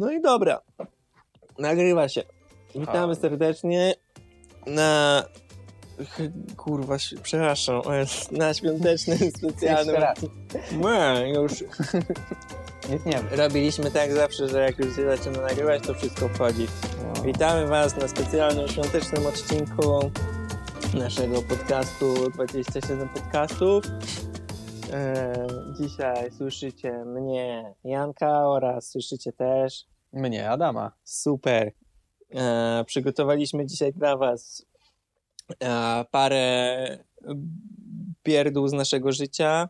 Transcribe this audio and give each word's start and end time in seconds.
No 0.00 0.10
i 0.12 0.20
dobra. 0.20 0.60
Nagrywa 1.58 2.08
się. 2.08 2.22
Witamy 2.74 3.14
serdecznie 3.14 3.94
na. 4.66 5.22
Kurwa, 6.56 6.96
przepraszam, 7.22 7.82
na 8.30 8.54
świątecznym 8.54 9.18
specjalnym. 9.38 9.96
Nie, 10.72 11.32
już 11.34 11.52
Nie 12.90 12.98
tniemy. 12.98 13.36
robiliśmy 13.36 13.90
tak 13.90 14.12
zawsze, 14.12 14.48
że 14.48 14.60
jak 14.60 14.78
już 14.78 14.96
się 14.96 15.16
zaczyna 15.16 15.40
nagrywać, 15.40 15.82
to 15.86 15.94
wszystko 15.94 16.28
wchodzi. 16.28 16.66
Witamy 17.24 17.66
Was 17.66 17.96
na 17.96 18.08
specjalnym 18.08 18.68
świątecznym 18.68 19.26
odcinku 19.26 20.10
naszego 20.94 21.42
podcastu 21.42 22.30
27 22.30 23.08
podcastów. 23.08 23.84
E, 24.92 25.46
dzisiaj 25.80 26.32
słyszycie 26.32 27.04
mnie, 27.04 27.74
Janka, 27.84 28.48
oraz 28.48 28.90
słyszycie 28.90 29.32
też 29.32 29.84
Mnie, 30.12 30.50
Adama. 30.50 30.92
Super. 31.04 31.72
E, 32.34 32.84
przygotowaliśmy 32.86 33.66
dzisiaj 33.66 33.92
dla 33.92 34.16
Was 34.16 34.66
e, 35.62 36.04
parę 36.10 36.98
pierdół 38.22 38.68
z 38.68 38.72
naszego 38.72 39.12
życia. 39.12 39.68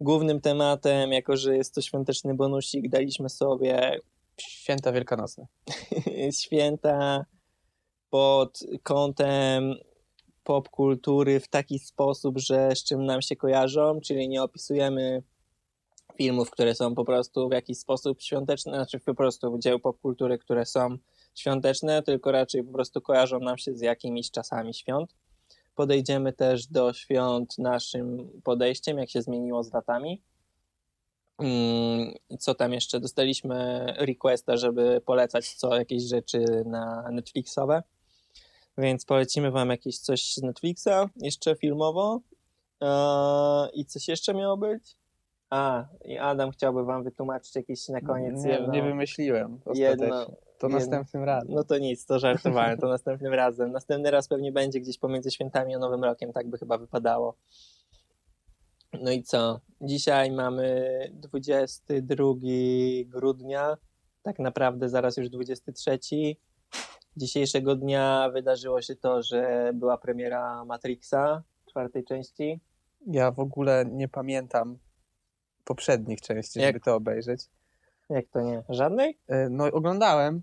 Głównym 0.00 0.40
tematem, 0.40 1.12
jako 1.12 1.36
że 1.36 1.56
jest 1.56 1.74
to 1.74 1.80
świąteczny 1.80 2.34
bonusik, 2.34 2.88
daliśmy 2.88 3.28
sobie 3.28 4.00
Święta 4.40 4.92
Wielkanocne. 4.92 5.46
święta 6.42 7.24
pod 8.10 8.60
kątem 8.82 9.74
popkultury 10.46 11.40
w 11.40 11.48
taki 11.48 11.78
sposób, 11.78 12.38
że 12.38 12.70
z 12.76 12.84
czym 12.84 13.04
nam 13.04 13.22
się 13.22 13.36
kojarzą, 13.36 14.00
czyli 14.00 14.28
nie 14.28 14.42
opisujemy 14.42 15.22
filmów, 16.16 16.50
które 16.50 16.74
są 16.74 16.94
po 16.94 17.04
prostu 17.04 17.48
w 17.48 17.52
jakiś 17.52 17.78
sposób 17.78 18.22
świąteczne, 18.22 18.72
znaczy 18.72 19.00
po 19.00 19.14
prostu 19.14 19.58
dzieł 19.58 19.78
popkultury, 19.78 20.38
które 20.38 20.66
są 20.66 20.98
świąteczne, 21.34 22.02
tylko 22.02 22.32
raczej 22.32 22.64
po 22.64 22.72
prostu 22.72 23.00
kojarzą 23.00 23.40
nam 23.40 23.58
się 23.58 23.74
z 23.74 23.80
jakimiś 23.80 24.30
czasami 24.30 24.74
świąt. 24.74 25.14
Podejdziemy 25.74 26.32
też 26.32 26.66
do 26.66 26.92
świąt 26.92 27.58
naszym 27.58 28.30
podejściem, 28.44 28.98
jak 28.98 29.10
się 29.10 29.22
zmieniło 29.22 29.62
z 29.64 29.72
latami. 29.72 30.22
Mm, 31.38 32.14
co 32.38 32.54
tam 32.54 32.72
jeszcze? 32.72 33.00
Dostaliśmy 33.00 33.86
requesta, 33.98 34.56
żeby 34.56 35.00
polecać 35.06 35.54
co 35.54 35.76
jakieś 35.76 36.02
rzeczy 36.02 36.44
na 36.66 37.10
Netflixowe. 37.10 37.82
Więc 38.78 39.04
polecimy 39.04 39.50
wam 39.50 39.70
jakieś 39.70 39.98
coś 39.98 40.34
z 40.34 40.42
Netflixa, 40.42 41.08
jeszcze 41.16 41.56
filmowo. 41.56 42.20
Eee, 42.80 43.70
I 43.80 43.84
coś 43.86 44.08
jeszcze 44.08 44.34
miało 44.34 44.56
być? 44.56 44.96
A, 45.50 45.84
i 46.04 46.18
Adam 46.18 46.50
chciałby 46.50 46.84
wam 46.84 47.04
wytłumaczyć 47.04 47.56
jakieś 47.56 47.88
na 47.88 48.00
koniec 48.00 48.44
nie, 48.44 48.50
jedno. 48.50 48.72
nie 48.72 48.82
wymyśliłem 48.82 49.60
jedno-. 49.74 50.26
To 50.58 50.66
jedno- 50.66 50.78
następnym 50.78 51.24
razem. 51.24 51.54
No 51.54 51.64
to 51.64 51.78
nic, 51.78 52.06
to 52.06 52.18
żartowałem, 52.18 52.78
to 52.78 52.88
następnym 52.88 53.34
razem. 53.34 53.72
Następny 53.72 54.10
raz 54.10 54.28
pewnie 54.28 54.52
będzie 54.52 54.80
gdzieś 54.80 54.98
pomiędzy 54.98 55.30
świętami 55.30 55.74
a 55.74 55.78
Nowym 55.78 56.04
Rokiem, 56.04 56.32
tak 56.32 56.48
by 56.48 56.58
chyba 56.58 56.78
wypadało. 56.78 57.36
No 59.02 59.10
i 59.10 59.22
co? 59.22 59.60
Dzisiaj 59.80 60.30
mamy 60.30 60.98
22 61.12 62.34
grudnia, 63.06 63.76
tak 64.22 64.38
naprawdę 64.38 64.88
zaraz 64.88 65.16
już 65.16 65.28
23. 65.28 65.98
Dzisiejszego 67.16 67.76
dnia 67.76 68.30
wydarzyło 68.32 68.82
się 68.82 68.96
to, 68.96 69.22
że 69.22 69.70
była 69.74 69.98
premiera 69.98 70.64
Matrixa, 70.64 71.42
czwartej 71.70 72.04
części. 72.04 72.60
Ja 73.06 73.30
w 73.30 73.40
ogóle 73.40 73.84
nie 73.92 74.08
pamiętam 74.08 74.78
poprzednich 75.64 76.20
części, 76.20 76.58
Jak- 76.60 76.68
żeby 76.68 76.80
to 76.80 76.94
obejrzeć. 76.94 77.44
Jak 78.10 78.26
to 78.28 78.40
nie? 78.40 78.62
Żadnej? 78.68 79.18
E, 79.28 79.48
No 79.48 79.64
oglądałem. 79.64 80.42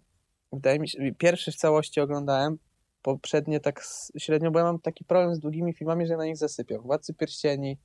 Wydaje 0.53 0.79
mi 0.79 0.89
się, 0.89 1.15
pierwszy 1.17 1.51
w 1.51 1.55
całości 1.55 2.01
oglądałem. 2.01 2.57
Poprzednie 3.01 3.59
tak 3.59 3.83
średnio, 4.17 4.51
bo 4.51 4.59
ja 4.59 4.65
mam 4.65 4.79
taki 4.79 5.05
problem 5.05 5.35
z 5.35 5.39
długimi 5.39 5.73
filmami, 5.73 6.07
że 6.07 6.17
na 6.17 6.25
nich 6.25 6.37
zasypiam. 6.37 6.81
Władcy 6.81 7.13
Pierścieni, 7.13 7.77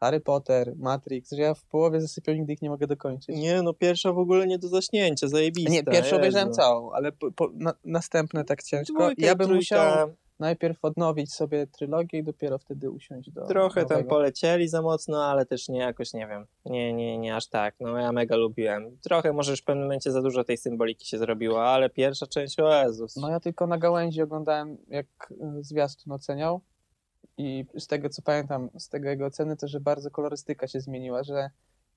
Harry 0.00 0.20
Potter, 0.20 0.72
Matrix, 0.76 1.30
że 1.30 1.42
ja 1.42 1.54
w 1.54 1.64
połowie 1.64 2.00
zasypiam, 2.00 2.34
nigdy 2.34 2.52
ich 2.52 2.62
nie 2.62 2.70
mogę 2.70 2.86
dokończyć. 2.86 3.36
Nie, 3.36 3.62
no 3.62 3.74
pierwsza 3.74 4.12
w 4.12 4.18
ogóle 4.18 4.46
nie 4.46 4.58
do 4.58 4.68
zaśnięcia, 4.68 5.28
zajebista. 5.28 5.70
Nie, 5.72 5.84
pierwszy 5.84 6.16
obejrzałem 6.16 6.52
całą, 6.52 6.92
ale 6.92 7.12
po, 7.12 7.32
po, 7.32 7.50
na, 7.54 7.74
następne 7.84 8.44
tak 8.44 8.62
ciężko. 8.62 8.98
Dwójka 8.98 9.26
ja 9.26 9.34
bym 9.34 9.46
trójka. 9.46 9.56
musiał 9.56 10.14
najpierw 10.38 10.84
odnowić 10.84 11.34
sobie 11.34 11.66
trylogię 11.66 12.18
i 12.18 12.24
dopiero 12.24 12.58
wtedy 12.58 12.90
usiąść 12.90 13.30
do 13.30 13.46
Trochę 13.46 13.80
tam 13.80 13.96
nowego. 13.98 14.10
polecieli 14.10 14.68
za 14.68 14.82
mocno, 14.82 15.24
ale 15.24 15.46
też 15.46 15.68
nie 15.68 15.78
jakoś, 15.78 16.12
nie 16.12 16.26
wiem, 16.26 16.46
nie, 16.64 16.92
nie, 16.92 17.18
nie 17.18 17.36
aż 17.36 17.48
tak. 17.48 17.74
No 17.80 17.98
ja 17.98 18.12
mega 18.12 18.36
lubiłem. 18.36 18.98
Trochę 19.02 19.32
może 19.32 19.50
już 19.50 19.60
w 19.60 19.64
pewnym 19.64 19.84
momencie 19.84 20.10
za 20.10 20.22
dużo 20.22 20.44
tej 20.44 20.56
symboliki 20.56 21.08
się 21.08 21.18
zrobiło, 21.18 21.64
ale 21.64 21.90
pierwsza 21.90 22.26
część, 22.26 22.60
o 22.60 22.82
Jezus. 22.82 23.16
No 23.16 23.30
ja 23.30 23.40
tylko 23.40 23.66
na 23.66 23.78
gałęzi 23.78 24.22
oglądałem, 24.22 24.76
jak 24.88 25.06
y, 25.30 25.64
zwiastun 25.64 26.12
oceniał 26.12 26.60
i 27.38 27.64
z 27.78 27.86
tego, 27.86 28.08
co 28.08 28.22
pamiętam, 28.22 28.70
z 28.78 28.88
tego 28.88 29.08
jego 29.08 29.26
oceny, 29.26 29.56
to, 29.56 29.68
że 29.68 29.80
bardzo 29.80 30.10
kolorystyka 30.10 30.68
się 30.68 30.80
zmieniła, 30.80 31.22
że 31.22 31.50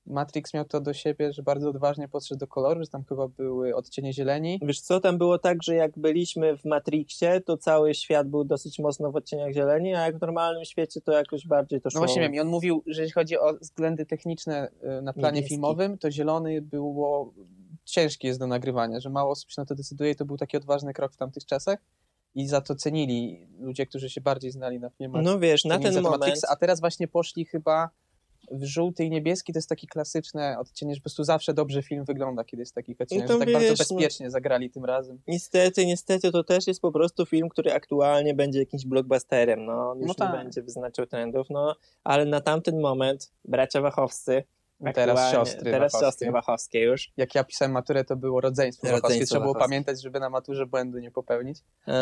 Matrix 0.07 0.53
miał 0.53 0.65
to 0.65 0.81
do 0.81 0.93
siebie, 0.93 1.33
że 1.33 1.43
bardzo 1.43 1.69
odważnie 1.69 2.07
podszedł 2.07 2.39
do 2.39 2.47
koloru, 2.47 2.83
że 2.83 2.89
tam 2.89 3.03
chyba 3.03 3.27
były 3.27 3.75
odcienie 3.75 4.13
zieleni. 4.13 4.59
Wiesz 4.61 4.81
co, 4.81 4.99
tam 4.99 5.17
było 5.17 5.39
tak, 5.39 5.63
że 5.63 5.75
jak 5.75 5.99
byliśmy 5.99 6.57
w 6.57 6.65
Matrixie, 6.65 7.41
to 7.41 7.57
cały 7.57 7.93
świat 7.93 8.29
był 8.29 8.43
dosyć 8.43 8.79
mocno 8.79 9.11
w 9.11 9.15
odcieniach 9.15 9.53
zieleni, 9.53 9.95
a 9.95 10.05
jak 10.05 10.17
w 10.17 10.21
normalnym 10.21 10.65
świecie 10.65 11.01
to 11.01 11.11
jakoś 11.11 11.47
bardziej 11.47 11.81
to 11.81 11.89
szło. 11.89 12.01
No 12.01 12.05
właśnie 12.05 12.21
wiem, 12.21 12.35
i 12.35 12.39
on 12.39 12.47
mówił, 12.47 12.83
że 12.87 13.01
jeśli 13.01 13.13
chodzi 13.13 13.37
o 13.37 13.53
względy 13.61 14.05
techniczne 14.05 14.69
y, 14.99 15.01
na 15.01 15.13
planie 15.13 15.35
Niebieski. 15.35 15.55
filmowym, 15.55 15.97
to 15.97 16.11
zielony 16.11 16.61
było 16.61 17.33
ciężki 17.85 18.27
jest 18.27 18.39
do 18.39 18.47
nagrywania, 18.47 18.99
że 18.99 19.09
mało 19.09 19.31
osób 19.31 19.51
się 19.51 19.61
na 19.61 19.65
to 19.65 19.75
decyduje 19.75 20.11
i 20.11 20.15
to 20.15 20.25
był 20.25 20.37
taki 20.37 20.57
odważny 20.57 20.93
krok 20.93 21.13
w 21.13 21.17
tamtych 21.17 21.45
czasach 21.45 21.79
i 22.37 22.47
za 22.47 22.61
to 22.61 22.75
cenili 22.75 23.47
ludzie, 23.59 23.85
którzy 23.85 24.09
się 24.09 24.21
bardziej 24.21 24.51
znali 24.51 24.79
na 24.79 24.89
filmach. 24.89 25.23
No 25.23 25.39
wiesz, 25.39 25.65
na 25.65 25.79
ten 25.79 26.01
moment... 26.01 26.21
Matrixa, 26.21 26.47
a 26.49 26.55
teraz 26.55 26.79
właśnie 26.79 27.07
poszli 27.07 27.45
chyba 27.45 27.89
w 28.51 28.63
żółty 28.63 29.03
i 29.03 29.09
niebieski, 29.09 29.53
to 29.53 29.57
jest 29.57 29.69
taki 29.69 29.87
klasyczne 29.87 30.59
odcienie, 30.59 30.95
że 30.95 30.99
po 30.99 31.03
prostu 31.03 31.23
zawsze 31.23 31.53
dobrze 31.53 31.83
film 31.83 32.05
wygląda, 32.05 32.43
kiedy 32.43 32.61
jest 32.61 32.71
w 32.71 32.75
takich 32.75 33.01
odcieniach, 33.01 33.27
to 33.27 33.33
że 33.33 33.39
tak 33.39 33.47
wiesz, 33.47 33.53
bardzo 33.53 33.69
no- 33.71 33.77
bezpiecznie 33.77 34.31
zagrali 34.31 34.69
tym 34.69 34.85
razem. 34.85 35.19
Niestety, 35.27 35.85
niestety 35.85 36.31
to 36.31 36.43
też 36.43 36.67
jest 36.67 36.81
po 36.81 36.91
prostu 36.91 37.25
film, 37.25 37.49
który 37.49 37.73
aktualnie 37.73 38.33
będzie 38.33 38.59
jakimś 38.59 38.85
blockbusterem, 38.85 39.65
no 39.65 39.95
już 39.95 40.07
No 40.07 40.07
nie 40.07 40.31
tak. 40.31 40.31
będzie 40.31 40.61
wyznaczył 40.61 41.05
trendów, 41.05 41.47
no 41.49 41.75
ale 42.03 42.25
na 42.25 42.41
tamten 42.41 42.79
moment 42.81 43.31
bracia 43.45 43.81
Wachowscy, 43.81 44.43
Teraz 44.93 45.31
siostry 45.31 45.71
teraz 45.71 45.91
Wachowskie. 45.93 46.05
siostry 46.07 46.31
Wachowskie 46.31 46.79
już, 46.83 47.11
Jak 47.17 47.35
ja 47.35 47.43
pisałem 47.43 47.71
maturę, 47.71 48.03
to 48.03 48.15
było 48.15 48.41
rodzeństwo, 48.41 48.81
Rodzeństwo 48.87 49.01
Wachowskie. 49.07 49.25
Trzeba 49.25 49.41
było 49.41 49.53
Wachowskie. 49.53 49.69
pamiętać, 49.69 50.01
żeby 50.01 50.19
na 50.19 50.29
maturze 50.29 50.65
błędu 50.65 50.99
nie 50.99 51.11
popełnić. 51.11 51.59
Eee, 51.87 51.93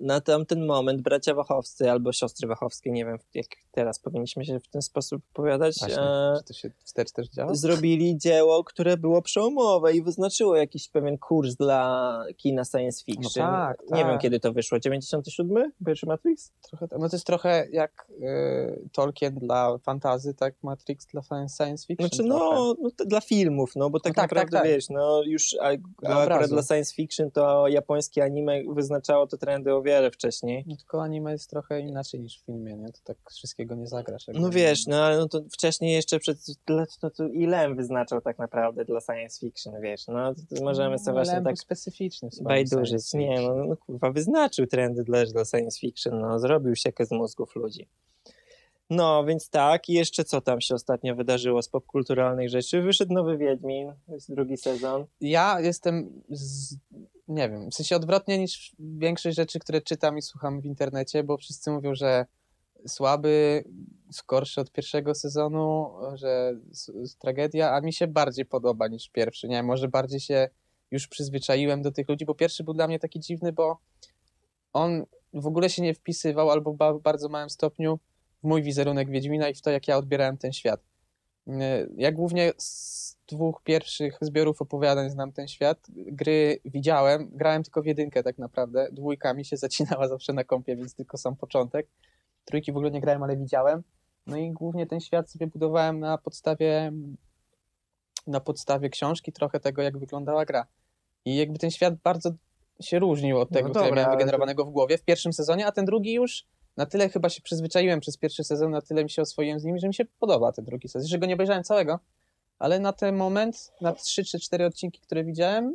na 0.00 0.20
tamten 0.20 0.66
moment 0.66 1.02
bracia 1.02 1.34
Wachowscy 1.34 1.90
albo 1.90 2.12
siostry 2.12 2.48
Wachowskie, 2.48 2.90
nie 2.90 3.04
wiem 3.04 3.18
jak 3.34 3.46
teraz 3.72 3.98
powinniśmy 3.98 4.44
się 4.44 4.60
w 4.60 4.68
ten 4.68 4.82
sposób 4.82 5.22
opowiadać, 5.32 5.76
Właśnie, 5.78 6.02
eee, 6.02 6.38
czy 6.38 6.44
to 6.44 6.52
się 6.54 6.70
wstecz 6.84 7.12
też 7.12 7.28
działa? 7.28 7.54
zrobili 7.54 8.18
dzieło, 8.18 8.64
które 8.64 8.96
było 8.96 9.22
przełomowe 9.22 9.92
i 9.92 10.02
wyznaczyło 10.02 10.56
jakiś 10.56 10.88
pewien 10.88 11.18
kurs 11.18 11.54
dla 11.54 12.24
kina 12.36 12.64
science 12.64 13.04
fiction. 13.04 13.42
No 13.44 13.50
tak, 13.50 13.82
Nie 13.90 14.02
tak. 14.02 14.06
wiem 14.10 14.18
kiedy 14.18 14.40
to 14.40 14.52
wyszło, 14.52 14.78
97? 14.78 15.72
Pierwszy 15.86 16.06
Matrix? 16.06 16.52
Trochę, 16.62 16.88
tak. 16.88 16.98
no 16.98 17.08
to 17.08 17.16
jest 17.16 17.26
trochę 17.26 17.66
jak 17.72 18.06
y, 18.22 18.88
Tolkien 18.92 19.34
dla 19.34 19.78
fantazy, 19.78 20.34
tak 20.34 20.54
Matrix 20.62 21.06
dla 21.06 21.22
science 21.22 21.63
science 21.64 21.86
fiction. 21.86 22.08
Znaczy, 22.08 22.22
no, 22.28 22.74
no 22.82 22.90
dla 23.06 23.20
filmów, 23.20 23.72
no 23.76 23.90
bo 23.90 24.00
tak, 24.00 24.14
tak, 24.14 24.22
naprawdę 24.22 24.52
tak, 24.52 24.62
tak. 24.62 24.72
wiesz, 24.72 24.88
no 24.90 25.22
już 25.22 25.56
a, 25.60 25.68
a 25.68 25.76
Dla 26.02 26.16
akurat 26.16 26.50
dla 26.50 26.62
science 26.62 26.94
fiction 26.94 27.30
to 27.30 27.68
japońskie 27.68 28.24
anime 28.24 28.62
wyznaczało 28.74 29.26
te 29.26 29.38
trendy 29.38 29.74
o 29.74 29.82
wiele 29.82 30.10
wcześniej. 30.10 30.64
No, 30.66 30.76
tylko 30.76 31.02
anime 31.02 31.32
jest 31.32 31.50
trochę 31.50 31.80
inaczej 31.80 32.20
niż 32.20 32.42
w 32.42 32.44
filmie, 32.44 32.76
nie? 32.76 32.92
To 32.92 32.98
tak 33.04 33.16
wszystkiego 33.30 33.74
nie 33.74 33.86
zagrasz. 33.86 34.26
No 34.34 34.50
wiesz, 34.50 34.86
no 34.86 35.04
ale 35.04 35.18
no 35.18 35.28
to 35.28 35.42
wcześniej 35.52 35.92
jeszcze 35.92 36.18
przed, 36.18 36.38
no 36.68 37.10
to, 37.10 37.28
Ilem 37.28 37.76
wyznaczał 37.76 38.20
tak 38.20 38.38
naprawdę 38.38 38.84
dla 38.84 39.00
science 39.00 39.40
fiction, 39.40 39.80
wiesz, 39.80 40.06
no 40.06 40.34
to, 40.34 40.64
możemy 40.64 40.98
sobie 40.98 41.12
właśnie 41.12 41.34
Lembo 41.34 41.50
tak 41.50 41.58
specyficzny 41.58 42.28
bajdurzyć. 42.42 43.14
Nie, 43.14 43.40
no, 43.40 43.54
no 43.54 43.76
kurwa, 43.76 44.10
wyznaczył 44.10 44.66
trendy 44.66 45.04
dla, 45.04 45.24
dla 45.24 45.44
science 45.44 45.80
fiction, 45.80 46.20
no 46.20 46.38
zrobił 46.38 46.76
siekę 46.76 47.06
z 47.06 47.10
mózgów 47.10 47.56
ludzi. 47.56 47.88
No, 48.94 49.24
więc 49.24 49.50
tak, 49.50 49.88
i 49.88 49.92
jeszcze 49.92 50.24
co 50.24 50.40
tam 50.40 50.60
się 50.60 50.74
ostatnio 50.74 51.14
wydarzyło 51.14 51.62
z 51.62 51.68
popkulturalnych 51.68 52.48
rzeczy? 52.48 52.82
Wyszedł 52.82 53.14
nowy 53.14 53.38
Wiedźmin, 53.38 53.92
jest 54.08 54.34
drugi 54.34 54.56
sezon. 54.56 55.06
Ja 55.20 55.60
jestem, 55.60 56.22
z, 56.30 56.76
nie 57.28 57.50
wiem, 57.50 57.70
w 57.70 57.74
sensie 57.74 57.96
odwrotnie 57.96 58.38
niż 58.38 58.76
większość 58.78 59.36
rzeczy, 59.36 59.58
które 59.58 59.80
czytam 59.80 60.18
i 60.18 60.22
słucham 60.22 60.60
w 60.60 60.66
internecie, 60.66 61.24
bo 61.24 61.36
wszyscy 61.36 61.70
mówią, 61.70 61.94
że 61.94 62.26
słaby, 62.86 63.64
gorszy 64.28 64.60
od 64.60 64.72
pierwszego 64.72 65.14
sezonu, 65.14 65.90
że 66.14 66.52
tragedia, 67.18 67.72
a 67.72 67.80
mi 67.80 67.92
się 67.92 68.06
bardziej 68.06 68.46
podoba 68.46 68.88
niż 68.88 69.08
pierwszy. 69.08 69.48
Nie 69.48 69.56
wiem, 69.56 69.66
może 69.66 69.88
bardziej 69.88 70.20
się 70.20 70.48
już 70.90 71.08
przyzwyczaiłem 71.08 71.82
do 71.82 71.92
tych 71.92 72.08
ludzi, 72.08 72.24
bo 72.24 72.34
pierwszy 72.34 72.64
był 72.64 72.74
dla 72.74 72.86
mnie 72.86 72.98
taki 72.98 73.20
dziwny, 73.20 73.52
bo 73.52 73.78
on 74.72 75.04
w 75.34 75.46
ogóle 75.46 75.70
się 75.70 75.82
nie 75.82 75.94
wpisywał 75.94 76.50
albo 76.50 76.72
w 76.72 77.02
bardzo 77.02 77.28
małym 77.28 77.50
stopniu 77.50 77.98
mój 78.44 78.62
wizerunek 78.62 79.10
Wiedźmina 79.10 79.48
i 79.48 79.54
w 79.54 79.62
to, 79.62 79.70
jak 79.70 79.88
ja 79.88 79.96
odbierałem 79.96 80.36
ten 80.36 80.52
świat. 80.52 80.80
E, 81.48 81.86
Ja 81.96 82.12
głównie 82.12 82.52
z 82.58 83.16
dwóch 83.28 83.62
pierwszych 83.62 84.18
zbiorów 84.20 84.62
opowiadań 84.62 85.10
znam 85.10 85.32
ten 85.32 85.48
świat. 85.48 85.86
Gry 85.96 86.60
widziałem, 86.64 87.30
grałem 87.32 87.62
tylko 87.62 87.82
w 87.82 87.86
jedynkę 87.86 88.22
tak 88.22 88.38
naprawdę. 88.38 88.88
Dwójka 88.92 89.34
mi 89.34 89.44
się 89.44 89.56
zacinała 89.66 90.08
zawsze 90.08 90.32
na 90.32 90.44
kompie, 90.44 90.76
więc 90.76 90.94
tylko 90.94 91.18
sam 91.18 91.36
początek. 91.36 91.86
Trójki 92.44 92.72
w 92.72 92.76
ogóle 92.76 92.90
nie 92.90 93.00
grałem, 93.00 93.22
ale 93.22 93.36
widziałem. 93.36 93.82
No 94.26 94.36
i 94.36 94.52
głównie 94.52 94.86
ten 94.86 95.00
świat 95.00 95.30
sobie 95.30 95.46
budowałem 95.46 96.00
na 96.00 96.18
podstawie 96.18 96.92
na 98.26 98.40
podstawie 98.40 98.90
książki, 98.90 99.32
trochę 99.32 99.60
tego, 99.60 99.82
jak 99.82 99.98
wyglądała 99.98 100.44
gra. 100.44 100.66
I 101.24 101.36
jakby 101.36 101.58
ten 101.58 101.70
świat 101.70 101.94
bardzo 101.94 102.30
się 102.80 102.98
różnił 102.98 103.38
od 103.38 103.50
No 103.50 103.54
tego, 103.54 103.70
co 103.70 103.80
ja 103.80 103.86
dobra, 103.86 104.02
miałem 104.02 104.18
wygenerowanego 104.18 104.64
w 104.64 104.70
głowie 104.70 104.98
w 104.98 105.04
pierwszym 105.04 105.32
sezonie, 105.32 105.66
a 105.66 105.72
ten 105.72 105.84
drugi 105.84 106.12
już 106.12 106.46
na 106.76 106.86
tyle 106.86 107.08
chyba 107.08 107.28
się 107.28 107.42
przyzwyczaiłem 107.42 108.00
przez 108.00 108.16
pierwszy 108.16 108.44
sezon, 108.44 108.70
na 108.70 108.80
tyle 108.80 109.04
mi 109.04 109.10
się 109.10 109.22
oswoiłem 109.22 109.60
z 109.60 109.64
nim, 109.64 109.78
że 109.78 109.88
mi 109.88 109.94
się 109.94 110.04
podoba 110.04 110.52
ten 110.52 110.64
drugi 110.64 110.88
sezon. 110.88 111.08
Że 111.08 111.18
go 111.18 111.26
nie 111.26 111.34
obejrzałem 111.34 111.64
całego, 111.64 111.98
ale 112.58 112.80
na 112.80 112.92
ten 112.92 113.16
moment, 113.16 113.72
na 113.80 113.92
trzy 113.92 114.24
czy 114.24 114.40
cztery 114.40 114.66
odcinki, 114.66 115.00
które 115.00 115.24
widziałem, 115.24 115.74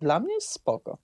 dla 0.00 0.20
mnie 0.20 0.34
jest 0.34 0.52
spoko. 0.52 0.98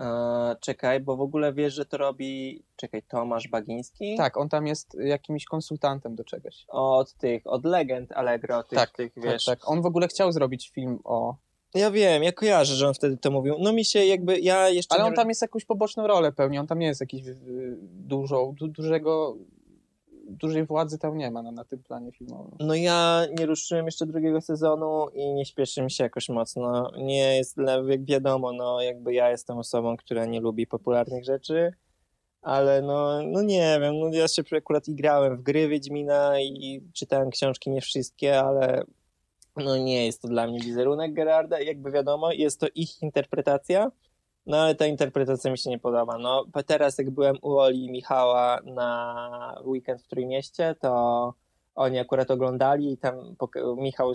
E, 0.00 0.56
czekaj, 0.60 1.00
bo 1.00 1.16
w 1.16 1.20
ogóle 1.20 1.52
wiesz, 1.52 1.74
że 1.74 1.86
to 1.86 1.96
robi, 1.96 2.62
czekaj, 2.76 3.02
Tomasz 3.02 3.48
Bagiński? 3.48 4.16
Tak, 4.16 4.36
on 4.36 4.48
tam 4.48 4.66
jest 4.66 4.96
jakimś 5.00 5.44
konsultantem 5.44 6.14
do 6.14 6.24
czegoś. 6.24 6.64
Od 6.68 7.14
tych, 7.14 7.42
od 7.46 7.64
legend 7.64 8.12
Allegro, 8.12 8.62
tych, 8.62 8.78
Tak, 8.78 8.90
tych 8.90 9.14
Tak, 9.14 9.24
wiesz. 9.24 9.44
tak. 9.44 9.58
On 9.70 9.82
w 9.82 9.86
ogóle 9.86 10.08
chciał 10.08 10.32
zrobić 10.32 10.70
film 10.74 10.98
o... 11.04 11.36
Ja 11.74 11.90
wiem, 11.90 12.22
ja 12.22 12.32
kojarzę, 12.32 12.74
że 12.74 12.88
on 12.88 12.94
wtedy 12.94 13.16
to 13.16 13.30
mówił. 13.30 13.56
No 13.58 13.72
mi 13.72 13.84
się 13.84 14.04
jakby, 14.04 14.40
ja 14.40 14.68
jeszcze 14.68 14.94
Ale 14.94 15.04
nie... 15.04 15.08
on 15.08 15.14
tam 15.14 15.28
jest 15.28 15.42
jakąś 15.42 15.64
poboczną 15.64 16.06
rolę 16.06 16.32
pełni, 16.32 16.58
on 16.58 16.66
tam 16.66 16.78
nie 16.78 16.86
jest 16.86 17.00
jakiś 17.00 17.26
y, 17.26 17.76
dużą, 17.82 18.54
du, 18.58 18.68
dużego, 18.68 19.36
dużej 20.30 20.66
władzy 20.66 20.98
tam 20.98 21.16
nie 21.16 21.30
ma 21.30 21.42
na, 21.42 21.52
na 21.52 21.64
tym 21.64 21.82
planie 21.82 22.12
filmowym. 22.12 22.56
No 22.60 22.74
ja 22.74 23.26
nie 23.38 23.46
ruszyłem 23.46 23.86
jeszcze 23.86 24.06
drugiego 24.06 24.40
sezonu 24.40 25.08
i 25.14 25.34
nie 25.34 25.44
śpieszy 25.44 25.82
mi 25.82 25.90
się 25.90 26.04
jakoś 26.04 26.28
mocno. 26.28 26.90
Nie 26.98 27.36
jest, 27.36 27.56
jak 27.88 28.04
wiadomo, 28.04 28.52
no 28.52 28.82
jakby 28.82 29.14
ja 29.14 29.30
jestem 29.30 29.58
osobą, 29.58 29.96
która 29.96 30.26
nie 30.26 30.40
lubi 30.40 30.66
popularnych 30.66 31.24
rzeczy, 31.24 31.72
ale 32.42 32.82
no, 32.82 33.22
no 33.22 33.42
nie 33.42 33.78
wiem, 33.80 33.98
no 33.98 34.08
ja 34.12 34.28
się 34.28 34.42
akurat 34.56 34.88
i 34.88 34.94
grałem 34.94 35.36
w 35.36 35.42
gry 35.42 35.68
Wiedźmina 35.68 36.40
i 36.40 36.80
czytałem 36.92 37.30
książki, 37.30 37.70
nie 37.70 37.80
wszystkie, 37.80 38.40
ale 38.40 38.84
no 39.64 39.76
nie 39.76 40.06
jest 40.06 40.22
to 40.22 40.28
dla 40.28 40.46
mnie 40.46 40.60
wizerunek 40.60 41.14
Gerarda, 41.14 41.60
jakby 41.60 41.90
wiadomo, 41.90 42.32
jest 42.32 42.60
to 42.60 42.66
ich 42.74 43.02
interpretacja, 43.02 43.90
no 44.46 44.56
ale 44.56 44.74
ta 44.74 44.86
interpretacja 44.86 45.50
mi 45.50 45.58
się 45.58 45.70
nie 45.70 45.78
podoba. 45.78 46.18
No 46.18 46.44
teraz 46.66 46.98
jak 46.98 47.10
byłem 47.10 47.36
u 47.42 47.58
Oli 47.58 47.84
i 47.84 47.90
Michała 47.90 48.58
na 48.64 49.62
weekend 49.64 50.02
w 50.02 50.08
Trójmieście, 50.08 50.74
to 50.80 51.34
oni 51.74 51.98
akurat 51.98 52.30
oglądali 52.30 52.92
i 52.92 52.98
tam 52.98 53.36
Michał 53.76 54.12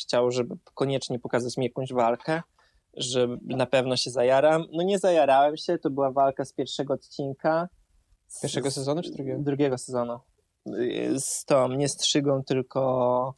chciał, 0.00 0.30
żeby 0.30 0.56
koniecznie 0.74 1.18
pokazać 1.18 1.56
mi 1.56 1.64
jakąś 1.64 1.92
walkę, 1.92 2.42
że 2.96 3.28
na 3.42 3.66
pewno 3.66 3.96
się 3.96 4.10
zajaram. 4.10 4.64
No 4.72 4.82
nie 4.82 4.98
zajarałem 4.98 5.56
się, 5.56 5.78
to 5.78 5.90
była 5.90 6.10
walka 6.10 6.44
z 6.44 6.52
pierwszego 6.52 6.94
odcinka. 6.94 7.68
Z, 8.26 8.40
Pierwszego 8.40 8.70
sezonu 8.70 9.02
czy 9.02 9.10
drugiego? 9.10 9.42
Drugiego 9.42 9.78
sezonu. 9.78 10.18
Y, 10.66 11.20
Z 11.20 11.44
tą, 11.44 11.68
nie 11.68 11.88
strzygą, 11.88 12.44
tylko 12.44 13.34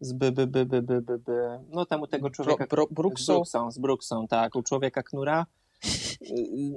z 0.00 0.12
by, 0.12 0.32
by, 0.32 0.46
by, 0.46 0.66
by, 0.66 0.82
by, 0.82 1.00
by, 1.02 1.18
by. 1.18 1.58
No 1.70 1.86
tam 1.86 2.02
u 2.02 2.06
tego 2.06 2.30
człowieka... 2.30 2.66
Bro, 2.66 2.86
Z 2.90 2.94
Brooksą, 2.94 3.32
Brooksą, 3.32 3.70
z 3.70 3.78
Brooksą, 3.78 4.28
tak, 4.28 4.56
u 4.56 4.62
człowieka 4.62 5.02
knura. 5.02 5.46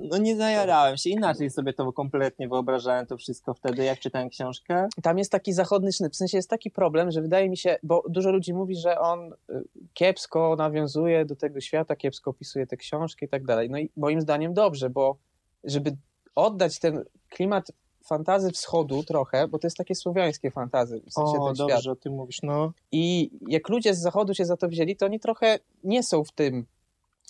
No 0.10 0.18
nie 0.18 0.36
zajarałem 0.36 0.98
się, 0.98 1.10
inaczej 1.10 1.50
sobie 1.50 1.74
to 1.74 1.94
kompletnie 1.94 2.48
wyobrażałem 2.48 3.06
to 3.06 3.18
wszystko 3.18 3.54
wtedy, 3.54 3.84
jak 3.84 4.00
czytałem 4.00 4.30
książkę. 4.30 4.88
tam 5.04 5.18
jest 5.18 5.32
taki 5.32 5.54
zachodny 5.54 5.92
sznyt, 5.92 6.14
w 6.14 6.16
sensie 6.16 6.38
jest 6.38 6.50
taki 6.50 6.72
problem, 6.72 7.12
że 7.12 7.22
wydaje 7.22 7.50
mi 7.50 7.58
się, 7.58 7.78
bo 7.84 8.04
dużo 8.10 8.32
ludzi 8.32 8.54
mówi, 8.54 8.76
że 8.76 9.00
on 9.00 9.34
y, 9.34 9.64
kiepsko 9.94 10.56
nawiązuje 10.58 11.26
do 11.26 11.36
tego 11.36 11.62
świata, 11.62 11.96
kiepsko 11.96 12.32
opisuje 12.32 12.68
te 12.68 12.78
książki 12.78 13.26
i 13.26 13.30
tak 13.30 13.46
dalej. 13.46 13.70
No 13.70 13.78
i 13.78 13.90
moim 13.98 14.22
zdaniem 14.22 14.54
dobrze, 14.54 14.90
bo 14.90 15.18
żeby 15.64 15.98
oddać 16.36 16.80
ten 16.80 17.04
klimat 17.30 17.72
fantazy 18.10 18.52
wschodu 18.52 19.04
trochę, 19.04 19.48
bo 19.48 19.60
to 19.60 19.68
jest 19.68 19.78
takie 19.78 19.96
słowiańskie 19.96 20.52
fantazy, 20.52 21.02
w 21.10 21.14
sensie 21.14 21.40
O, 21.40 21.46
ten 21.48 21.54
dobrze, 21.56 21.78
świat. 21.82 21.92
o 21.92 21.96
tym 21.96 22.14
mówisz, 22.14 22.40
no. 22.44 22.72
I 22.92 23.32
jak 23.48 23.70
ludzie 23.70 23.94
z 23.96 24.00
zachodu 24.02 24.34
się 24.34 24.46
za 24.46 24.58
to 24.58 24.68
wzięli, 24.68 24.96
to 24.96 25.06
oni 25.06 25.20
trochę 25.20 25.60
nie 25.84 26.04
są 26.04 26.24
w 26.24 26.32
tym 26.32 26.66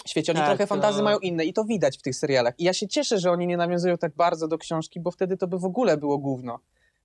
świecie. 0.08 0.32
Oni 0.32 0.40
Tak, 0.40 0.48
trochę 0.50 0.64
to- 0.64 0.68
fantazy 0.68 1.04
mają 1.04 1.20
inne 1.20 1.46
i 1.46 1.54
to 1.54 1.64
widać 1.64 1.98
w 1.98 2.02
tych 2.02 2.16
serialach. 2.16 2.54
I 2.60 2.64
ja 2.64 2.74
się 2.74 2.88
cieszę, 2.88 3.20
że 3.20 3.32
oni 3.32 3.48
nie 3.48 3.58
nawiązują 3.58 3.98
tak 3.98 4.12
bardzo 4.16 4.48
do 4.48 4.58
książki, 4.58 5.00
bo 5.00 5.12
wtedy 5.12 5.38
to 5.38 5.48
by 5.48 5.60
w 5.60 5.66
ogóle 5.66 5.98
było 5.98 6.18
gówno. 6.18 6.60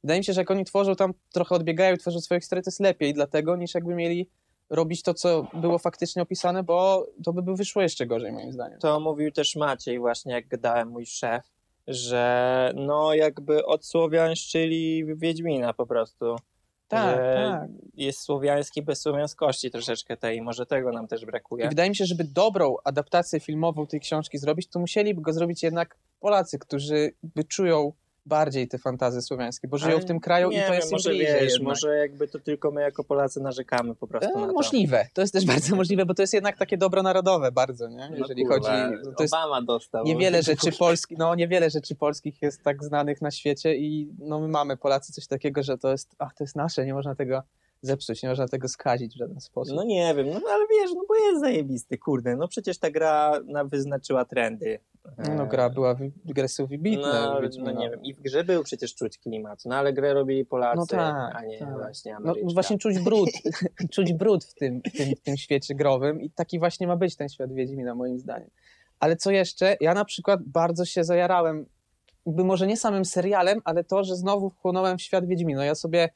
Wydaje 0.04 0.20
mi 0.20 0.24
się, 0.24 0.32
że 0.32 0.40
jak 0.40 0.50
oni 0.50 0.64
tworzą 0.64 0.96
tam, 0.96 1.14
trochę 1.32 1.54
odbiegają, 1.54 1.96
tworzą 1.96 2.20
swoje 2.20 2.40
historie, 2.40 2.62
to 2.62 2.68
jest 2.68 2.80
lepiej 2.80 3.14
dlatego, 3.14 3.56
niż 3.56 3.74
jakby 3.74 3.94
mieli 3.94 4.28
robić 4.70 5.02
to, 5.02 5.14
co 5.14 5.46
było 5.54 5.78
faktycznie 5.78 6.22
opisane, 6.22 6.62
bo 6.62 7.06
to 7.24 7.32
by 7.32 7.42
by 7.42 7.54
wyszło 7.56 7.82
jeszcze 7.82 8.06
gorzej, 8.06 8.32
moim 8.32 8.52
zdaniem. 8.52 8.78
To 8.78 9.00
mówił 9.00 9.32
też 9.32 9.56
Maciej 9.56 9.98
właśnie, 9.98 10.32
jak 10.32 10.48
gadałem 10.48 10.88
mój 10.88 11.06
szef, 11.06 11.44
że 11.86 12.72
no 12.74 13.14
jakby 13.14 13.66
odsłowiańszczyli 13.66 15.04
Wiedźmina 15.16 15.72
po 15.72 15.86
prostu. 15.86 16.36
Tak, 16.88 17.18
tak. 17.18 17.68
Jest 17.94 18.20
słowiański 18.20 18.82
bez 18.82 19.00
słowiańskości 19.00 19.70
troszeczkę 19.70 20.16
tej, 20.16 20.42
może 20.42 20.66
tego 20.66 20.92
nam 20.92 21.08
też 21.08 21.22
I 21.22 21.26
brakuje. 21.26 21.68
wydaje 21.68 21.88
mi 21.88 21.96
się, 21.96 22.04
żeby 22.04 22.24
dobrą 22.24 22.76
adaptację 22.84 23.40
filmową 23.40 23.86
tej 23.86 24.00
książki 24.00 24.38
zrobić, 24.38 24.68
to 24.68 24.80
musieliby 24.80 25.20
go 25.20 25.32
zrobić 25.32 25.62
jednak 25.62 25.98
Polacy, 26.20 26.58
którzy 26.58 27.10
by 27.22 27.44
czują 27.44 27.92
bardziej 28.26 28.68
te 28.68 28.78
fantazy 28.78 29.22
słowiańskie, 29.22 29.68
bo 29.68 29.78
żyją 29.78 30.00
w 30.00 30.04
tym 30.04 30.20
kraju 30.20 30.50
nie 30.50 30.56
i 30.56 30.60
to 30.60 30.66
wiem, 30.66 30.74
jest 30.74 30.92
może 30.92 31.12
wiesz, 31.12 31.60
może 31.60 31.96
jakby 31.96 32.28
to 32.28 32.38
tylko 32.38 32.70
my 32.70 32.80
jako 32.80 33.04
Polacy 33.04 33.40
narzekamy 33.40 33.94
po 33.94 34.06
prostu 34.06 34.38
na 34.38 34.44
E, 34.44 34.46
to. 34.46 34.52
możliwe. 34.52 35.06
To 35.14 35.20
jest 35.20 35.32
też 35.34 35.46
bardzo 35.54 35.76
możliwe, 35.76 36.06
bo 36.06 36.14
to 36.14 36.22
jest 36.22 36.34
jednak 36.34 36.58
takie 36.58 36.76
dobro 36.78 37.02
narodowe 37.02 37.52
bardzo, 37.52 37.88
nie? 37.88 38.08
No 38.10 38.16
Jeżeli 38.16 38.42
kurwa, 38.44 38.56
chodzi... 38.56 38.96
no 39.04 39.12
To 39.12 39.22
jest 39.22 39.34
Obama 39.34 39.62
dostał. 39.62 40.04
niewiele 40.04 40.42
rzeczy 40.42 40.72
polskich, 40.78 41.18
no 41.18 41.34
niewiele 41.34 41.70
rzeczy 41.70 41.94
polskich 41.94 42.42
jest 42.42 42.62
tak 42.62 42.84
znanych 42.84 43.22
na 43.22 43.30
świecie 43.30 43.74
i 43.76 44.12
no 44.18 44.40
my 44.40 44.48
mamy 44.48 44.76
Polacy 44.76 45.12
coś 45.12 45.26
takiego, 45.26 45.62
że 45.62 45.78
to 45.78 45.90
jest, 45.90 46.14
ach, 46.18 46.34
to 46.34 46.44
jest 46.44 46.56
nasze, 46.56 46.86
nie 46.86 46.94
można 46.94 47.14
tego 47.14 47.42
zepsuć, 47.82 48.22
nie 48.22 48.28
można 48.28 48.48
tego 48.48 48.68
skazić 48.68 49.14
w 49.14 49.18
żaden 49.18 49.40
sposób. 49.40 49.76
No 49.76 49.84
nie 49.84 50.14
wiem, 50.16 50.26
no 50.30 50.40
ale 50.50 50.64
wiesz, 50.70 50.90
no 50.94 51.02
bo 51.08 51.14
jest 51.14 51.40
zajebisty, 51.40 51.98
kurde, 51.98 52.36
no 52.36 52.48
przecież 52.48 52.78
ta 52.78 52.90
gra 52.90 53.40
na, 53.46 53.64
wyznaczyła 53.64 54.24
trendy. 54.24 54.78
No 55.36 55.46
gra 55.46 55.70
była, 55.70 55.96
gry 56.24 56.48
są 56.48 56.66
wybitne. 56.66 57.12
No, 57.12 57.40
no 57.58 57.70
nie 57.72 57.90
wiem, 57.90 58.02
i 58.02 58.14
w 58.14 58.20
grze 58.20 58.44
był 58.44 58.62
przecież 58.62 58.94
czuć 58.94 59.18
klimat, 59.18 59.64
no 59.64 59.76
ale 59.76 59.92
grę 59.92 60.14
robili 60.14 60.44
Polacy, 60.44 60.76
No 60.76 60.86
tak, 60.86 61.36
a 61.36 61.44
nie 61.44 61.58
tak. 61.58 61.78
właśnie 61.78 62.16
No 62.20 62.34
właśnie 62.54 62.78
czuć 62.78 62.98
brud, 62.98 63.30
czuć 63.94 64.12
brud 64.12 64.44
w 64.44 64.54
tym, 64.54 64.80
w, 64.80 64.96
tym, 64.96 65.16
w 65.16 65.20
tym 65.20 65.36
świecie 65.36 65.74
growym 65.74 66.20
i 66.20 66.30
taki 66.30 66.58
właśnie 66.58 66.86
ma 66.86 66.96
być 66.96 67.16
ten 67.16 67.28
świat 67.28 67.52
Wiedźmina 67.52 67.94
moim 67.94 68.18
zdaniem. 68.18 68.50
Ale 69.00 69.16
co 69.16 69.30
jeszcze? 69.30 69.76
Ja 69.80 69.94
na 69.94 70.04
przykład 70.04 70.42
bardzo 70.42 70.84
się 70.84 71.04
zajarałem, 71.04 71.66
by 72.26 72.44
może 72.44 72.66
nie 72.66 72.76
samym 72.76 73.04
serialem, 73.04 73.60
ale 73.64 73.84
to, 73.84 74.04
że 74.04 74.16
znowu 74.16 74.50
wchłonąłem 74.50 74.98
w 74.98 75.02
świat 75.02 75.26
Wiedźmina. 75.26 75.64
Ja 75.64 75.74
sobie 75.74 76.08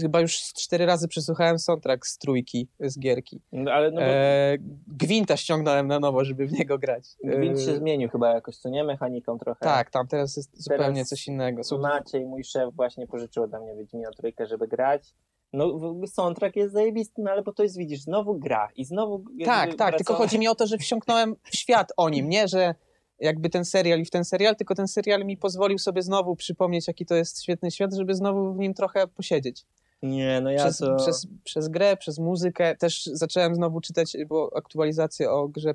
chyba 0.00 0.20
już 0.20 0.36
cztery 0.36 0.86
razy 0.86 1.08
przesłuchałem 1.08 1.58
soundtrack 1.58 2.06
z 2.06 2.18
trójki, 2.18 2.68
z 2.80 2.98
gierki. 2.98 3.40
No, 3.52 3.72
ale 3.72 3.90
no 3.90 4.00
bo 4.00 4.06
E, 4.06 4.56
Gwinta 4.86 5.36
ściągnąłem 5.36 5.86
na 5.86 6.00
nowo, 6.00 6.24
żeby 6.24 6.46
w 6.46 6.52
niego 6.52 6.78
grać. 6.78 7.04
Gwint 7.24 7.60
się 7.60 7.70
E, 7.70 7.76
zmienił 7.76 8.08
chyba 8.08 8.34
jakoś, 8.34 8.56
co 8.56 8.68
nie? 8.68 8.84
Mechaniką 8.84 9.38
trochę. 9.38 9.60
tak, 9.60 9.90
tam 9.90 10.08
teraz 10.08 10.36
jest 10.36 10.62
zupełnie 10.62 10.94
Teraz 10.94 11.08
coś 11.08 11.26
innego. 11.26 11.62
Maciej, 11.78 12.26
mój 12.26 12.44
szef, 12.44 12.74
właśnie 12.74 13.06
pożyczył 13.06 13.42
ode 13.42 13.60
mnie 13.60 13.74
Wiedźmina 13.74 14.10
trójkę, 14.10 14.46
żeby 14.46 14.68
grać. 14.68 15.14
No 15.52 15.80
soundtrack 16.06 16.56
jest 16.56 16.72
zajebisty, 16.72 17.22
no 17.22 17.30
ale 17.30 17.42
bo 17.42 17.52
to 17.52 17.62
jest, 17.62 17.78
widzisz, 17.78 18.00
znowu 18.00 18.34
gra 18.34 18.68
i 18.76 18.84
znowu 18.84 19.24
Tak, 19.44 19.74
tak, 19.74 19.96
tylko 19.96 20.14
chodzi 20.14 20.38
mi 20.38 20.48
o 20.48 20.54
to, 20.54 20.66
że 20.66 20.78
wsiąknąłem 20.78 21.36
w 21.42 21.56
świat 21.56 21.92
o 21.96 22.08
nim, 22.08 22.28
nie, 22.28 22.48
że 22.48 22.74
jakby 23.18 23.50
ten 23.50 23.64
serial 23.64 24.00
i 24.00 24.04
w 24.04 24.10
ten 24.10 24.24
serial, 24.24 24.56
tylko 24.56 24.74
ten 24.74 24.88
serial 24.88 25.24
mi 25.24 25.36
pozwolił 25.36 25.78
sobie 25.78 26.02
znowu 26.02 26.36
przypomnieć, 26.36 26.88
jaki 26.88 27.06
to 27.06 27.14
jest 27.14 27.42
świetny 27.42 27.70
świat, 27.70 27.94
żeby 27.94 28.14
znowu 28.14 28.54
w 28.54 28.58
nim 28.58 28.74
trochę 28.74 29.06
posiedzieć. 29.06 29.64
Nie, 30.02 30.40
no 30.40 30.50
ja 30.50 30.58
Przez, 30.58 30.78
to... 30.78 30.96
przez, 30.96 31.26
przez 31.44 31.68
grę, 31.68 31.96
przez 31.96 32.18
muzykę. 32.18 32.76
Też 32.76 33.06
zacząłem 33.06 33.54
znowu 33.54 33.80
czytać, 33.80 34.16
bo 34.28 34.50
aktualizację 34.56 35.30
o 35.30 35.48
grze 35.48 35.74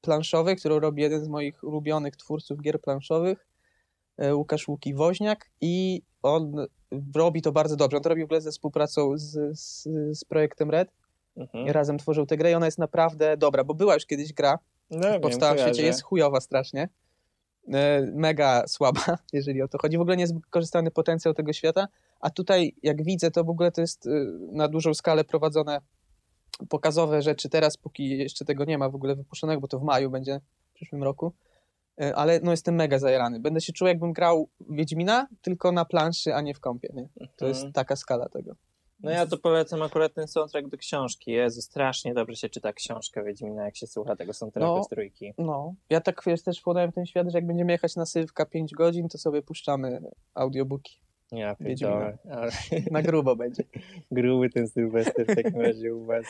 planszowej, 0.00 0.56
którą 0.56 0.80
robi 0.80 1.02
jeden 1.02 1.24
z 1.24 1.28
moich 1.28 1.64
ulubionych 1.64 2.16
twórców 2.16 2.60
gier 2.60 2.80
planszowych, 2.80 3.46
e, 4.16 4.34
Łukasz 4.34 4.68
Łuki 4.68 4.94
Woźniak 4.94 5.50
i 5.60 6.02
on 6.22 6.66
robi 7.14 7.42
to 7.42 7.52
bardzo 7.52 7.76
dobrze. 7.76 7.96
On 7.96 8.02
to 8.02 8.08
robi 8.08 8.22
w 8.22 8.24
ogóle 8.24 8.40
ze 8.40 8.50
współpracą 8.50 9.12
z, 9.18 9.58
z, 9.58 9.82
z 10.18 10.24
projektem 10.24 10.70
Red. 10.70 10.88
Mhm. 11.36 11.68
Razem 11.68 11.98
tworzył 11.98 12.26
tę 12.26 12.36
grę 12.36 12.50
i 12.50 12.54
ona 12.54 12.66
jest 12.66 12.78
naprawdę 12.78 13.36
dobra, 13.36 13.64
bo 13.64 13.74
była 13.74 13.94
już 13.94 14.06
kiedyś 14.06 14.32
gra, 14.32 14.58
No, 14.90 15.08
w 15.54 15.60
świecie, 15.60 15.82
jest 15.82 16.02
chujowa 16.02 16.40
strasznie. 16.40 16.88
E, 17.72 18.00
Mega 18.14 18.66
słaba, 18.66 19.00
jeżeli 19.32 19.62
o 19.62 19.68
to 19.68 19.78
chodzi. 19.78 19.98
W 19.98 20.00
ogóle 20.00 20.16
nie 20.16 20.22
jest 20.22 20.34
wykorzystany 20.34 20.90
potencjał 20.90 21.34
tego 21.34 21.52
świata, 21.52 21.88
a 22.20 22.30
tutaj 22.30 22.74
jak 22.82 23.02
widzę, 23.02 23.30
to 23.30 23.44
w 23.44 23.50
ogóle 23.50 23.72
to 23.72 23.80
jest 23.80 24.06
y, 24.06 24.10
na 24.52 24.68
dużą 24.68 24.94
skalę 24.94 25.24
prowadzone 25.24 25.80
pokazowe 26.68 27.22
rzeczy. 27.22 27.48
Teraz, 27.48 27.76
póki 27.76 28.18
jeszcze 28.18 28.44
tego 28.44 28.64
nie 28.64 28.78
ma 28.78 28.88
w 28.88 28.94
ogóle 28.94 29.16
wypuszczonego, 29.16 29.60
bo 29.60 29.68
to 29.68 29.78
w 29.78 29.82
maju 29.82 30.10
będzie 30.10 30.40
w 30.70 30.74
przyszłym 30.74 31.02
roku, 31.02 31.32
E, 32.00 32.16
ale 32.16 32.40
no 32.42 32.50
jestem 32.50 32.74
mega 32.74 32.98
zajarany. 32.98 33.40
Będę 33.40 33.60
się 33.60 33.72
czuł 33.72 33.88
jakbym 33.88 34.12
grał 34.12 34.48
Wiedźmina, 34.70 35.26
tylko 35.42 35.72
na 35.72 35.84
planszy, 35.84 36.34
a 36.34 36.40
nie 36.40 36.54
w 36.54 36.60
kąpie. 36.60 36.88
Nie? 36.94 37.08
To 37.36 37.46
jest 37.46 37.58
Mhm. 37.60 37.72
taka 37.72 37.96
skala 37.96 38.28
tego. 38.28 38.52
No 39.02 39.10
ja 39.10 39.26
to 39.26 39.36
polecam 39.38 39.82
akurat 39.82 40.14
ten 40.14 40.28
soundtrack 40.28 40.68
do 40.68 40.76
książki. 40.76 41.30
Jezu, 41.30 41.62
strasznie 41.62 42.14
dobrze 42.14 42.36
się 42.36 42.48
czyta 42.48 42.72
książkę 42.72 43.24
Wiedźmina, 43.24 43.64
jak 43.64 43.76
się 43.76 43.86
słucha 43.86 44.16
tego 44.16 44.32
soundtracku 44.32 44.76
No. 44.76 44.84
z 44.84 44.88
trójki. 44.88 45.34
No, 45.38 45.74
ja 45.90 46.00
tak 46.00 46.22
wiesz, 46.26 46.42
też 46.42 46.60
w 46.62 46.92
ten 46.94 47.06
świat, 47.06 47.28
że 47.30 47.38
jak 47.38 47.46
będziemy 47.46 47.72
jechać 47.72 47.96
na 47.96 48.06
Sylwka 48.06 48.46
5 48.46 48.72
godzin, 48.72 49.08
to 49.08 49.18
sobie 49.18 49.42
puszczamy 49.42 50.00
audiobooki. 50.34 51.00
Ja 51.32 51.54
pierdolę, 51.54 52.18
ale 52.30 52.50
Na 52.90 53.02
grubo 53.02 53.36
będzie. 53.36 53.62
gruby 54.10 54.50
ten 54.50 54.68
Sylwester 54.68 55.26
w 55.26 55.36
takim 55.36 55.60
razie 55.60 55.94
u 55.94 56.04
was. 56.04 56.24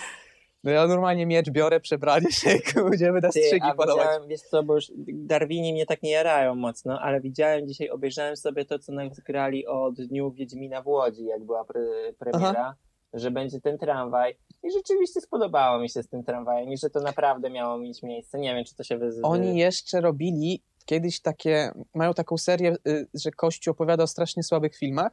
No 0.69 0.75
ja 0.75 0.87
normalnie 0.87 1.27
miecz 1.27 1.51
biorę, 1.51 1.81
przebranie 1.81 2.33
się 2.33 2.51
i 2.77 2.91
będziemy 2.91 3.21
na 3.21 3.31
Ty, 3.31 3.43
strzygi 3.43 3.67
a 3.67 3.75
polować. 3.75 4.07
widziałem, 4.07 4.29
wiesz 4.29 4.41
co, 4.41 4.63
bo 4.63 4.75
już 4.75 4.93
Darwini 5.09 5.73
mnie 5.73 5.87
tak 5.87 6.03
nie 6.03 6.11
jarają 6.11 6.55
mocno, 6.55 7.01
ale 7.01 7.21
widziałem 7.21 7.69
dzisiaj, 7.69 7.91
obejrzałem 7.91 8.37
sobie 8.37 8.65
to, 8.65 8.79
co 8.79 8.93
nagrali 8.93 9.67
o 9.67 9.91
Dniu 9.93 10.31
Wiedźmina 10.31 10.83
w 10.83 10.87
Łodzi, 10.87 11.25
jak 11.25 11.45
była 11.45 11.65
pre, 11.65 11.81
premiera, 12.19 12.75
że 13.13 13.31
będzie 13.31 13.61
ten 13.61 13.79
tramwaj 13.79 14.37
i 14.63 14.71
rzeczywiście 14.73 15.21
spodobało 15.21 15.81
mi 15.81 15.91
się 15.91 16.03
z 16.03 16.09
tym 16.09 16.25
tramwajem 16.25 16.73
i 16.73 16.79
że 16.79 16.91
to 16.91 17.01
naprawdę 17.01 17.51
miało 17.51 17.79
mieć 17.79 18.03
miejsce. 18.03 18.39
Nie 18.39 18.55
wiem, 18.55 18.65
czy 18.65 18.75
to 18.75 18.85
się 18.85 18.99
wyz... 18.99 19.19
Oni 19.23 19.59
jeszcze 19.59 20.01
robili 20.01 20.63
kiedyś 20.85 21.21
takie, 21.21 21.73
mają 21.95 22.15
taką 22.15 22.39
serię, 22.39 22.77
y, 22.89 23.09
że 23.15 23.31
Kościół 23.31 23.73
opowiada 23.73 24.05
o 24.05 24.07
strasznie 24.07 24.43
słabych 24.43 24.77
filmach 24.77 25.13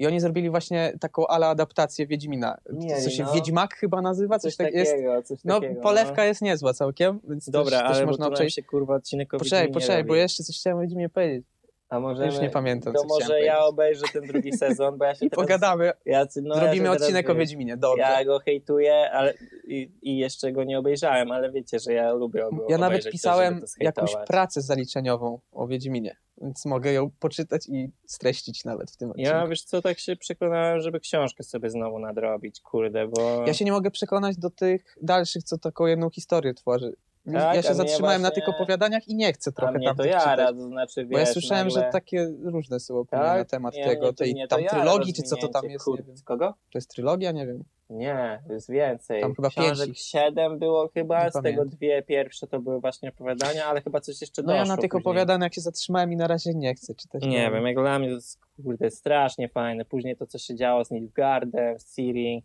i 0.00 0.06
oni 0.06 0.20
zrobili 0.20 0.50
właśnie 0.50 0.92
taką 1.00 1.26
ala 1.26 1.48
adaptację 1.48 2.06
Wiedźmina. 2.06 2.56
Mieli, 2.72 3.02
Co 3.02 3.10
się 3.10 3.22
no. 3.22 3.32
Wiedźmak 3.32 3.74
chyba 3.74 4.02
nazywa? 4.02 4.38
Coś, 4.38 4.54
coś 4.54 4.66
tak 4.66 4.74
jest. 4.74 4.90
takiego, 4.92 5.22
coś 5.22 5.38
No, 5.44 5.60
takiego. 5.60 5.80
polewka 5.80 6.24
jest 6.24 6.42
niezła 6.42 6.74
całkiem, 6.74 7.20
więc 7.28 7.50
Dobra, 7.50 7.78
też, 7.78 7.86
ale 7.86 7.96
też 7.96 8.06
można 8.06 8.30
przejść. 8.30 8.56
się 8.56 8.62
kurwa 8.62 8.94
odcinek 8.94 9.34
o 9.34 9.38
Poczekaj, 9.38 9.58
Wiedźminie 9.58 9.74
poczekaj, 9.80 10.04
bo 10.04 10.14
jeszcze 10.14 10.44
coś 10.44 10.56
chciałem 10.58 10.78
o 10.78 10.82
Wiedźmie 10.82 11.08
powiedzieć. 11.08 11.46
A 11.88 12.00
możemy, 12.00 12.26
Już 12.26 12.40
nie 12.40 12.50
pamiętam, 12.50 12.92
To 12.94 13.04
może 13.04 13.40
ja 13.40 13.64
obejrzę 13.64 14.04
ten 14.12 14.26
drugi 14.26 14.52
sezon, 14.52 14.98
bo 14.98 15.04
ja 15.04 15.14
się 15.14 15.26
I 15.26 15.30
teraz... 15.30 15.44
pogadamy. 15.44 15.92
Ja, 16.04 16.26
no, 16.42 16.54
ja 16.54 16.60
Zrobimy 16.60 16.76
się 16.76 16.82
teraz, 16.92 17.02
odcinek 17.02 17.30
o 17.30 17.34
wiesz, 17.34 17.40
Wiedźminie, 17.40 17.76
dobrze. 17.76 18.02
Ja 18.02 18.24
go 18.24 18.38
hejtuję, 18.38 19.10
ale 19.12 19.34
i, 19.64 19.90
i 20.02 20.18
jeszcze 20.18 20.52
go 20.52 20.64
nie 20.64 20.78
obejrzałem, 20.78 21.30
ale 21.30 21.52
wiecie, 21.52 21.78
że 21.78 21.92
ja 21.92 22.12
lubię 22.12 22.40
go 22.52 22.66
Ja 22.68 22.78
nawet 22.78 23.10
pisałem 23.10 23.60
to 23.60 23.66
jakąś 23.80 24.12
pracę 24.26 24.62
zaliczeniową 24.62 25.40
o 25.52 25.66
Wiedźminie, 25.66 26.16
więc 26.40 26.66
mogę 26.66 26.92
ją 26.92 27.10
poczytać 27.10 27.68
i 27.68 27.90
streścić 28.06 28.64
nawet 28.64 28.90
w 28.90 28.96
tym 28.96 29.10
odcinku. 29.10 29.30
Ja 29.30 29.46
wiesz 29.46 29.62
co, 29.64 29.82
tak 29.82 29.98
się 29.98 30.16
przekonałem, 30.16 30.80
żeby 30.80 31.00
książkę 31.00 31.44
sobie 31.44 31.70
znowu 31.70 31.98
nadrobić, 31.98 32.60
kurde, 32.60 33.08
bo... 33.08 33.44
Ja 33.46 33.54
się 33.54 33.64
nie 33.64 33.72
mogę 33.72 33.90
przekonać 33.90 34.36
do 34.36 34.50
tych 34.50 34.96
dalszych, 35.02 35.42
co 35.42 35.58
taką 35.58 35.86
jedną 35.86 36.10
historię 36.10 36.54
tworzy. 36.54 36.92
Tak, 37.32 37.56
ja 37.56 37.62
się 37.62 37.74
zatrzymałem 37.74 38.22
na 38.22 38.28
właśnie- 38.28 38.42
tych 38.46 38.54
opowiadaniach 38.54 39.08
i 39.08 39.14
nie 39.14 39.32
chcę 39.32 39.52
trochę 39.52 39.80
tam 39.80 39.96
to 39.96 40.04
jara, 40.04 40.46
czytać. 40.46 40.56
to 40.56 40.68
znaczy, 40.68 41.06
Bo 41.06 41.18
ja 41.18 41.24
wiesz, 41.24 41.32
słyszałem, 41.32 41.68
nagle... 41.68 41.82
że 41.82 41.88
takie 41.92 42.32
różne 42.42 42.80
są 42.80 42.98
opinie 42.98 43.22
Tak? 43.22 43.38
na 43.38 43.44
temat 43.44 43.74
Nie, 43.74 43.84
tego, 43.84 44.02
mnie 44.02 44.12
to- 44.12 44.24
tej 44.24 44.48
tam 44.48 44.60
jara 44.60 44.76
trylogii, 44.76 45.12
czy 45.14 45.22
co 45.22 45.36
to 45.36 45.48
tam 45.48 45.70
jest, 45.70 45.86
nie 45.86 45.96
wiem. 45.96 46.14
Kogo? 46.24 46.46
To 46.46 46.78
jest 46.78 46.90
trylogia? 46.90 47.32
Nie 47.32 47.46
wiem. 47.46 47.64
Nie, 47.90 48.42
jest 48.50 48.70
więcej. 48.70 49.22
Tam 49.22 49.34
chyba 49.34 49.48
Książek 49.50 49.86
pięć 49.86 50.00
siedem 50.00 50.58
było 50.58 50.88
chyba, 50.88 51.24
Nie 51.24 51.30
z 51.30 51.32
tego 51.32 51.42
pamiętam. 51.42 51.68
dwie 51.68 52.02
pierwsze 52.02 52.46
to 52.46 52.60
były 52.60 52.80
właśnie 52.80 53.08
opowiadania, 53.08 53.66
ale 53.66 53.82
chyba 53.82 54.00
coś 54.00 54.20
jeszcze 54.20 54.42
No 54.42 54.46
doszło 54.46 54.58
ja 54.58 54.64
na 54.64 54.76
tych 54.76 54.94
opowiadaniach 54.94 55.54
się 55.54 55.60
zatrzymałem 55.60 56.12
i 56.12 56.16
na 56.16 56.26
razie 56.26 56.54
nie 56.54 56.74
chcę 56.74 56.94
czytać. 56.94 57.22
Nie 57.22 57.50
wiem, 57.50 57.66
jak 57.66 57.76
dla 57.76 57.98
mnie 57.98 58.08
to 58.08 58.14
jest 58.14 58.40
kurde, 58.64 58.90
strasznie 58.90 59.48
fajne. 59.48 59.84
Później 59.84 60.16
to, 60.16 60.26
co 60.26 60.38
się 60.38 60.54
działo 60.54 60.84
z 60.84 60.90
Nilfgaardem, 60.90 61.78
z 61.78 61.94
Ciri. 61.94 62.44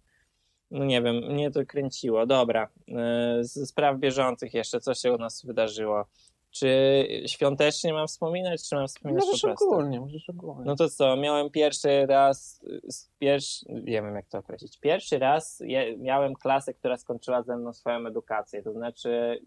No 0.71 0.85
nie 0.85 1.01
wiem, 1.01 1.15
mnie 1.15 1.51
to 1.51 1.65
kręciło. 1.65 2.25
Dobra, 2.25 2.69
yy, 2.87 2.95
z 3.43 3.69
spraw 3.69 3.99
bieżących 3.99 4.53
jeszcze, 4.53 4.79
co 4.79 4.93
się 4.93 5.13
u 5.13 5.17
nas 5.17 5.45
wydarzyło? 5.45 6.05
Czy 6.55 7.07
świątecznie 7.27 7.93
mam 7.93 8.07
wspominać, 8.07 8.69
czy 8.69 8.75
mam 8.75 8.87
wspominać 8.87 9.25
Możesz 9.25 9.41
po 9.41 9.47
prostu? 9.47 9.65
ogólnie, 9.65 9.99
możesz 9.99 10.29
ogólnie. 10.29 10.63
No 10.65 10.75
to 10.75 10.89
co, 10.89 11.17
miałem 11.17 11.49
pierwszy 11.49 12.05
raz, 12.05 12.65
pierwszy, 13.19 13.65
nie 13.69 14.01
wiem 14.01 14.15
jak 14.15 14.27
to 14.27 14.37
określić, 14.37 14.79
pierwszy 14.79 15.19
raz 15.19 15.63
miałem 15.97 16.33
klasę, 16.33 16.73
która 16.73 16.97
skończyła 16.97 17.43
ze 17.43 17.57
mną 17.57 17.73
swoją 17.73 18.07
edukację, 18.07 18.63
to 18.63 18.73
znaczy 18.73 19.41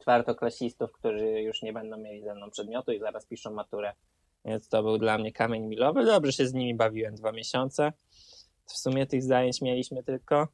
czwartoklasistów, 0.00 0.92
którzy 0.92 1.42
już 1.42 1.62
nie 1.62 1.72
będą 1.72 1.96
mieli 1.96 2.22
ze 2.22 2.34
mną 2.34 2.50
przedmiotu 2.50 2.92
i 2.92 2.98
zaraz 2.98 3.26
piszą 3.26 3.50
maturę. 3.50 3.92
Więc 4.44 4.68
to 4.68 4.82
był 4.82 4.98
dla 4.98 5.18
mnie 5.18 5.32
kamień 5.32 5.66
milowy. 5.66 6.04
Dobrze 6.04 6.32
się 6.32 6.46
z 6.46 6.54
nimi 6.54 6.74
bawiłem 6.74 7.14
dwa 7.14 7.32
miesiące. 7.32 7.92
W 8.66 8.72
sumie 8.72 9.06
tych 9.06 9.22
zajęć 9.22 9.60
mieliśmy 9.60 10.02
tylko, 10.02 10.48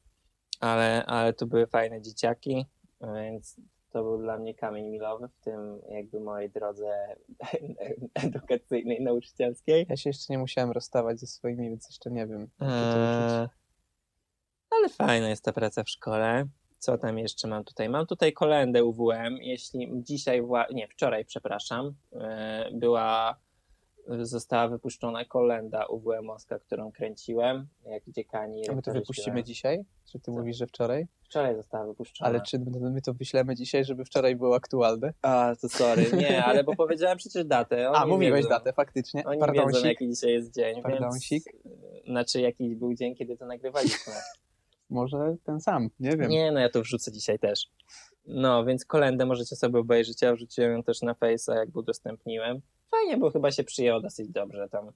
ale, 0.60 1.06
ale 1.06 1.32
to 1.32 1.46
były 1.46 1.66
fajne 1.66 2.02
dzieciaki, 2.02 2.66
więc 3.00 3.56
to 3.92 4.02
był 4.02 4.18
dla 4.18 4.38
mnie 4.38 4.54
kamień 4.54 4.86
milowy 4.88 5.28
w 5.28 5.44
tym 5.44 5.80
jakby 5.90 6.20
mojej 6.20 6.50
drodze 6.50 7.16
edukacyjnej, 8.24 9.00
nauczycielskiej. 9.02 9.86
Ja 9.88 9.96
się 9.96 10.10
jeszcze 10.10 10.32
nie 10.32 10.38
musiałem 10.38 10.70
rozstawać 10.70 11.20
ze 11.20 11.26
swoimi, 11.26 11.68
więc 11.70 11.86
jeszcze 11.88 12.10
nie 12.10 12.26
wiem. 12.26 12.40
jak 12.40 12.50
to 12.60 12.66
Eee, 12.66 13.44
uczuć. 13.44 13.56
ale 14.70 14.88
fajna 14.88 15.28
jest 15.28 15.44
ta 15.44 15.52
praca 15.52 15.84
w 15.84 15.88
szkole. 15.90 16.44
Co 16.78 16.98
tam 16.98 17.18
jeszcze 17.18 17.48
mam 17.48 17.64
tutaj? 17.64 17.88
Mam 17.88 18.06
tutaj 18.06 18.32
kolendę 18.32 18.84
UWM. 18.84 19.36
Jeśli 19.40 19.88
dzisiaj, 19.94 20.42
nie, 20.72 20.88
wczoraj, 20.88 21.24
przepraszam, 21.24 21.94
e, 22.12 22.70
była, 22.72 23.36
została 24.20 24.68
wypuszczona 24.68 25.24
kolenda 25.24 25.84
UWM-owska, 25.86 26.58
którą 26.58 26.92
kręciłem, 26.92 27.68
jak 27.84 28.02
dziekani. 28.08 28.68
A 28.68 28.74
my 28.74 28.82
to 28.82 28.92
wypuścimy 28.92 29.22
śpiewają. 29.24 29.42
dzisiaj? 29.42 29.84
Czy 30.04 30.18
ty 30.18 30.24
Co? 30.24 30.32
mówisz, 30.32 30.56
że 30.56 30.66
wczoraj? 30.66 31.06
Wczoraj 31.24 31.56
została 31.56 31.86
wypuszczona. 31.86 32.30
Ale 32.30 32.40
czy 32.40 32.58
my 32.58 33.02
to 33.02 33.14
wyślemy 33.14 33.54
dzisiaj, 33.54 33.84
żeby 33.84 34.04
wczoraj 34.04 34.36
było 34.36 34.56
aktualne? 34.56 35.12
A, 35.22 35.54
to 35.60 35.68
sorry. 35.68 36.06
Nie, 36.16 36.44
ale 36.44 36.64
bo 36.64 36.76
powiedziałem 36.76 37.18
przecież 37.18 37.44
datę. 37.44 37.88
A, 37.88 38.02
Oni 38.02 38.12
mówiłeś 38.12 38.36
wiedzą. 38.38 38.48
datę, 38.48 38.72
faktycznie. 38.72 39.24
Oni 39.24 39.40
Pardonsik. 39.40 39.74
wiedzą, 39.74 39.88
jaki 39.88 40.08
dzisiaj 40.08 40.32
jest 40.32 40.54
dzień, 40.54 40.82
Pardonsik. 40.82 41.44
więc... 41.64 42.04
Znaczy, 42.04 42.40
jaki 42.40 42.76
był 42.76 42.94
dzień, 42.94 43.14
kiedy 43.14 43.36
to 43.36 43.46
nagrywaliśmy. 43.46 44.12
Może 44.90 45.36
ten 45.44 45.60
sam, 45.60 45.90
nie 46.00 46.16
wiem. 46.16 46.30
Nie, 46.30 46.52
no 46.52 46.60
ja 46.60 46.68
to 46.68 46.82
wrzucę 46.82 47.12
dzisiaj 47.12 47.38
też. 47.38 47.66
No, 48.26 48.64
więc 48.64 48.84
kolendę 48.84 49.26
możecie 49.26 49.56
sobie 49.56 49.78
obejrzeć. 49.78 50.22
Ja 50.22 50.34
wrzuciłem 50.34 50.72
ją 50.72 50.82
też 50.82 51.02
na 51.02 51.12
Face'a, 51.12 51.54
jak 51.56 51.76
udostępniłem. 51.76 52.60
Fajnie, 52.90 53.16
bo 53.16 53.30
chyba 53.30 53.50
się 53.50 53.64
przyjęło 53.64 54.00
dosyć 54.00 54.28
dobrze 54.28 54.68
tam. 54.68 54.90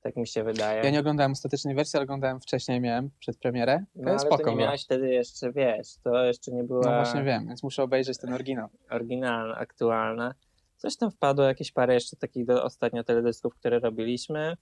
Tak 0.00 0.16
mi 0.16 0.26
się 0.28 0.44
wydaje. 0.44 0.84
Ja 0.84 0.90
nie 0.90 1.00
oglądałem 1.00 1.32
ostatecznej 1.32 1.74
wersji, 1.74 1.96
ale 1.96 2.04
oglądałem 2.04 2.40
wcześniej, 2.40 2.80
miałem 2.80 3.10
przed 3.20 3.38
premierę. 3.38 3.84
no, 3.94 4.10
ale 4.10 4.18
Spoko 4.18 4.44
to 4.44 4.50
nie 4.50 4.56
miałeś 4.56 4.84
wtedy 4.84 5.08
jeszcze, 5.08 5.52
wiesz, 5.52 5.88
to 6.04 6.24
jeszcze 6.24 6.52
nie 6.52 6.64
była 6.64 6.80
No 6.84 6.90
właśnie 6.90 7.22
wiem, 7.22 7.46
więc 7.46 7.62
muszę 7.62 7.82
obejrzeć 7.82 8.18
ten 8.18 8.32
oryginał. 8.32 8.68
oryginalna, 8.90 9.56
aktualna. 9.56 10.34
Coś 10.76 10.96
tam 10.96 11.10
wpadło, 11.10 11.44
jakieś 11.44 11.72
parę 11.72 11.94
jeszcze 11.94 12.16
takich 12.16 12.46
do, 12.46 12.64
ostatnio 12.64 13.04
teledysków, 13.04 13.54
które 13.54 13.78
robiliśmy. 13.78 14.56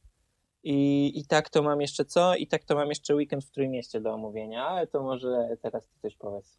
I, 0.65 1.13
I 1.21 1.27
tak 1.27 1.51
to 1.51 1.63
mam 1.63 1.81
jeszcze 1.81 2.05
co? 2.05 2.35
I 2.37 2.47
tak 2.47 2.65
to 2.65 2.75
mam 2.75 2.89
jeszcze 2.89 3.15
weekend 3.15 3.45
w 3.45 3.51
Trójmieście 3.51 4.01
do 4.01 4.13
omówienia, 4.15 4.67
ale 4.67 4.87
to 4.87 5.03
może 5.03 5.57
teraz 5.63 5.89
ty 5.89 6.01
coś 6.03 6.17
powiedz. 6.17 6.59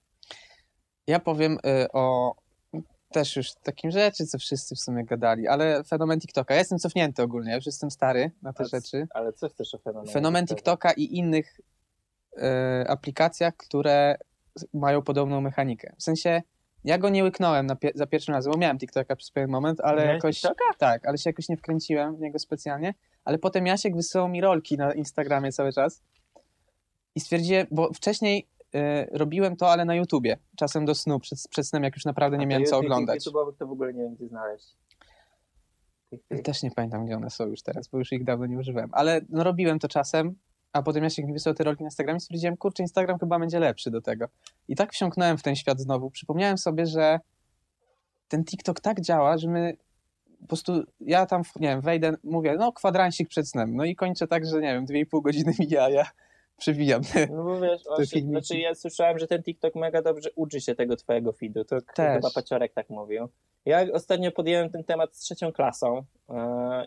Ja 1.07 1.19
powiem 1.19 1.53
y, 1.53 1.91
o 1.93 2.35
też 3.13 3.35
już 3.35 3.53
takim 3.53 3.91
rzeczy, 3.91 4.25
co 4.25 4.37
wszyscy 4.37 4.75
w 4.75 4.79
sumie 4.79 5.05
gadali, 5.05 5.47
ale 5.47 5.83
fenomen 5.83 6.19
TikToka. 6.19 6.53
Ja 6.53 6.59
jestem 6.59 6.79
cofnięty 6.79 7.23
ogólnie, 7.23 7.49
ja 7.49 7.55
już 7.55 7.65
jestem 7.65 7.91
stary 7.91 8.31
na 8.41 8.53
te 8.53 8.63
A 8.63 8.67
c- 8.67 8.77
rzeczy. 8.77 9.07
Ale 9.13 9.33
co 9.33 9.49
chcesz 9.49 9.75
o 9.75 9.77
fenomenie? 9.77 10.11
Fenomen 10.13 10.45
TikToka 10.47 10.91
i 10.91 11.17
innych 11.17 11.59
y, 12.37 12.41
aplikacjach, 12.87 13.57
które 13.57 14.17
mają 14.73 15.01
podobną 15.01 15.41
mechanikę. 15.41 15.93
W 15.97 16.03
sensie, 16.03 16.41
ja 16.83 16.97
go 16.97 17.09
nie 17.09 17.23
łyknąłem 17.23 17.67
pie- 17.67 17.91
za 17.95 18.07
pierwszym 18.07 18.33
razem, 18.35 18.51
bo 18.53 18.57
miałem 18.59 18.77
TikToka 18.77 19.15
przez 19.15 19.31
pewien 19.31 19.49
moment, 19.49 19.79
ale 19.81 20.01
Miałeś 20.05 20.15
jakoś... 20.15 20.35
TikToka? 20.41 20.63
Tak, 20.77 21.07
ale 21.07 21.17
się 21.17 21.29
jakoś 21.29 21.49
nie 21.49 21.57
wkręciłem 21.57 22.15
w 22.15 22.19
niego 22.19 22.39
specjalnie. 22.39 22.93
Ale 23.25 23.37
potem 23.37 23.67
Jasiek 23.67 23.95
wysyłał 23.95 24.29
mi 24.29 24.41
rolki 24.41 24.77
na 24.77 24.93
Instagramie 24.93 25.51
cały 25.51 25.73
czas 25.73 26.01
i 27.15 27.19
stwierdziłem, 27.19 27.67
bo 27.71 27.93
wcześniej 27.93 28.47
robiłem 29.11 29.55
to, 29.55 29.71
ale 29.71 29.85
na 29.85 29.95
YouTubie, 29.95 30.37
czasem 30.55 30.85
do 30.85 30.95
snu, 30.95 31.19
przed, 31.19 31.39
przed 31.49 31.67
snem, 31.67 31.83
jak 31.83 31.95
już 31.95 32.05
naprawdę 32.05 32.37
nie 32.37 32.47
miałem 32.47 32.65
co 32.65 32.77
oglądać. 32.77 33.27
YouTube'owych 33.27 33.53
to 33.59 33.67
w 33.67 33.71
ogóle 33.71 33.93
nie 33.93 34.03
wiem, 34.03 34.15
gdzie 34.15 34.27
znaleźć. 34.27 34.75
Też 36.43 36.63
nie 36.63 36.71
pamiętam, 36.71 37.05
gdzie 37.05 37.15
one 37.15 37.29
są 37.29 37.45
już 37.47 37.61
teraz, 37.61 37.87
bo 37.87 37.97
już 37.97 38.11
ich 38.11 38.23
dawno 38.23 38.45
nie 38.45 38.57
używałem. 38.57 38.89
Ale 38.93 39.21
no, 39.29 39.43
robiłem 39.43 39.79
to 39.79 39.87
czasem, 39.87 40.35
a 40.73 40.83
potem 40.83 41.03
Jasiek 41.03 41.25
mi 41.25 41.33
wysłał 41.33 41.55
te 41.55 41.63
rolki 41.63 41.83
na 41.83 41.87
Instagramie 41.87 42.17
i 42.17 42.21
stwierdziłem, 42.21 42.57
kurczę, 42.57 42.83
Instagram 42.83 43.19
chyba 43.19 43.39
będzie 43.39 43.59
lepszy 43.59 43.91
do 43.91 44.01
tego. 44.01 44.25
I 44.67 44.75
tak 44.75 44.93
wsiąknąłem 44.93 45.37
w 45.37 45.43
ten 45.43 45.55
świat 45.55 45.79
znowu. 45.79 46.11
Przypomniałem 46.11 46.57
sobie, 46.57 46.85
że 46.85 47.19
ten 48.27 48.43
TikTok 48.43 48.79
tak 48.79 49.01
działa, 49.01 49.37
że 49.37 49.49
my 49.49 49.77
po 50.39 50.47
prostu, 50.47 50.83
ja 50.99 51.25
tam, 51.25 51.41
nie 51.55 51.67
wiem, 51.67 51.81
wejdę, 51.81 52.13
mówię, 52.23 52.55
no 52.59 52.71
kwadransik 52.71 53.29
przed 53.29 53.49
snem, 53.49 53.75
no 53.75 53.85
i 53.85 53.95
kończę 53.95 54.27
tak, 54.27 54.45
że 54.45 54.55
nie 54.55 54.73
wiem, 54.73 54.85
dwie 54.85 54.99
i 54.99 55.05
pół 55.05 55.21
godziny 55.21 55.53
mija, 55.59 55.89
ja 55.89 56.05
przewijam. 56.57 57.01
No 57.31 57.43
bo 57.43 57.61
wiesz, 57.61 57.83
właśnie, 57.83 58.21
znaczy 58.21 58.57
ja 58.57 58.75
słyszałem, 58.75 59.19
że 59.19 59.27
ten 59.27 59.43
TikTok 59.43 59.75
mega 59.75 60.01
dobrze 60.01 60.29
uczy 60.35 60.61
się 60.61 60.75
tego 60.75 60.95
twojego 60.95 61.33
feedu. 61.33 61.65
To 61.65 61.81
Też. 61.81 62.15
chyba 62.15 62.29
Paciorek 62.35 62.73
tak 62.73 62.89
mówił. 62.89 63.27
Ja 63.65 63.85
ostatnio 63.93 64.31
podjąłem 64.31 64.69
ten 64.69 64.83
temat 64.83 65.15
z 65.15 65.19
trzecią 65.19 65.51
klasą 65.51 66.03
yy, 66.29 66.35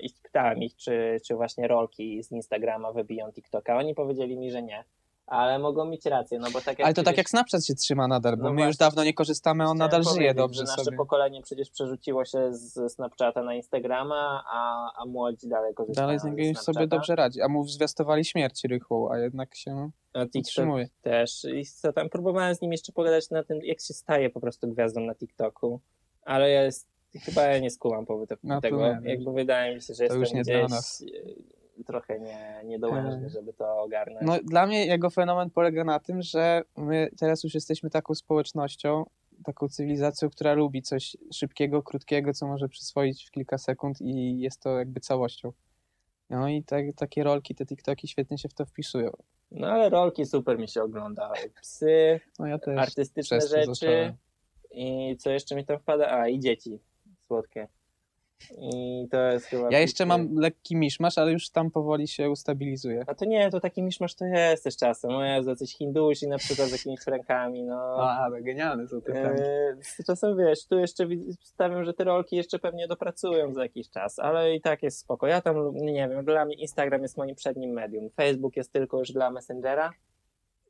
i 0.00 0.10
pytałem 0.22 0.62
ich, 0.62 0.76
czy, 0.76 1.20
czy 1.26 1.34
właśnie 1.34 1.68
rolki 1.68 2.22
z 2.22 2.32
Instagrama 2.32 2.92
wybiją 2.92 3.32
TikToka. 3.32 3.76
Oni 3.78 3.94
powiedzieli 3.94 4.38
mi, 4.38 4.50
że 4.50 4.62
nie. 4.62 4.84
Ale 5.26 5.58
mogą 5.58 5.84
mieć 5.84 6.06
rację, 6.06 6.38
no 6.38 6.50
bo 6.52 6.60
tak 6.60 6.78
jak 6.78 6.86
Ale 6.86 6.94
to 6.94 7.02
tak 7.02 7.16
jak 7.16 7.30
Snapchat 7.30 7.64
się 7.66 7.74
trzyma 7.74 8.08
nadal, 8.08 8.36
bo 8.36 8.42
No 8.42 8.52
my 8.52 8.60
już 8.60 8.66
właśnie. 8.66 8.86
dawno 8.86 9.04
nie 9.04 9.14
korzystamy, 9.14 9.64
on 9.68 9.78
nadal 9.78 10.02
żyje 10.04 10.34
dobrze 10.34 10.62
nasze 10.62 10.84
sobie. 10.84 10.96
pokolenie 10.96 11.42
przecież 11.42 11.70
przerzuciło 11.70 12.24
się 12.24 12.54
z 12.54 12.92
Snapchata 12.92 13.42
na 13.42 13.54
Instagrama, 13.54 14.44
a, 14.52 14.90
a 15.02 15.06
młodzi 15.06 15.48
dalej 15.48 15.74
korzystają 15.74 16.06
Dalej 16.06 16.18
z 16.20 16.24
niego 16.24 16.42
już 16.42 16.58
sobie 16.58 16.86
dobrze 16.86 17.16
radzi, 17.16 17.42
a 17.42 17.48
mu 17.48 17.64
zwiastowali 17.68 18.24
śmierć 18.24 18.64
rychłą, 18.64 19.10
a 19.12 19.18
jednak 19.18 19.54
się 19.56 19.90
A 20.12 20.24
TikTok 20.24 20.40
utrzymuje. 20.40 20.88
też. 21.02 21.44
I 21.44 21.64
co 21.64 21.92
tam, 21.92 22.08
próbowałem 22.08 22.54
z 22.54 22.60
nim 22.60 22.72
jeszcze 22.72 22.92
pogadać 22.92 23.30
na 23.30 23.44
tym, 23.44 23.58
jak 23.64 23.80
się 23.80 23.94
staje 23.94 24.30
po 24.30 24.40
prostu 24.40 24.68
gwiazdą 24.68 25.00
na 25.00 25.14
TikToku, 25.14 25.80
ale 26.22 26.50
ja 26.50 26.62
jest, 26.62 26.86
chyba 27.24 27.42
ja 27.42 27.58
nie 27.58 27.70
skułam 27.70 28.06
powodu 28.06 28.34
No 28.42 28.60
tego. 28.60 28.86
Jakby 29.02 29.32
wydaje 29.32 29.74
mi 29.74 29.82
się, 29.82 29.94
że 29.94 29.96
to 29.96 30.02
jestem 30.02 30.20
już 30.20 30.32
nie 30.32 30.42
gdzieś 30.42 30.56
dla 30.56 30.68
nas. 30.68 31.04
Trochę 31.84 32.20
nie, 32.20 32.60
niedołężny, 32.64 33.26
E. 33.26 33.30
żeby 33.30 33.52
to 33.52 33.82
ogarnąć. 33.82 34.26
No, 34.26 34.38
dla 34.44 34.66
mnie 34.66 34.86
jego 34.86 35.10
fenomen 35.10 35.50
polega 35.50 35.84
na 35.84 35.98
tym, 36.00 36.22
że 36.22 36.62
my 36.76 37.08
teraz 37.18 37.44
już 37.44 37.54
jesteśmy 37.54 37.90
taką 37.90 38.14
społecznością, 38.14 39.04
taką 39.44 39.68
cywilizacją, 39.68 40.30
która 40.30 40.54
lubi 40.54 40.82
coś 40.82 41.16
szybkiego, 41.34 41.82
krótkiego, 41.82 42.32
co 42.32 42.46
może 42.46 42.68
przyswoić 42.68 43.24
w 43.24 43.30
kilka 43.30 43.58
sekund 43.58 44.00
i 44.00 44.38
jest 44.40 44.62
to 44.62 44.78
jakby 44.78 45.00
całością. 45.00 45.52
No 46.30 46.48
i 46.48 46.62
tak, 46.62 46.84
takie 46.96 47.24
rolki, 47.24 47.54
te 47.54 47.66
TikToki 47.66 48.08
świetnie 48.08 48.38
się 48.38 48.48
w 48.48 48.54
to 48.54 48.64
wpisują. 48.66 49.10
No 49.50 49.66
ale 49.66 49.88
rolki 49.88 50.26
super 50.26 50.58
mi 50.58 50.68
się 50.68 50.82
ogląda. 50.82 51.32
Psy, 51.62 52.20
No 52.38 52.46
ja 52.46 52.58
też. 52.58 52.78
artystyczne 52.78 53.40
rzeczy 53.40 53.66
zacząłem. 53.74 54.12
i 54.70 55.16
co 55.18 55.30
jeszcze 55.30 55.56
mi 55.56 55.64
tam 55.66 55.78
wpada? 55.78 56.10
A, 56.10 56.28
i 56.28 56.38
dzieci 56.40 56.78
słodkie. 57.26 57.68
I 58.58 59.06
to 59.10 59.20
jest 59.20 59.46
chyba... 59.46 59.68
Ja 59.70 59.80
jeszcze 59.80 60.06
mam 60.06 60.34
lekki 60.34 60.76
miszmasz, 60.76 61.18
ale 61.18 61.32
już 61.32 61.50
tam 61.50 61.70
powoli 61.70 62.08
się 62.08 62.30
ustabilizuje. 62.30 63.04
A 63.06 63.14
to 63.14 63.24
nie, 63.24 63.50
to 63.50 63.60
taki 63.60 63.82
miszmasz 63.82 64.14
to 64.14 64.24
jest 64.24 64.64
też 64.64 64.76
czasem. 64.76 65.10
O 65.10 65.24
Jezu, 65.24 65.50
jacyś 65.50 65.76
Hindusi 65.76 66.28
na 66.28 66.38
przykład 66.38 66.68
z 66.68 66.72
jakimiś 66.72 67.00
frankami, 67.00 67.64
no. 67.64 67.96
A, 68.10 68.28
no 68.30 68.36
genialne 68.42 68.88
są 68.88 69.00
te. 69.00 69.12
Eee, 69.12 70.04
czasem 70.06 70.36
wiesz, 70.36 70.66
tu 70.66 70.78
jeszcze 70.78 71.08
stawiam, 71.42 71.84
że 71.84 71.94
te 71.94 72.04
rolki 72.04 72.36
jeszcze 72.36 72.58
pewnie 72.58 72.88
dopracują 72.88 73.54
za 73.54 73.62
jakiś 73.62 73.90
czas, 73.90 74.18
ale 74.18 74.54
i 74.54 74.60
tak 74.60 74.82
jest 74.82 74.98
spoko. 74.98 75.26
Ja 75.26 75.40
tam, 75.40 75.56
lub- 75.56 75.76
nie 75.76 76.08
wiem, 76.08 76.24
dla 76.24 76.44
mnie 76.44 76.54
Instagram 76.54 77.02
jest 77.02 77.16
moim 77.16 77.34
przednim 77.34 77.70
medium. 77.70 78.10
Facebook 78.10 78.56
jest 78.56 78.72
tylko 78.72 78.98
już 78.98 79.12
dla 79.12 79.30
Messengera 79.30 79.92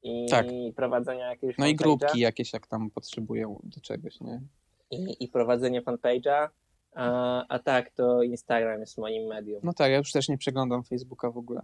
i 0.03 0.27
Tak. 0.31 0.47
prowadzenia 0.77 1.31
jakiegoś 1.31 1.59
No 1.59 1.67
i 1.67 1.75
grupki 1.75 2.21
jakieś 2.21 2.53
jak 2.53 2.67
tam 2.67 2.91
potrzebują 2.91 3.61
do 3.65 3.81
czegoś, 3.81 4.21
nie? 4.21 4.41
I, 4.91 5.25
i 5.25 5.29
prowadzenie 5.29 5.83
fanpage'a, 5.83 6.49
a, 6.97 7.45
a 7.49 7.59
tak 7.59 7.91
to 7.91 8.23
Instagram 8.23 8.81
jest 8.81 8.99
moim 8.99 9.27
medium. 9.27 9.61
No 9.65 9.73
tak, 9.73 9.91
ja 9.91 9.99
już 9.99 10.13
też 10.13 10.29
nie 10.29 10.39
przeglądam 10.39 10.85
Facebooka 10.85 11.31
w 11.31 11.37
ogóle. 11.37 11.61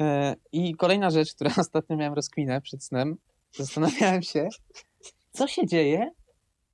E, 0.00 0.36
I 0.52 0.74
kolejna 0.74 1.10
rzecz, 1.10 1.34
która 1.34 1.50
ostatnio 1.66 1.96
miałem 1.96 2.14
rozkminę 2.14 2.60
przed 2.60 2.84
snem, 2.84 3.16
zastanawiałem 3.52 4.22
się, 4.22 4.48
co 5.30 5.46
się 5.46 5.66
dzieje 5.66 6.10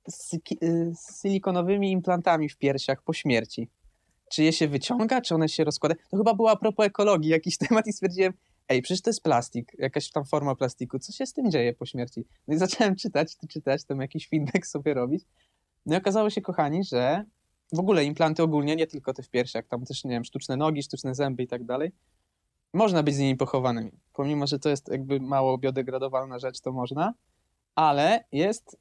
z, 0.07 0.33
y, 0.33 0.91
z 0.95 1.21
silikonowymi 1.21 1.91
implantami 1.91 2.49
w 2.49 2.57
piersiach 2.57 3.01
po 3.01 3.13
śmierci. 3.13 3.69
Czy 4.31 4.43
je 4.43 4.53
się 4.53 4.67
wyciąga, 4.67 5.21
czy 5.21 5.35
one 5.35 5.49
się 5.49 5.63
rozkładają? 5.63 6.01
To 6.11 6.17
chyba 6.17 6.33
było 6.33 6.51
a 6.51 6.55
propos 6.55 6.85
ekologii 6.85 7.31
jakiś 7.31 7.57
temat 7.67 7.87
i 7.87 7.93
stwierdziłem, 7.93 8.33
ej, 8.69 8.81
przecież 8.81 9.01
to 9.01 9.09
jest 9.09 9.23
plastik, 9.23 9.71
jakaś 9.79 10.11
tam 10.11 10.25
forma 10.25 10.55
plastiku, 10.55 10.99
co 10.99 11.11
się 11.11 11.25
z 11.25 11.33
tym 11.33 11.51
dzieje 11.51 11.73
po 11.73 11.85
śmierci? 11.85 12.25
No 12.47 12.55
i 12.55 12.57
zacząłem 12.57 12.95
czytać, 12.95 13.37
czytać, 13.49 13.85
tam 13.85 14.01
jakiś 14.01 14.29
feedback 14.29 14.65
sobie 14.65 14.93
robić. 14.93 15.23
No 15.85 15.95
i 15.95 15.97
okazało 15.97 16.29
się, 16.29 16.41
kochani, 16.41 16.83
że 16.83 17.25
w 17.71 17.79
ogóle 17.79 18.05
implanty 18.05 18.43
ogólnie, 18.43 18.75
nie 18.75 18.87
tylko 18.87 19.13
te 19.13 19.23
w 19.23 19.29
piersiach, 19.29 19.67
tam 19.67 19.85
też, 19.85 20.03
nie 20.03 20.11
wiem, 20.11 20.25
sztuczne 20.25 20.57
nogi, 20.57 20.83
sztuczne 20.83 21.15
zęby 21.15 21.43
i 21.43 21.47
tak 21.47 21.63
dalej, 21.63 21.91
można 22.73 23.03
być 23.03 23.15
z 23.15 23.19
nimi 23.19 23.35
pochowanymi. 23.35 23.91
Pomimo, 24.13 24.47
że 24.47 24.59
to 24.59 24.69
jest 24.69 24.87
jakby 24.87 25.19
mało 25.19 25.57
biodegradowalna 25.57 26.39
rzecz, 26.39 26.61
to 26.61 26.71
można, 26.71 27.13
ale 27.75 28.23
jest 28.31 28.77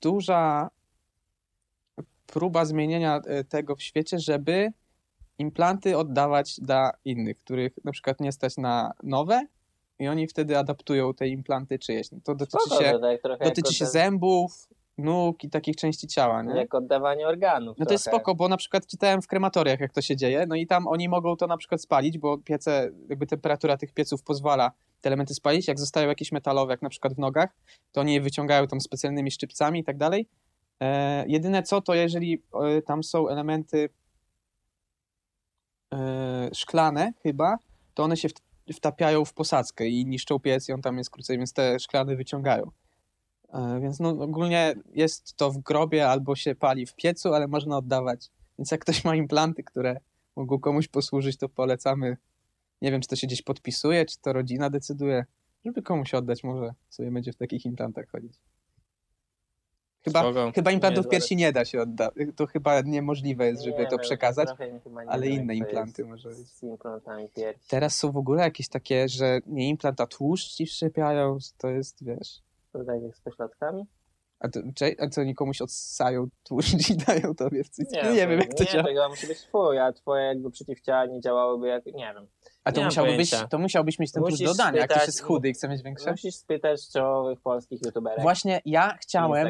duża 0.00 0.70
próba 2.26 2.64
zmienienia 2.64 3.20
e, 3.26 3.44
tego 3.44 3.76
w 3.76 3.82
świecie, 3.82 4.18
żeby 4.18 4.72
implanty 5.38 5.96
oddawać 5.96 6.60
dla 6.60 6.92
innych, 7.04 7.38
których 7.38 7.84
na 7.84 7.92
przykład 7.92 8.20
nie 8.20 8.32
stać 8.32 8.56
na 8.56 8.92
nowe 9.02 9.46
i 9.98 10.08
oni 10.08 10.26
wtedy 10.26 10.58
adaptują 10.58 11.14
te 11.14 11.28
implanty 11.28 11.78
czyjeś. 11.78 12.12
No 12.12 12.18
To 12.24 12.34
dotyczy 12.34 12.64
Spoko, 12.66 12.82
się, 12.82 12.98
tak 13.22 13.44
dotyczy 13.44 13.74
się 13.74 13.86
zębów, 13.86 14.68
nóg 15.00 15.44
i 15.44 15.50
takich 15.50 15.76
części 15.76 16.06
ciała, 16.06 16.42
nie? 16.42 16.54
Jak 16.54 16.74
oddawanie 16.74 17.28
organów. 17.28 17.78
No 17.78 17.86
to 17.86 17.92
jest 17.92 18.04
spoko, 18.04 18.34
bo 18.34 18.48
na 18.48 18.56
przykład 18.56 18.86
czytałem 18.86 19.22
w 19.22 19.26
krematoriach, 19.26 19.80
jak 19.80 19.92
to 19.92 20.02
się 20.02 20.16
dzieje, 20.16 20.46
no 20.48 20.54
i 20.54 20.66
tam 20.66 20.86
oni 20.86 21.08
mogą 21.08 21.36
to 21.36 21.46
na 21.46 21.56
przykład 21.56 21.82
spalić, 21.82 22.18
bo 22.18 22.38
piece, 22.38 22.90
jakby 23.08 23.26
temperatura 23.26 23.76
tych 23.76 23.92
pieców 23.92 24.22
pozwala 24.22 24.72
te 25.00 25.08
elementy 25.08 25.34
spalić. 25.34 25.68
Jak 25.68 25.78
zostają 25.78 26.08
jakieś 26.08 26.32
metalowe, 26.32 26.72
jak 26.72 26.82
na 26.82 26.88
przykład 26.88 27.14
w 27.14 27.18
nogach, 27.18 27.50
to 27.92 28.00
oni 28.00 28.14
je 28.14 28.20
wyciągają 28.20 28.66
tam 28.66 28.80
specjalnymi 28.80 29.30
szczypcami 29.30 29.80
i 29.80 29.84
tak 29.84 29.96
dalej. 29.96 30.28
E, 30.80 31.24
jedyne 31.28 31.62
co, 31.62 31.80
to 31.80 31.94
jeżeli 31.94 32.42
e, 32.54 32.82
tam 32.82 33.02
są 33.02 33.28
elementy 33.28 33.88
e, 35.94 36.50
szklane 36.54 37.12
chyba, 37.22 37.58
to 37.94 38.02
one 38.02 38.16
się 38.16 38.28
w, 38.28 38.32
wtapiają 38.76 39.24
w 39.24 39.34
posadzkę 39.34 39.86
i 39.86 40.06
niszczą 40.06 40.38
piec 40.38 40.68
i 40.68 40.72
on 40.72 40.82
tam 40.82 40.98
jest 40.98 41.10
krócej, 41.10 41.38
więc 41.38 41.52
te 41.52 41.78
szklane 41.78 42.16
wyciągają. 42.16 42.70
E, 43.52 43.80
Więc 43.80 44.00
no, 44.00 44.08
ogólnie 44.08 44.74
jest 44.92 45.36
to 45.36 45.50
w 45.50 45.58
grobie 45.58 46.08
albo 46.08 46.36
się 46.36 46.54
pali 46.54 46.86
w 46.86 46.94
piecu, 46.94 47.34
ale 47.34 47.48
można 47.48 47.76
oddawać. 47.76 48.30
Więc 48.58 48.70
jak 48.70 48.80
ktoś 48.80 49.04
ma 49.04 49.16
implanty, 49.16 49.62
które 49.62 50.00
mogą 50.36 50.58
komuś 50.58 50.88
posłużyć, 50.88 51.36
to 51.36 51.48
polecamy. 51.48 52.16
Nie 52.82 52.90
wiem, 52.90 53.00
czy 53.00 53.08
to 53.08 53.16
się 53.16 53.26
gdzieś 53.26 53.42
podpisuje, 53.42 54.06
czy 54.06 54.20
to 54.20 54.32
rodzina 54.32 54.70
decyduje, 54.70 55.24
żeby 55.64 55.82
komuś 55.82 56.14
oddać, 56.14 56.44
może 56.44 56.74
sobie 56.88 57.10
będzie 57.10 57.32
w 57.32 57.36
takich 57.36 57.64
implantach 57.64 58.08
chodzić. 58.08 58.40
Chyba, 60.04 60.20
Spoko. 60.20 60.52
chyba 60.54 60.70
implantów 60.70 61.04
Niezłe 61.04 61.10
piersi 61.10 61.36
nie 61.36 61.52
da 61.52 61.64
się 61.64 61.82
oddać. 61.82 62.14
To 62.36 62.46
chyba 62.46 62.80
niemożliwe 62.80 63.46
jest, 63.46 63.62
żeby 63.62 63.78
Nie 63.78 63.86
to 63.86 63.96
wiem, 63.96 64.00
przekazać, 64.00 64.48
nie 64.58 65.08
ale 65.08 65.28
inne 65.28 65.54
implanty 65.54 66.04
może 66.04 66.28
być. 66.28 66.48
Z 66.48 66.62
implantami 66.62 67.28
piersi. 67.28 67.68
Teraz 67.68 67.96
są 67.96 68.12
w 68.12 68.16
ogóle 68.16 68.42
jakieś 68.42 68.68
takie, 68.68 69.08
że 69.08 69.40
nie 69.46 69.68
implant, 69.68 70.00
a 70.00 70.06
tłuszcz 70.06 70.54
ci 70.54 70.66
wszczepiają, 70.66 71.38
to 71.58 71.68
jest, 71.68 72.04
wiesz... 72.04 72.42
Jak 72.74 73.16
z 73.16 73.20
pośladkami? 73.20 73.86
A, 74.40 74.48
to, 74.48 74.60
a 74.98 75.08
co, 75.08 75.20
oni 75.20 75.34
komuś 75.34 75.60
odsają 75.60 76.26
tłuszcz 76.44 76.90
i 76.90 76.96
dają 77.06 77.34
tobie 77.34 77.64
w 77.64 77.68
cycki? 77.68 77.96
Nie, 77.96 78.12
nie 78.12 78.28
wiem, 78.28 78.40
jak 78.40 78.54
to 78.54 78.64
nie, 78.64 78.70
działa. 78.70 78.84
to 78.84 78.88
chyba 78.88 79.08
musi 79.08 79.26
być 79.26 79.38
twój, 79.40 79.78
a 79.78 79.92
twoje 79.92 80.24
jakby 80.24 80.50
przeciwciała 80.50 81.06
nie 81.06 81.20
działałyby 81.20 81.68
jak, 81.68 81.86
nie 81.86 82.14
wiem. 82.14 82.26
A 82.64 82.72
to, 82.72 82.80
nie 82.80 82.86
musiałby 82.86 83.16
być, 83.16 83.34
to 83.50 83.58
musiałbyś 83.58 83.98
mieć 83.98 84.12
ten 84.12 84.22
tłuszcz 84.22 84.44
dodania, 84.44 84.78
jak 84.80 84.90
ktoś 84.90 85.02
spytać- 85.02 85.06
jest 85.06 85.22
chudy 85.22 85.48
i 85.48 85.52
chce 85.52 85.68
mieć 85.68 85.82
większe. 85.82 86.10
Musisz 86.10 86.34
spytać 86.34 86.88
czołowych 86.88 87.40
polskich 87.40 87.80
youtuberek. 87.84 88.22
Właśnie 88.22 88.60
ja 88.64 88.96
chciałem, 89.00 89.46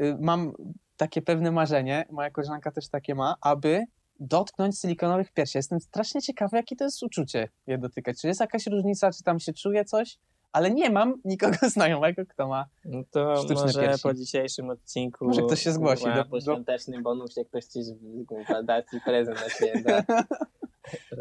y, 0.00 0.16
mam 0.20 0.52
takie 0.96 1.22
pewne 1.22 1.50
marzenie, 1.50 2.04
moja 2.10 2.30
koleżanka 2.30 2.70
też 2.70 2.88
takie 2.88 3.14
ma, 3.14 3.34
aby 3.40 3.84
dotknąć 4.20 4.80
silikonowych 4.80 5.32
piersi. 5.32 5.58
Jestem 5.58 5.80
strasznie 5.80 6.22
ciekawy, 6.22 6.56
jakie 6.56 6.76
to 6.76 6.84
jest 6.84 7.02
uczucie 7.02 7.48
je 7.66 7.78
dotykać. 7.78 8.20
Czy 8.20 8.26
jest 8.26 8.40
jakaś 8.40 8.66
różnica, 8.66 9.10
czy 9.12 9.22
tam 9.22 9.40
się 9.40 9.52
czuje 9.52 9.84
coś? 9.84 10.18
Ale 10.52 10.70
nie 10.70 10.90
mam 10.90 11.14
nikogo 11.24 11.56
znajomego, 11.74 12.22
kto 12.26 12.48
ma. 12.48 12.66
No 12.84 13.02
to 13.10 13.36
Sztuczne 13.36 13.54
może 13.66 13.80
piersi. 13.80 14.02
po 14.02 14.14
dzisiejszym 14.14 14.70
odcinku 14.70 15.24
Może 15.24 15.42
ktoś 15.42 15.62
się 15.62 15.72
zgłosi 15.72 16.04
do- 16.04 16.24
po 16.24 16.30
do- 16.36 16.40
świątecznym 16.40 17.02
bonusie 17.02 17.44
ktoś 17.44 17.64
ci 17.64 17.80
da 18.64 18.82
ci 18.82 19.00
prezent 19.04 19.40
na 19.40 19.48
święta. 19.48 20.02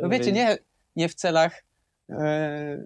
No 0.02 0.10
wiecie, 0.10 0.32
nie, 0.32 0.58
nie 0.96 1.10
w 1.10 1.14
celach 1.16 1.64
e, 2.10 2.84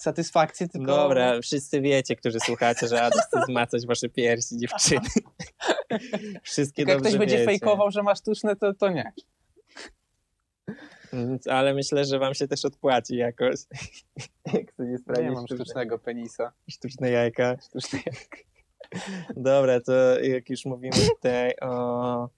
satysfakcji, 0.00 0.68
tylko... 0.68 0.86
Dobra, 0.96 1.40
wszyscy 1.40 1.80
wiecie, 1.80 2.16
którzy 2.16 2.40
słuchacie, 2.40 2.88
że 2.88 3.02
Adam 3.02 3.20
chce 3.28 3.42
zmacać 3.48 3.86
wasze 3.86 4.08
piersi, 4.08 4.56
dziewczyny. 4.58 5.00
Wszystkie 6.42 6.76
Tylko 6.76 6.90
jak 6.90 6.98
dobrze 6.98 7.10
ktoś 7.10 7.18
będzie 7.18 7.34
wiecie. 7.36 7.44
fejkował, 7.46 7.90
że 7.90 8.02
ma 8.02 8.14
sztuczne, 8.14 8.56
to, 8.56 8.74
to 8.74 8.88
nie. 8.88 9.12
Więc- 11.12 11.46
Ale 11.46 11.74
myślę, 11.74 12.04
że 12.04 12.18
wam 12.18 12.34
się 12.34 12.48
też 12.48 12.64
odpłaci 12.64 13.16
jakoś. 13.16 13.60
Jak 14.54 14.72
chcecie 14.72 14.90
Nie 14.90 14.98
sprawdzić 14.98 15.34
mam 15.34 15.46
sztucznego 15.46 15.98
penisa. 15.98 16.52
sztuczne 16.70 17.10
jajka. 17.10 17.56
Sztuczne 17.68 17.98
jajka. 18.06 18.36
Dobra, 19.36 19.80
to 19.80 20.20
jak 20.20 20.50
już 20.50 20.64
mówimy 20.64 20.96
tutaj 21.16 21.54
o, 21.60 22.28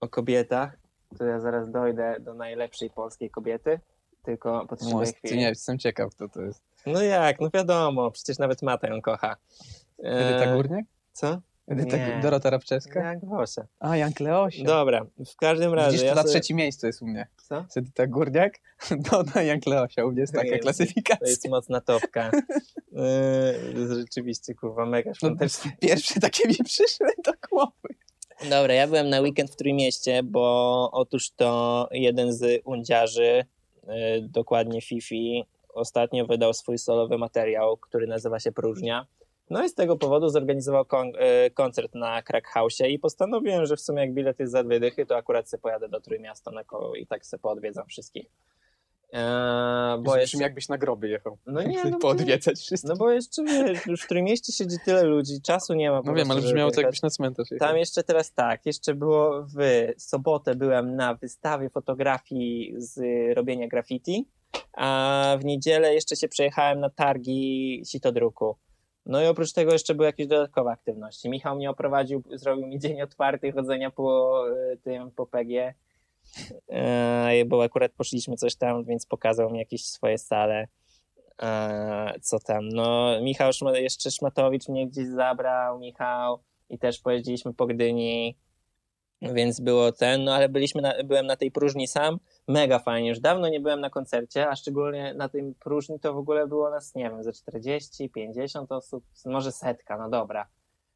o 0.00 0.08
kobietach, 0.08 0.76
to 1.18 1.24
ja 1.24 1.40
zaraz 1.40 1.70
dojdę 1.70 2.16
do 2.20 2.34
najlepszej 2.34 2.90
polskiej 2.90 3.30
kobiety. 3.30 3.80
Tylko 4.22 4.66
potrzebuję 4.66 4.96
Most, 4.96 5.16
chwili. 5.16 5.36
nie, 5.38 5.48
jestem 5.48 5.78
ciekaw, 5.78 6.10
kto 6.14 6.28
to 6.28 6.42
jest. 6.42 6.62
No 6.86 7.02
jak, 7.02 7.40
no 7.40 7.50
wiadomo, 7.54 8.10
przecież 8.10 8.38
nawet 8.38 8.62
Mata 8.62 8.88
ją 8.88 9.02
kocha. 9.02 9.36
Edyta 9.98 10.44
E, 10.44 10.56
Górniak? 10.56 10.84
Co? 11.12 11.40
Edyta, 11.68 11.96
nie. 11.96 12.20
Dorota 12.22 12.50
Rabczewska? 12.50 13.14
A, 13.80 13.96
Jan 13.96 14.12
Kleosia. 14.12 14.64
Dobra, 14.64 15.06
w 15.32 15.36
każdym 15.36 15.74
razie. 15.74 15.86
Widzisz, 15.90 16.00
to 16.00 16.06
ja 16.06 16.14
na 16.14 16.22
sobie- 16.22 16.30
trzecim 16.32 16.56
miejscu 16.56 16.86
jest 16.86 17.02
u 17.02 17.06
mnie. 17.06 17.26
Co? 17.48 17.64
Edyta 17.76 18.06
Górniak, 18.06 18.60
Dona 19.10 19.42
Jan 19.42 19.60
Kleosia. 19.60 20.04
U 20.04 20.10
mnie 20.10 20.20
jest 20.20 20.32
taka 20.32 20.46
Jezu, 20.48 20.58
klasyfikacja. 20.62 21.16
To 21.24 21.30
jest 21.30 21.48
mocna 21.48 21.80
topka. 21.80 22.30
Yy, 22.92 23.86
rzeczywiście, 24.00 24.54
kurwa, 24.54 24.86
mega 24.86 25.10
No, 25.10 25.14
świąteczna. 25.14 25.70
pierwsze 25.80 26.20
takie 26.20 26.48
mi 26.48 26.54
przyszły 26.64 27.06
do 27.24 27.32
głowy. 27.50 27.88
Dobra, 28.50 28.74
ja 28.74 28.86
byłem 28.86 29.08
na 29.08 29.20
weekend 29.20 29.50
w 29.50 29.56
Trójmieście, 29.56 30.22
bo 30.22 30.88
otóż 30.92 31.30
to 31.30 31.88
jeden 31.92 32.32
z 32.32 32.60
undziarzy, 32.64 33.44
yy, 33.86 33.92
dokładnie 34.28 34.80
Fifi, 34.82 35.44
ostatnio 35.74 36.26
wydał 36.26 36.54
swój 36.54 36.78
solowy 36.78 37.18
materiał, 37.18 37.76
który 37.76 38.06
nazywa 38.06 38.40
się 38.40 38.52
Próżnia. 38.52 39.06
No 39.50 39.64
i 39.64 39.68
z 39.68 39.74
tego 39.74 39.96
powodu 39.96 40.28
zorganizował 40.28 40.84
kon 40.84 41.12
e, 41.18 41.50
koncert 41.50 41.94
na 41.94 42.22
Crack 42.22 42.48
i 42.88 42.98
postanowiłem, 42.98 43.66
że 43.66 43.76
w 43.76 43.80
sumie 43.80 44.00
jak 44.00 44.14
bilet 44.14 44.40
jest 44.40 44.52
za 44.52 44.64
dwie 44.64 44.80
dychy, 44.80 45.06
to 45.06 45.16
akurat 45.16 45.48
se 45.48 45.58
pojadę 45.58 45.88
do 45.88 46.00
Trójmiasta 46.00 46.50
na 46.50 46.64
koło 46.64 46.94
i 46.94 47.06
tak 47.06 47.26
se 47.26 47.38
poodwiedzam 47.38 47.86
wszystkich. 47.86 48.26
Eee, 49.14 50.02
bo 50.02 50.16
jeszcze... 50.16 50.38
jakbyś 50.38 50.68
na 50.68 50.78
groby 50.78 51.08
jechał. 51.08 51.38
No 51.46 51.62
nie, 51.72 51.84
no, 51.84 51.98
poodwiedzać 51.98 52.58
wszystko. 52.58 52.88
No 52.88 52.96
bo 52.96 53.10
jeszcze 53.10 53.44
wiesz, 53.44 53.86
już 53.86 54.02
w 54.02 54.08
Trójmieście 54.08 54.52
siedzi 54.52 54.76
tyle 54.84 55.02
ludzi, 55.02 55.42
czasu 55.42 55.74
nie 55.74 55.90
ma. 55.90 56.02
No 56.04 56.14
wiem, 56.14 56.30
ale 56.30 56.40
brzmiało 56.40 56.70
to 56.70 56.80
jakbyś 56.80 57.02
na 57.02 57.10
cmentarz 57.10 57.50
jechał. 57.50 57.68
Tam 57.68 57.78
jeszcze 57.78 58.02
teraz 58.02 58.32
tak, 58.32 58.66
jeszcze 58.66 58.94
było 58.94 59.46
w 59.56 59.88
sobotę 59.96 60.54
byłem 60.54 60.96
na 60.96 61.14
wystawie 61.14 61.70
fotografii 61.70 62.74
z 62.76 63.00
robienia 63.36 63.68
graffiti, 63.68 64.28
a 64.72 65.36
w 65.40 65.44
niedzielę 65.44 65.94
jeszcze 65.94 66.16
się 66.16 66.28
przejechałem 66.28 66.80
na 66.80 66.90
targi 66.90 67.82
sitodruku. 67.86 68.56
No 69.06 69.22
i 69.22 69.26
oprócz 69.26 69.52
tego 69.52 69.72
jeszcze 69.72 69.94
były 69.94 70.06
jakieś 70.06 70.26
dodatkowe 70.26 70.70
aktywności. 70.70 71.28
Michał 71.28 71.56
mnie 71.56 71.70
oprowadził, 71.70 72.22
zrobił 72.30 72.66
mi 72.66 72.78
dzień 72.78 73.02
otwarty 73.02 73.52
chodzenia 73.52 73.90
po 73.90 74.44
e, 74.48 74.76
tym, 74.76 75.10
po 75.10 75.26
PG 75.26 75.74
E, 76.68 77.44
bo 77.46 77.62
akurat 77.62 77.92
poszliśmy 77.92 78.36
coś 78.36 78.56
tam, 78.56 78.84
więc 78.84 79.06
pokazał 79.06 79.50
mi 79.50 79.58
jakieś 79.58 79.84
swoje 79.84 80.18
sale. 80.18 80.68
E, 81.42 82.14
co 82.22 82.38
tam? 82.38 82.68
No, 82.68 83.20
Michał 83.22 83.50
jeszcze 83.74 84.10
Szmatowicz 84.10 84.68
mnie 84.68 84.86
gdzieś 84.86 85.06
zabrał, 85.06 85.78
Michał, 85.78 86.42
i 86.68 86.78
też 86.78 87.00
pojeździliśmy 87.00 87.54
po 87.54 87.66
Gdyni, 87.66 88.36
więc 89.32 89.60
było 89.60 89.92
ten, 89.92 90.24
no 90.24 90.34
ale 90.34 90.48
byliśmy 90.48 90.82
na, 90.82 90.94
byłem 91.04 91.26
na 91.26 91.36
tej 91.36 91.50
próżni 91.50 91.88
sam, 91.88 92.18
mega 92.48 92.78
fajnie, 92.78 93.08
już 93.08 93.20
dawno 93.20 93.48
nie 93.48 93.60
byłem 93.60 93.80
na 93.80 93.90
koncercie, 93.90 94.48
a 94.48 94.56
szczególnie 94.56 95.14
na 95.14 95.28
tej 95.28 95.54
próżni 95.60 96.00
to 96.00 96.14
w 96.14 96.18
ogóle 96.18 96.46
było 96.46 96.70
nas, 96.70 96.94
nie 96.94 97.10
wiem, 97.10 97.22
ze 97.22 97.32
40, 97.32 98.10
50 98.10 98.72
osób, 98.72 99.04
może 99.26 99.52
setka, 99.52 99.98
no 99.98 100.10
dobra. 100.10 100.46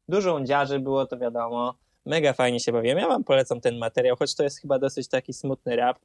Dużo 0.07 0.35
undziarzy 0.35 0.79
było, 0.79 1.05
to 1.05 1.17
wiadomo, 1.17 1.75
Mega 2.05 2.33
fajnie 2.33 2.59
się 2.59 2.71
bawiłem. 2.71 2.97
Ja 2.97 3.07
wam 3.07 3.23
polecam 3.23 3.61
ten 3.61 3.77
materiał, 3.77 4.15
choć 4.15 4.35
to 4.35 4.43
jest 4.43 4.61
chyba 4.61 4.79
dosyć 4.79 5.07
taki 5.07 5.33
smutny 5.33 5.75
rap. 5.75 5.99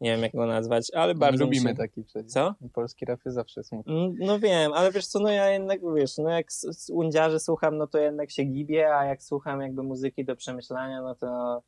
Nie 0.00 0.10
wiem, 0.10 0.22
jak 0.22 0.32
go 0.32 0.46
nazwać, 0.46 0.90
ale 0.94 1.14
bardzo. 1.14 1.44
lubimy 1.44 1.70
się... 1.70 1.76
taki 1.76 2.04
przecież. 2.04 2.32
Co? 2.32 2.54
Polski 2.72 3.04
rap 3.04 3.20
jest 3.24 3.34
zawsze 3.34 3.64
smutny. 3.64 3.92
No, 3.94 4.12
no, 4.18 4.38
wiem, 4.38 4.72
ale 4.72 4.92
wiesz 4.92 5.06
co, 5.06 5.20
no 5.20 5.30
ja 5.30 5.50
jednak, 5.50 5.80
wiesz, 5.94 6.18
no 6.18 6.30
jak 6.30 6.52
z 6.52 6.90
undziarzy 6.90 7.40
słucham, 7.40 7.76
no 7.76 7.86
to 7.86 7.98
jednak 7.98 8.30
się 8.30 8.44
gibię, 8.44 8.96
a 8.96 9.04
jak 9.04 9.22
słucham 9.22 9.60
jakby 9.60 9.82
muzyki 9.82 10.24
do 10.24 10.36
przemyślania, 10.36 11.02
no 11.02 11.14
to 11.14 11.62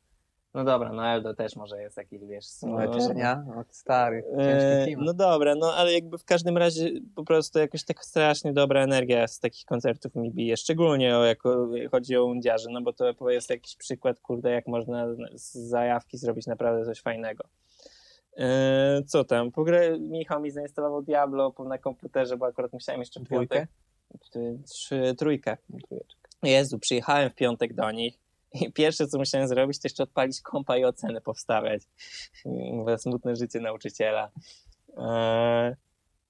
no 0.53 0.63
dobra, 0.63 0.93
no 0.93 1.07
Eldo 1.07 1.33
też 1.33 1.55
może 1.55 1.81
jest 1.81 1.97
jakiś, 1.97 2.19
wiesz... 2.25 2.45
No, 2.61 2.83
Eternia, 2.83 3.43
no, 3.47 3.63
stary, 3.69 4.23
e, 4.37 4.85
No 4.97 5.13
dobra, 5.13 5.55
no 5.55 5.73
ale 5.73 5.93
jakby 5.93 6.17
w 6.17 6.25
każdym 6.25 6.57
razie 6.57 6.91
po 7.15 7.23
prostu 7.23 7.59
jakoś 7.59 7.83
tak 7.83 8.05
strasznie 8.05 8.53
dobra 8.53 8.83
energia 8.83 9.27
z 9.27 9.39
takich 9.39 9.65
koncertów 9.65 10.15
mi 10.15 10.31
bije, 10.31 10.57
szczególnie 10.57 11.17
o, 11.17 11.25
jak 11.25 11.39
chodzi 11.91 12.17
o 12.17 12.25
undiarzy, 12.25 12.69
no 12.71 12.81
bo 12.81 12.93
to 12.93 13.29
jest 13.29 13.49
jakiś 13.49 13.75
przykład, 13.75 14.19
kurde, 14.19 14.51
jak 14.51 14.67
można 14.67 15.07
z 15.33 15.53
zajawki 15.53 16.17
zrobić 16.17 16.47
naprawdę 16.47 16.85
coś 16.85 17.01
fajnego. 17.01 17.43
E, 18.37 19.01
co 19.07 19.23
tam? 19.23 19.51
Po 19.51 19.63
grę 19.63 19.99
Michał 19.99 20.41
mi 20.41 20.51
zainstalował 20.51 21.01
Diablo 21.01 21.53
na 21.65 21.77
komputerze, 21.77 22.37
bo 22.37 22.45
akurat 22.45 22.73
musiałem 22.73 23.01
jeszcze 23.01 23.19
w 23.19 23.27
piątek... 23.27 23.67
Trójkę? 24.31 25.15
Trójkę. 25.17 25.57
Jezu, 26.43 26.79
przyjechałem 26.79 27.29
w 27.29 27.35
piątek 27.35 27.73
do 27.73 27.91
nich 27.91 28.23
i 28.53 28.71
pierwsze, 28.71 29.07
co 29.07 29.17
musiałem 29.17 29.47
zrobić, 29.47 29.79
to 29.79 29.85
jeszcze 29.85 30.03
odpalić 30.03 30.41
kompa 30.41 30.77
i 30.77 30.85
oceny 30.85 31.21
powstawiać. 31.21 31.81
Mówię, 32.45 32.97
smutne 32.97 33.35
życie 33.35 33.59
nauczyciela. 33.59 34.31
Eee, 34.97 35.75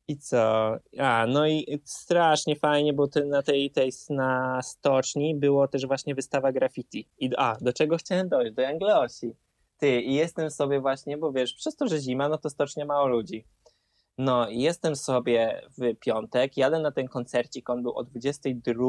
I 0.08 0.18
co? 0.18 0.76
A, 1.00 1.26
no 1.28 1.48
i 1.48 1.82
strasznie 1.86 2.56
fajnie, 2.56 2.94
bo 2.94 3.08
na 3.26 3.42
tej, 3.42 3.72
tej 3.72 3.92
na 4.10 4.62
stoczni 4.62 5.36
było 5.36 5.68
też 5.68 5.88
właśnie 5.88 6.16
wystawa 6.16 6.52
graffiti. 6.52 7.08
I, 7.20 7.30
a, 7.38 7.56
do 7.62 7.74
czego 7.74 7.98
chciałem 7.98 8.30
dojść? 8.30 8.54
Do 8.54 8.68
Angleosi. 8.68 9.36
Ty, 9.84 10.02
i 10.02 10.14
jestem 10.14 10.52
sobie 10.52 10.82
właśnie, 10.82 11.18
bo 11.18 11.32
wiesz, 11.32 11.54
przez 11.54 11.76
to, 11.76 11.88
że 11.88 12.00
zima, 12.00 12.30
no 12.30 12.38
to 12.38 12.50
stocznie 12.50 12.86
mało 12.86 13.08
ludzi. 13.08 13.48
No 14.18 14.50
i 14.50 14.60
jestem 14.60 14.96
sobie 14.96 15.62
w 15.78 15.96
piątek, 16.00 16.58
jadę 16.58 16.80
na 16.80 16.92
ten 16.92 17.08
koncercik, 17.08 17.70
on 17.70 17.84
był 17.84 17.98
o 17.98 18.04
22 18.04 18.86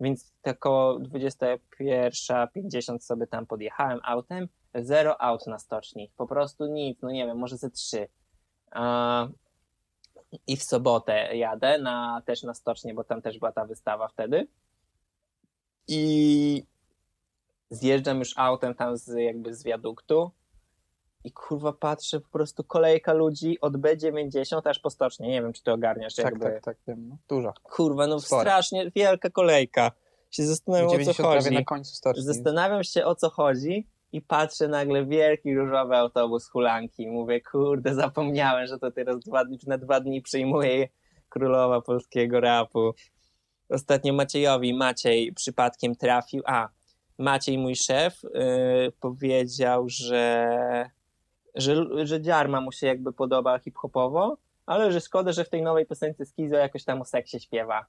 więc 0.00 0.32
tak 0.42 0.56
około 0.56 1.00
21.50 1.00 2.98
sobie 2.98 3.26
tam 3.26 3.46
podjechałem 3.46 4.00
autem, 4.04 4.48
zero 4.74 5.22
aut 5.22 5.46
na 5.46 5.58
stoczni, 5.58 6.10
po 6.16 6.26
prostu 6.26 6.66
nic, 6.66 7.02
no 7.02 7.10
nie 7.10 7.26
wiem, 7.26 7.38
może 7.38 7.56
ze 7.56 7.70
trzy. 7.70 8.08
I 10.46 10.56
w 10.56 10.62
sobotę 10.62 11.36
jadę 11.36 11.78
na, 11.78 12.22
też 12.26 12.42
na 12.42 12.54
stocznię, 12.54 12.94
bo 12.94 13.04
tam 13.04 13.22
też 13.22 13.38
była 13.38 13.52
ta 13.52 13.64
wystawa 13.64 14.08
wtedy. 14.08 14.48
I 15.88 16.64
zjeżdżam 17.70 18.18
już 18.18 18.32
autem 18.36 18.74
tam 18.74 18.96
z, 18.96 19.08
jakby 19.18 19.54
z 19.54 19.64
wiaduktu 19.64 20.30
i 21.24 21.32
kurwa 21.32 21.72
patrzę, 21.72 22.20
po 22.20 22.28
prostu 22.28 22.64
kolejka 22.64 23.12
ludzi 23.12 23.60
od 23.60 23.76
B90 23.76 24.60
aż 24.64 24.78
po 24.78 24.90
stocznie. 24.90 25.28
Nie 25.28 25.42
wiem, 25.42 25.52
czy 25.52 25.62
to 25.62 25.72
ogarniasz. 25.72 26.14
Tak, 26.14 26.24
jakby... 26.24 26.44
tak, 26.44 26.62
tak, 26.62 26.76
wiem. 26.88 27.08
No, 27.08 27.16
dużo. 27.28 27.52
Kurwa, 27.62 28.06
no 28.06 28.20
strasznie 28.20 28.90
wielka 28.96 29.30
kolejka. 29.30 29.92
Się 30.30 30.42
zastanawiam, 30.46 31.00
o 31.00 31.14
co 31.14 31.22
chodzi. 31.22 31.54
na 31.54 31.64
końcu 31.64 31.94
stoczni. 31.94 32.22
Zastanawiam 32.22 32.84
się, 32.84 33.04
o 33.04 33.14
co 33.14 33.30
chodzi 33.30 33.88
i 34.12 34.22
patrzę 34.22 34.68
nagle 34.68 35.06
wielki 35.06 35.54
różowy 35.54 35.96
autobus 35.96 36.48
hulanki. 36.48 37.08
Mówię, 37.08 37.40
kurde, 37.40 37.94
zapomniałem, 37.94 38.66
że 38.66 38.78
to 38.78 38.90
teraz 38.90 39.18
dwa, 39.20 39.44
na 39.66 39.78
dwa 39.78 40.00
dni 40.00 40.22
przyjmuje 40.22 40.88
królowa 41.28 41.80
polskiego 41.80 42.40
rapu. 42.40 42.94
Ostatnio 43.68 44.12
Maciejowi, 44.12 44.74
Maciej 44.74 45.32
przypadkiem 45.32 45.96
trafił, 45.96 46.42
a 46.46 46.68
Maciej, 47.18 47.58
mój 47.58 47.76
szef, 47.76 48.22
yy, 48.22 48.92
powiedział, 49.00 49.88
że 49.88 50.90
że, 51.54 52.06
że 52.06 52.20
Dziarma 52.20 52.60
mu 52.60 52.72
się 52.72 52.86
jakby 52.86 53.12
podoba 53.12 53.58
hip-hopowo, 53.58 54.36
ale 54.66 54.92
że 54.92 55.00
szkoda, 55.00 55.32
że 55.32 55.44
w 55.44 55.48
tej 55.48 55.62
nowej 55.62 55.86
piosence 55.86 56.26
Skizo 56.26 56.56
jakoś 56.56 56.84
tam 56.84 57.00
o 57.00 57.04
seksie 57.04 57.40
śpiewa. 57.40 57.86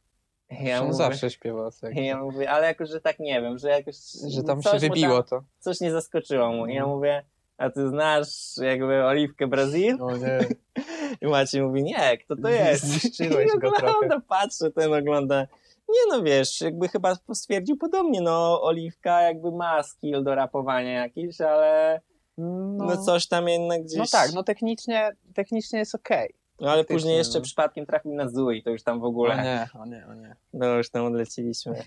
Ja 0.50 0.82
mówię, 0.82 0.94
zawsze 0.94 1.30
śpiewa 1.30 1.66
o 1.66 1.72
seksie. 1.72 2.06
Ja 2.06 2.18
mówię, 2.18 2.52
ale 2.52 2.68
jakoś, 2.68 2.90
że 2.90 3.02
tak 3.02 3.20
nie 3.20 3.42
wiem, 3.42 3.58
że 3.58 3.70
jakoś... 3.70 3.96
Że 4.28 4.44
tam 4.44 4.64
się 4.64 4.80
wybiło 4.80 5.24
tam, 5.24 5.42
to. 5.42 5.48
Coś 5.60 5.82
nie 5.82 5.92
zaskoczyło 5.92 6.52
mu. 6.52 6.66
I 6.66 6.74
ja 6.74 6.82
mhm. 6.82 6.96
mówię, 6.96 7.24
a 7.58 7.70
ty 7.70 7.90
znasz 7.90 8.58
jakby 8.58 9.06
Oliwkę 9.06 9.48
Brazil? 9.48 10.02
O 10.02 10.18
nie. 10.18 10.40
I 11.22 11.28
Maciej 11.28 11.62
mówi, 11.62 11.84
nie, 11.84 12.18
kto 12.18 12.36
to 12.36 12.50
jest? 12.50 12.84
Zniszczyłeś 12.84 13.52
go 13.60 13.72
trochę. 13.80 14.22
patrzę, 14.28 14.72
ten 14.72 14.94
ogląda. 14.94 15.48
Nie 15.90 16.18
no, 16.18 16.24
wiesz, 16.24 16.62
jakby 16.62 16.88
chyba 16.88 17.16
stwierdził 17.34 17.78
podobnie, 17.78 18.22
no 18.22 18.62
Oliwka 18.62 19.22
jakby 19.22 19.52
ma 19.52 19.84
skill 19.84 20.24
do 20.24 20.36
rapowania 20.36 20.92
jakiś, 20.92 21.42
ale 21.42 22.02
no, 22.38 22.86
no 22.86 22.98
coś 22.98 23.28
tam 23.28 23.48
jednak 23.48 23.84
gdzieś... 23.84 23.98
No 23.98 24.06
tak, 24.12 24.34
no 24.34 24.44
technicznie, 24.44 25.12
technicznie 25.34 25.80
jest 25.80 25.96
okej. 25.96 26.28
Okay. 26.28 26.40
No 26.60 26.72
ale 26.72 26.84
później 26.84 27.18
jeszcze 27.18 27.40
no. 27.40 27.44
przypadkiem 27.44 27.86
trafił 27.86 28.14
na 28.14 28.30
Zui, 28.30 28.64
to 28.64 28.70
już 28.70 28.84
tam 28.84 29.00
w 29.00 29.04
ogóle... 29.04 29.34
O 29.34 29.42
nie, 29.44 29.68
o 29.82 29.86
nie, 29.86 30.08
o 30.08 30.14
nie. 30.14 30.36
No 30.54 30.66
już 30.66 30.90
tam 30.90 31.06
odleciliśmy. 31.06 31.84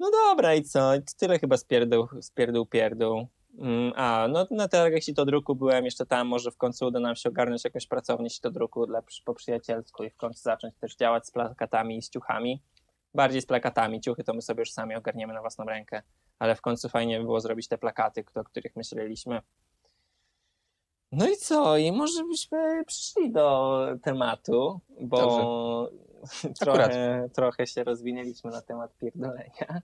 No 0.00 0.10
dobra 0.10 0.54
i 0.54 0.62
co? 0.62 0.90
Tyle 1.18 1.38
chyba 1.38 1.56
spierdół, 1.56 2.06
spierdół 2.20 2.66
pierdół. 2.66 3.26
Mm, 3.58 3.92
a, 3.96 4.28
no 4.30 4.46
na 4.50 4.68
targach 4.68 5.02
druku 5.26 5.54
byłem 5.54 5.84
jeszcze 5.84 6.06
tam, 6.06 6.28
może 6.28 6.50
w 6.50 6.56
końcu 6.56 6.86
uda 6.86 7.00
nam 7.00 7.16
się 7.16 7.28
ogarnąć 7.28 7.64
jakąś 7.64 7.86
pracownię 7.86 8.28
druku 8.50 8.86
dla, 8.86 9.02
po 9.24 9.34
przyjacielsku 9.34 10.04
i 10.04 10.10
w 10.10 10.16
końcu 10.16 10.42
zacząć 10.42 10.74
też 10.80 10.96
działać 10.96 11.26
z 11.26 11.30
plakatami 11.30 11.98
i 11.98 12.02
z 12.02 12.10
ciuchami. 12.10 12.62
Bardziej 13.14 13.42
z 13.42 13.46
plakatami, 13.46 14.00
ciuchy 14.00 14.24
to 14.24 14.34
my 14.34 14.42
sobie 14.42 14.60
już 14.60 14.72
sami 14.72 14.94
ogarniemy 14.94 15.34
na 15.34 15.40
własną 15.40 15.64
rękę, 15.64 16.02
ale 16.38 16.54
w 16.54 16.60
końcu 16.60 16.88
fajnie 16.88 17.18
by 17.18 17.24
było 17.24 17.40
zrobić 17.40 17.68
te 17.68 17.78
plakaty, 17.78 18.24
o 18.34 18.44
których 18.44 18.76
myśleliśmy. 18.76 19.42
No 21.12 21.28
i 21.28 21.36
co? 21.36 21.76
I 21.76 21.92
może 21.92 22.24
byśmy 22.24 22.84
przyszli 22.84 23.32
do 23.32 23.78
tematu, 24.02 24.80
bo 25.00 25.90
trochę, 26.60 27.28
trochę 27.32 27.66
się 27.66 27.84
rozwinęliśmy 27.84 28.50
na 28.50 28.62
temat 28.62 28.96
pierdolenia. 28.98 29.80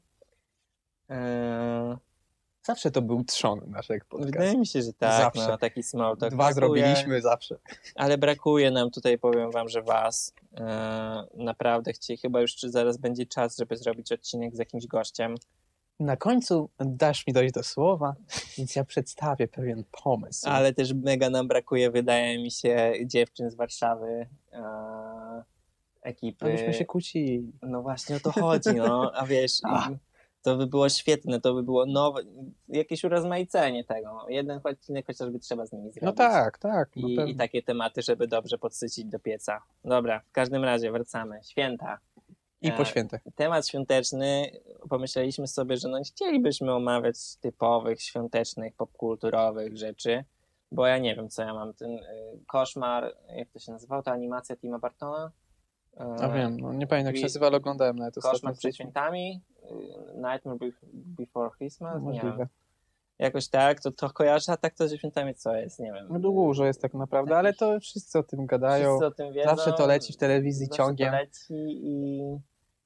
Eee... 1.09 1.97
Zawsze 2.67 2.91
to 2.91 3.03
był 3.03 3.25
trzon 3.25 3.61
naszego 3.67 4.07
podcastu. 4.09 4.33
Wydaje 4.33 4.59
mi 4.59 4.67
się, 4.67 4.83
że 4.83 4.93
tak. 4.93 5.23
Zawsze. 5.23 5.49
No, 5.49 5.59
taki 5.59 5.83
small 5.83 6.17
talk. 6.17 6.35
Dwa 6.35 6.53
brakuje, 6.55 6.83
zrobiliśmy 6.83 7.23
zawsze. 7.23 7.57
Ale 7.95 8.19
brakuje 8.19 8.71
nam 8.71 8.91
tutaj, 8.91 9.19
powiem 9.19 9.51
wam, 9.51 9.69
że 9.69 9.83
was. 9.83 10.35
Eee, 10.57 10.65
naprawdę 11.35 11.93
chcieli, 11.93 12.17
chyba 12.17 12.41
już 12.41 12.61
zaraz 12.63 12.97
będzie 12.97 13.27
czas, 13.27 13.57
żeby 13.57 13.77
zrobić 13.77 14.13
odcinek 14.13 14.57
z 14.57 14.59
jakimś 14.59 14.87
gościem. 14.87 15.35
Na 16.01 16.17
końcu 16.17 16.71
dasz 16.79 17.27
mi 17.27 17.33
dojść 17.33 17.55
do 17.55 17.63
słowa, 17.63 18.15
więc 18.59 18.77
ja 18.77 18.85
przedstawię 18.85 19.49
pewien 19.49 19.85
pomysł. 20.05 20.49
Ale 20.49 20.73
też 20.73 20.93
mega 20.93 21.31
nam 21.31 21.49
brakuje, 21.49 21.91
wydaje 21.91 22.43
mi 22.43 22.51
się, 22.51 22.93
dziewczyn 23.05 23.51
z 23.51 23.55
Warszawy, 23.55 24.27
e, 24.53 25.43
ekipy. 26.03 26.75
Się 26.79 26.85
kłócili. 26.85 27.53
No 27.63 27.83
właśnie 27.83 28.17
o 28.17 28.21
to 28.21 28.33
chodzi, 28.33 28.75
no. 28.75 29.13
A 29.15 29.27
wiesz, 29.27 29.53
To 30.45 30.57
by 30.57 30.67
było 30.67 30.89
świetne, 30.89 31.41
to 31.41 31.55
by 31.55 31.63
było 31.63 31.87
nowe, 31.87 32.21
jakieś 32.69 33.05
urozmaicenie 33.05 33.85
tego. 33.85 34.27
Jeden 34.29 34.61
odcinek 34.65 35.07
chociażby 35.07 35.39
trzeba 35.39 35.67
z 35.67 35.73
nimi 35.73 35.85
zrobić. 35.85 36.03
No 36.03 36.13
tak, 36.13 36.59
tak. 36.59 36.91
no 36.97 37.09
I. 37.09 37.31
I 37.31 37.37
takie 37.37 37.63
tematy, 37.63 38.03
żeby 38.03 38.29
dobrze 38.29 38.59
podsycić 38.59 39.05
do 39.05 39.19
pieca. 39.19 39.63
Dobra, 39.85 40.21
w 40.21 40.33
każdym 40.33 40.65
razie 40.65 40.93
wracamy. 40.93 41.41
Święta. 41.43 41.99
I 42.63 42.73
po 42.73 42.83
e, 42.83 42.87
świętach. 42.87 43.21
Temat 43.35 43.69
świąteczny, 43.69 44.51
pomyśleliśmy 44.89 45.47
sobie, 45.47 45.77
że 45.77 45.89
no 45.89 45.99
nie 45.99 46.05
chcielibyśmy 46.05 46.73
omawiać 46.73 47.37
typowych, 47.37 48.03
świątecznych, 48.03 48.75
popkulturowych 48.75 49.77
rzeczy, 49.77 50.25
bo 50.73 50.87
ja 50.87 50.99
nie 50.99 51.17
wiem, 51.17 51.29
co 51.29 51.43
ja 51.43 51.55
mam. 51.55 51.75
Ten 51.75 51.91
y, 51.91 52.03
koszmar, 52.47 53.17
jak 53.37 53.49
to 53.51 53.59
się 53.59 53.73
nazywało, 53.73 54.03
ta 54.03 54.13
animacja 54.13 54.57
Tima 54.57 54.79
Bartona? 54.79 55.31
Wiem, 56.35 56.61
no, 56.61 56.73
nie 56.73 56.87
pamiętam 56.87 57.15
jak 57.15 57.17
się 57.17 57.23
nazywa, 57.23 57.47
ale 57.47 57.57
oglądałem 57.57 57.97
nawet 57.97 58.19
ostatnio. 58.19 58.37
Koszmar 58.37 58.55
przed 58.55 58.75
świętami? 58.75 59.43
Y, 59.63 60.17
Nightmare 60.17 60.59
Be- 60.59 60.89
Before 60.93 61.51
Christmas? 61.59 61.95
Nie 61.95 62.01
Możliwe. 62.01 62.37
wiem. 62.39 62.49
Jakoś 63.19 63.49
tak, 63.49 63.81
to, 63.81 63.91
to 63.91 64.11
kojarzę, 64.11 64.53
a 64.53 64.57
tak 64.57 64.75
to 64.75 64.89
ze 64.89 64.99
świętami 64.99 65.35
co 65.35 65.57
jest, 65.57 65.79
nie 65.81 65.93
wiem. 65.93 66.07
No 66.11 66.19
dużo 66.19 66.67
jest 66.67 66.83
tak 66.83 66.95
naprawdę, 66.95 67.37
ale 67.37 67.53
to 67.53 67.81
wszyscy 67.81 68.19
o 68.19 68.23
tym 68.23 68.47
gadają. 68.47 68.89
Wszyscy 68.89 69.07
o 69.07 69.11
tym 69.11 69.33
wiedzą. 69.33 69.57
Zawsze 69.57 69.73
to 69.73 69.87
leci 69.87 70.13
w 70.13 70.17
telewizji 70.17 70.67
zawsze 70.67 70.83
ciągiem. 70.83 71.11
To 71.11 71.17
leci 71.17 71.55
i... 71.69 72.21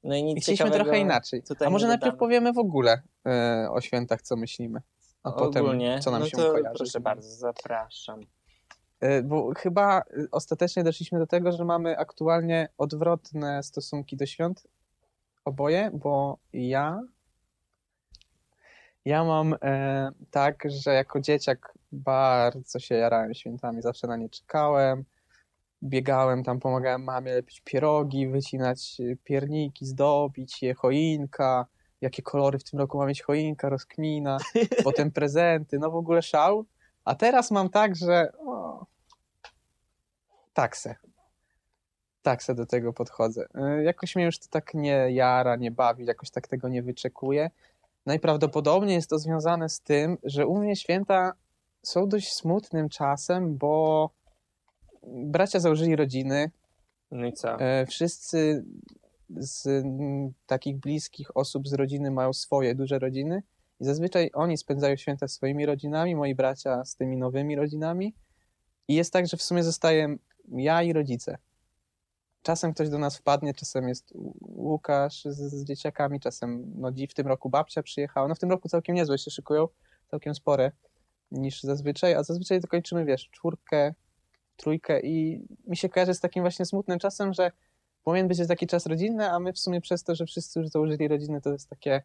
No 0.03 0.15
i 0.15 0.23
nic 0.23 0.37
I 0.37 0.41
chcieliśmy 0.41 0.71
trochę 0.71 0.99
inaczej. 0.99 1.43
A 1.65 1.69
może 1.69 1.85
nie 1.85 1.89
najpierw 1.89 2.13
dodamy. 2.13 2.19
powiemy 2.19 2.53
w 2.53 2.57
ogóle 2.57 3.01
e, 3.25 3.67
o 3.71 3.81
świętach, 3.81 4.21
co 4.21 4.35
myślimy. 4.35 4.81
A 5.23 5.31
potem, 5.31 5.65
co 6.01 6.11
nam 6.11 6.21
no 6.21 6.27
się 6.27 6.37
to 6.37 6.51
kojarzy. 6.51 6.77
Proszę 6.77 6.99
bardzo, 6.99 7.29
zapraszam. 7.29 8.21
E, 8.99 9.23
Bo 9.23 9.53
chyba 9.57 9.99
e, 9.99 10.03
ostatecznie 10.31 10.83
doszliśmy 10.83 11.19
do 11.19 11.27
tego, 11.27 11.51
że 11.51 11.65
mamy 11.65 11.97
aktualnie 11.97 12.69
odwrotne 12.77 13.63
stosunki 13.63 14.17
do 14.17 14.25
świąt. 14.25 14.67
Oboje, 15.45 15.91
bo 15.93 16.37
ja. 16.53 17.01
Ja 19.05 19.23
mam 19.23 19.55
e, 19.61 20.11
tak, 20.31 20.63
że 20.65 20.93
jako 20.93 21.19
dzieciak 21.19 21.73
bardzo 21.91 22.79
się 22.79 22.95
jarałem 22.95 23.33
świętami, 23.33 23.81
zawsze 23.81 24.07
na 24.07 24.17
nie 24.17 24.29
czekałem. 24.29 25.05
Biegałem 25.83 26.43
tam, 26.43 26.59
pomagałem 26.59 27.03
mamie 27.03 27.33
lepić 27.33 27.61
pierogi, 27.61 28.27
wycinać 28.27 28.97
e, 28.99 29.15
pierniki, 29.23 29.85
zdobić 29.85 30.61
je, 30.63 30.73
choinka. 30.73 31.65
Jakie 32.01 32.21
kolory 32.21 32.59
w 32.59 32.63
tym 32.63 32.79
roku 32.79 32.97
ma 32.97 33.05
mieć 33.05 33.21
choinka, 33.21 33.69
rozkmina, 33.69 34.37
potem 34.83 35.11
prezenty, 35.11 35.79
no 35.79 35.91
w 35.91 35.95
ogóle 35.95 36.21
szał. 36.21 36.65
A 37.05 37.15
teraz 37.15 37.51
mam 37.51 37.69
tak, 37.69 37.95
że 37.95 38.31
o, 38.37 38.85
taksę. 40.53 40.95
Taksę 42.21 42.55
do 42.55 42.65
tego 42.65 42.93
podchodzę. 42.93 43.45
Y, 43.79 43.83
Jakoś 43.83 44.15
mnie 44.15 44.25
już 44.25 44.39
to 44.39 44.47
tak 44.49 44.73
nie 44.73 45.11
jara, 45.11 45.55
nie 45.55 45.71
bawi, 45.71 46.05
jakoś 46.05 46.29
tak 46.31 46.47
tego 46.47 46.69
nie 46.69 46.83
wyczekuję. 46.83 47.49
Najprawdopodobniej 48.05 48.95
jest 48.95 49.09
to 49.09 49.19
związane 49.19 49.69
z 49.69 49.81
tym, 49.81 50.17
że 50.23 50.47
u 50.47 50.57
mnie 50.57 50.75
święta 50.75 51.33
są 51.83 52.07
dość 52.09 52.33
smutnym 52.33 52.89
czasem, 52.89 53.57
bo 53.57 54.09
bracia 55.07 55.59
założyli 55.59 55.95
rodziny, 55.95 56.51
No 57.11 57.25
i 57.25 57.33
co? 57.33 57.59
E, 57.59 57.85
Wszyscy 57.85 58.65
z 59.29 59.67
mm, 59.67 60.33
takich 60.45 60.77
bliskich 60.77 61.37
osób 61.37 61.67
z 61.67 61.73
rodziny 61.73 62.11
mają 62.11 62.33
swoje 62.33 62.75
duże 62.75 62.99
rodziny 62.99 63.43
i 63.79 63.85
zazwyczaj 63.85 64.29
oni 64.33 64.57
spędzają 64.57 64.95
święta 64.95 65.27
swoimi 65.27 65.65
rodzinami, 65.65 66.15
moi 66.15 66.35
bracia 66.35 66.85
z 66.85 66.95
tymi 66.95 67.17
nowymi 67.17 67.55
rodzinami. 67.55 68.15
I 68.87 68.95
jest 68.95 69.13
tak, 69.13 69.27
że 69.27 69.37
w 69.37 69.43
sumie 69.43 69.63
zostaję 69.63 70.15
ja 70.51 70.83
i 70.83 70.93
rodzice. 70.93 71.37
Czasem 72.41 72.73
ktoś 72.73 72.89
do 72.89 72.99
nas 72.99 73.17
wpadnie, 73.17 73.53
czasem 73.53 73.87
jest 73.87 74.13
Łukasz 74.41 75.23
z, 75.25 75.37
z 75.37 75.63
dzieciakami, 75.63 76.19
czasem 76.19 76.73
no 76.75 76.91
w 77.09 77.13
tym 77.13 77.27
roku 77.27 77.49
babcia 77.49 77.83
przyjechała. 77.83 78.27
No 78.27 78.35
w 78.35 78.39
tym 78.39 78.49
roku 78.49 78.69
całkiem 78.69 78.95
niezłe 78.95 79.17
się 79.17 79.31
szykują, 79.31 79.67
całkiem 80.11 80.35
spore 80.35 80.71
niż 81.31 81.63
zazwyczaj, 81.63 82.13
a 82.13 82.23
zazwyczaj 82.23 82.61
to 82.61 82.67
kończymy, 82.67 83.05
wiesz, 83.05 83.29
czwórkę, 83.29 83.93
trójkę 84.55 84.99
i 85.01 85.47
mi 85.67 85.77
się 85.77 85.89
kojarzy 85.89 86.13
z 86.13 86.19
takim 86.19 86.43
właśnie 86.43 86.65
smutnym 86.65 86.99
czasem, 86.99 87.33
że 87.33 87.51
powinien 88.03 88.27
być 88.27 88.47
taki 88.47 88.67
czas 88.67 88.85
rodzinny, 88.85 89.31
a 89.31 89.39
my 89.39 89.53
w 89.53 89.59
sumie 89.59 89.81
przez 89.81 90.03
to, 90.03 90.15
że 90.15 90.25
wszyscy 90.25 90.59
już 90.59 90.69
założyli 90.69 91.07
rodziny, 91.07 91.41
to 91.41 91.51
jest 91.51 91.69
takie 91.69 92.01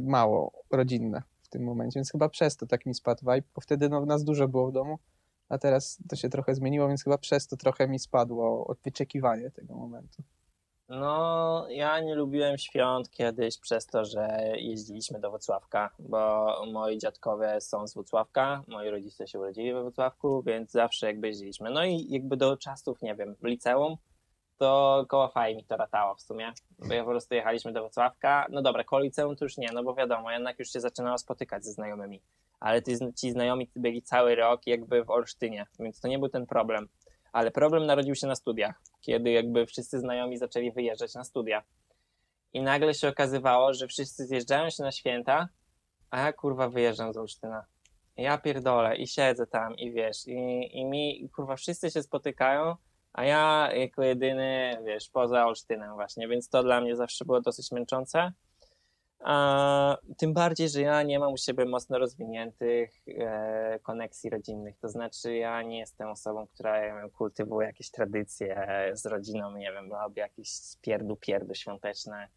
mało 0.00 0.52
rodzinne 0.70 1.22
w 1.42 1.48
tym 1.48 1.64
momencie, 1.64 2.00
więc 2.00 2.10
chyba 2.12 2.28
przez 2.28 2.56
to 2.56 2.66
tak 2.66 2.86
mi 2.86 2.94
spadł 2.94 3.20
vibe, 3.20 3.48
bo 3.54 3.60
wtedy 3.60 3.88
no, 3.88 4.06
nas 4.06 4.24
dużo 4.24 4.48
było 4.48 4.68
w 4.68 4.72
domu, 4.72 4.98
a 5.50 5.58
teraz 5.58 5.98
to 6.08 6.16
się 6.16 6.28
trochę 6.28 6.54
zmieniło, 6.54 6.88
więc 6.88 7.04
chyba 7.04 7.18
przez 7.18 7.46
to 7.46 7.56
trochę 7.56 7.88
mi 7.88 7.98
spadło 7.98 8.74
wyczekiwanie 8.84 9.50
tego 9.50 9.74
momentu. 9.74 10.22
No, 10.88 11.66
ja 11.68 12.00
nie 12.00 12.14
lubiłem 12.14 12.58
świąt 12.58 13.10
kiedyś 13.10 13.58
przez 13.58 13.86
to, 13.86 14.04
że 14.04 14.52
jeździliśmy 14.56 15.20
do 15.20 15.30
Wrocławka, 15.30 15.90
bo 15.98 16.54
moi 16.72 16.98
dziadkowie 16.98 17.60
są 17.60 17.86
z 17.86 17.94
Wrocławka, 17.94 18.62
moi 18.68 18.90
rodzice 18.90 19.26
się 19.26 19.38
urodzili 19.38 19.72
we 19.72 19.82
Wrocławku, 19.82 20.42
więc 20.42 20.70
zawsze 20.70 21.06
jakby 21.06 21.28
jeździliśmy. 21.28 21.70
No 21.70 21.84
i 21.84 22.06
jakby 22.08 22.36
do 22.36 22.56
czasów, 22.56 23.02
nie 23.02 23.14
wiem, 23.14 23.36
liceum, 23.42 23.96
to 24.56 25.04
koło 25.08 25.28
faj 25.28 25.56
mi 25.56 25.64
to 25.64 25.76
ratało 25.76 26.14
w 26.14 26.20
sumie, 26.20 26.52
bo 26.78 26.94
ja 26.94 27.04
po 27.04 27.10
prostu 27.10 27.34
jechaliśmy 27.34 27.72
do 27.72 27.80
Wrocławka. 27.80 28.46
No 28.50 28.62
dobra, 28.62 28.84
koło 28.84 29.02
liceum 29.02 29.36
to 29.36 29.44
już 29.44 29.56
nie, 29.56 29.68
no 29.72 29.82
bo 29.82 29.94
wiadomo, 29.94 30.30
jednak 30.32 30.58
już 30.58 30.70
się 30.70 30.80
zaczynało 30.80 31.18
spotykać 31.18 31.64
ze 31.64 31.72
znajomymi, 31.72 32.22
ale 32.60 32.82
ci, 32.82 32.92
ci 33.16 33.32
znajomi 33.32 33.70
byli 33.76 34.02
cały 34.02 34.34
rok 34.34 34.66
jakby 34.66 35.04
w 35.04 35.10
Olsztynie, 35.10 35.66
więc 35.78 36.00
to 36.00 36.08
nie 36.08 36.18
był 36.18 36.28
ten 36.28 36.46
problem. 36.46 36.88
Ale 37.32 37.50
problem 37.50 37.86
narodził 37.86 38.14
się 38.14 38.26
na 38.26 38.34
studiach, 38.34 38.80
kiedy 39.00 39.30
jakby 39.30 39.66
wszyscy 39.66 40.00
znajomi 40.00 40.38
zaczęli 40.38 40.72
wyjeżdżać 40.72 41.14
na 41.14 41.24
studia. 41.24 41.62
I 42.52 42.62
nagle 42.62 42.94
się 42.94 43.08
okazywało, 43.08 43.74
że 43.74 43.86
wszyscy 43.86 44.26
zjeżdżają 44.26 44.70
się 44.70 44.82
na 44.82 44.92
święta, 44.92 45.48
a 46.10 46.20
ja 46.20 46.32
kurwa 46.32 46.68
wyjeżdżam 46.68 47.12
z 47.12 47.16
Olsztyna. 47.16 47.64
Ja 48.16 48.38
pierdolę 48.38 48.96
i 48.96 49.06
siedzę 49.06 49.46
tam 49.46 49.76
i 49.76 49.92
wiesz, 49.92 50.26
i, 50.26 50.70
i 50.78 50.84
mi 50.84 51.30
kurwa 51.36 51.56
wszyscy 51.56 51.90
się 51.90 52.02
spotykają, 52.02 52.76
a 53.12 53.24
ja 53.24 53.70
jako 53.74 54.02
jedyny, 54.02 54.78
wiesz, 54.84 55.08
poza 55.08 55.46
Olsztynem 55.46 55.94
właśnie, 55.94 56.28
więc 56.28 56.48
to 56.48 56.62
dla 56.62 56.80
mnie 56.80 56.96
zawsze 56.96 57.24
było 57.24 57.40
dosyć 57.40 57.72
męczące. 57.72 58.32
A, 59.20 59.96
tym 60.18 60.34
bardziej, 60.34 60.68
że 60.68 60.80
ja 60.80 61.02
nie 61.02 61.18
mam 61.18 61.32
u 61.32 61.36
siebie 61.36 61.64
mocno 61.64 61.98
rozwiniętych 61.98 62.90
e, 63.06 63.78
koneksji 63.82 64.30
rodzinnych. 64.30 64.78
To 64.78 64.88
znaczy, 64.88 65.36
ja 65.36 65.62
nie 65.62 65.78
jestem 65.78 66.08
osobą, 66.08 66.46
która 66.46 66.80
nie 66.80 67.00
wiem, 67.00 67.10
kultywuje 67.10 67.66
jakieś 67.66 67.90
tradycje 67.90 68.66
z 68.94 69.06
rodziną, 69.06 69.56
nie 69.56 69.72
wiem, 69.72 69.92
robi 69.92 70.20
jakieś 70.20 70.50
pierdu, 70.80 71.16
pierdu 71.16 71.54
świąteczne. 71.54 72.28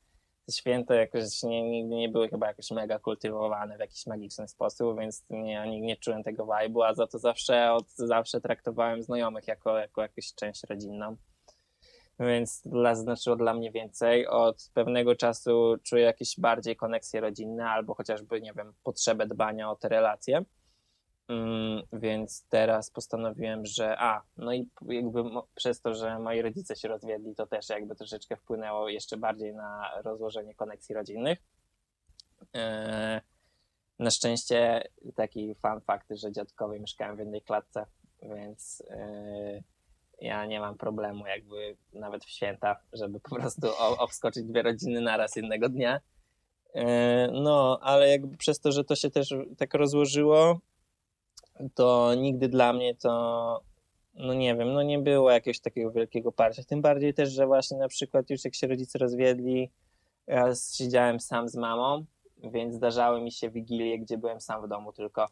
Te 0.45 0.53
święta 0.53 0.95
jakoś 0.95 1.43
nie, 1.43 1.69
nigdy 1.69 1.95
nie 1.95 2.09
były 2.09 2.29
chyba 2.29 2.47
jakoś 2.47 2.71
mega 2.71 2.99
kultywowane 2.99 3.77
w 3.77 3.79
jakiś 3.79 4.07
magiczny 4.07 4.47
sposób, 4.47 4.99
więc 4.99 5.25
nie, 5.29 5.67
nie, 5.67 5.81
nie 5.81 5.97
czułem 5.97 6.23
tego 6.23 6.45
vibe'u, 6.45 6.85
a 6.85 6.93
za 6.93 7.07
to 7.07 7.19
zawsze 7.19 7.71
od 7.73 7.89
zawsze 7.89 8.41
traktowałem 8.41 9.03
znajomych 9.03 9.47
jako, 9.47 9.77
jako 9.77 10.01
jakąś 10.01 10.33
część 10.33 10.63
rodzinną 10.69 11.17
więc 12.19 12.61
dla, 12.65 12.95
znaczyło 12.95 13.35
dla 13.35 13.53
mnie 13.53 13.71
więcej. 13.71 14.27
Od 14.27 14.69
pewnego 14.73 15.15
czasu 15.15 15.75
czuję 15.83 16.03
jakieś 16.03 16.39
bardziej 16.39 16.75
koneksje 16.75 17.21
rodzinne 17.21 17.69
albo 17.69 17.95
chociażby, 17.95 18.41
nie 18.41 18.53
wiem, 18.53 18.73
potrzebę 18.83 19.27
dbania 19.27 19.71
o 19.71 19.75
te 19.75 19.89
relacje. 19.89 20.45
Mm, 21.27 21.83
więc 21.93 22.45
teraz 22.49 22.91
postanowiłem, 22.91 23.65
że 23.65 23.95
a, 23.99 24.21
no 24.37 24.53
i 24.53 24.69
jakby 24.87 25.23
przez 25.55 25.81
to, 25.81 25.93
że 25.93 26.19
moi 26.19 26.41
rodzice 26.41 26.75
się 26.75 26.87
rozwiedli, 26.87 27.35
to 27.35 27.47
też 27.47 27.69
jakby 27.69 27.95
troszeczkę 27.95 28.35
wpłynęło 28.35 28.89
jeszcze 28.89 29.17
bardziej 29.17 29.53
na 29.53 30.01
rozłożenie 30.03 30.55
koneksji 30.55 30.95
rodzinnych. 30.95 31.39
Eee, 32.53 33.21
na 33.99 34.11
szczęście 34.11 34.83
taki 35.15 35.55
fun 35.55 35.81
fakt, 35.81 36.07
że 36.11 36.31
dziadkowie 36.31 36.79
mieszkają 36.79 37.15
w 37.15 37.19
jednej 37.19 37.41
klatce, 37.41 37.85
więc 38.21 38.83
eee, 38.89 39.63
ja 40.21 40.45
nie 40.45 40.59
mam 40.59 40.77
problemu 40.77 41.27
jakby 41.27 41.77
nawet 41.93 42.25
w 42.25 42.29
święta, 42.29 42.75
żeby 42.93 43.19
po 43.19 43.35
prostu 43.35 43.67
obskoczyć 43.97 44.43
dwie 44.43 44.61
rodziny 44.61 45.01
naraz 45.01 45.35
jednego 45.35 45.69
dnia. 45.69 45.99
E, 46.75 47.27
No, 47.31 47.79
ale 47.81 48.09
jakby 48.09 48.37
przez 48.37 48.59
to, 48.59 48.71
że 48.71 48.83
to 48.83 48.95
się 48.95 49.09
też 49.09 49.33
tak 49.57 49.73
rozłożyło, 49.73 50.59
to 51.75 52.15
nigdy 52.15 52.49
dla 52.49 52.73
mnie 52.73 52.95
to, 52.95 53.61
no 54.13 54.33
nie 54.33 54.55
wiem, 54.55 54.73
no 54.73 54.83
nie 54.83 54.99
było 54.99 55.31
jakiegoś 55.31 55.59
takiego 55.59 55.91
wielkiego 55.91 56.31
parcia. 56.31 56.63
Tym 56.63 56.81
bardziej 56.81 57.13
też, 57.13 57.31
że 57.31 57.47
właśnie 57.47 57.77
na 57.77 57.87
przykład 57.87 58.29
już 58.29 58.45
jak 58.45 58.55
się 58.55 58.67
rodzice 58.67 58.99
rozwiedli, 58.99 59.71
ja 60.27 60.55
siedziałem 60.73 61.19
sam 61.19 61.49
z 61.49 61.55
mamą, 61.55 62.05
więc 62.43 62.75
zdarzały 62.75 63.21
mi 63.21 63.31
się 63.31 63.49
wigilie, 63.49 63.99
gdzie 63.99 64.17
byłem 64.17 64.41
sam 64.41 64.65
w 64.65 64.67
domu 64.67 64.93
tylko. 64.93 65.25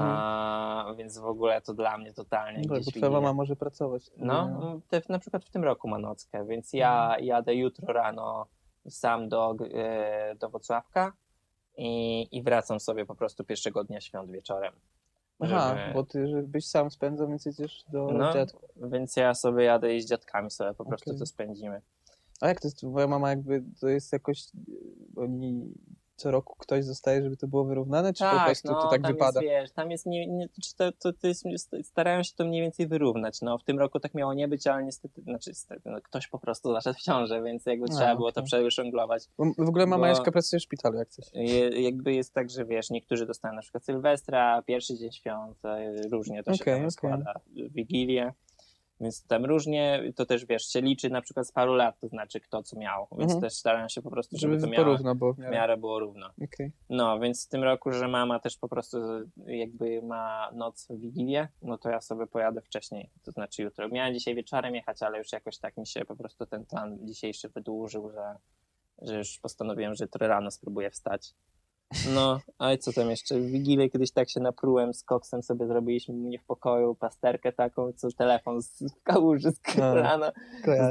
A, 0.00 0.94
więc 0.98 1.18
w 1.18 1.24
ogóle 1.26 1.60
to 1.60 1.74
dla 1.74 1.98
mnie 1.98 2.12
totalnie 2.12 2.62
No, 2.68 2.74
gdzieś 2.80 3.00
bo 3.00 3.10
mama 3.10 3.32
może 3.32 3.56
pracować. 3.56 4.10
No, 4.16 4.48
te, 4.88 5.02
na 5.08 5.18
przykład 5.18 5.44
w 5.44 5.50
tym 5.50 5.64
roku 5.64 5.88
ma 5.88 5.98
nockę, 5.98 6.46
więc 6.46 6.72
ja 6.72 7.16
jadę 7.20 7.54
jutro 7.54 7.92
rano 7.92 8.46
sam 8.88 9.28
do, 9.28 9.56
e, 9.74 10.34
do 10.34 10.48
Wrocławka 10.48 11.12
i, 11.76 12.28
i 12.32 12.42
wracam 12.42 12.80
sobie 12.80 13.06
po 13.06 13.14
prostu 13.14 13.44
pierwszego 13.44 13.84
dnia 13.84 14.00
świąt 14.00 14.30
wieczorem. 14.30 14.72
Aha, 15.40 15.76
żeby- 15.78 15.94
bo 15.94 16.04
ty 16.04 16.26
żebyś 16.26 16.66
sam 16.66 16.90
spędzał, 16.90 17.28
więc 17.28 17.46
jedziesz 17.46 17.84
do 17.92 18.06
No. 18.12 18.32
dziadków. 18.32 18.70
Więc 18.76 19.16
ja 19.16 19.34
sobie 19.34 19.64
jadę 19.64 19.94
i 19.94 20.00
z 20.00 20.08
dziadkami 20.08 20.50
sobie 20.50 20.74
po 20.74 20.84
prostu 20.84 21.10
Okej. 21.10 21.18
to 21.20 21.26
spędzimy. 21.26 21.80
A 22.40 22.48
jak 22.48 22.60
to 22.60 22.68
jest, 22.68 22.78
twoja 22.78 23.06
mama 23.06 23.30
jakby, 23.30 23.62
to 23.80 23.88
jest 23.88 24.12
jakoś, 24.12 24.44
oni 25.16 25.74
co 26.16 26.30
roku 26.30 26.56
ktoś 26.58 26.84
zostaje, 26.84 27.22
żeby 27.22 27.36
to 27.36 27.48
było 27.48 27.64
wyrównane, 27.64 28.12
czy 28.12 28.24
po 28.24 28.30
Tak, 28.30 28.44
prostu 28.46 28.72
no, 28.72 28.82
to 28.82 28.88
tak 28.88 29.02
tam 29.02 29.12
wypada? 29.12 29.42
Jest, 29.42 29.52
wiesz, 29.52 29.70
tam 29.72 29.90
jest, 29.90 30.06
nie, 30.06 30.26
nie, 30.26 30.48
czy 30.62 30.76
to, 30.76 30.92
to, 30.92 31.12
to 31.12 31.26
jest, 31.26 31.44
starają 31.82 32.22
się 32.22 32.32
to 32.36 32.44
mniej 32.44 32.62
więcej 32.62 32.86
wyrównać. 32.86 33.40
No, 33.42 33.58
w 33.58 33.64
tym 33.64 33.78
roku 33.78 34.00
tak 34.00 34.14
miało 34.14 34.34
nie 34.34 34.48
być, 34.48 34.66
ale 34.66 34.84
niestety, 34.84 35.22
znaczy 35.22 35.50
niestety, 35.50 35.90
no, 35.90 36.00
ktoś 36.02 36.28
po 36.28 36.38
prostu 36.38 36.72
zaszedł 36.72 36.98
w 36.98 37.02
ciążę, 37.02 37.42
więc 37.42 37.66
jakby 37.66 37.86
A, 37.90 37.94
trzeba 37.96 38.16
było 38.16 38.32
to. 38.32 38.42
Bo 39.38 39.64
w 39.64 39.68
ogóle 39.68 39.86
mama 39.86 40.08
Jaśka 40.08 40.32
pracuje 40.32 40.60
w 40.60 40.62
szpitalu, 40.62 40.98
jak 40.98 41.08
coś. 41.08 41.24
Je, 41.34 41.82
jakby 41.82 42.14
jest 42.14 42.34
tak, 42.34 42.50
że 42.50 42.64
wiesz, 42.64 42.90
niektórzy 42.90 43.26
dostają 43.26 43.54
na 43.54 43.62
przykład 43.62 43.84
Sylwestra, 43.84 44.62
pierwszy 44.62 44.96
dzień 44.98 45.12
świąt, 45.12 45.64
e, 45.64 45.92
różnie 46.10 46.42
to 46.42 46.54
się 46.54 46.62
Okej, 46.62 46.74
tam 46.74 46.80
okej. 46.80 46.90
składa, 46.90 47.40
Wigilię, 47.70 48.32
więc 49.00 49.26
tam 49.26 49.44
różnie, 49.44 50.12
to 50.16 50.26
też 50.26 50.44
wiesz, 50.46 50.66
się 50.68 50.80
liczy 50.80 51.10
na 51.10 51.22
przykład 51.22 51.46
z 51.48 51.52
paru 51.52 51.74
lat, 51.74 52.00
to 52.00 52.08
znaczy 52.08 52.40
kto 52.40 52.62
co 52.62 52.78
miał, 52.78 53.06
więc 53.12 53.22
Mhm. 53.32 53.40
też 53.40 53.52
starają 53.52 53.88
się 53.88 54.02
po 54.02 54.10
prostu, 54.10 54.38
żeby, 54.38 54.54
Żeby 54.54 54.64
to 54.66 54.70
miało, 54.72 54.84
porówno 54.84 55.14
było. 55.14 55.32
w 55.32 55.36
w 55.36 55.38
miarę. 55.38 55.52
miarę 55.52 55.76
było 55.76 55.98
równo. 56.00 56.26
Okej. 56.44 56.72
No, 56.90 57.18
więc 57.20 57.46
w 57.46 57.48
tym 57.48 57.64
roku, 57.64 57.92
że 57.92 58.08
mama 58.08 58.38
też 58.38 58.58
po 58.58 58.68
prostu 58.68 58.98
jakby 59.46 60.02
ma 60.02 60.50
noc 60.54 60.86
w 60.90 61.00
Wigilię, 61.00 61.48
no 61.62 61.78
to 61.78 61.90
ja 61.90 62.00
sobie 62.00 62.26
pojadę 62.26 62.60
wcześniej, 62.62 63.10
to 63.24 63.30
znaczy 63.32 63.62
jutro. 63.62 63.88
Miałem 63.88 64.14
dzisiaj 64.14 64.34
wieczorem 64.34 64.74
jechać, 64.74 65.02
ale 65.02 65.18
już 65.18 65.32
jakoś 65.32 65.58
tak 65.58 65.76
mi 65.76 65.86
się 65.86 66.04
po 66.04 66.16
prostu 66.16 66.46
ten 66.46 66.64
plan 66.66 66.98
dzisiejszy 67.06 67.48
wydłużył, 67.48 68.10
że, 68.10 68.36
że 69.02 69.18
już 69.18 69.38
postanowiłem, 69.38 69.94
że 69.94 70.04
jutro 70.04 70.26
rano 70.28 70.50
spróbuję 70.50 70.90
wstać. 70.90 71.34
No, 72.14 72.40
a 72.58 72.72
i 72.72 72.78
co 72.78 72.92
tam 72.92 73.10
jeszcze? 73.10 73.40
W 73.40 73.46
Wigilię 73.46 73.90
kiedyś 73.90 74.12
tak 74.12 74.30
się 74.30 74.40
naprułem 74.40 74.94
z 74.94 75.04
koksem, 75.04 75.42
sobie 75.42 75.66
zrobiliśmy 75.66 76.14
u 76.14 76.18
mnie 76.18 76.38
w 76.38 76.44
pokoju 76.44 76.94
pasterkę 76.94 77.52
taką, 77.52 77.92
co 77.92 78.08
telefon 78.12 78.62
z 78.62 78.84
kałuży 79.04 79.50
z 79.50 79.60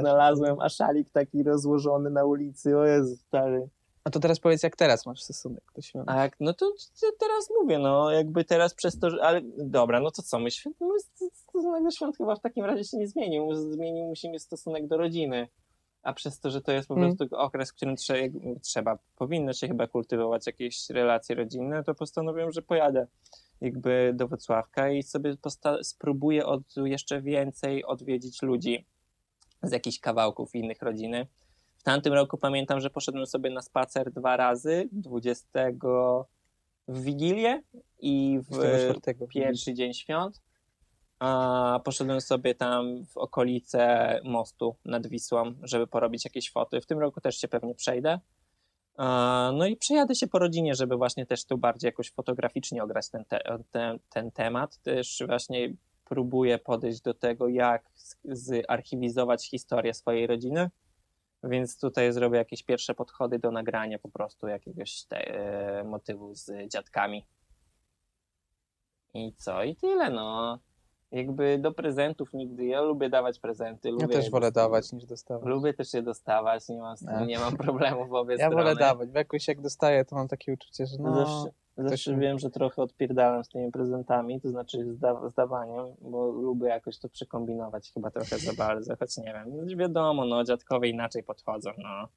znalazłem, 0.00 0.60
a 0.60 0.68
szalik 0.68 1.10
taki 1.10 1.42
rozłożony 1.42 2.10
na 2.10 2.24
ulicy, 2.24 2.78
o 2.78 2.84
Jezu, 2.84 3.16
stary. 3.16 3.68
A 4.04 4.10
to 4.10 4.20
teraz 4.20 4.40
powiedz, 4.40 4.62
jak 4.62 4.76
teraz 4.76 5.06
masz 5.06 5.22
stosunek 5.22 5.64
do 5.74 5.82
świąt? 5.82 6.10
A 6.10 6.22
jak, 6.22 6.36
no 6.40 6.54
to 6.54 6.72
to 7.00 7.06
teraz 7.20 7.48
mówię, 7.60 7.78
no 7.78 8.10
jakby 8.10 8.44
teraz 8.44 8.74
przez 8.74 8.98
to, 8.98 9.10
że, 9.10 9.22
ale 9.22 9.40
dobra, 9.58 10.00
no 10.00 10.10
to 10.10 10.22
co, 10.22 10.38
my 10.38 10.50
świąt, 10.50 10.76
my 10.80 11.28
stosunek 11.32 11.84
do 11.84 11.90
świąt 11.90 12.16
chyba 12.16 12.36
w 12.36 12.40
takim 12.40 12.64
razie 12.64 12.84
się 12.84 12.96
nie 12.96 13.08
zmienił, 13.08 13.54
zmienił 13.54 14.06
musimy 14.06 14.38
stosunek 14.38 14.86
do 14.86 14.96
rodziny, 14.96 15.48
a 16.06 16.12
przez 16.12 16.40
to, 16.40 16.50
że 16.50 16.60
to 16.60 16.72
jest 16.72 16.88
po 16.88 16.94
Mm. 16.94 17.16
prostu 17.16 17.36
okres, 17.36 17.70
w 17.70 17.74
którym 17.74 17.96
trzeba, 17.96 18.38
trzeba, 18.62 18.98
powinno 19.16 19.52
się 19.52 19.68
chyba 19.68 19.86
kultywować 19.86 20.46
jakieś 20.46 20.90
relacje 20.90 21.34
rodzinne, 21.34 21.84
to 21.84 21.94
postanowiłem, 21.94 22.52
że 22.52 22.62
pojadę 22.62 23.06
jakby 23.60 24.12
do 24.14 24.28
Wrocławka 24.28 24.90
i 24.90 25.02
sobie 25.02 25.36
spróbuję 25.82 26.46
od, 26.46 26.62
jeszcze 26.84 27.22
więcej 27.22 27.84
odwiedzić 27.84 28.42
ludzi 28.42 28.86
z 29.62 29.72
jakichś 29.72 30.00
kawałków 30.00 30.54
innych 30.54 30.82
rodziny. 30.82 31.26
W 31.78 31.82
tamtym 31.82 32.12
roku 32.12 32.38
pamiętam, 32.38 32.80
że 32.80 32.90
poszedłem 32.90 33.26
sobie 33.26 33.50
na 33.50 33.62
spacer 33.62 34.12
dwa 34.12 34.36
razy, 34.36 34.88
20 34.92 35.48
w 36.88 37.02
Wigilię 37.02 37.62
i 37.98 38.38
w 38.42 38.48
24. 38.48 39.26
pierwszy 39.28 39.74
dzień 39.74 39.94
świąt. 39.94 40.40
A 41.18 41.80
poszedłem 41.84 42.20
sobie 42.20 42.54
tam 42.54 43.06
w 43.06 43.16
okolice 43.16 44.20
mostu 44.24 44.76
nad 44.84 45.06
Wisłą, 45.06 45.54
żeby 45.62 45.86
porobić 45.86 46.24
jakieś 46.24 46.52
foty. 46.52 46.80
W 46.80 46.86
tym 46.86 46.98
roku 46.98 47.20
też 47.20 47.36
się 47.36 47.48
pewnie 47.48 47.74
przejdę. 47.74 48.20
No 49.52 49.66
i 49.66 49.76
przejadę 49.76 50.14
się 50.14 50.26
po 50.26 50.38
rodzinie, 50.38 50.74
żeby 50.74 50.96
właśnie 50.96 51.26
też 51.26 51.44
tu 51.44 51.58
bardziej 51.58 51.88
jakoś 51.88 52.12
fotograficznie 52.12 52.82
ograć 52.82 53.10
ten, 53.10 53.24
te, 53.24 53.58
ten, 53.70 53.98
ten 54.10 54.30
temat. 54.30 54.78
Też 54.78 55.22
właśnie 55.26 55.72
próbuję 56.04 56.58
podejść 56.58 57.00
do 57.00 57.14
tego, 57.14 57.48
jak 57.48 57.90
zarchiwizować 58.24 59.50
historię 59.50 59.94
swojej 59.94 60.26
rodziny. 60.26 60.70
Więc 61.44 61.80
tutaj 61.80 62.12
zrobię 62.12 62.38
jakieś 62.38 62.62
pierwsze 62.62 62.94
podchody 62.94 63.38
do 63.38 63.50
nagrania 63.50 63.98
po 63.98 64.08
prostu 64.08 64.46
jakiegoś 64.46 65.04
te, 65.04 65.16
e, 65.16 65.84
motywu 65.84 66.34
z 66.34 66.68
dziadkami. 66.68 67.26
I 69.14 69.32
co? 69.36 69.64
I 69.64 69.76
tyle, 69.76 70.10
no. 70.10 70.58
Jakby 71.16 71.58
do 71.58 71.72
prezentów 71.72 72.32
nigdy. 72.32 72.66
Ja 72.66 72.80
lubię 72.80 73.10
dawać 73.10 73.38
prezenty. 73.38 73.90
Lubię 73.90 74.06
Ja 74.10 74.20
też 74.20 74.30
wolę 74.30 74.52
dawać 74.52 74.92
niż 74.92 75.04
dostawać. 75.04 75.48
Lubię 75.48 75.74
też 75.74 75.94
je 75.94 76.02
dostawać, 76.02 76.68
nie 76.68 76.78
mam, 76.78 76.96
z 76.96 77.04
tym, 77.04 77.26
nie 77.26 77.38
mam 77.38 77.56
problemu 77.56 78.06
w 78.06 78.14
obie 78.14 78.34
Ja 78.38 78.46
strony. 78.46 78.56
wolę 78.56 78.76
dawać, 78.76 79.10
bo 79.10 79.18
jakoś 79.18 79.48
jak 79.48 79.60
dostaję, 79.60 80.04
to 80.04 80.16
mam 80.16 80.28
takie 80.28 80.52
uczucie, 80.52 80.86
że 80.86 80.96
no... 80.98 81.14
zawsze 81.14 81.50
zawsze 81.76 81.96
się- 81.96 82.18
wiem, 82.18 82.38
że 82.38 82.50
trochę 82.50 82.82
odpierdalam 82.82 83.44
z 83.44 83.48
tymi 83.48 83.72
prezentami, 83.72 84.40
to 84.40 84.48
znaczy 84.48 84.94
zda, 84.94 85.28
zdawaniem, 85.28 85.86
bo 86.00 86.26
lubię 86.26 86.68
jakoś 86.68 86.98
to 86.98 87.08
przekombinować 87.08 87.92
chyba 87.94 88.10
trochę 88.10 88.38
za 88.38 88.52
bardzo, 88.52 88.96
choć 88.96 89.16
nie 89.16 89.32
wiem. 89.32 89.44
No, 89.56 89.76
wiadomo, 89.76 90.24
no 90.24 90.44
dziadkowie 90.44 90.88
inaczej 90.88 91.22
podchodzą, 91.22 91.70
no. 91.78 92.08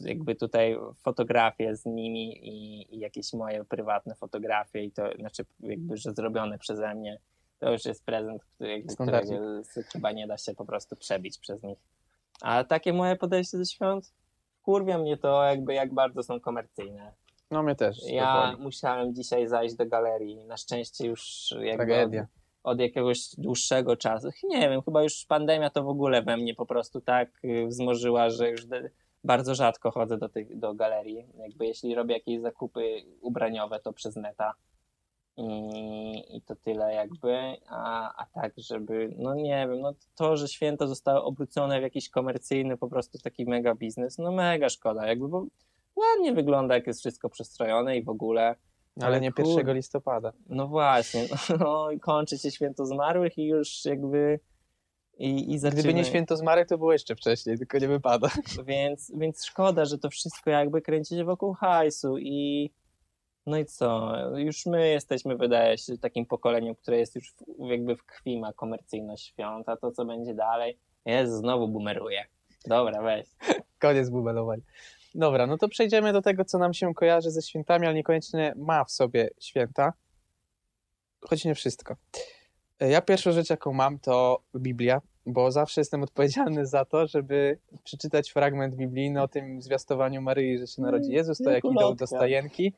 Jakby 0.00 0.34
tutaj 0.34 0.76
fotografie 1.02 1.76
z 1.76 1.86
nimi 1.86 2.48
i, 2.48 2.86
i 2.96 2.98
jakieś 2.98 3.32
moje 3.32 3.64
prywatne 3.64 4.14
fotografie 4.14 4.84
i 4.84 4.92
to, 4.92 5.02
znaczy 5.18 5.44
jakby, 5.60 5.96
że 5.96 6.12
zrobione 6.12 6.58
przeze 6.58 6.94
mnie, 6.94 7.18
to 7.58 7.72
już 7.72 7.84
jest 7.84 8.04
prezent, 8.04 8.44
który, 8.44 8.82
którego 8.82 9.62
chyba 9.92 10.12
nie 10.12 10.26
da 10.26 10.38
się 10.38 10.54
po 10.54 10.64
prostu 10.64 10.96
przebić 10.96 11.38
przez 11.38 11.62
nich. 11.62 11.78
A 12.42 12.64
takie 12.64 12.92
moje 12.92 13.16
podejście 13.16 13.58
do 13.58 13.64
świąt, 13.64 14.12
kurwia 14.62 14.98
mnie 14.98 15.16
to 15.16 15.42
jakby 15.42 15.74
jak 15.74 15.94
bardzo 15.94 16.22
są 16.22 16.40
komercyjne. 16.40 17.12
No 17.50 17.62
mnie 17.62 17.74
też. 17.74 17.98
Ja 18.06 18.42
powoli. 18.42 18.62
musiałem 18.62 19.14
dzisiaj 19.14 19.48
zajść 19.48 19.74
do 19.74 19.86
galerii. 19.86 20.44
Na 20.44 20.56
szczęście 20.56 21.06
już 21.06 21.54
jakby 21.60 22.02
od, 22.02 22.10
od 22.62 22.80
jakiegoś 22.80 23.18
dłuższego 23.38 23.96
czasu. 23.96 24.28
Nie 24.44 24.68
wiem, 24.68 24.82
chyba 24.82 25.02
już 25.02 25.24
pandemia 25.26 25.70
to 25.70 25.82
w 25.82 25.88
ogóle 25.88 26.22
we 26.22 26.36
mnie 26.36 26.54
po 26.54 26.66
prostu 26.66 27.00
tak 27.00 27.44
y, 27.44 27.66
wzmożyła, 27.66 28.30
że 28.30 28.50
już 28.50 28.66
bardzo 29.24 29.54
rzadko 29.54 29.90
chodzę 29.90 30.18
do, 30.18 30.28
tych, 30.28 30.58
do 30.58 30.74
galerii. 30.74 31.26
Jakby 31.38 31.66
jeśli 31.66 31.94
robię 31.94 32.14
jakieś 32.14 32.40
zakupy 32.40 33.02
ubraniowe, 33.20 33.80
to 33.80 33.92
przez 33.92 34.16
neta. 34.16 34.54
I, 35.38 36.36
I 36.36 36.42
to 36.42 36.56
tyle 36.56 36.94
jakby, 36.94 37.56
a, 37.68 38.14
a 38.22 38.26
tak, 38.26 38.52
żeby, 38.56 39.14
no 39.18 39.34
nie 39.34 39.66
wiem, 39.68 39.80
no 39.80 39.92
to, 40.16 40.36
że 40.36 40.48
święto 40.48 40.88
zostało 40.88 41.24
obrócone 41.24 41.80
w 41.80 41.82
jakiś 41.82 42.08
komercyjny 42.08 42.76
po 42.76 42.88
prostu 42.88 43.18
taki 43.18 43.44
mega 43.44 43.74
biznes, 43.74 44.18
no 44.18 44.32
mega 44.32 44.68
szkoda, 44.68 45.06
jakby, 45.06 45.28
bo 45.28 45.46
ładnie 45.96 46.32
wygląda, 46.32 46.74
jak 46.74 46.86
jest 46.86 47.00
wszystko 47.00 47.28
przestrojone 47.28 47.96
i 47.96 48.02
w 48.02 48.08
ogóle, 48.08 48.42
Ale 48.96 49.06
ale 49.06 49.20
nie 49.20 49.32
kur- 49.32 49.58
1 49.58 49.76
listopada. 49.76 50.32
no 50.48 50.68
właśnie, 50.68 51.24
no 51.60 51.90
i 51.90 52.00
kończy 52.00 52.38
się 52.38 52.50
święto 52.50 52.86
zmarłych 52.86 53.38
i 53.38 53.46
już 53.46 53.84
jakby 53.84 54.40
i, 55.18 55.52
i 55.52 55.58
zaczyna, 55.58 55.80
Gdyby 55.82 55.94
nie 55.94 56.04
święto 56.04 56.36
zmarłych, 56.36 56.66
to 56.66 56.78
było 56.78 56.92
jeszcze 56.92 57.16
wcześniej, 57.16 57.58
tylko 57.58 57.78
nie 57.78 57.88
wypada. 57.88 58.30
więc, 58.66 59.12
więc 59.16 59.44
szkoda, 59.44 59.84
że 59.84 59.98
to 59.98 60.10
wszystko 60.10 60.50
jakby 60.50 60.82
kręci 60.82 61.16
się 61.16 61.24
wokół 61.24 61.52
hajsu 61.52 62.18
i 62.18 62.70
no 63.48 63.58
i 63.58 63.66
co, 63.66 64.12
już 64.36 64.66
my 64.66 64.88
jesteśmy 64.88 65.36
wydaje 65.36 65.78
się 65.78 65.98
takim 65.98 66.26
pokoleniem, 66.26 66.74
które 66.74 66.98
jest 66.98 67.16
już 67.16 67.34
w, 67.58 67.68
jakby 67.68 67.96
w 67.96 68.04
krwi 68.04 68.40
ma 68.40 68.52
komercyjność 68.52 69.26
świąt, 69.26 69.68
a 69.68 69.76
to 69.76 69.92
co 69.92 70.04
będzie 70.04 70.34
dalej, 70.34 70.78
jest 71.06 71.32
znowu 71.32 71.68
bumeruje. 71.68 72.24
Dobra, 72.66 73.02
weź. 73.02 73.26
Koniec 73.78 74.10
bubelowania. 74.10 74.62
Dobra, 75.14 75.46
no 75.46 75.58
to 75.58 75.68
przejdziemy 75.68 76.12
do 76.12 76.22
tego, 76.22 76.44
co 76.44 76.58
nam 76.58 76.74
się 76.74 76.94
kojarzy 76.94 77.30
ze 77.30 77.42
świętami, 77.42 77.86
ale 77.86 77.94
niekoniecznie 77.94 78.52
ma 78.56 78.84
w 78.84 78.90
sobie 78.90 79.30
święta. 79.40 79.92
Choć 81.20 81.44
nie 81.44 81.54
wszystko. 81.54 81.96
Ja 82.80 83.00
pierwszą 83.02 83.32
rzecz, 83.32 83.50
jaką 83.50 83.72
mam, 83.72 83.98
to 83.98 84.42
Biblia, 84.56 85.00
bo 85.26 85.50
zawsze 85.50 85.80
jestem 85.80 86.02
odpowiedzialny 86.02 86.66
za 86.66 86.84
to, 86.84 87.06
żeby 87.06 87.58
przeczytać 87.84 88.30
fragment 88.30 88.74
biblijny 88.74 89.22
o 89.22 89.28
tym 89.28 89.62
zwiastowaniu 89.62 90.22
Maryi, 90.22 90.58
że 90.58 90.66
się 90.66 90.82
narodzi 90.82 91.12
Jezus, 91.12 91.38
to 91.38 91.50
jak 91.50 91.64
idą 91.64 91.94
do 91.94 92.06
stajenki. 92.06 92.72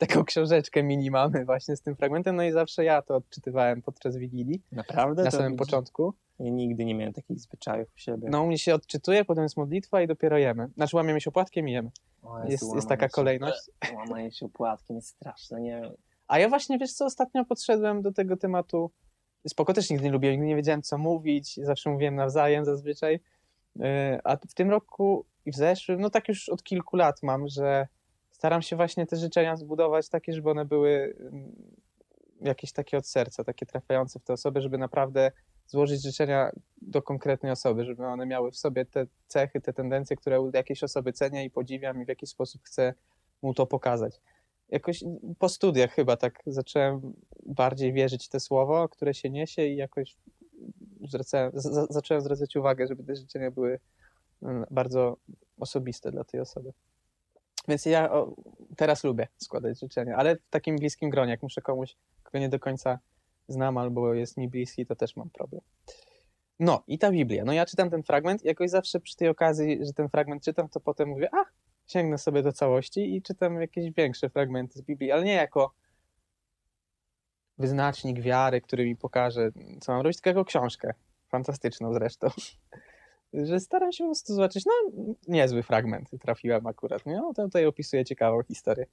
Taką 0.00 0.24
książeczkę 0.24 0.82
mini 0.82 1.10
mamy 1.10 1.44
właśnie 1.44 1.76
z 1.76 1.82
tym 1.82 1.96
fragmentem, 1.96 2.36
no 2.36 2.42
i 2.42 2.52
zawsze 2.52 2.84
ja 2.84 3.02
to 3.02 3.16
odczytywałem 3.16 3.82
podczas 3.82 4.16
Wigilii, 4.16 4.62
Naprawdę? 4.72 5.24
na 5.24 5.30
samym 5.30 5.56
początku. 5.56 6.14
Ja 6.38 6.50
nigdy 6.50 6.84
nie 6.84 6.94
miałem 6.94 7.12
takich 7.12 7.38
zwyczajów 7.40 7.88
u 7.96 7.98
siebie. 7.98 8.28
No 8.30 8.42
u 8.42 8.46
mnie 8.46 8.58
się 8.58 8.74
odczytuje, 8.74 9.24
potem 9.24 9.42
jest 9.42 9.56
modlitwa 9.56 10.02
i 10.02 10.06
dopiero 10.06 10.38
jemy. 10.38 10.68
Znaczy 10.76 10.96
łamiemy 10.96 11.20
się 11.20 11.30
opłatkiem 11.30 11.68
i 11.68 11.72
jemy. 11.72 11.90
O 12.22 12.38
Jest, 12.38 12.50
Jezu, 12.50 12.74
jest 12.74 12.88
taka 12.88 13.06
się- 13.06 13.12
kolejność. 13.12 13.70
Łamanie 13.96 14.32
się 14.32 14.46
opłatkiem 14.46 14.96
jest 14.96 15.08
straszne, 15.08 15.60
nie 15.60 15.80
wiem. 15.80 15.92
A 16.28 16.38
ja 16.38 16.48
właśnie, 16.48 16.78
wiesz 16.78 16.92
co, 16.92 17.04
ostatnio 17.04 17.44
podszedłem 17.44 18.02
do 18.02 18.12
tego 18.12 18.36
tematu, 18.36 18.90
spoko 19.48 19.72
też 19.72 19.90
nigdy 19.90 20.04
nie 20.04 20.12
lubiłem, 20.12 20.34
nigdy 20.34 20.46
nie 20.46 20.56
wiedziałem 20.56 20.82
co 20.82 20.98
mówić, 20.98 21.56
zawsze 21.62 21.90
mówiłem 21.90 22.14
nawzajem 22.14 22.64
zazwyczaj, 22.64 23.20
Yy, 23.76 23.84
a 24.24 24.36
w 24.36 24.54
tym 24.54 24.70
roku 24.70 25.26
i 25.46 25.52
w 25.52 25.56
zeszłym, 25.56 26.00
no 26.00 26.10
tak 26.10 26.28
już 26.28 26.48
od 26.48 26.62
kilku 26.62 26.96
lat 26.96 27.22
mam, 27.22 27.48
że 27.48 27.88
staram 28.40 28.62
się 28.62 28.76
właśnie 28.76 29.06
te 29.06 29.16
życzenia 29.16 29.56
zbudować 29.56 30.08
takie, 30.08 30.32
żeby 30.32 30.50
one 30.50 30.64
były 30.64 31.16
mm, 31.20 31.52
jakieś 32.40 32.72
takie 32.72 32.98
od 32.98 33.06
serca, 33.06 33.44
takie 33.44 33.66
trafiające 33.66 34.18
w 34.18 34.24
te 34.24 34.32
osoby, 34.32 34.60
żeby 34.60 34.78
naprawdę 34.78 35.32
złożyć 35.66 36.02
życzenia 36.02 36.50
do 36.82 37.02
konkretnej 37.02 37.52
osoby, 37.52 37.84
żeby 37.84 38.06
one 38.06 38.26
miały 38.26 38.50
w 38.50 38.56
sobie 38.56 38.84
te 38.84 39.06
cechy, 39.26 39.60
te 39.60 39.72
tendencje, 39.72 40.16
które 40.16 40.40
u 40.40 40.50
jakiejś 40.54 40.82
osoby 40.82 41.12
cenię 41.12 41.44
i 41.44 41.50
podziwiam 41.50 42.02
i 42.02 42.04
w 42.04 42.08
jakiś 42.08 42.30
sposób 42.30 42.62
chcę 42.64 42.94
mu 43.42 43.54
to 43.54 43.66
pokazać. 43.66 44.20
Jakoś 44.68 45.04
po 45.38 45.48
studiach 45.48 45.92
chyba 45.92 46.16
tak 46.16 46.42
zacząłem 46.46 47.12
bardziej 47.46 47.92
wierzyć 47.92 48.26
w 48.26 48.28
te 48.28 48.40
słowo, 48.40 48.88
które 48.88 49.14
się 49.14 49.30
niesie 49.30 49.66
i 49.66 49.76
jakoś 49.76 50.16
zwracałem, 51.08 51.52
zacząłem 51.90 52.20
zwracać 52.20 52.56
uwagę, 52.56 52.86
żeby 52.86 53.04
te 53.04 53.16
życzenia 53.16 53.50
były 53.50 53.78
mm, 54.42 54.66
bardzo 54.70 55.16
osobiste 55.58 56.10
dla 56.10 56.24
tej 56.24 56.40
osoby. 56.40 56.72
Więc 57.70 57.86
ja 57.86 58.12
o, 58.12 58.34
teraz 58.76 59.04
lubię 59.04 59.28
składać 59.36 59.80
życzenia, 59.80 60.16
ale 60.16 60.36
w 60.36 60.48
takim 60.50 60.76
bliskim 60.76 61.10
gronie, 61.10 61.30
jak 61.30 61.42
muszę 61.42 61.60
komuś, 61.60 61.96
kogo 62.22 62.38
nie 62.38 62.48
do 62.48 62.58
końca 62.58 62.98
znam 63.48 63.78
albo 63.78 64.14
jest 64.14 64.36
mi 64.36 64.48
bliski, 64.48 64.86
to 64.86 64.96
też 64.96 65.16
mam 65.16 65.30
problem. 65.30 65.62
No 66.58 66.82
i 66.86 66.98
ta 66.98 67.10
Biblia. 67.10 67.44
No 67.44 67.52
ja 67.52 67.66
czytam 67.66 67.90
ten 67.90 68.02
fragment 68.02 68.44
i 68.44 68.46
jakoś 68.46 68.70
zawsze 68.70 69.00
przy 69.00 69.16
tej 69.16 69.28
okazji, 69.28 69.78
że 69.86 69.92
ten 69.92 70.08
fragment 70.08 70.42
czytam, 70.42 70.68
to 70.68 70.80
potem 70.80 71.08
mówię, 71.08 71.28
a 71.32 71.44
sięgnę 71.86 72.18
sobie 72.18 72.42
do 72.42 72.52
całości 72.52 73.16
i 73.16 73.22
czytam 73.22 73.60
jakieś 73.60 73.92
większe 73.92 74.30
fragmenty 74.30 74.78
z 74.78 74.82
Biblii, 74.82 75.12
ale 75.12 75.24
nie 75.24 75.34
jako 75.34 75.74
wyznacznik 77.58 78.20
wiary, 78.20 78.60
który 78.60 78.84
mi 78.84 78.96
pokaże, 78.96 79.50
co 79.80 79.92
mam 79.92 80.02
robić, 80.02 80.16
tylko 80.16 80.30
jako 80.30 80.44
książkę. 80.44 80.94
Fantastyczną 81.28 81.94
zresztą. 81.94 82.28
Że 83.32 83.60
staram 83.60 83.92
się 83.92 84.04
po 84.04 84.08
prostu 84.08 84.34
zobaczyć, 84.34 84.64
no 84.66 84.72
niezły 85.28 85.62
fragment 85.62 86.10
trafiłem 86.20 86.66
akurat, 86.66 87.06
nie? 87.06 87.16
No 87.16 87.34
to 87.34 87.44
tutaj 87.44 87.66
opisuje 87.66 88.04
ciekawą 88.04 88.42
historię. 88.42 88.86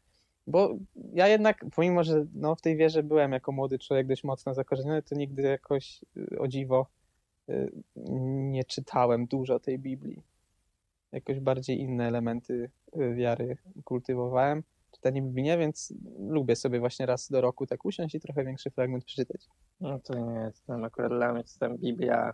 Bo 0.47 0.77
ja 1.13 1.27
jednak, 1.27 1.65
pomimo, 1.75 2.03
że 2.03 2.25
no, 2.33 2.55
w 2.55 2.61
tej 2.61 2.77
wierze 2.77 3.03
byłem 3.03 3.31
jako 3.31 3.51
młody 3.51 3.79
człowiek 3.79 4.07
dość 4.07 4.23
mocno 4.23 4.53
zakorzeniony, 4.53 5.03
to 5.03 5.15
nigdy 5.15 5.41
jakoś 5.41 6.05
y, 6.17 6.39
o 6.39 6.47
dziwo 6.47 6.88
y, 7.49 7.71
nie 8.29 8.63
czytałem 8.63 9.27
dużo 9.27 9.59
tej 9.59 9.79
Biblii. 9.79 10.23
Jakoś 11.11 11.39
bardziej 11.39 11.79
inne 11.79 12.07
elementy 12.07 12.69
y, 12.97 13.15
wiary 13.15 13.57
kultywowałem. 13.83 14.63
Czytanie 14.91 15.21
Biblii 15.21 15.43
nie, 15.43 15.57
więc 15.57 15.93
lubię 16.19 16.55
sobie 16.55 16.79
właśnie 16.79 17.05
raz 17.05 17.29
do 17.29 17.41
roku 17.41 17.67
tak 17.67 17.85
usiąść 17.85 18.15
i 18.15 18.19
trochę 18.19 18.45
większy 18.45 18.69
fragment 18.69 19.05
przeczytać. 19.05 19.47
No 19.81 19.99
to 19.99 20.19
nie 20.19 20.51
tam 20.67 20.83
akurat 20.83 21.11
dla 21.11 21.33
mnie, 21.33 21.43
to 21.43 21.59
tam 21.59 21.77
Biblia. 21.77 22.33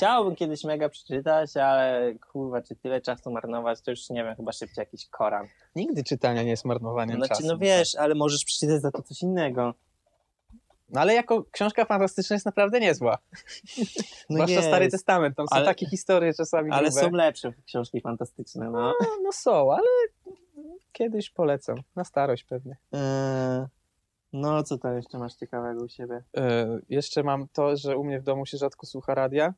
Chciałbym 0.00 0.36
kiedyś 0.36 0.64
mega 0.64 0.88
przeczytać, 0.88 1.56
ale 1.56 2.14
kurwa, 2.32 2.62
czy 2.62 2.76
tyle 2.76 3.00
czasu 3.00 3.30
marnować, 3.30 3.80
to 3.80 3.90
już 3.90 4.10
nie 4.10 4.24
wiem, 4.24 4.36
chyba 4.36 4.52
szybciej 4.52 4.82
jakiś 4.82 5.06
Koran. 5.08 5.46
Nigdy 5.76 6.04
czytania 6.04 6.42
nie 6.42 6.50
jest 6.50 6.64
marnowaniem 6.64 7.16
Znaczy, 7.16 7.28
czasu. 7.28 7.46
no 7.46 7.58
wiesz, 7.58 7.94
ale 7.94 8.14
możesz 8.14 8.44
przeczytać 8.44 8.82
za 8.82 8.90
to 8.90 9.02
coś 9.02 9.22
innego. 9.22 9.74
No 10.88 11.00
ale 11.00 11.14
jako 11.14 11.44
książka 11.50 11.84
fantastyczna 11.84 12.34
jest 12.34 12.46
naprawdę 12.46 12.80
niezła. 12.80 13.18
No 14.30 14.34
Zwłaszcza 14.34 14.54
jest, 14.56 14.68
Stary 14.68 14.88
Testament, 14.90 15.36
tam 15.36 15.46
są 15.48 15.56
ale- 15.56 15.66
takie 15.66 15.86
historie 15.86 16.34
czasami 16.34 16.70
Ale 16.72 16.88
grube. 16.90 17.00
są 17.02 17.10
lepsze 17.10 17.52
książki 17.66 18.00
fantastyczne, 18.00 18.70
no. 18.70 18.80
No, 18.80 18.94
no 19.22 19.32
są, 19.32 19.72
ale 19.72 19.88
kiedyś 20.92 21.30
polecam. 21.30 21.76
Na 21.96 22.04
starość 22.04 22.44
pewnie. 22.44 22.76
Eee, 22.92 23.66
no, 24.32 24.62
co 24.62 24.78
tam 24.78 24.96
jeszcze 24.96 25.18
masz 25.18 25.34
ciekawego 25.34 25.84
u 25.84 25.88
siebie? 25.88 26.22
E, 26.36 26.78
jeszcze 26.88 27.22
mam 27.22 27.48
to, 27.52 27.76
że 27.76 27.96
u 27.96 28.04
mnie 28.04 28.20
w 28.20 28.22
domu 28.22 28.46
się 28.46 28.58
rzadko 28.58 28.86
słucha 28.86 29.14
radia. 29.14 29.54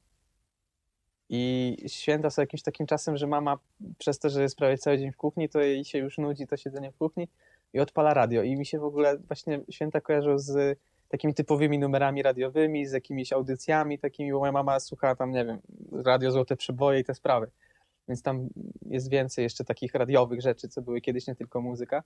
I 1.35 1.77
święta 1.87 2.31
są 2.31 2.43
jakimś 2.43 2.63
takim 2.63 2.87
czasem, 2.87 3.17
że 3.17 3.27
mama 3.27 3.59
przez 3.99 4.19
to, 4.19 4.31
że 4.31 4.43
jest 4.43 4.57
prawie 4.57 4.79
cały 4.79 4.99
dzień 4.99 5.13
w 5.13 5.17
kuchni, 5.17 5.49
to 5.49 5.61
jej 5.61 5.85
się 5.85 5.99
już 5.99 6.19
nudzi 6.19 6.47
to 6.47 6.57
siedzenie 6.57 6.93
w 6.93 6.97
kuchni 6.97 7.29
i 7.73 7.81
odpala 7.81 8.15
radio. 8.15 8.43
I 8.43 8.57
mi 8.57 8.67
się 8.67 8.79
w 8.79 8.85
ogóle 8.85 9.19
właśnie 9.19 9.61
święta 9.71 10.01
kojarzą 10.01 10.39
z 10.39 10.79
takimi 11.09 11.35
typowymi 11.35 11.79
numerami 11.79 12.23
radiowymi, 12.23 12.87
z 12.87 12.93
jakimiś 12.93 13.33
audycjami 13.33 13.99
takimi, 13.99 14.33
bo 14.33 14.39
moja 14.39 14.53
mama 14.53 14.81
słucha 14.81 15.17
tam, 15.17 15.31
nie 15.31 15.45
wiem, 15.45 15.59
radio 15.93 16.31
Złote 16.31 16.57
Przeboje 16.57 17.01
i 17.01 17.05
te 17.05 17.15
sprawy. 17.15 17.51
Więc 18.09 18.23
tam 18.23 18.49
jest 18.87 19.11
więcej 19.11 19.43
jeszcze 19.43 19.65
takich 19.65 19.95
radiowych 19.95 20.41
rzeczy, 20.41 20.69
co 20.69 20.83
były 20.83 21.01
kiedyś, 21.01 21.27
nie 21.27 21.35
tylko 21.35 21.61
muzyka. 21.61 22.03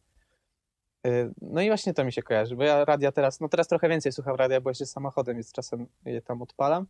Y, 1.07 1.31
No 1.43 1.63
i 1.63 1.67
właśnie 1.67 1.95
to 1.95 2.05
mi 2.05 2.13
się 2.13 2.23
kojarzy, 2.23 2.57
bo 2.57 2.65
ja 2.65 2.85
radia 2.85 3.13
teraz, 3.13 3.41
no 3.41 3.49
teraz 3.49 3.69
trochę 3.69 3.89
więcej 3.89 4.13
słucham 4.13 4.37
radia, 4.37 4.61
bo 4.61 4.71
jeszcze 4.71 4.87
samochodem, 4.87 5.37
więc 5.37 5.53
czasem 5.53 5.87
je 6.05 6.23
tam 6.23 6.43
odpalam, 6.43 6.87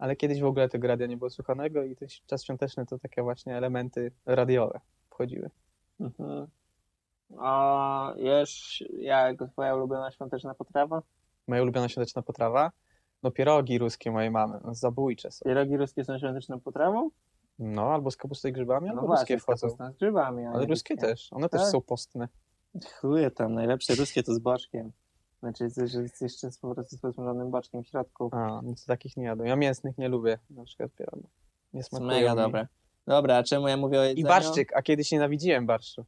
ale 0.00 0.16
kiedyś 0.16 0.40
w 0.40 0.44
ogóle 0.44 0.68
tego 0.68 0.88
radia 0.88 1.06
nie 1.06 1.16
było 1.16 1.30
słuchanego 1.30 1.84
i 1.84 1.96
ten 1.96 2.08
czas 2.26 2.44
świąteczny 2.44 2.86
to 2.86 2.98
takie 2.98 3.22
właśnie 3.22 3.56
elementy 3.56 4.12
radiowe 4.26 4.80
wchodziły. 5.10 5.50
Mhm. 6.00 6.46
A 7.38 8.12
jesz 8.16 8.84
jak 8.98 9.36
twoja 9.52 9.74
ulubiona 9.76 10.10
świąteczna 10.10 10.54
potrawa? 10.54 11.02
Moja 11.48 11.62
ulubiona 11.62 11.88
świąteczna 11.88 12.22
potrawa, 12.22 12.70
no 13.22 13.30
pierogi 13.30 13.78
ruskie 13.78 14.10
mojej 14.10 14.30
mamy, 14.30 14.60
no 14.64 14.74
zabójcze 14.74 15.30
są. 15.30 15.44
Pierogi 15.44 15.76
ruskie 15.76 16.04
są 16.04 16.18
świąteczną 16.18 16.60
potrawą? 16.60 17.10
No, 17.58 17.82
albo 17.94 18.10
z 18.10 18.16
kapustą 18.16 18.48
i 18.48 18.52
grzybami, 18.52 18.86
No 18.86 18.92
albo 18.92 19.06
właśnie, 19.06 19.36
ruskie 19.36 19.38
wchodzą. 19.38 19.92
z 19.92 19.96
grzybami. 19.96 20.44
Ale 20.46 20.66
ruskie 20.66 20.96
też, 20.96 21.32
one 21.32 21.48
też 21.48 21.60
Tak? 21.60 21.70
są 21.70 21.80
postne. 21.80 22.28
Chuje 23.00 23.30
tam, 23.30 23.54
najlepsze 23.54 23.94
ruskie 23.94 24.22
to 24.22 24.34
z 24.34 24.38
boczkiem. 24.38 24.92
Znaczy, 25.40 25.68
że 25.86 26.02
jest 26.02 26.22
jeszcze 26.22 26.52
z, 26.52 26.58
po 26.58 26.74
prostu 26.74 26.96
z 26.96 27.00
posmażonym 27.00 27.50
boczkiem 27.50 27.82
w 27.82 27.86
środku. 27.86 28.28
A, 28.32 28.60
no 28.62 28.74
to 28.74 28.82
takich 28.86 29.16
nie 29.16 29.24
jadłem. 29.24 29.48
Ja 29.48 29.56
mięsnych 29.56 29.98
nie 29.98 30.08
lubię, 30.08 30.38
na 30.50 30.64
przykład 30.64 30.92
pierogów. 30.92 31.30
Nie 31.72 31.82
smakują 31.82 32.10
mega 32.10 32.30
mi. 32.30 32.36
dobre. 32.36 32.66
Dobra, 33.06 33.36
a 33.36 33.42
czemu 33.42 33.68
ja 33.68 33.76
mówię 33.76 34.00
o 34.00 34.02
jedzeniu? 34.02 34.26
I 34.26 34.28
barszczyk, 34.28 34.76
a 34.76 34.82
kiedyś 34.82 35.12
nienawidziłem 35.12 35.66
barszczu. 35.66 36.04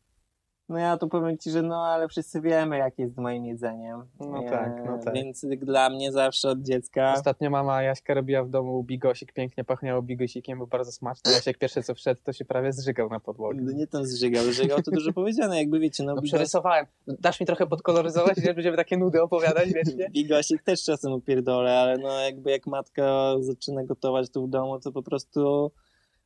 No 0.72 0.78
ja 0.78 0.96
tu 0.96 1.08
powiem 1.08 1.38
ci, 1.38 1.50
że 1.50 1.62
no, 1.62 1.84
ale 1.86 2.08
wszyscy 2.08 2.40
wiemy, 2.40 2.78
jak 2.78 2.98
jest 2.98 3.14
z 3.14 3.18
moim 3.18 3.46
jedzeniem. 3.46 4.04
No 4.20 4.42
tak, 4.50 4.82
no 4.86 4.98
tak. 5.04 5.14
Więc 5.14 5.46
dla 5.58 5.90
mnie 5.90 6.12
zawsze 6.12 6.48
od 6.48 6.62
dziecka... 6.62 7.14
Ostatnio 7.14 7.50
mama 7.50 7.82
Jaśka 7.82 8.14
robiła 8.14 8.44
w 8.44 8.48
domu 8.48 8.82
bigosik, 8.84 9.32
pięknie 9.32 9.64
pachniało 9.64 10.02
bigosikiem, 10.02 10.58
był 10.58 10.66
bardzo 10.66 10.92
smaczny. 10.92 11.32
Jasiek 11.32 11.58
pierwszy 11.58 11.82
co 11.82 11.94
wszedł, 11.94 12.20
to 12.24 12.32
się 12.32 12.44
prawie 12.44 12.72
zżygał 12.72 13.08
na 13.08 13.20
podłogę. 13.20 13.58
No 13.62 13.72
nie 13.72 13.86
tam 13.86 14.04
zżygał, 14.04 14.44
zżygał 14.44 14.82
to 14.82 14.90
dużo 14.90 15.12
powiedziane, 15.12 15.58
jakby 15.58 15.78
wiecie, 15.78 16.04
no, 16.04 16.14
No 16.14 16.20
bigos- 16.20 16.24
przerysowałem. 16.24 16.86
Dasz 17.06 17.40
mi 17.40 17.46
trochę 17.46 17.66
podkoloryzować, 17.66 18.36
że 18.36 18.54
będziemy 18.54 18.76
takie 18.76 18.96
nudy 18.96 19.22
opowiadać, 19.22 19.72
wiecie? 19.72 20.10
Bigosik 20.14 20.62
też 20.62 20.82
czasem 20.84 21.12
upierdolę, 21.12 21.78
ale 21.78 21.98
no 21.98 22.20
jakby 22.20 22.50
jak 22.50 22.66
matka 22.66 23.34
zaczyna 23.40 23.84
gotować 23.84 24.30
tu 24.30 24.46
w 24.46 24.50
domu, 24.50 24.80
to 24.80 24.92
po 24.92 25.02
prostu 25.02 25.70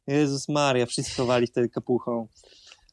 Jezus 0.07 0.49
Maria, 0.49 0.86
wszyscy 0.86 1.16
chowali 1.16 1.47
wtedy 1.47 1.68
kapuchą. 1.68 2.26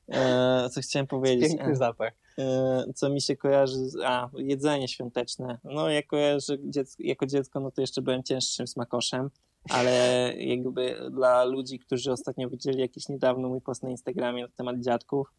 E, 0.09 0.69
co 0.69 0.81
chciałem 0.81 1.07
powiedzieć? 1.07 1.49
Piękny 1.49 1.75
zapach. 1.75 2.13
E, 2.39 2.83
co 2.95 3.09
mi 3.09 3.21
się 3.21 3.35
kojarzy, 3.35 3.89
z, 3.89 3.95
a 4.05 4.29
jedzenie 4.37 4.87
świąteczne. 4.87 5.57
No 5.63 5.89
ja 5.89 6.03
kojarzę 6.03 6.57
dziecko, 6.63 7.03
jako 7.03 7.25
dziecko, 7.25 7.59
no 7.59 7.71
to 7.71 7.81
jeszcze 7.81 8.01
byłem 8.01 8.23
cięższym 8.23 8.67
smakoszem, 8.67 9.29
ale 9.69 9.91
jakby 10.37 10.97
dla 11.11 11.43
ludzi, 11.43 11.79
którzy 11.79 12.11
ostatnio 12.11 12.49
widzieli 12.49 12.79
jakiś 12.79 13.09
niedawno 13.09 13.49
mój 13.49 13.61
post 13.61 13.83
na 13.83 13.89
Instagramie 13.89 14.41
na 14.41 14.49
temat 14.49 14.79
dziadków, 14.79 15.33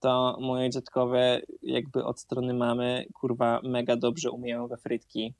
to 0.00 0.36
moje 0.40 0.70
dziadkowe 0.70 1.40
jakby 1.62 2.04
od 2.04 2.20
strony 2.20 2.54
mamy, 2.54 3.06
kurwa, 3.14 3.60
mega 3.64 3.96
dobrze 3.96 4.30
umieją 4.30 4.68
we 4.68 4.76
frytki. 4.76 5.34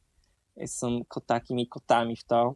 Są 0.67 1.05
ko- 1.09 1.21
takimi 1.21 1.67
kotami 1.67 2.17
w 2.17 2.25
to. 2.25 2.55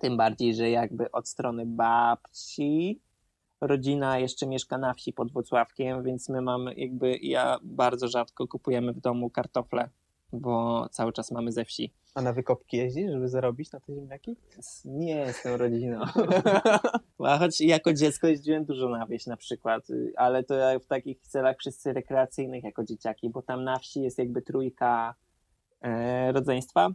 Tym 0.00 0.16
bardziej, 0.16 0.54
że 0.54 0.70
jakby 0.70 1.10
od 1.10 1.28
strony 1.28 1.62
babci 1.66 3.00
rodzina 3.62 4.18
jeszcze 4.18 4.46
mieszka 4.46 4.78
na 4.78 4.94
wsi 4.94 5.12
pod 5.12 5.32
Włocławkiem, 5.32 6.02
więc 6.02 6.28
my 6.28 6.42
mamy 6.42 6.74
jakby, 6.74 7.16
ja 7.16 7.58
bardzo 7.62 8.08
rzadko 8.08 8.48
kupujemy 8.48 8.92
w 8.92 9.00
domu 9.00 9.30
kartofle, 9.30 9.88
bo 10.32 10.86
cały 10.90 11.12
czas 11.12 11.30
mamy 11.30 11.52
ze 11.52 11.64
wsi. 11.64 11.92
A 12.14 12.22
na 12.22 12.32
wykopki 12.32 12.76
jeździsz, 12.76 13.10
żeby 13.10 13.28
zarobić 13.28 13.72
na 13.72 13.80
te 13.80 13.94
ziemniaki? 13.94 14.36
Nie 14.84 15.16
jestem 15.16 15.54
rodziną. 15.54 16.00
A 17.26 17.38
choć 17.38 17.60
jako 17.60 17.92
dziecko 17.92 18.26
jeździłem 18.26 18.64
dużo 18.64 18.88
na 18.88 19.06
wieś 19.06 19.26
na 19.26 19.36
przykład, 19.36 19.86
ale 20.16 20.44
to 20.44 20.54
w 20.80 20.86
takich 20.86 21.20
celach 21.20 21.56
wszyscy 21.58 21.92
rekreacyjnych 21.92 22.64
jako 22.64 22.84
dzieciaki, 22.84 23.30
bo 23.30 23.42
tam 23.42 23.64
na 23.64 23.78
wsi 23.78 24.02
jest 24.02 24.18
jakby 24.18 24.42
trójka 24.42 25.14
e, 25.80 26.32
rodzeństwa. 26.32 26.88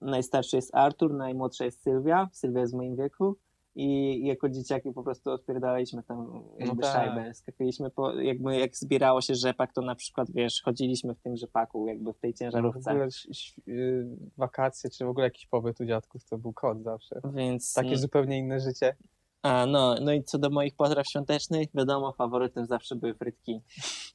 Najstarszy 0.00 0.56
jest 0.56 0.74
Artur, 0.74 1.14
najmłodsza 1.14 1.64
jest 1.64 1.82
Sylwia. 1.82 2.28
Sylwia 2.32 2.60
jest 2.60 2.72
w 2.72 2.76
moim 2.76 2.96
wieku. 2.96 3.36
I 3.76 4.20
jako 4.26 4.48
dzieciaki 4.48 4.92
po 4.92 5.02
prostu 5.02 5.30
odpierdalaliśmy 5.30 6.02
tam 6.02 6.42
jakby 6.58 6.82
tak. 6.82 6.92
szajbę. 6.92 7.34
Skakaliśmy 7.34 7.90
po, 7.90 8.12
jakby 8.12 8.56
jak 8.58 8.76
zbierało 8.76 9.20
się 9.20 9.34
rzepak, 9.34 9.72
to 9.72 9.82
na 9.82 9.94
przykład 9.94 10.30
wiesz, 10.30 10.62
chodziliśmy 10.64 11.14
w 11.14 11.20
tym 11.20 11.36
rzepaku, 11.36 11.86
jakby 11.88 12.12
w 12.12 12.18
tej 12.18 12.32
W 12.32 12.38
ciężarówce. 12.38 12.90
ogóle 12.90 13.04
ś- 13.06 13.26
ś- 13.30 13.58
y, 13.68 14.06
wakacje, 14.36 14.90
czy 14.90 15.04
w 15.04 15.08
ogóle 15.08 15.26
jakiś 15.26 15.46
pobyt 15.46 15.80
u 15.80 15.84
dziadków, 15.84 16.24
to 16.24 16.38
był 16.38 16.52
kot 16.52 16.82
zawsze. 16.82 17.20
Więc 17.34 17.74
Takie 17.74 17.96
zupełnie 17.96 18.38
inne 18.38 18.60
życie. 18.60 18.96
A, 19.44 19.66
no, 19.66 19.94
no 20.00 20.12
i 20.12 20.24
co 20.24 20.38
do 20.38 20.50
moich 20.50 20.74
potraw 20.74 21.06
świątecznych, 21.06 21.68
wiadomo, 21.74 22.12
faworytem 22.12 22.66
zawsze 22.66 22.96
były 22.96 23.14
frytki. 23.14 23.60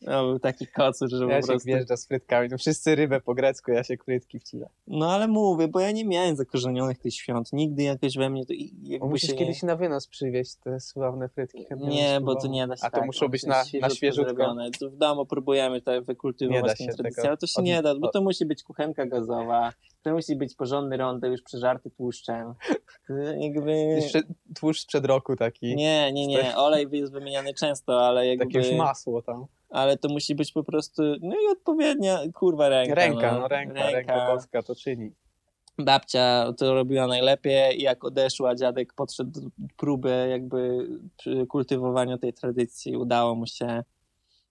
To 0.05 0.23
był 0.23 0.39
taki 0.39 0.67
kocur, 0.67 1.09
że 1.09 1.25
po 1.25 1.31
Jasiek 1.31 1.45
prostu... 1.47 1.67
wjeżdża 1.67 1.97
z 1.97 2.07
frytkami, 2.07 2.47
no 2.51 2.57
wszyscy 2.57 2.95
rybę 2.95 3.21
po 3.21 3.33
grecku, 3.33 3.71
Jasiek 3.71 4.03
frytki 4.05 4.39
wcina. 4.39 4.65
No 4.87 5.11
ale 5.11 5.27
mówię, 5.27 5.67
bo 5.67 5.79
ja 5.79 5.91
nie 5.91 6.05
miałem 6.05 6.35
zakorzenionych 6.35 6.97
tych 6.99 7.13
świąt. 7.13 7.53
Nigdy 7.53 7.83
jakoś 7.83 8.17
we 8.17 8.29
mnie 8.29 8.45
to 8.45 8.53
jakby 8.83 9.07
musisz 9.07 9.29
się 9.29 9.35
kiedyś 9.35 9.63
na 9.63 9.75
wynos 9.75 10.07
przywieźć 10.07 10.55
te 10.55 10.79
sławne 10.79 11.29
frytki. 11.29 11.65
nie... 11.77 12.21
bo 12.21 12.35
to 12.35 12.47
nie 12.47 12.67
da 12.67 12.75
się 12.77 12.83
A 12.85 12.89
to 12.89 12.97
tak, 12.97 13.05
muszą 13.05 13.25
one 13.25 13.31
być 13.31 13.43
na, 13.43 13.63
na 13.81 13.89
świeżutko. 13.89 14.29
zrobione. 14.33 14.71
To 14.71 14.89
w 14.89 14.95
domu 14.97 15.25
próbujemy 15.25 15.81
to 15.81 16.01
wykultywować 16.01 16.77
tę 16.77 16.83
się 16.83 16.91
tradycję, 16.93 17.23
ale 17.27 17.37
to 17.37 17.47
się 17.47 17.59
od- 17.59 17.65
nie 17.65 17.81
da, 17.81 17.95
bo 17.95 18.11
to 18.11 18.21
musi 18.21 18.45
być 18.45 18.63
kuchenka 18.63 19.05
gazowa, 19.05 19.73
to 20.01 20.13
musi 20.13 20.35
być 20.35 20.55
porządny 20.55 20.97
rondel 20.97 21.31
już 21.31 21.41
przeżarty 21.41 21.89
tłuszczem. 21.89 22.53
Jakby... 23.39 23.71
Jeszcze 23.71 24.21
tłuszcz 24.55 24.81
sprzed 24.81 25.05
roku 25.05 25.35
taki. 25.35 25.75
Nie, 25.75 26.13
nie, 26.13 26.27
nie. 26.27 26.57
Olej 26.57 26.87
jest 26.91 27.13
wymieniany 27.13 27.53
często, 27.53 28.07
ale 28.07 28.27
jakby... 28.27 28.45
Takie 28.45 28.57
już 28.57 28.77
masło 28.77 29.21
tam. 29.21 29.45
ale 29.69 29.97
to 29.97 30.09
musi 30.09 30.35
być 30.35 30.51
po 30.51 30.63
prostu, 30.63 31.03
no 31.21 31.35
i 31.35 31.51
odpowiednia, 31.51 32.19
kurwa, 32.33 32.69
ręka. 32.69 32.95
Ręka, 32.95 33.31
no, 33.31 33.39
no 33.39 33.47
ręka, 33.47 33.91
ręka 33.91 34.27
boska 34.27 34.63
to 34.63 34.75
czyni. 34.75 35.11
Babcia 35.77 36.53
to 36.57 36.73
robiła 36.73 37.07
najlepiej 37.07 37.79
i 37.79 37.83
jak 37.83 38.03
odeszła, 38.03 38.55
dziadek 38.55 38.93
podszedł 38.93 39.41
do 39.41 39.49
próby 39.77 40.27
jakby 40.29 40.87
przy 41.17 41.47
kultywowaniu 41.47 42.17
tej 42.17 42.33
tradycji, 42.33 42.97
udało 42.97 43.35
mu 43.35 43.47
się, 43.47 43.83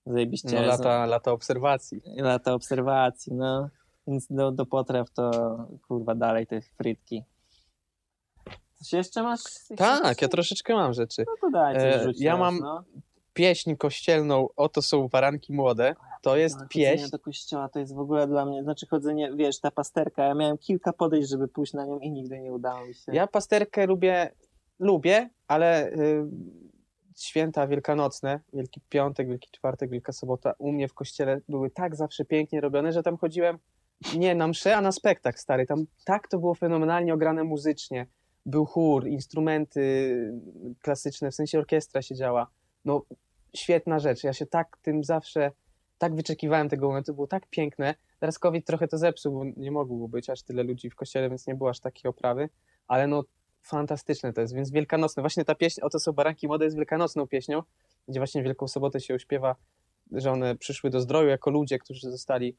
Zajebiście. 0.08 0.60
No, 0.60 0.62
lata, 0.62 1.06
lata 1.06 1.32
obserwacji. 1.32 2.02
lata 2.16 2.54
obserwacji, 2.54 3.34
no. 3.34 3.68
Więc 4.08 4.26
do, 4.30 4.52
do 4.52 4.66
potraw 4.66 5.10
to 5.10 5.30
kurwa 5.88 6.14
dalej 6.14 6.46
te 6.46 6.60
frytki. 6.60 7.24
Coś 8.74 8.92
jeszcze 8.92 9.22
masz? 9.22 9.40
Tak, 9.76 10.22
ja 10.22 10.28
troszeczkę 10.28 10.74
mam 10.74 10.92
rzeczy. 10.92 11.24
No 11.26 11.32
to 11.40 11.50
daj, 11.50 11.74
coś 11.74 11.82
E, 11.82 12.02
rzuć 12.02 12.20
ja 12.20 12.32
teraz, 12.32 12.40
mam 12.40 12.58
No. 12.60 12.84
Pieśń 13.32 13.76
kościelną 13.76 14.48
Oto 14.56 14.82
są 14.82 15.08
baranki 15.08 15.52
młode. 15.52 15.94
To 16.22 16.36
jest 16.36 16.56
Ale 16.56 16.68
pieśń. 16.68 16.90
Chodzenie 16.90 17.10
do 17.10 17.18
kościoła 17.18 17.68
to 17.68 17.78
jest 17.78 17.94
w 17.94 17.98
ogóle 17.98 18.26
dla 18.26 18.46
mnie, 18.46 18.62
znaczy 18.62 18.86
chodzenie, 18.86 19.32
wiesz, 19.36 19.60
ta 19.60 19.70
pasterka, 19.70 20.24
ja 20.24 20.34
miałem 20.34 20.58
kilka 20.58 20.92
podejść, 20.92 21.28
żeby 21.28 21.48
pójść 21.48 21.72
na 21.72 21.84
nią 21.84 21.98
i 21.98 22.10
nigdy 22.10 22.40
nie 22.40 22.52
udało 22.52 22.86
mi 22.86 22.94
się. 22.94 23.12
Ja 23.12 23.26
pasterkę 23.26 23.86
lubię, 23.86 24.30
lubię, 24.78 25.30
ale 25.48 25.88
y, 25.92 26.24
święta 27.16 27.66
wielkanocne, 27.66 28.40
Wielki 28.52 28.80
Piątek, 28.88 29.28
Wielki 29.28 29.50
Czwartek, 29.50 29.90
Wielka 29.90 30.12
Sobota 30.12 30.54
u 30.58 30.72
mnie 30.72 30.88
w 30.88 30.94
kościele 30.94 31.40
były 31.48 31.70
tak 31.70 31.96
zawsze 31.96 32.24
pięknie 32.24 32.60
robione, 32.60 32.92
że 32.92 33.02
tam 33.02 33.16
chodziłem 33.16 33.58
nie 34.16 34.34
na 34.34 34.48
mszę, 34.48 34.76
a 34.76 34.80
na 34.80 34.92
spektakl 34.92 35.38
stary. 35.38 35.66
Tam 35.66 35.84
tak 36.04 36.28
to 36.28 36.38
było 36.38 36.54
fenomenalnie 36.54 37.14
ograne 37.14 37.44
muzycznie. 37.44 38.06
Był 38.46 38.66
chór, 38.66 39.06
instrumenty 39.06 40.14
klasyczne, 40.82 41.30
w 41.30 41.34
sensie 41.34 41.58
orkiestra 41.58 42.02
siedziała. 42.02 42.46
No 42.84 43.02
świetna 43.56 43.98
rzecz. 43.98 44.24
Ja 44.24 44.32
się 44.32 44.46
tak 44.46 44.78
tym 44.82 45.04
zawsze, 45.04 45.52
tak 45.98 46.14
wyczekiwałem 46.14 46.68
tego 46.68 46.88
momentu, 46.88 47.14
było 47.14 47.26
tak 47.26 47.46
piękne. 47.46 47.94
Teraz 48.20 48.38
COVID 48.38 48.66
trochę 48.66 48.88
to 48.88 48.98
zepsuł, 48.98 49.32
bo 49.32 49.44
nie 49.56 49.70
mogło 49.70 50.08
być 50.08 50.30
aż 50.30 50.42
tyle 50.42 50.62
ludzi 50.62 50.90
w 50.90 50.94
kościele, 50.94 51.28
więc 51.28 51.46
nie 51.46 51.54
było 51.54 51.70
aż 51.70 51.80
takiej 51.80 52.08
oprawy, 52.08 52.48
ale 52.88 53.06
no 53.06 53.24
fantastyczne 53.62 54.32
to 54.32 54.40
jest, 54.40 54.54
więc 54.54 54.70
wielkanocne. 54.70 55.22
Właśnie 55.22 55.44
ta 55.44 55.54
pieśń, 55.54 55.80
oto 55.82 56.00
są 56.00 56.12
baranki 56.12 56.46
młode, 56.46 56.64
jest 56.64 56.76
wielkanocną 56.76 57.26
pieśnią, 57.26 57.62
gdzie 58.08 58.20
właśnie 58.20 58.42
Wielką 58.42 58.68
Sobotę 58.68 59.00
się 59.00 59.14
uśpiewa, 59.14 59.56
że 60.12 60.32
one 60.32 60.56
przyszły 60.56 60.90
do 60.90 61.00
zdroju 61.00 61.28
jako 61.28 61.50
ludzie, 61.50 61.78
którzy 61.78 62.10
zostali 62.10 62.56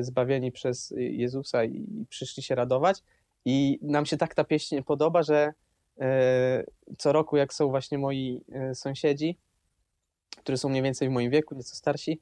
zbawieni 0.00 0.52
przez 0.52 0.94
Jezusa 0.96 1.64
i 1.64 2.06
przyszli 2.08 2.42
się 2.42 2.54
radować. 2.54 3.02
I 3.44 3.78
nam 3.82 4.06
się 4.06 4.16
tak 4.16 4.34
ta 4.34 4.44
pieśń 4.44 4.82
podoba, 4.82 5.22
że 5.22 5.52
e, 6.00 6.64
co 6.98 7.12
roku, 7.12 7.36
jak 7.36 7.54
są 7.54 7.68
właśnie 7.68 7.98
moi 7.98 8.44
sąsiedzi, 8.74 9.38
którzy 10.36 10.58
są 10.58 10.68
mniej 10.68 10.82
więcej 10.82 11.08
w 11.08 11.12
moim 11.12 11.30
wieku, 11.30 11.54
nieco 11.54 11.76
starsi, 11.76 12.20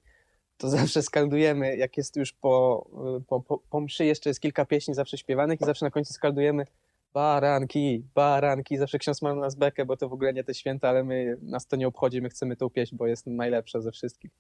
to 0.57 0.69
zawsze 0.79 1.03
skaldujemy, 1.03 1.77
jak 1.77 1.97
jest 1.97 2.17
już 2.17 2.33
po, 2.33 2.87
po, 3.27 3.41
po, 3.41 3.59
po 3.59 3.81
mszy, 3.81 4.05
jeszcze 4.05 4.31
jest 4.31 4.41
kilka 4.41 4.65
pieśni 4.65 4.95
zawsze 4.95 5.19
śpiewanych 5.19 5.61
i 5.61 5.65
zawsze 5.65 5.87
na 5.87 5.91
końcu 5.91 6.13
skaldujemy 6.13 6.67
baranki, 7.15 8.05
baranki. 8.15 8.77
Zawsze 8.77 8.99
ksiądz 8.99 9.23
ma 9.23 9.35
na 9.35 9.41
nas 9.41 9.55
bekę, 9.55 9.85
bo 9.85 9.97
to 9.97 10.09
w 10.09 10.13
ogóle 10.13 10.33
nie 10.33 10.45
te 10.45 10.55
święta, 10.55 10.89
ale 10.89 11.05
my, 11.05 11.37
nas 11.43 11.67
to 11.67 11.77
nie 11.77 11.89
obchodzi, 11.89 12.23
my 12.23 12.29
chcemy 12.29 12.57
tą 12.57 12.71
pieśń, 12.71 12.97
bo 12.97 13.07
jest 13.07 13.27
najlepsza 13.27 13.81
ze 13.81 13.93
wszystkich. 13.93 14.31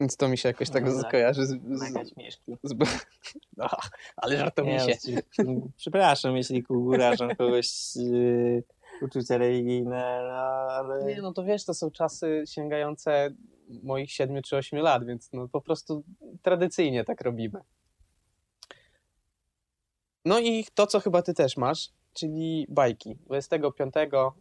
Więc 0.00 0.16
to 0.16 0.28
mi 0.28 0.38
się 0.38 0.48
jakoś 0.48 0.70
tak 0.70 0.84
No 0.84 1.02
skojarzy 1.02 1.46
z... 1.46 1.50
Z, 1.50 1.92
z 2.62 2.74
no, 3.56 3.68
ale 4.16 4.36
żartownisie. 4.36 4.86
Nie, 4.86 4.94
oczywiście. 4.94 5.22
Przepraszam, 5.76 6.36
jeśli 6.36 6.64
urażam 6.68 7.36
kogoś 7.36 7.96
yy, 7.96 8.62
uczucia 9.02 9.38
religijne, 9.38 10.20
no, 10.28 10.72
ale... 10.72 11.04
Nie, 11.04 11.22
no 11.22 11.32
to 11.32 11.44
wiesz, 11.44 11.64
to 11.64 11.74
są 11.74 11.90
czasy 11.90 12.44
sięgające 12.46 13.30
moich 13.82 14.12
7 14.12 14.42
czy 14.42 14.56
8 14.56 14.78
lat, 14.78 15.04
więc 15.04 15.32
no 15.32 15.48
po 15.48 15.60
prostu 15.60 16.04
tradycyjnie 16.42 17.04
tak 17.04 17.20
robimy. 17.20 17.60
No 20.24 20.38
i 20.38 20.64
to, 20.74 20.86
co 20.86 21.00
chyba 21.00 21.22
ty 21.22 21.34
też 21.34 21.56
masz, 21.56 21.90
czyli 22.12 22.66
bajki. 22.68 23.16
25 23.26 23.94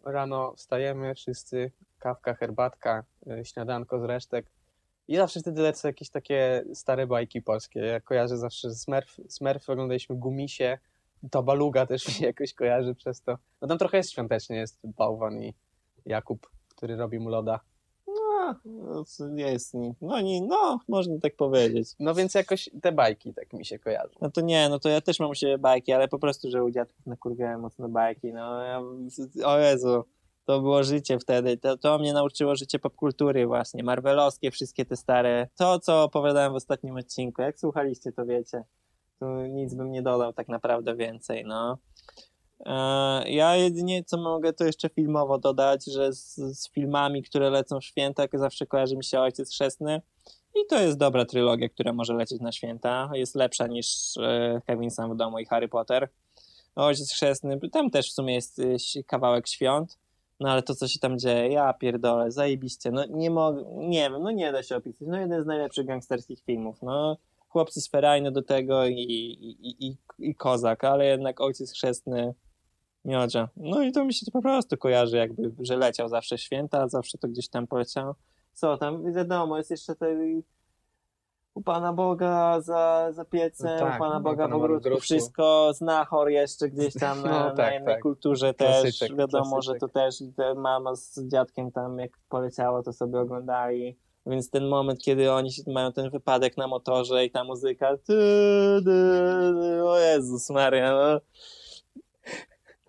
rano 0.05 0.53
wstajemy, 0.55 1.15
wszyscy, 1.15 1.71
kawka, 1.99 2.33
herbatka, 2.33 3.03
y, 3.27 3.45
śniadanko 3.45 3.99
z 3.99 4.03
resztek. 4.03 4.45
I 5.07 5.15
zawsze 5.15 5.39
wtedy 5.39 5.61
lecą 5.61 5.87
jakieś 5.87 6.09
takie 6.09 6.65
stare 6.73 7.07
bajki 7.07 7.41
polskie. 7.41 7.79
Ja 7.79 7.99
kojarzę 8.01 8.37
zawsze 8.37 8.75
Smurf, 8.75 9.17
Smurf 9.29 9.69
oglądaliśmy 9.69 10.15
Gumisie, 10.15 10.77
Tabaluga 11.31 11.85
też 11.85 12.07
mi 12.07 12.13
się 12.13 12.25
jakoś 12.25 12.53
kojarzy 12.53 12.95
przez 12.95 13.21
to. 13.21 13.37
No 13.61 13.67
tam 13.67 13.77
trochę 13.77 13.97
jest 13.97 14.11
świątecznie, 14.11 14.57
jest 14.57 14.79
Bałwan 14.83 15.41
i 15.43 15.53
Jakub, 16.05 16.49
który 16.75 16.95
robi 16.95 17.19
mu 17.19 17.29
loda. 17.29 17.59
No, 18.07 18.55
no, 18.65 19.05
co 19.05 19.27
jest, 19.27 19.73
nie- 19.73 19.93
no, 20.01 20.21
nie, 20.21 20.41
no, 20.41 20.79
można 20.87 21.19
tak 21.19 21.35
powiedzieć. 21.35 21.89
No 21.99 22.13
więc 22.15 22.33
jakoś 22.33 22.69
te 22.81 22.91
bajki 22.91 23.33
tak 23.33 23.53
mi 23.53 23.65
się 23.65 23.79
kojarzą. 23.79 24.13
No 24.21 24.31
to 24.31 24.41
nie, 24.41 24.69
no 24.69 24.79
to 24.79 24.89
ja 24.89 25.01
też 25.01 25.19
mam 25.19 25.29
u 25.29 25.35
siebie 25.35 25.57
bajki, 25.57 25.93
ale 25.93 26.07
po 26.07 26.19
prostu, 26.19 26.51
że 26.51 26.63
u 26.63 26.71
dziadków 26.71 27.05
nakurwiałem 27.05 27.61
mocno 27.61 27.89
bajki, 27.89 28.33
no 28.33 28.63
ja, 28.63 28.81
o 29.45 29.59
Jezu, 29.59 30.03
to 30.45 30.61
było 30.61 30.83
życie 30.83 31.19
wtedy, 31.19 31.57
to, 31.57 31.77
to 31.77 31.99
mnie 31.99 32.13
nauczyło 32.13 32.55
życie 32.55 32.79
popkultury 32.79 33.47
właśnie, 33.47 33.83
marvelowskie, 33.83 34.51
wszystkie 34.51 34.85
te 34.85 34.95
stare, 34.95 35.47
to 35.55 35.79
co 35.79 36.03
opowiadałem 36.03 36.53
w 36.53 36.55
ostatnim 36.55 36.97
odcinku, 36.97 37.41
jak 37.41 37.59
słuchaliście 37.59 38.11
to 38.11 38.25
wiecie, 38.25 38.63
tu 39.19 39.25
nic 39.41 39.73
bym 39.73 39.91
nie 39.91 40.01
dodał 40.01 40.33
tak 40.33 40.47
naprawdę 40.47 40.95
więcej, 40.95 41.43
no. 41.45 41.77
E, 42.65 43.29
Ja 43.29 43.55
jedynie 43.55 44.03
co 44.03 44.17
mogę 44.17 44.53
to 44.53 44.65
jeszcze 44.65 44.89
filmowo 44.89 45.37
dodać, 45.37 45.85
że 45.85 46.13
z, 46.13 46.35
z 46.35 46.71
filmami, 46.71 47.23
które 47.23 47.49
lecą 47.49 47.79
w 47.79 47.85
święta, 47.85 48.23
zawsze 48.33 48.65
kojarzy 48.65 48.97
mi 48.97 49.03
się 49.03 49.19
Ojciec 49.19 49.51
Chrzestny. 49.51 50.01
I 50.55 50.65
to 50.69 50.81
jest 50.81 50.97
dobra 50.97 51.25
trylogia, 51.25 51.69
która 51.69 51.93
może 51.93 52.13
lecieć 52.13 52.41
na 52.41 52.51
święta. 52.51 53.09
Jest 53.13 53.35
lepsza 53.35 53.67
niż 53.67 54.17
e, 54.17 54.61
Kevin 54.67 54.91
Sam 54.91 55.13
w 55.13 55.17
domu 55.17 55.39
i 55.39 55.45
Harry 55.45 55.67
Potter. 55.67 56.09
Ojciec 56.75 57.11
Chrzestny, 57.11 57.59
tam 57.71 57.89
też 57.89 58.09
w 58.09 58.13
sumie 58.13 58.33
jest 58.33 58.59
e, 58.59 59.03
kawałek 59.03 59.47
świąt, 59.47 59.97
no 60.39 60.49
ale 60.49 60.63
to 60.63 60.75
co 60.75 60.87
się 60.87 60.99
tam 60.99 61.19
dzieje, 61.19 61.47
ja 61.47 61.73
pierdolę, 61.73 62.31
zajebiście, 62.31 62.91
no 62.91 63.05
nie 63.09 63.29
mogę, 63.29 63.63
nie 63.77 64.09
wiem, 64.09 64.23
no 64.23 64.31
nie 64.31 64.51
da 64.51 64.63
się 64.63 64.75
opisać, 64.75 65.07
no 65.07 65.19
jeden 65.19 65.43
z 65.43 65.45
najlepszych 65.45 65.85
gangsterskich 65.85 66.39
filmów, 66.39 66.81
no 66.81 67.17
chłopcy 67.55 67.81
z 67.81 67.89
Ferajny 67.89 68.31
do 68.31 68.41
tego 68.41 68.85
i, 68.85 68.93
i, 68.93 69.87
i, 69.87 69.97
i 70.19 70.35
Kozak, 70.35 70.83
ale 70.83 71.05
jednak 71.05 71.41
Ojciec 71.41 71.71
Chrzestny 71.71 72.33
Miodzia. 73.05 73.49
No 73.57 73.83
i 73.83 73.91
to 73.91 74.05
mi 74.05 74.13
się 74.13 74.25
to 74.25 74.31
po 74.31 74.41
prostu 74.41 74.77
kojarzy 74.77 75.17
jakby, 75.17 75.51
że 75.59 75.77
leciał 75.77 76.09
zawsze 76.09 76.37
święta, 76.37 76.87
zawsze 76.87 77.17
to 77.17 77.27
gdzieś 77.27 77.49
tam 77.49 77.67
poleciało. 77.67 78.15
Co 78.53 78.77
tam, 78.77 79.13
wiadomo, 79.13 79.57
jest 79.57 79.71
jeszcze 79.71 79.95
tej 79.95 80.43
u 81.55 81.61
Pana 81.61 81.93
Boga 81.93 82.61
za, 82.61 83.07
za 83.11 83.25
piecem, 83.25 83.71
No 83.79 83.85
tak, 83.85 83.95
u 83.95 83.99
Pana 83.99 84.19
Boga 84.19 84.47
w 84.47 84.53
ogródku, 84.53 84.99
wszystko, 84.99 85.71
znachor 85.73 86.29
jeszcze 86.29 86.69
gdzieś 86.69 86.93
tam 86.93 87.21
na, 87.23 87.29
No 87.29 87.45
na 87.45 87.51
tak, 87.51 87.73
innej 87.73 87.93
tak. 87.95 88.01
kulturze 88.01 88.53
też, 88.53 88.81
Klasyczek, 88.81 89.15
wiadomo, 89.17 89.51
klasyczek. 89.51 89.75
że 89.75 89.79
to 89.79 89.87
też 89.87 90.15
te 90.35 90.55
mama 90.55 90.95
z 90.95 91.27
dziadkiem 91.27 91.71
tam 91.71 91.99
jak 91.99 92.11
poleciało, 92.29 92.83
to 92.83 92.93
sobie 92.93 93.19
oglądali. 93.19 93.97
Więc 94.25 94.49
ten 94.49 94.67
moment, 94.67 95.01
kiedy 95.01 95.31
oni 95.31 95.49
mają 95.67 95.91
ten 95.93 96.09
wypadek 96.09 96.57
na 96.57 96.67
motorze 96.67 97.25
i 97.25 97.31
ta 97.31 97.43
muzyka, 97.43 97.97
ty, 97.97 98.13
ty, 98.85 99.83
o 99.83 99.97
Jezus 99.99 100.49
Maria, 100.49 100.93
no 100.93 101.19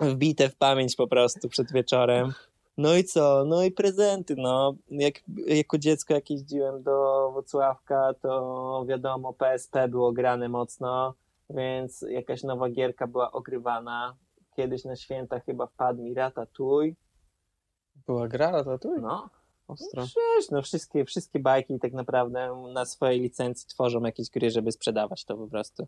wbite 0.09 0.49
w 0.49 0.57
pamięć 0.57 0.97
po 0.97 1.07
prostu 1.07 1.49
przed 1.49 1.73
wieczorem. 1.73 2.33
No 2.79 2.95
i 2.95 3.05
co? 3.05 3.45
No 3.47 3.63
i 3.63 3.71
prezenty, 3.71 4.35
no. 4.39 4.75
Jak 4.91 5.15
jako 5.47 5.79
dziecko 5.79 6.15
jak 6.15 6.31
jeździłem 6.31 6.83
do 6.83 7.31
Wrocławka, 7.33 8.15
to 8.23 8.85
wiadomo, 8.89 9.33
PSP 9.33 9.89
było 9.89 10.13
grane 10.13 10.49
mocno, 10.49 11.15
więc 11.51 12.05
jakaś 12.09 12.43
nowa 12.43 12.69
gierka 12.69 13.07
była 13.07 13.33
ogrywana. 13.33 14.17
Kiedyś 14.57 14.85
na 14.85 14.97
święta 14.97 15.41
chyba 15.41 15.67
wpadł 15.67 16.03
mi 16.03 16.15
Ratatouille. 16.15 16.95
Była 18.07 18.29
gra, 18.29 18.65
tu? 18.79 19.01
No, 19.01 19.29
Ostro. 19.69 20.03
Przecież, 20.03 20.51
no 20.51 20.63
wszystkie, 20.63 21.05
wszystkie 21.05 21.41
bajki 21.41 21.79
tak 21.79 21.93
naprawdę 21.93 22.69
na 22.75 22.85
swojej 22.85 23.21
licencji 23.21 23.69
tworzą 23.69 24.03
jakieś 24.03 24.31
gry, 24.31 24.51
żeby 24.51 24.73
sprzedawać 24.73 25.25
to 25.25 25.37
po 25.37 25.49
prostu. 25.49 25.87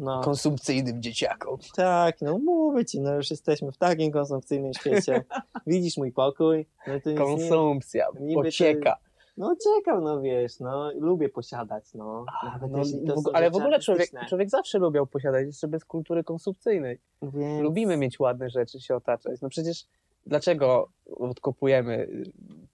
No. 0.00 0.20
Konsumpcyjnym 0.20 1.02
dzieciakom. 1.02 1.58
Tak, 1.76 2.20
no 2.20 2.38
mówię 2.38 2.84
ci, 2.84 3.00
no 3.00 3.14
już 3.14 3.30
jesteśmy 3.30 3.72
w 3.72 3.76
takim 3.76 4.12
konsumpcyjnym 4.12 4.74
świecie. 4.74 5.24
Widzisz 5.66 5.96
mój 5.96 6.12
pokój? 6.12 6.66
No 6.86 6.94
nic 6.94 7.06
nie, 7.06 7.14
Konsumpcja, 7.14 8.06
niby 8.20 8.34
to- 8.34 8.42
pocieka. 8.42 8.96
No 9.36 9.56
czekam, 9.64 10.04
no 10.04 10.20
wiesz, 10.20 10.60
no 10.60 10.92
lubię 10.92 11.28
posiadać, 11.28 11.94
no. 11.94 12.24
No, 12.70 12.82
w 13.22 13.34
ale 13.34 13.50
w 13.50 13.56
ogóle 13.56 13.80
człowiek, 13.80 14.10
człowiek 14.28 14.50
zawsze 14.50 14.78
lubiał 14.78 15.06
posiadać, 15.06 15.46
jeszcze 15.46 15.68
bez 15.68 15.84
kultury 15.84 16.24
konsumpcyjnej. 16.24 16.98
Więc... 17.22 17.62
Lubimy 17.62 17.96
mieć 17.96 18.20
ładne 18.20 18.50
rzeczy, 18.50 18.80
się 18.80 18.96
otaczać. 18.96 19.40
No 19.40 19.48
przecież 19.48 19.86
dlaczego 20.26 20.88
odkopujemy 21.16 22.08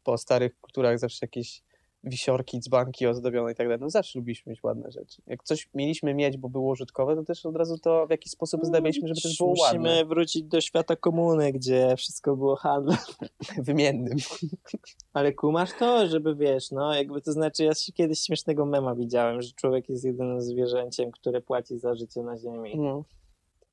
po 0.04 0.18
starych 0.18 0.60
kulturach 0.60 0.98
zawsze 0.98 1.18
jakieś 1.22 1.62
wisiorki, 2.06 2.60
dzbanki 2.60 3.06
ozdobione 3.06 3.52
i 3.52 3.54
tak 3.54 3.66
dalej? 3.66 3.80
No 3.80 3.90
zawsze 3.90 4.18
lubiliśmy 4.18 4.50
mieć 4.50 4.62
ładne 4.62 4.90
rzeczy. 4.90 5.22
Jak 5.26 5.44
coś 5.44 5.68
mieliśmy 5.74 6.14
mieć, 6.14 6.36
bo 6.36 6.48
było 6.48 6.70
użytkowe, 6.70 7.16
to 7.16 7.24
też 7.24 7.46
od 7.46 7.56
razu 7.56 7.78
to 7.78 8.06
w 8.06 8.10
jakiś 8.10 8.32
sposób 8.32 8.60
zdawialiśmy, 8.64 9.08
żeby 9.08 9.20
też 9.20 9.38
było 9.38 9.50
Musimy 9.50 9.88
ładne. 9.88 10.04
wrócić 10.04 10.42
do 10.42 10.60
świata 10.60 10.96
komuny, 10.96 11.52
gdzie 11.52 11.94
wszystko 11.96 12.36
było 12.36 12.56
handlem. 12.56 12.98
Wymiennym. 13.58 14.18
Ale 15.12 15.32
kumasz 15.32 15.70
to, 15.78 16.06
żeby 16.08 16.34
wiesz, 16.34 16.70
no 16.70 16.94
jakby 16.94 17.20
to 17.20 17.32
znaczy, 17.32 17.64
ja 17.64 17.72
kiedyś 17.94 18.20
śmiesznego 18.20 18.66
mema 18.66 18.94
widziałem, 18.94 19.42
że 19.42 19.52
człowiek 19.52 19.88
jest 19.88 20.04
jedynym 20.04 20.40
zwierzęciem, 20.40 21.10
które 21.10 21.40
płaci 21.40 21.78
za 21.78 21.94
życie 21.94 22.22
na 22.22 22.36
ziemi. 22.38 22.72
No, 22.76 23.04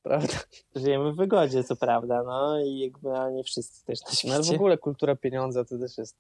prawda. 0.04 0.34
Żyjemy 0.76 1.12
w 1.14 1.16
wygodzie, 1.16 1.64
co 1.64 1.76
prawda, 1.76 2.24
no 2.24 2.60
i 2.66 2.80
jakby, 2.80 3.10
ale 3.12 3.34
nie 3.34 3.44
wszyscy 3.44 3.86
też 3.86 4.00
na 4.04 4.10
No, 4.30 4.34
ale 4.34 4.44
w 4.44 4.46
świecie. 4.46 4.58
ogóle 4.60 4.78
kultura 4.78 5.16
pieniądza 5.16 5.66
to 5.66 5.78
też 5.78 5.98
jest 5.98 6.18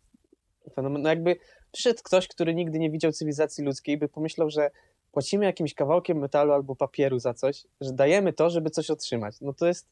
fenomen. 0.76 1.02
No 1.02 1.10
jakby 1.10 1.36
przyszedł 1.74 2.00
ktoś, 2.04 2.28
który 2.28 2.56
nigdy 2.56 2.80
nie 2.80 2.90
widział 2.90 3.12
cywilizacji 3.12 3.64
ludzkiej, 3.64 3.98
by 3.98 4.08
pomyślał, 4.08 4.50
że 4.50 4.72
płacimy 5.12 5.46
jakimś 5.46 5.74
kawałkiem 5.74 6.18
metalu 6.18 6.52
albo 6.52 6.76
papieru 6.76 7.20
za 7.20 7.34
coś, 7.34 7.66
że 7.82 7.94
dajemy 7.94 8.34
to, 8.34 8.50
żeby 8.50 8.70
coś 8.70 8.90
otrzymać. 8.90 9.36
No 9.42 9.54
to 9.54 9.68
jest 9.68 9.88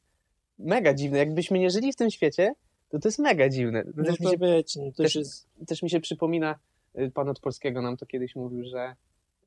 mega 0.60 0.94
dziwne. 0.94 1.18
Jakbyśmy 1.18 1.60
nie 1.60 1.70
żyli 1.70 1.94
w 1.94 1.96
tym 1.96 2.12
świecie, 2.12 2.54
to 2.90 3.00
to 3.00 3.08
jest 3.08 3.20
mega 3.20 3.50
dziwne. 3.50 3.86
To 3.86 4.04
też, 4.04 4.20
mi 4.20 4.30
się, 4.30 4.38
być. 4.38 4.76
No, 4.76 4.92
też- 4.92 5.16
jest... 5.16 5.48
też 5.68 5.84
mi 5.84 5.90
się 5.90 6.00
przypomina, 6.00 6.60
y, 7.00 7.12
pan 7.12 7.30
od 7.30 7.40
polskiego 7.40 7.82
nam 7.82 7.98
to 7.98 8.06
kiedyś 8.06 8.36
mówił, 8.36 8.64
że 8.66 8.96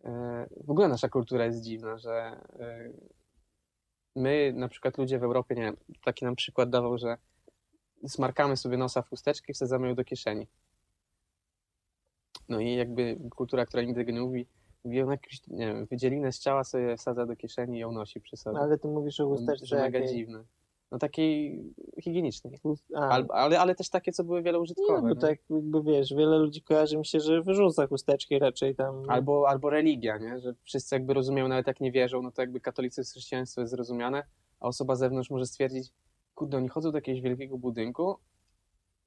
e, 0.05 0.47
w 0.65 0.71
ogóle 0.71 0.89
nasza 0.89 1.09
kultura 1.09 1.45
jest 1.47 1.61
dziwna, 1.61 1.99
że 1.99 2.13
e, 2.61 2.91
my, 4.17 4.53
na 4.57 4.69
przykład 4.69 4.99
ludzie 4.99 5.19
w 5.19 5.25
Europie, 5.25 5.55
nie 5.55 5.63
wiem, 5.63 5.77
taki 6.05 6.25
nam 6.25 6.37
przykład 6.37 6.71
dawał, 6.71 6.99
że 6.99 7.17
smarkamy 8.09 8.57
sobie 8.57 8.77
nosa 8.77 9.03
w 9.03 9.09
chusteczkę 9.09 9.53
i 9.53 9.55
wsadzamy 9.55 9.89
ją 9.89 9.95
do 9.95 10.05
kieszeni. 10.05 10.47
No 12.49 12.61
i 12.61 12.75
jakby 12.75 13.19
kultura, 13.37 13.67
która 13.67 13.83
nigdy 13.83 14.13
nie 14.13 14.21
mówi, 14.21 14.47
mówi 14.85 15.03
on 15.03 15.11
jakąś, 15.11 15.47
nie 15.49 15.67
wiem, 15.67 15.87
wydzielinę 15.87 16.33
z 16.33 16.39
ciała 16.39 16.65
sobie 16.65 16.97
wsadza 16.97 17.27
do 17.27 17.37
kieszeni 17.37 17.77
i 17.77 17.81
ją 17.81 17.93
nosi 17.93 18.21
przy 18.21 18.37
sobie. 18.37 18.59
Ale 18.59 18.79
ty 18.79 18.89
mówisz 18.89 19.21
o 19.21 19.25
No, 19.25 19.31
chusteczce 19.31 19.77
mega 19.77 19.99
jakiej? 19.99 20.15
dziwne. 20.17 20.45
No 20.91 20.99
takiej 20.99 21.63
higienicznej. 22.03 22.59
Al, 22.95 23.27
ale, 23.31 23.61
ale 23.61 23.75
też 23.75 23.91
takie, 23.91 24.13
co 24.13 24.25
były 24.25 24.39
nie, 24.39 24.45
wieleużytkowe. 24.45 25.03
bo 25.03 25.09
nie? 25.09 25.17
tak 25.17 25.39
jakby 25.51 25.83
wiesz, 25.83 26.15
wiele 26.15 26.39
ludzi 26.39 26.63
kojarzy 26.63 26.99
mi 26.99 27.07
się, 27.07 27.21
że 27.21 27.43
wyrzuca 27.43 27.87
chusteczki 27.87 28.39
raczej 28.39 28.75
tam. 28.75 29.03
Albo, 29.09 29.49
albo 29.49 29.71
religia, 29.71 30.19
nie? 30.19 30.39
że 30.39 30.55
wszyscy 30.65 30.95
jakby 30.95 31.15
rozumieją, 31.15 31.49
nawet 31.49 31.67
jak 31.67 31.81
nie 31.81 31.93
wierzą, 31.93 32.23
no 32.23 32.33
to 32.33 32.43
jakby 32.43 32.61
katolicyzm, 32.61 33.11
chrześcijaństwo 33.11 33.61
jest 33.61 33.71
zrozumiane, 33.71 34.23
a 34.61 34.67
osoba 34.67 34.97
z 34.97 34.99
zewnątrz 34.99 35.31
może 35.31 35.47
stwierdzić, 35.47 35.93
kurde, 36.35 36.57
oni 36.57 36.69
chodzą 36.69 36.91
do 36.91 36.99
jakiegoś 36.99 37.21
wielkiego 37.21 37.59
budynku 37.59 38.19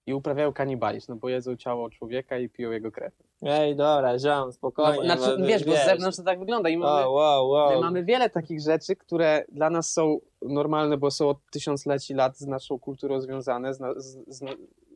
i 0.07 0.13
uprawiają 0.13 0.53
kanibalizm, 0.53 1.11
no 1.11 1.15
bo 1.15 1.29
jedzą 1.29 1.55
ciało 1.55 1.89
człowieka 1.89 2.37
i 2.37 2.49
piją 2.49 2.71
jego 2.71 2.91
krew. 2.91 3.13
Ej, 3.41 3.75
dobra, 3.75 4.19
ziom, 4.19 4.45
No, 4.45 4.51
spokojnie. 4.51 5.03
znaczy, 5.03 5.37
bo- 5.37 5.45
wiesz, 5.45 5.65
bo 5.65 5.71
z 5.75 5.85
zewnątrz 5.85 6.17
to 6.17 6.23
tak 6.23 6.39
wygląda 6.39 6.69
i 6.69 6.77
mamy, 6.77 7.09
wow, 7.09 7.49
wow. 7.49 7.75
my 7.75 7.79
mamy 7.81 8.03
wiele 8.03 8.29
takich 8.29 8.61
rzeczy, 8.61 8.95
które 8.95 9.45
dla 9.51 9.69
nas 9.69 9.91
są 9.93 10.19
normalne, 10.41 10.97
bo 10.97 11.11
są 11.11 11.29
od 11.29 11.37
tysiącleci 11.51 12.13
lat 12.13 12.37
z 12.37 12.47
naszą 12.47 12.79
kulturą 12.79 13.21
związane, 13.21 13.73
z, 13.73 13.79
na, 13.79 13.93
z, 13.93 14.17
z, 14.27 14.43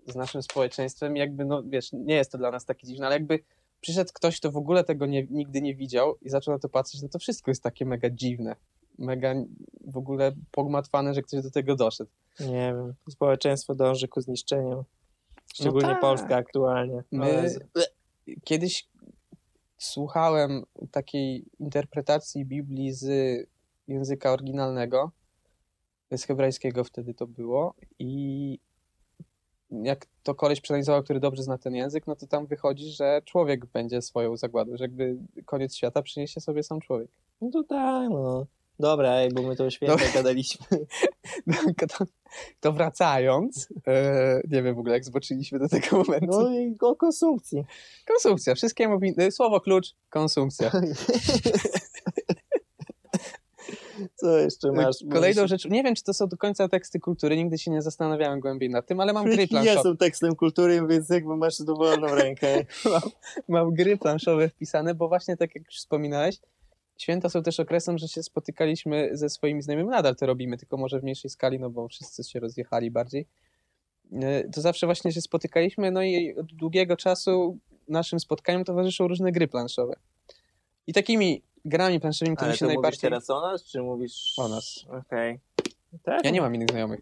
z 0.05 0.15
naszym 0.15 0.43
społeczeństwem. 0.43 1.17
Jakby, 1.17 1.45
no 1.45 1.63
wiesz, 1.63 1.89
nie 1.93 2.15
jest 2.15 2.31
to 2.31 2.37
dla 2.37 2.51
nas 2.51 2.65
takie 2.65 2.87
dziwne, 2.87 3.05
ale 3.05 3.15
jakby 3.15 3.39
przyszedł 3.81 4.11
ktoś, 4.13 4.39
kto 4.39 4.51
w 4.51 4.57
ogóle 4.57 4.83
tego 4.83 5.05
nie, 5.05 5.27
nigdy 5.29 5.61
nie 5.61 5.75
widział 5.75 6.15
i 6.21 6.29
zaczął 6.29 6.53
na 6.53 6.59
to 6.59 6.69
patrzeć, 6.69 7.01
no 7.01 7.09
to 7.09 7.19
wszystko 7.19 7.51
jest 7.51 7.63
takie 7.63 7.85
mega 7.85 8.09
dziwne. 8.09 8.55
Mega 8.99 9.33
w 9.87 9.97
ogóle 9.97 10.31
pogmatwane, 10.51 11.13
że 11.13 11.21
ktoś 11.21 11.43
do 11.43 11.51
tego 11.51 11.75
doszedł. 11.75 12.09
Nie 12.39 12.73
wiem, 12.75 12.93
społeczeństwo 13.09 13.75
dąży 13.75 14.07
ku 14.07 14.21
zniszczeniu. 14.21 14.83
Szczególnie 15.53 15.89
tak. 15.89 16.01
Polska 16.01 16.35
aktualnie. 16.35 17.03
My-. 17.11 17.55
Kiedyś 18.43 18.89
słuchałem 19.77 20.63
takiej 20.91 21.45
interpretacji 21.59 22.45
Biblii 22.45 22.93
z 22.93 23.05
języka 23.87 24.31
oryginalnego, 24.31 25.11
z 26.11 26.23
hebrajskiego 26.23 26.83
wtedy 26.83 27.13
to 27.13 27.27
było 27.27 27.73
i 27.99 28.59
jak 29.71 30.05
to 30.23 30.35
koleś 30.35 30.61
przeanalizował, 30.61 31.03
który 31.03 31.19
dobrze 31.19 31.43
zna 31.43 31.57
ten 31.57 31.75
język, 31.75 32.07
no 32.07 32.15
to 32.15 32.27
tam 32.27 32.47
wychodzi, 32.47 32.89
że 32.89 33.21
człowiek 33.25 33.65
będzie 33.65 34.01
swoją 34.01 34.37
zagładą, 34.37 34.77
że 34.77 34.83
jakby 34.83 35.17
koniec 35.45 35.75
świata 35.75 36.01
przyniesie 36.01 36.41
sobie 36.41 36.63
sam 36.63 36.79
człowiek. 36.81 37.11
No 37.41 37.49
to 37.51 37.63
tak, 37.63 38.09
no. 38.09 38.45
Dobra, 38.81 39.13
ej, 39.13 39.29
bo 39.33 39.41
my 39.41 39.55
to 39.55 39.69
świetnie 39.69 39.95
Dobra. 39.95 40.11
gadaliśmy. 40.13 40.65
to, 41.97 42.05
to 42.59 42.73
wracając, 42.73 43.67
e, 43.87 44.41
nie 44.49 44.63
wiem 44.63 44.75
w 44.75 44.79
ogóle 44.79 44.93
jak 44.93 45.05
zboczyliśmy 45.05 45.59
do 45.59 45.69
tego 45.69 45.97
momentu. 45.97 46.27
No 46.41 46.51
i 46.59 46.75
o 46.81 46.95
konsumpcji. 46.95 47.63
Konsumpcja, 48.07 48.55
wszystkiemu 48.55 48.99
win- 48.99 49.31
słowo 49.31 49.61
klucz, 49.61 49.87
konsumpcja. 50.09 50.71
Co 54.15 54.37
jeszcze 54.37 54.71
masz? 54.71 54.95
Kolejną 55.11 55.47
rzeczą, 55.47 55.69
nie 55.69 55.83
wiem 55.83 55.95
czy 55.95 56.03
to 56.03 56.13
są 56.13 56.27
do 56.27 56.37
końca 56.37 56.67
teksty 56.67 56.99
kultury, 56.99 57.37
nigdy 57.37 57.57
się 57.57 57.71
nie 57.71 57.81
zastanawiałem 57.81 58.39
głębiej 58.39 58.69
nad 58.69 58.87
tym, 58.87 58.99
ale 58.99 59.13
mam 59.13 59.25
gry 59.25 59.37
Nie 59.37 59.47
planszowe. 59.47 59.81
są 59.83 59.97
tekstem 59.97 60.35
kultury, 60.35 60.81
więc 60.89 61.09
jakby 61.09 61.37
masz 61.37 61.61
dowolną 61.61 62.07
rękę. 62.15 62.65
Mam 63.47 63.73
gry 63.73 63.97
planszowe 63.97 64.49
wpisane, 64.49 64.95
bo 64.95 65.07
właśnie 65.07 65.37
tak 65.37 65.55
jak 65.55 65.65
już 65.65 65.75
wspominałeś, 65.75 66.37
święta 67.01 67.29
są 67.29 67.43
też 67.43 67.59
okresem, 67.59 67.97
że 67.97 68.07
się 68.07 68.23
spotykaliśmy 68.23 69.09
ze 69.13 69.29
swoimi 69.29 69.61
znajomymi, 69.61 69.89
nadal 69.89 70.15
to 70.15 70.25
robimy, 70.25 70.57
tylko 70.57 70.77
może 70.77 70.99
w 70.99 71.03
mniejszej 71.03 71.29
skali, 71.31 71.59
no 71.59 71.69
bo 71.69 71.87
wszyscy 71.87 72.23
się 72.23 72.39
rozjechali 72.39 72.91
bardziej. 72.91 73.27
E, 74.13 74.49
To 74.49 74.61
zawsze 74.61 74.85
właśnie 74.85 75.11
się 75.11 75.21
spotykaliśmy, 75.21 75.91
no 75.91 76.03
i 76.03 76.35
od 76.35 76.45
długiego 76.45 76.97
czasu 76.97 77.57
naszym 77.87 78.19
spotkaniom 78.19 78.63
towarzyszą 78.63 79.07
różne 79.07 79.31
gry 79.31 79.47
planszowe. 79.47 79.93
I 80.87 80.93
takimi 80.93 81.41
grami 81.65 81.99
planszowymi, 81.99 82.37
które 82.37 82.49
Ale 82.49 82.57
się 82.57 82.65
najbardziej... 82.65 83.01
teraz 83.01 83.29
o 83.29 83.41
nas, 83.41 83.63
czy 83.63 83.81
mówisz... 83.81 84.33
O 84.37 84.47
nas. 84.47 84.85
Okej. 84.89 85.39
Tak? 86.03 86.25
Ja 86.25 86.31
nie 86.31 86.41
mam 86.41 86.55
innych 86.55 86.69
znajomych, 86.69 86.99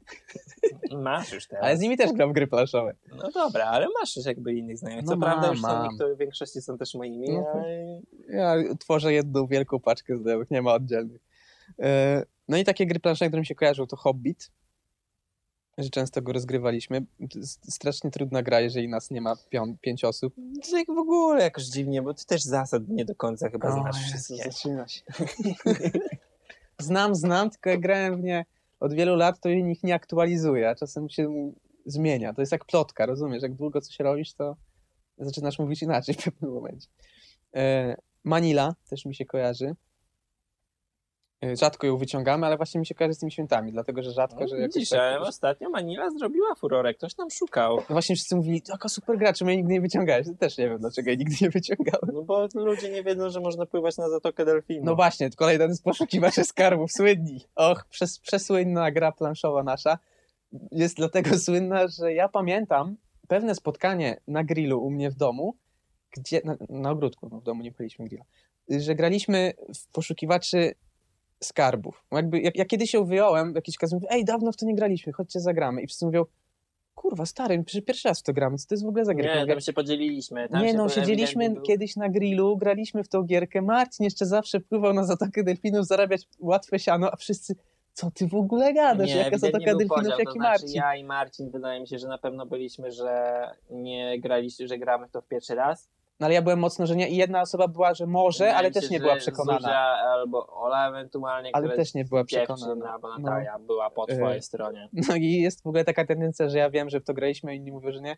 Masz 1.03 1.31
już 1.33 1.47
teraz. 1.47 1.65
ale 1.65 1.77
z 1.77 1.79
nimi 1.79 1.97
też 1.97 2.13
gram 2.13 2.29
w 2.29 2.33
gry 2.33 2.47
planszowe. 2.47 2.93
No 3.17 3.31
dobra, 3.31 3.65
ale 3.65 3.87
masz 4.01 4.15
już 4.15 4.25
jakby 4.25 4.53
innych 4.53 4.77
znajomych. 4.77 5.05
Co 5.05 5.15
No 5.15 5.21
prawda 5.25 5.41
mam, 5.41 5.51
już 5.51 5.61
są 5.61 5.67
mam. 5.67 5.87
niektóre, 5.89 6.15
w 6.15 6.17
większości 6.17 6.61
są 6.61 6.77
też 6.77 6.95
moimi, 6.95 7.29
No 7.29 7.45
ale... 7.53 8.01
Ja 8.29 8.55
tworzę 8.79 9.13
jedną 9.13 9.47
wielką 9.47 9.79
paczkę 9.79 10.17
znajomych, 10.17 10.51
nie 10.51 10.61
ma 10.61 10.73
oddzielnych. 10.73 11.21
E, 11.79 12.23
No 12.47 12.57
i 12.57 12.63
takie 12.63 12.85
gry 12.85 12.99
planszowe, 12.99 13.29
które 13.29 13.39
mi 13.39 13.45
się 13.45 13.55
kojarzą, 13.55 13.87
to 13.87 13.95
Hobbit, 13.95 14.51
że 15.77 15.89
często 15.89 16.21
go 16.21 16.33
rozgrywaliśmy. 16.33 17.05
Strasznie 17.69 18.11
trudna 18.11 18.43
gra, 18.43 18.59
jeżeli 18.59 18.89
nas 18.89 19.11
nie 19.11 19.21
ma 19.21 19.33
pią- 19.35 19.75
pięć 19.81 20.03
osób. 20.03 20.33
To 20.65 20.71
tak 20.71 20.87
w 20.87 20.97
ogóle 20.99 21.43
jakoś 21.43 21.63
dziwnie, 21.63 22.01
bo 22.01 22.13
ty 22.13 22.25
też 22.25 22.41
zasad 22.43 22.83
nie 22.87 23.05
do 23.05 23.15
końca 23.15 23.49
chyba 23.49 23.71
znasz 23.71 23.95
O 23.95 23.99
Jezu, 23.99 24.09
wszystkie. 24.09 24.51
zaczyna 24.51 24.87
się. 24.87 25.01
znam, 26.79 27.15
znam, 27.15 27.49
tylko 27.49 27.79
grałem 27.79 28.17
w 28.17 28.23
nie 28.23 28.45
od 28.79 28.93
wielu 28.93 29.15
lat, 29.15 29.39
to 29.39 29.49
ich 29.49 29.83
nie 29.83 29.95
aktualizuję, 29.95 30.69
a 30.69 30.75
czasem 30.75 31.09
się 31.09 31.51
zmienia. 31.85 32.33
To 32.33 32.41
jest 32.41 32.51
jak 32.51 32.65
plotka, 32.65 33.05
rozumiesz? 33.05 33.43
Jak 33.43 33.55
długo 33.55 33.81
coś 33.81 33.99
robisz, 33.99 34.33
to 34.33 34.55
zaczynasz 35.17 35.59
mówić 35.59 35.81
inaczej 35.81 36.15
w 36.15 36.23
pewnym 36.23 36.51
momencie. 36.51 36.87
E, 37.55 37.95
Manila 38.23 38.75
też 38.89 39.05
mi 39.05 39.15
się 39.15 39.25
kojarzy. 39.25 39.75
E, 41.43 41.55
Rzadko 41.55 41.87
ją 41.87 41.97
wyciągamy, 41.97 42.45
ale 42.45 42.57
właśnie 42.57 42.79
mi 42.79 42.85
się 42.85 42.95
kojarzy 42.95 43.13
z 43.13 43.17
tymi 43.19 43.31
świętami, 43.31 43.71
dlatego 43.71 44.03
że 44.03 44.11
rzadko, 44.11 44.47
że 44.47 44.57
jakoś 44.57 44.75
Widzisz, 44.75 44.89
tak- 44.89 45.21
ostatnio 45.21 45.69
Manila 45.69 46.09
zrobiła 46.11 46.55
furorę, 46.55 46.93
ktoś 46.93 47.13
tam 47.13 47.29
szukał. 47.29 47.75
No 47.77 47.85
właśnie 47.89 48.15
wszyscy 48.15 48.35
mówili, 48.35 48.61
taka 48.61 48.89
super 48.89 49.17
gra, 49.17 49.33
czemu 49.33 49.49
ja 49.49 49.55
nigdy 49.57 49.73
nie 49.73 49.81
wyciągałeś? 49.81 50.27
To 50.27 50.33
też 50.33 50.57
nie 50.57 50.69
wiem, 50.69 50.79
dlaczego 50.79 51.09
ja 51.09 51.15
nigdy 51.15 51.35
nie 51.41 51.49
wyciągałem. 51.49 52.09
No 52.13 52.23
bo 52.23 52.47
ludzie 52.55 52.89
nie 52.89 53.03
wiedzą, 53.03 53.29
że 53.29 53.39
można 53.39 53.65
pływać 53.65 53.97
na 53.97 54.09
Zatokę 54.09 54.45
Delfinu. 54.45 54.85
No 54.85 54.95
właśnie, 54.95 55.29
kolejny 55.29 55.75
z 55.75 55.81
poszukiwaczy 55.81 56.43
skarbów, 56.43 56.91
słynni. 56.91 57.45
Och, 57.55 57.85
przes, 57.89 58.19
przesłynna 58.19 58.91
gra 58.91 59.11
planszowa 59.11 59.63
nasza 59.63 59.97
jest 60.71 60.95
dlatego 60.97 61.37
słynna, 61.37 61.87
że 61.87 62.13
ja 62.13 62.29
pamiętam 62.29 62.97
pewne 63.27 63.55
spotkanie 63.55 64.21
na 64.27 64.43
grillu 64.43 64.83
u 64.83 64.91
mnie 64.91 65.11
w 65.11 65.15
domu, 65.15 65.57
gdzie, 66.11 66.41
na, 66.45 66.57
na 66.69 66.91
ogródku, 66.91 67.29
no 67.31 67.39
w 67.39 67.43
domu 67.43 67.63
nie 67.63 67.71
paliśmy 67.71 68.05
grilla, 68.05 68.23
że 68.69 68.95
graliśmy 68.95 69.53
w 69.75 69.91
poszukiwaczy 69.91 70.73
skarbów. 71.43 72.05
Jakby, 72.11 72.41
jak, 72.41 72.55
jak 72.55 72.67
kiedyś 72.67 72.93
ją 72.93 73.05
wyjąłem, 73.05 73.55
jakiś 73.55 73.77
czas 73.77 73.93
mówię, 73.93 74.07
ej, 74.11 74.25
dawno 74.25 74.51
w 74.51 74.57
to 74.57 74.65
nie 74.65 74.75
graliśmy, 74.75 75.13
chodźcie 75.13 75.39
zagramy. 75.39 75.81
I 75.81 75.87
wszyscy 75.87 76.05
mówią, 76.05 76.25
kurwa, 76.95 77.25
stary, 77.25 77.63
pierwszy 77.85 78.07
raz 78.07 78.19
w 78.19 78.23
to 78.23 78.33
gramy, 78.33 78.57
co 78.57 78.67
to 78.67 78.73
jest 78.73 78.85
w 78.85 78.87
ogóle 78.87 79.05
za 79.05 79.13
gierka? 79.13 79.39
Nie, 79.39 79.47
tam 79.47 79.61
się 79.61 79.73
podzieliliśmy. 79.73 80.49
Tam 80.49 80.63
nie 80.63 80.71
się 80.71 80.77
no, 80.77 80.89
siedzieliśmy 80.89 81.61
kiedyś 81.61 81.95
na 81.95 82.09
grillu, 82.09 82.57
graliśmy 82.57 83.03
w 83.03 83.07
tą 83.07 83.23
gierkę, 83.23 83.61
Marcin 83.61 84.03
jeszcze 84.03 84.25
zawsze 84.25 84.59
pływał 84.59 84.93
na 84.93 85.03
Zatokę 85.03 85.43
Delfinów 85.43 85.87
zarabiać 85.87 86.27
łatwe 86.39 86.79
siano, 86.79 87.11
a 87.11 87.15
wszyscy, 87.15 87.55
co 87.93 88.11
ty 88.11 88.27
w 88.27 88.35
ogóle 88.35 88.73
gadasz, 88.73 89.09
Nie, 89.09 89.15
jaka 89.15 89.37
Zatoka 89.37 89.65
Delfinów, 89.65 89.87
podział, 89.87 90.11
jaki 90.11 90.25
to 90.25 90.31
znaczy 90.31 90.39
Marcin? 90.39 90.75
Ja 90.75 90.95
i 90.95 91.03
Marcin, 91.03 91.51
wydaje 91.51 91.79
mi 91.79 91.87
się, 91.87 91.99
że 91.99 92.07
na 92.07 92.17
pewno 92.17 92.45
byliśmy, 92.45 92.91
że 92.91 93.41
nie 93.69 94.19
graliśmy, 94.19 94.67
że 94.67 94.77
gramy 94.77 95.07
w 95.07 95.11
to 95.11 95.21
w 95.21 95.27
pierwszy 95.27 95.55
raz. 95.55 95.89
No 96.19 96.25
ale 96.25 96.33
ja 96.33 96.41
byłem 96.41 96.59
mocno, 96.59 96.85
że 96.85 96.95
nie 96.95 97.09
i 97.09 97.15
jedna 97.15 97.41
osoba 97.41 97.67
była, 97.67 97.93
że 97.93 98.05
może, 98.07 98.37
Wydaje 98.43 98.55
ale 98.55 98.67
się, 98.67 98.73
też 98.73 98.89
nie 98.89 98.99
była 98.99 99.15
przekonana. 99.15 99.59
Zuzia 99.59 99.79
albo 100.13 100.47
Ola 100.47 100.89
ewentualnie, 100.89 101.49
Ale 101.53 101.75
też 101.75 101.93
nie 101.93 102.05
była 102.05 102.23
przekonana. 102.23 102.93
albo 102.93 103.07
No. 103.07 103.19
Natalia 103.19 103.59
była 103.59 103.89
po 103.89 104.07
E, 104.09 104.15
twojej 104.15 104.41
stronie. 104.41 104.89
No 105.09 105.15
i 105.15 105.31
jest 105.31 105.63
w 105.63 105.67
ogóle 105.67 105.85
taka 105.85 106.05
tendencja, 106.05 106.49
że 106.49 106.57
ja 106.57 106.69
wiem, 106.69 106.89
że 106.89 106.99
w 106.99 107.03
to 107.03 107.13
graliśmy, 107.13 107.55
inni 107.55 107.71
mówią, 107.71 107.91
że 107.91 108.01
nie. 108.01 108.17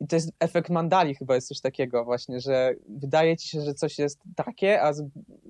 I 0.00 0.06
to 0.06 0.16
jest 0.16 0.32
efekt 0.40 0.70
mandali 0.70 1.14
chyba 1.14 1.34
jest 1.34 1.48
coś 1.48 1.60
takiego 1.60 2.04
właśnie, 2.04 2.40
że 2.40 2.74
wydaje 2.88 3.36
ci 3.36 3.48
się, 3.48 3.60
że 3.60 3.74
coś 3.74 3.98
jest 3.98 4.20
takie, 4.36 4.82
a 4.82 4.92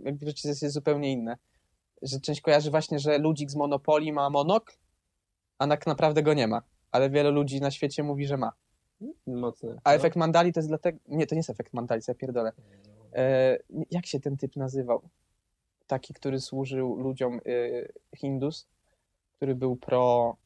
jakby 0.05 0.25
w 0.25 0.29
rzeczywistości 0.29 0.65
jest 0.65 0.75
zupełnie 0.75 1.13
inne. 1.13 1.37
Że 2.03 2.21
część 2.21 2.41
kojarzy 2.41 2.71
właśnie, 2.71 2.99
że 2.99 3.19
ludzik 3.19 3.51
z 3.51 3.57
Monopoli 3.57 4.13
ma 4.13 4.31
monokl, 4.31 4.75
a 5.59 5.67
tak 5.67 5.87
naprawdę 5.87 6.23
go 6.23 6.35
nie 6.35 6.49
ma. 6.49 6.63
Ale 6.91 7.11
wielu 7.11 7.31
ludzi 7.31 7.61
na 7.61 7.71
świecie 7.71 8.03
mówi, 8.03 8.27
że 8.27 8.37
ma. 8.37 8.53
Mocny. 9.27 9.77
A 9.85 9.91
no. 9.91 9.97
efekt 9.97 10.17
mandali 10.17 10.53
to 10.53 10.61
jest 10.61 10.69
dlatego... 10.69 10.99
Nie, 11.09 11.27
to 11.27 11.35
nie 11.35 11.39
jest 11.39 11.51
efekt 11.51 11.73
mandali, 11.73 12.03
co 12.03 12.13
ja 12.13 12.17
pierdolę. 12.17 12.53
E, 13.15 13.59
jak 13.91 14.07
się 14.07 14.21
ten 14.21 14.37
typ 14.37 14.57
nazywał? 14.57 15.03
Taki, 15.87 16.15
który 16.15 16.41
służył 16.41 16.97
ludziom 16.97 17.41
y, 17.47 17.93
Hindus, 18.17 18.69
który 19.37 19.55
był 19.55 19.77
pro 19.77 20.37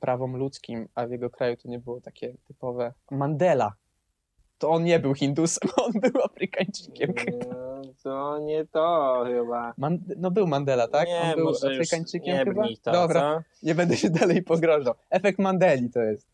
prawom 0.00 0.36
ludzkim, 0.36 0.88
a 0.94 1.06
w 1.06 1.10
jego 1.10 1.30
kraju 1.30 1.56
to 1.56 1.68
nie 1.68 1.78
było 1.78 2.00
takie 2.00 2.34
typowe. 2.44 2.92
Mandela. 3.10 3.72
to 4.58 4.70
on 4.70 4.84
nie 4.84 4.98
był 4.98 5.14
Hindusem, 5.14 5.70
on 5.84 5.92
był 5.92 6.22
Afrykańczykiem. 6.24 7.14
No, 7.48 7.82
to 8.02 8.38
nie 8.38 8.66
to 8.66 9.24
chyba. 9.26 9.74
Man, 9.78 9.98
no 10.16 10.30
był 10.30 10.46
Mandela, 10.46 10.88
tak? 10.88 11.08
Nie, 11.08 11.20
on 11.20 11.34
był 11.36 11.48
Afrykańczykiem 11.48 12.36
nie 12.36 12.44
chyba? 12.44 12.66
to, 12.82 12.92
Dobra, 12.92 13.44
co? 13.60 13.66
nie 13.66 13.74
będę 13.74 13.96
się 13.96 14.10
dalej 14.10 14.42
pogrożał. 14.42 14.94
Efekt 15.10 15.38
Mandeli 15.38 15.90
to 15.90 16.00
jest. 16.00 16.33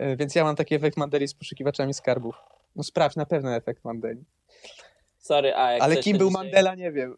E, 0.00 0.16
Więc 0.16 0.34
ja 0.34 0.44
mam 0.44 0.56
taki 0.56 0.74
efekt 0.74 0.96
Mandeli 0.96 1.28
z 1.28 1.34
poszukiwaczami 1.34 1.94
skarbów. 1.94 2.34
No 2.76 2.82
sprawdź, 2.82 3.16
na 3.16 3.26
pewno 3.26 3.54
efekt 3.54 3.84
Mandeli. 3.84 4.24
Sorry, 5.18 5.54
a 5.54 5.72
jak 5.72 5.82
Ale 5.82 5.96
kim 5.96 6.18
był 6.18 6.28
dzisiaj, 6.28 6.44
Mandela, 6.44 6.74
nie 6.74 6.92
wiem. 6.92 7.16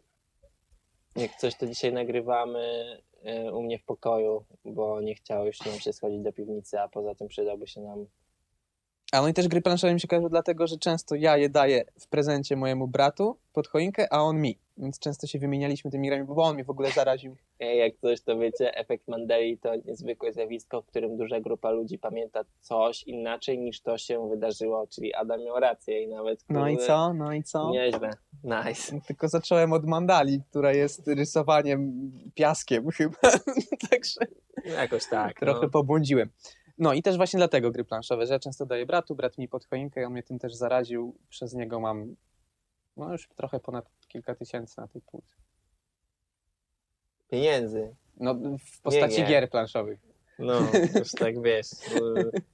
Jak 1.16 1.36
coś, 1.36 1.54
to 1.54 1.66
dzisiaj 1.66 1.92
nagrywamy 1.92 2.84
y, 3.46 3.52
u 3.52 3.62
mnie 3.62 3.78
w 3.78 3.84
pokoju, 3.84 4.44
bo 4.64 5.00
nie 5.00 5.14
chciało 5.14 5.46
już 5.46 5.60
nam 5.60 5.80
się 5.80 5.92
schodzić 5.92 6.22
do 6.22 6.32
piwnicy, 6.32 6.80
a 6.80 6.88
poza 6.88 7.14
tym 7.14 7.28
przydałby 7.28 7.66
się 7.66 7.80
nam 7.80 8.06
A 9.12 9.20
no 9.22 9.28
i 9.28 9.34
też 9.34 9.48
gry 9.48 9.62
planszowe 9.62 9.94
mi 9.94 10.00
się 10.00 10.08
kojarzą 10.08 10.28
dlatego, 10.28 10.66
że 10.66 10.78
często 10.78 11.14
ja 11.14 11.36
je 11.36 11.48
daję 11.48 11.84
w 12.00 12.08
prezencie 12.08 12.56
mojemu 12.56 12.88
bratu 12.88 13.38
pod 13.52 13.68
choinkę, 13.68 14.12
a 14.12 14.22
on 14.22 14.40
mi. 14.40 14.58
Więc 14.78 14.98
często 14.98 15.26
się 15.26 15.38
wymienialiśmy 15.38 15.90
tymi 15.90 16.08
grami, 16.08 16.24
bo 16.24 16.42
on 16.42 16.54
mnie 16.54 16.64
w 16.64 16.70
ogóle 16.70 16.90
zaraził. 16.90 17.36
Jak 17.60 17.96
coś, 17.96 18.20
to 18.20 18.38
wiecie, 18.38 18.74
efekt 18.76 19.08
Mandeli 19.08 19.58
to 19.58 19.76
niezwykłe 19.76 20.32
zjawisko, 20.32 20.82
w 20.82 20.86
którym 20.86 21.16
duża 21.16 21.40
grupa 21.40 21.70
ludzi 21.70 21.98
pamięta 21.98 22.44
coś 22.60 23.02
inaczej 23.02 23.58
niż 23.58 23.80
to 23.80 23.98
się 23.98 24.28
wydarzyło, 24.28 24.86
czyli 24.86 25.14
Adam 25.14 25.44
miał 25.44 25.60
rację 25.60 26.02
i 26.02 26.08
nawet... 26.08 26.44
No 26.48 26.68
i 26.68 26.78
co? 26.78 27.14
No 27.14 27.32
i 27.32 27.42
co? 27.42 27.70
Nieźle. 27.70 28.10
Nice. 28.44 29.00
Tylko 29.06 29.28
zacząłem 29.28 29.72
od 29.72 29.86
mandali, 29.86 30.42
która 30.50 30.72
jest 30.72 31.08
rysowaniem 31.08 32.10
piaskiem 32.34 32.90
chyba. 32.90 33.18
Także 33.90 34.20
Jakoś 34.64 35.08
tak. 35.08 35.40
trochę 35.40 35.62
no. 35.62 35.70
pobłądziłem. 35.70 36.30
No 36.78 36.92
i 36.92 37.02
też 37.02 37.16
właśnie 37.16 37.38
dlatego 37.38 37.70
gry 37.70 37.84
planszowe, 37.84 38.26
że 38.26 38.32
ja 38.32 38.38
często 38.38 38.66
daję 38.66 38.86
bratu, 38.86 39.14
brat 39.14 39.38
mi 39.38 39.48
pod 39.48 39.64
choinkę 39.64 40.06
on 40.06 40.12
mnie 40.12 40.22
tym 40.22 40.38
też 40.38 40.54
zaraził. 40.54 41.16
Przez 41.28 41.54
niego 41.54 41.80
mam 41.80 42.16
no 42.96 43.12
już 43.12 43.28
trochę 43.36 43.60
ponad 43.60 43.90
kilka 44.08 44.34
tysięcy 44.34 44.80
na 44.80 44.88
tej 44.88 45.02
półce. 45.02 45.36
Pieniędzy. 47.30 47.94
No 48.16 48.34
w 48.74 48.80
postaci 48.80 49.20
nie. 49.20 49.26
gier 49.26 49.50
planszowych. 49.50 49.98
No, 50.38 50.60
już 50.98 51.12
tak 51.12 51.42
wiesz. 51.42 51.66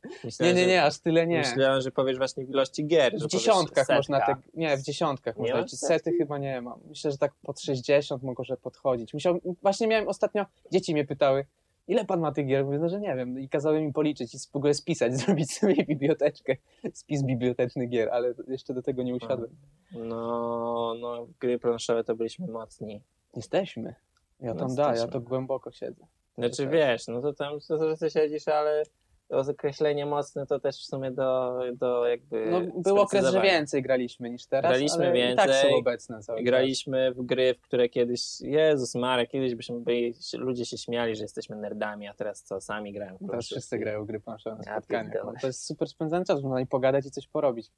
Nie, 0.05 0.17
Myślałem, 0.25 0.57
nie, 0.57 0.63
że- 0.63 0.69
nie, 0.69 0.85
aż 0.85 0.99
tyle 0.99 1.27
nie. 1.27 1.39
Myślałem, 1.39 1.81
że 1.81 1.91
powiesz 1.91 2.19
właśnie 2.19 2.45
w 2.45 2.51
ilości 2.51 2.87
gier. 2.87 3.13
W 3.13 3.17
powiesz 3.17 3.31
dziesiątkach 3.33 3.87
setka. 3.87 3.97
można 3.97 4.27
te. 4.27 4.37
Nie, 4.55 4.77
w 4.77 4.83
dziesiątkach 4.83 5.37
Nie 5.37 5.53
można 5.53 5.69
setki? 5.69 5.87
Sety 5.87 6.13
chyba 6.19 6.39
nie 6.39 6.61
mam. 6.61 6.81
Myślę, 6.89 7.11
że 7.11 7.19
tak 7.19 7.33
pod 7.43 7.61
60 7.61 8.23
może 8.23 8.57
podchodzić. 8.57 9.15
Musiał, 9.15 9.41
właśnie 9.63 9.87
miałem 9.87 10.09
ostatnio, 10.09 10.47
dzieci 10.73 10.93
mnie 10.93 11.05
pytały, 11.05 11.47
ile 11.89 12.05
pan 12.05 12.21
ma 12.21 12.33
tych 12.33 12.47
gier? 12.47 12.65
Mówię, 12.65 12.79
no, 12.79 12.89
że 12.89 13.01
nie 13.01 13.17
wiem. 13.17 13.39
I 13.41 13.49
kazałem 13.49 13.83
im 13.83 13.93
policzyć 13.93 14.35
i 14.35 14.39
w 14.39 14.57
ogóle 14.57 14.75
spisać, 14.75 15.17
zrobić 15.21 15.53
sobie 15.53 15.85
biblioteczkę, 15.85 16.57
spis 16.93 17.23
bibliotecznych 17.23 17.89
gier, 17.89 18.09
ale 18.13 18.35
jeszcze 18.49 18.75
do 18.75 18.83
tego 18.83 19.03
nie 19.03 19.15
usiadłem. 19.15 19.51
No, 19.93 20.95
no, 21.01 21.27
gry 21.41 21.59
planszowe 21.59 22.05
to 22.05 22.15
byliśmy 22.15 22.47
mocni. 22.47 23.03
Jesteśmy. 23.37 23.95
Ja 24.41 24.55
No, 24.55 24.61
tam 24.61 24.75
da, 24.75 24.95
ja 24.97 25.09
to 25.09 25.21
głęboko 25.21 25.73
siedzę. 25.73 26.07
Znaczy 26.39 26.67
wiesz, 26.67 27.07
no 27.07 27.23
to 27.23 27.33
tam 27.33 27.61
to, 27.69 27.79
to, 27.79 27.97
to 27.97 28.11
siedzisz, 28.11 28.49
ale 28.49 28.83
określenie 29.31 30.07
mocne 30.07 30.47
to 30.47 30.61
też 30.61 30.77
w 30.77 30.87
sumie 30.87 31.11
do, 31.11 31.59
do 31.75 32.07
jakby 32.07 32.47
No, 32.51 32.61
był 32.83 33.01
okres, 33.01 33.27
że 33.27 33.41
więcej 33.43 33.83
graliśmy 33.83 34.31
niż 34.31 34.47
teraz, 34.47 34.71
Graliśmy 34.71 34.97
ale 35.09 35.35
tak 35.37 35.49
więcej. 35.49 35.71
są 35.71 35.77
obecne 35.77 36.23
cały 36.23 36.39
czas. 36.39 36.47
Graliśmy 36.47 37.13
w 37.15 37.23
gry, 37.23 37.55
w 37.55 37.61
które 37.61 37.89
kiedyś, 37.89 38.41
Jezus 38.41 38.95
Mary, 38.95 39.27
kiedyś 39.27 39.55
byśmy 39.55 39.81
byli, 39.81 40.15
ludzie 40.35 40.65
się 40.67 40.79
śmiali, 40.79 41.17
że 41.17 41.23
jesteśmy 41.23 41.57
nerdami, 41.57 42.09
a 42.09 42.15
teraz 42.15 42.43
co, 42.43 42.61
sami 42.61 42.93
grają. 42.93 43.17
w 43.21 43.27
Teraz 43.31 43.47
wszyscy 43.47 43.79
grają 43.79 44.05
w 44.05 44.07
gry 44.07 44.21
planszowe 44.21 44.57
na 44.57 44.63
spotkaniach. 44.63 45.15
No, 45.25 45.33
to 45.41 45.47
jest 45.47 45.67
super 45.67 45.89
spędzany 45.89 46.25
czas, 46.25 46.43
można 46.43 46.61
i 46.61 46.67
pogadać 46.67 47.07
i 47.07 47.11
coś 47.11 47.27
porobić. 47.27 47.71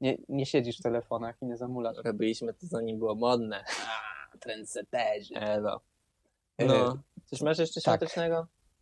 Nie, 0.00 0.16
nie 0.28 0.46
siedzisz 0.46 0.78
w 0.78 0.82
telefonach 0.82 1.42
i 1.42 1.46
nie 1.46 1.56
zamulasz. 1.56 1.96
Robiliśmy 2.04 2.54
to 2.54 2.66
zanim 2.66 2.98
było 2.98 3.14
modne. 3.14 3.64
A, 4.34 4.38
trendseterzy. 4.38 5.34
Elo. 5.34 5.80
E, 6.58 6.64
No. 6.66 6.98
Coś 7.24 7.40
masz 7.40 7.58
jeszcze 7.58 7.80
tak. 7.80 8.00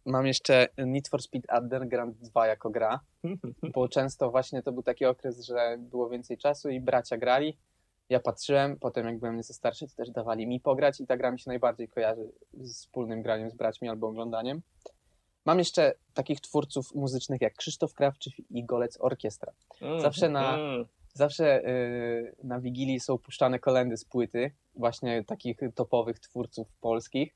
Mam 0.06 0.26
jeszcze 0.26 0.68
Need 0.78 1.08
for 1.08 1.22
Speed 1.22 1.46
Underground 1.62 2.16
2 2.18 2.46
jako 2.46 2.70
gra, 2.70 3.00
bo 3.74 3.88
często 3.88 4.30
właśnie 4.30 4.62
to 4.62 4.72
był 4.72 4.82
taki 4.82 5.04
okres, 5.04 5.44
że 5.44 5.76
było 5.78 6.08
więcej 6.08 6.38
czasu 6.38 6.68
i 6.70 6.80
bracia 6.80 7.16
grali. 7.16 7.56
Ja 8.08 8.20
patrzyłem, 8.20 8.78
potem 8.78 9.06
jak 9.06 9.18
byłem 9.18 9.36
nieco 9.36 9.52
starszy, 9.54 9.86
to 9.88 9.94
też 9.96 10.10
dawali 10.10 10.46
mi 10.46 10.60
pograć 10.60 11.00
i 11.00 11.06
ta 11.06 11.16
gra 11.16 11.30
mi 11.30 11.38
się 11.40 11.50
najbardziej 11.50 11.88
kojarzy 11.88 12.32
z 12.54 12.74
wspólnym 12.76 13.22
graniem 13.22 13.50
z 13.50 13.54
braćmi 13.54 13.88
albo 13.88 14.06
oglądaniem. 14.06 14.62
Mam 15.44 15.58
jeszcze 15.58 15.94
takich 16.14 16.40
twórców 16.40 16.94
muzycznych 16.94 17.40
jak 17.40 17.54
Krzysztof 17.54 17.94
Krawczyk 17.94 18.32
i 18.50 18.64
Golec 18.64 18.98
Orkiestra. 19.00 19.52
Mm, 19.82 20.00
Zawsze 20.00 20.28
na- 20.28 20.54
mm. 20.58 20.84
Zawsze 21.14 21.68
y, 21.68 22.34
na 22.44 22.60
Wigilii 22.60 23.00
są 23.00 23.18
puszczane 23.18 23.58
kolendy 23.58 23.96
z 23.96 24.04
płyty, 24.04 24.50
właśnie 24.74 25.24
takich 25.24 25.58
topowych 25.74 26.18
twórców 26.20 26.68
polskich. 26.80 27.34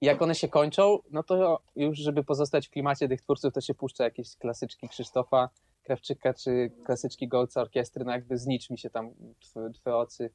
I 0.00 0.06
jak 0.06 0.22
one 0.22 0.34
się 0.34 0.48
kończą, 0.48 0.98
no 1.10 1.22
to 1.22 1.62
już, 1.76 1.98
żeby 1.98 2.24
pozostać 2.24 2.68
w 2.68 2.70
klimacie 2.70 3.08
tych 3.08 3.20
twórców, 3.22 3.52
to 3.52 3.60
się 3.60 3.74
puszcza 3.74 4.04
jakieś 4.04 4.36
klasyczki 4.36 4.88
Krzysztofa 4.88 5.48
Krawczyka, 5.82 6.34
czy 6.34 6.70
klasyczki 6.84 7.28
Golca 7.28 7.60
Orkiestry, 7.60 8.04
no 8.04 8.12
jakby 8.12 8.38
znicz 8.38 8.70
mi 8.70 8.78
się 8.78 8.90
tam, 8.90 9.10
twoje, 9.40 9.70
twoje 9.70 9.96
oczy 9.96 10.30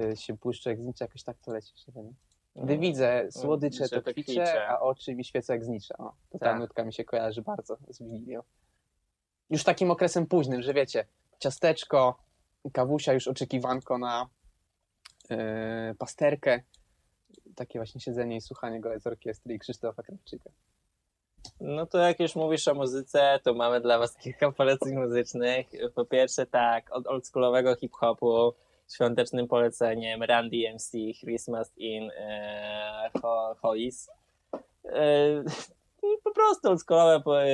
y, 0.00 0.16
się 0.16 0.36
puszczą, 0.38 0.70
jak 0.70 0.82
znicz 0.82 1.00
jakoś 1.00 1.22
tak 1.22 1.38
to 1.38 1.52
leci. 1.52 1.72
nie 1.96 2.02
wiem. 2.02 2.14
Gdy 2.64 2.78
widzę 2.78 3.28
słodycze, 3.30 3.86
że 3.88 4.02
to 4.02 4.12
kwicze. 4.12 4.68
a 4.68 4.80
oczy 4.80 5.14
mi 5.14 5.24
świecą 5.24 5.52
jak 5.52 5.64
znicze. 5.64 5.96
O, 5.98 6.12
to 6.30 6.38
ta 6.38 6.46
Tak. 6.46 6.58
nutka 6.58 6.84
mi 6.84 6.92
się 6.92 7.04
kojarzy 7.04 7.42
bardzo 7.42 7.76
z 7.88 8.02
Wigilią. 8.02 8.42
Już 9.50 9.64
takim 9.64 9.90
okresem 9.90 10.26
późnym, 10.26 10.62
że 10.62 10.74
wiecie, 10.74 11.06
ciasteczko, 11.38 12.18
kawusia, 12.72 13.12
już 13.12 13.28
oczekiwanko 13.28 13.98
na 13.98 14.28
yy, 15.30 15.36
pasterkę. 15.98 16.62
Takie 17.56 17.78
właśnie 17.78 18.00
siedzenie 18.00 18.36
i 18.36 18.40
słuchanie 18.40 18.80
go 18.80 19.00
z 19.00 19.06
orkiestry 19.06 19.54
i 19.54 19.58
Krzysztofa 19.58 20.02
Krawczyka. 20.02 20.50
No 21.60 21.86
to 21.86 21.98
jak 21.98 22.20
już 22.20 22.34
mówisz 22.36 22.68
o 22.68 22.74
muzyce, 22.74 23.40
to 23.42 23.54
mamy 23.54 23.80
dla 23.80 23.98
was 23.98 24.16
kilka 24.16 24.52
poleceń 24.52 24.94
muzycznych. 24.94 25.66
Po 25.94 26.04
pierwsze 26.04 26.46
tak, 26.46 26.92
od 26.92 27.06
oldschoolowego 27.06 27.76
hip-hopu 27.76 28.52
świątecznym 28.94 29.48
poleceniem 29.48 30.22
Run 30.22 30.50
DMC, 30.50 30.90
Christmas 31.20 31.72
in 31.76 32.10
e, 32.16 33.10
Ho- 33.22 33.56
Hollies. 33.62 34.10
E, 34.84 35.44
po 36.24 36.30
prostu 36.34 36.68
oldschoolowe, 36.68 37.42
e, 37.42 37.48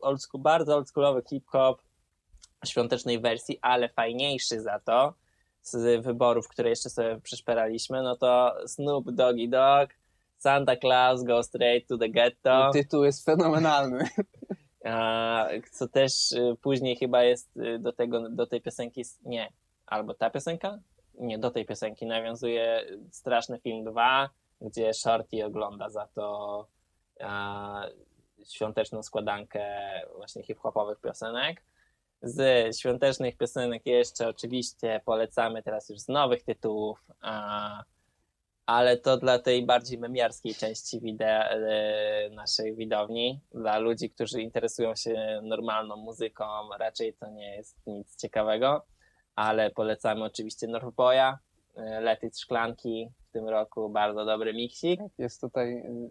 old 0.00 0.22
school, 0.22 0.42
bardzo 0.42 0.76
oldschoolowy 0.76 1.22
hip-hop 1.30 1.82
świątecznej 2.66 3.20
wersji, 3.20 3.58
ale 3.62 3.88
fajniejszy 3.88 4.60
za 4.60 4.78
to 4.80 5.14
z 5.70 6.04
wyborów, 6.04 6.48
które 6.48 6.68
jeszcze 6.68 6.90
sobie 6.90 7.20
przeszperaliśmy, 7.20 8.02
no 8.02 8.16
to 8.16 8.54
Snoop 8.66 9.10
Doggy 9.10 9.48
Dogg, 9.48 9.94
Santa 10.38 10.76
Claus 10.76 11.22
Go 11.22 11.42
Straight 11.42 11.88
to 11.88 11.98
the 11.98 12.08
Ghetto. 12.08 12.70
Tytuł 12.72 13.04
jest 13.04 13.24
fenomenalny. 13.24 14.08
A, 14.84 15.48
co 15.72 15.88
też 15.88 16.32
y, 16.32 16.56
później 16.62 16.96
chyba 16.96 17.22
jest 17.22 17.56
y, 17.56 17.78
do, 17.78 17.92
tego, 17.92 18.28
do 18.30 18.46
tej 18.46 18.60
piosenki, 18.60 19.02
nie, 19.24 19.52
albo 19.86 20.14
ta 20.14 20.30
piosenka? 20.30 20.78
Nie, 21.14 21.38
do 21.38 21.50
tej 21.50 21.66
piosenki 21.66 22.06
nawiązuje 22.06 22.86
Straszny 23.10 23.58
Film 23.60 23.84
2, 23.84 24.30
gdzie 24.60 24.94
Shorty 24.94 25.44
ogląda 25.44 25.90
za 25.90 26.06
to 26.14 26.66
a, 27.20 27.86
świąteczną 28.48 29.02
składankę 29.02 29.64
właśnie 30.16 30.42
hip-hopowych 30.42 31.00
piosenek. 31.00 31.62
Z 32.22 32.76
świątecznych 32.76 33.36
piosenek 33.36 33.86
jeszcze 33.86 34.28
oczywiście 34.28 35.00
polecamy 35.04 35.62
teraz 35.62 35.88
już 35.88 35.98
z 35.98 36.08
nowych 36.08 36.42
tytułów, 36.42 37.04
a, 37.20 37.82
ale 38.66 38.96
to 38.96 39.16
dla 39.16 39.38
tej 39.38 39.66
bardziej 39.66 39.98
memiarskiej 39.98 40.54
części 40.54 41.00
wideo, 41.00 41.26
e, 41.28 42.30
naszej 42.30 42.76
widowni. 42.76 43.40
Dla 43.54 43.78
ludzi, 43.78 44.10
którzy 44.10 44.42
interesują 44.42 44.94
się 44.96 45.40
normalną 45.42 45.96
muzyką, 45.96 46.44
raczej 46.78 47.14
to 47.14 47.30
nie 47.30 47.56
jest 47.56 47.76
nic 47.86 48.16
ciekawego, 48.16 48.86
ale 49.34 49.70
polecamy 49.70 50.24
oczywiście 50.24 50.66
Northboya, 50.66 51.38
e, 51.78 52.00
Let 52.00 52.22
It 52.22 52.38
Szklanki 52.38 53.08
w 53.28 53.32
tym 53.32 53.48
roku, 53.48 53.90
bardzo 53.90 54.24
dobry 54.24 54.54
miksik. 54.54 55.00
Jest 55.18 55.40
tutaj 55.40 55.72
y, 55.72 56.10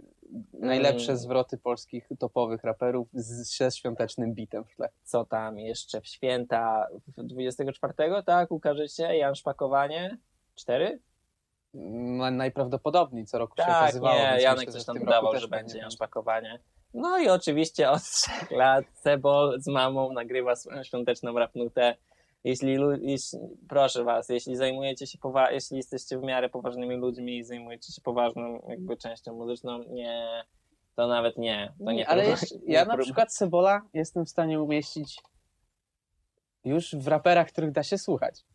najlepsze 0.54 1.12
Mm. 1.12 1.18
zwroty 1.18 1.58
polskich 1.58 2.10
topowych 2.20 2.64
raperów 2.64 3.08
z, 3.14 3.58
ze 3.58 3.72
świątecznym 3.72 4.34
bitem 4.34 4.64
w 4.66 4.76
tle. 4.76 4.90
Co 5.04 5.26
tam 5.26 5.60
jeszcze 5.60 6.02
w 6.02 6.08
święta 6.08 6.88
w 7.18 7.24
24, 7.24 7.94
tak? 8.26 8.52
Ukaże 8.52 8.88
się 8.88 9.04
Jan 9.04 9.36
Szpakowanie 9.36 10.18
4? 10.56 11.00
No, 11.74 12.32
najprawdopodobniej 12.32 13.26
co 13.26 13.38
roku 13.38 13.54
się 13.58 13.64
Tak, 13.64 13.82
okazywało. 13.84 14.20
nie, 14.20 14.42
Janek 14.42 14.58
myślę, 14.60 14.74
coś 14.74 14.86
tam 14.86 14.98
tym 14.98 15.06
dawał, 15.06 15.22
roku 15.22 15.34
też 15.34 15.42
że 15.42 15.48
będzie 15.48 15.78
Jan 15.78 15.92
Szpakowanie. 15.92 16.60
No 16.94 17.18
i 17.18 17.30
oczywiście 17.30 17.90
od 17.90 18.02
trzech 18.04 18.52
lat 18.52 18.86
Sebol 18.94 19.62
z 19.62 19.68
mamą 19.68 20.14
nagrywa 20.14 20.56
swoją 20.56 20.84
świąteczną 20.84 21.40
rapnutę. 21.40 21.96
Jeśli, 22.48 22.78
jeśli, 23.02 23.40
proszę 23.70 24.04
was, 24.04 24.30
jeśli 24.30 24.56
zajmujecie 24.56 25.08
się, 25.08 25.18
powa- 25.18 25.52
jeśli 25.52 25.78
jesteście 25.78 26.20
w 26.20 26.24
miarę 26.24 26.50
poważnymi 26.50 26.96
ludźmi 26.96 27.38
i 27.38 27.44
zajmujecie 27.44 27.94
się 27.94 28.02
poważną 28.02 28.66
jakby 28.70 28.98
częścią 28.98 29.34
muzyczną, 29.36 29.84
nie, 29.90 30.44
to 30.96 31.08
nawet 31.08 31.38
nie. 31.38 31.74
To 31.86 31.92
nie 31.92 32.08
ale 32.10 32.24
próbuj- 32.24 32.30
jeszcze, 32.30 32.56
nie 32.56 32.74
ja 32.74 32.86
na 32.86 32.98
przykład 32.98 33.34
Sebola 33.34 33.82
jestem 33.94 34.26
w 34.26 34.30
stanie 34.30 34.62
umieścić 34.62 35.22
Już 36.64 36.96
w 36.96 37.08
raperach, 37.08 37.48
których 37.48 37.72
da 37.72 37.84
się 37.84 37.98
słuchać. 37.98 38.46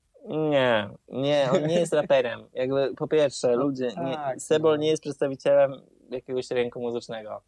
Nie, 0.50 0.88
nie, 1.08 1.48
on 1.52 1.66
nie 1.66 1.74
jest 1.80 1.92
raperem. 1.92 2.48
Jakby 2.54 2.94
po 2.96 3.08
pierwsze, 3.08 3.48
No 3.56 3.62
ludzie, 3.62 3.92
tak, 3.92 4.34
nie, 4.34 4.40
Sebol 4.40 4.76
no. 4.76 4.82
nie 4.82 4.88
jest 4.88 5.02
przedstawicielem 5.02 5.72
jakiegoś 6.10 6.50
rynku 6.50 6.80
muzycznego. 6.80 7.42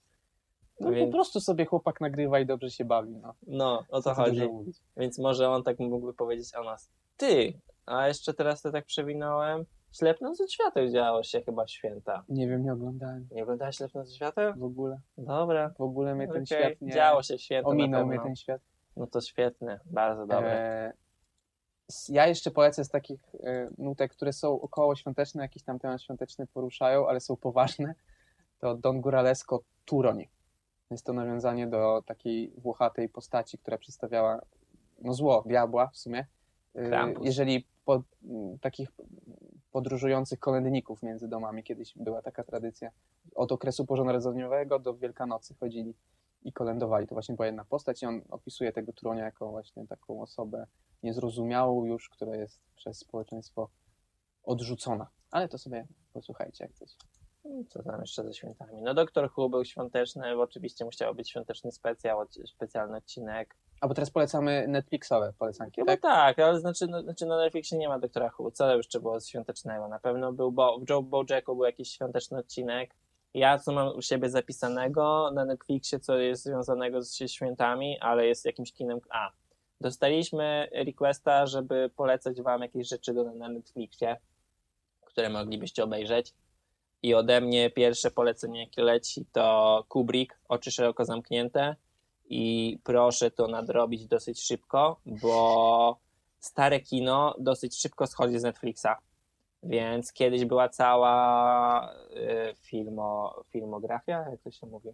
No 0.80 0.90
Więc- 0.90 1.06
po 1.06 1.12
prostu 1.12 1.40
sobie 1.40 1.64
chłopak 1.64 2.00
nagrywa 2.00 2.40
i 2.40 2.46
dobrze 2.46 2.70
się 2.70 2.84
bawi. 2.84 3.16
No. 3.16 3.34
No, 3.46 3.84
o 3.88 3.96
to 3.96 4.02
Co 4.02 4.14
chodzi. 4.14 4.48
Więc 4.96 5.18
może 5.18 5.48
on 5.50 5.62
tak 5.62 5.78
mógłby 5.78 6.14
powiedzieć 6.14 6.54
o 6.54 6.64
nas. 6.64 6.90
Ty, 7.16 7.52
a 7.86 8.08
jeszcze 8.08 8.34
teraz 8.34 8.62
to 8.62 8.72
tak 8.72 8.84
przewinąłem. 8.84 9.64
Ślepnąc 9.92 10.40
od 10.40 10.52
świateł 10.52 10.88
działo 10.88 11.22
się 11.22 11.42
chyba 11.42 11.66
święta. 11.66 12.24
Nie 12.28 12.48
wiem, 12.48 12.64
nie 12.64 12.72
oglądałem 12.72 13.28
Nie 13.30 13.42
oglądałeś 13.42 13.76
Ślepnąc 13.76 14.08
od 14.08 14.14
świateł? 14.14 14.54
w 14.56 14.64
ogóle. 14.64 15.00
Dobra. 15.18 15.70
W 15.78 15.80
ogóle 15.80 16.14
mnie 16.14 16.28
ten 16.28 16.42
Okej, 16.42 16.46
świat 16.46 16.80
nie... 16.80 16.92
Działo 16.92 17.22
się 17.22 17.38
święta 17.38 17.70
Ominął 17.70 18.06
mnie 18.06 18.20
ten 18.20 18.36
świat. 18.36 18.60
No 18.96 19.06
to 19.06 19.20
świetne, 19.20 19.80
bardzo 19.86 20.26
dobre. 20.26 20.52
E, 20.52 20.92
ja 22.08 22.26
jeszcze 22.26 22.50
polecę 22.50 22.84
z 22.84 22.88
takich 22.88 23.20
e, 23.34 23.70
nutek, 23.78 24.12
które 24.12 24.32
są 24.32 24.60
około 24.60 24.96
świąteczne, 24.96 25.42
jakiś 25.42 25.62
tam 25.62 25.78
temat 25.78 26.02
świąteczny 26.02 26.46
poruszają, 26.46 27.08
ale 27.08 27.20
są 27.20 27.36
poważne. 27.36 27.94
To 28.60 28.74
Don 28.76 29.00
Guralesco 29.00 29.60
Turoń. 29.84 30.28
Jest 30.90 31.06
to 31.06 31.12
nawiązanie 31.12 31.66
do 31.66 32.02
takiej 32.06 32.52
włochatej 32.56 33.08
postaci, 33.08 33.58
która 33.58 33.78
przedstawiała 33.78 34.40
no 35.02 35.14
zło, 35.14 35.42
diabła 35.46 35.86
w 35.86 35.96
sumie. 35.96 36.26
E, 36.74 36.88
Krampus. 36.88 37.26
Jeżeli 37.26 37.66
po, 37.84 38.02
takich 38.60 38.88
podróżujących 39.72 40.38
kolędników 40.38 41.02
między 41.02 41.28
domami, 41.28 41.62
kiedyś 41.62 41.94
była 41.96 42.22
taka 42.22 42.44
tradycja, 42.44 42.90
od 43.34 43.52
okresu 43.52 43.84
bożonarodzeniowego 43.84 44.78
do 44.78 44.94
Wielkanocy 44.94 45.54
chodzili 45.54 45.94
i 46.44 46.52
kolędowali. 46.52 47.06
To 47.06 47.14
właśnie 47.14 47.34
była 47.34 47.46
jedna 47.46 47.64
postać 47.64 48.02
i 48.02 48.06
on 48.06 48.20
opisuje 48.30 48.72
tego 48.72 48.92
Turonia 48.92 49.24
jako 49.24 49.50
właśnie 49.50 49.86
taką 49.86 50.22
osobę 50.22 50.66
niezrozumiałą 51.02 51.84
już, 51.84 52.08
która 52.08 52.36
jest 52.36 52.60
przez 52.76 52.98
społeczeństwo 52.98 53.68
odrzucona. 54.44 55.06
Ale 55.30 55.48
to 55.48 55.58
sobie 55.58 55.86
posłuchajcie, 56.12 56.64
jak 56.64 56.72
chcecie. 56.72 56.96
Co 57.68 57.82
tam 57.82 58.00
jeszcze 58.00 58.24
ze 58.24 58.34
świętami? 58.34 58.82
No 58.82 58.94
Doktor 58.94 59.30
Who 59.36 59.48
był 59.48 59.64
świąteczny, 59.64 60.36
bo 60.36 60.42
oczywiście 60.42 60.84
musiał 60.84 61.14
być 61.14 61.30
świąteczny 61.30 61.72
specjał, 61.72 62.24
odci- 62.24 62.46
specjalny 62.46 62.96
odcinek. 62.96 63.56
A 63.80 63.88
bo 63.88 63.94
teraz 63.94 64.10
polecamy 64.10 64.68
Netflixowe 64.68 65.32
polecanki, 65.38 65.80
Chyba 65.80 65.92
tak? 65.92 66.00
tak, 66.00 66.38
ale 66.38 66.60
znaczy, 66.60 66.86
no, 66.86 67.02
znaczy 67.02 67.26
na 67.26 67.36
Netflixie 67.36 67.78
nie 67.78 67.88
ma 67.88 67.98
Doktora 67.98 68.30
Who. 68.38 68.50
Co 68.50 68.76
jeszcze 68.76 69.00
było 69.00 69.20
świątecznego? 69.20 69.88
Na 69.88 69.98
pewno 69.98 70.32
był, 70.32 70.52
bo 70.52 70.78
w 70.78 70.90
Joe 70.90 71.02
Bojacku 71.02 71.54
był 71.56 71.64
jakiś 71.64 71.90
świąteczny 71.90 72.38
odcinek. 72.38 72.94
Ja 73.34 73.58
co 73.58 73.72
mam 73.72 73.96
u 73.96 74.02
siebie 74.02 74.30
zapisanego 74.30 75.30
na 75.34 75.44
Netflixie, 75.44 76.00
co 76.00 76.18
jest 76.18 76.44
związanego 76.44 77.02
z 77.02 77.18
świętami, 77.26 78.00
ale 78.00 78.26
jest 78.26 78.44
jakimś 78.44 78.72
kinem. 78.72 79.00
A, 79.10 79.30
dostaliśmy 79.80 80.68
requesta, 80.72 81.46
żeby 81.46 81.90
polecać 81.96 82.42
wam 82.42 82.62
jakieś 82.62 82.88
rzeczy 82.88 83.12
na 83.14 83.48
Netflixie, 83.48 84.16
które 85.04 85.30
moglibyście 85.30 85.84
obejrzeć. 85.84 86.34
I 87.04 87.14
ode 87.14 87.40
mnie 87.40 87.70
pierwsze 87.70 88.10
polecenie, 88.10 88.60
jakie 88.60 88.82
leci, 88.82 89.26
to 89.32 89.84
Kubrick, 89.88 90.38
Oczy 90.48 90.70
szeroko 90.70 91.04
zamknięte. 91.04 91.76
I 92.28 92.78
proszę 92.84 93.30
to 93.30 93.46
nadrobić 93.46 94.06
dosyć 94.06 94.42
szybko, 94.42 95.00
bo 95.06 95.98
stare 96.38 96.80
kino 96.80 97.34
dosyć 97.38 97.80
szybko 97.80 98.06
schodzi 98.06 98.38
z 98.38 98.42
Netflixa. 98.42 98.88
Więc 99.62 100.12
kiedyś 100.12 100.44
była 100.44 100.68
cała 100.68 101.92
y, 101.92 102.54
filmo, 102.60 103.42
filmografia, 103.50 104.30
jak 104.30 104.40
to 104.42 104.50
się 104.50 104.66
mówi? 104.66 104.88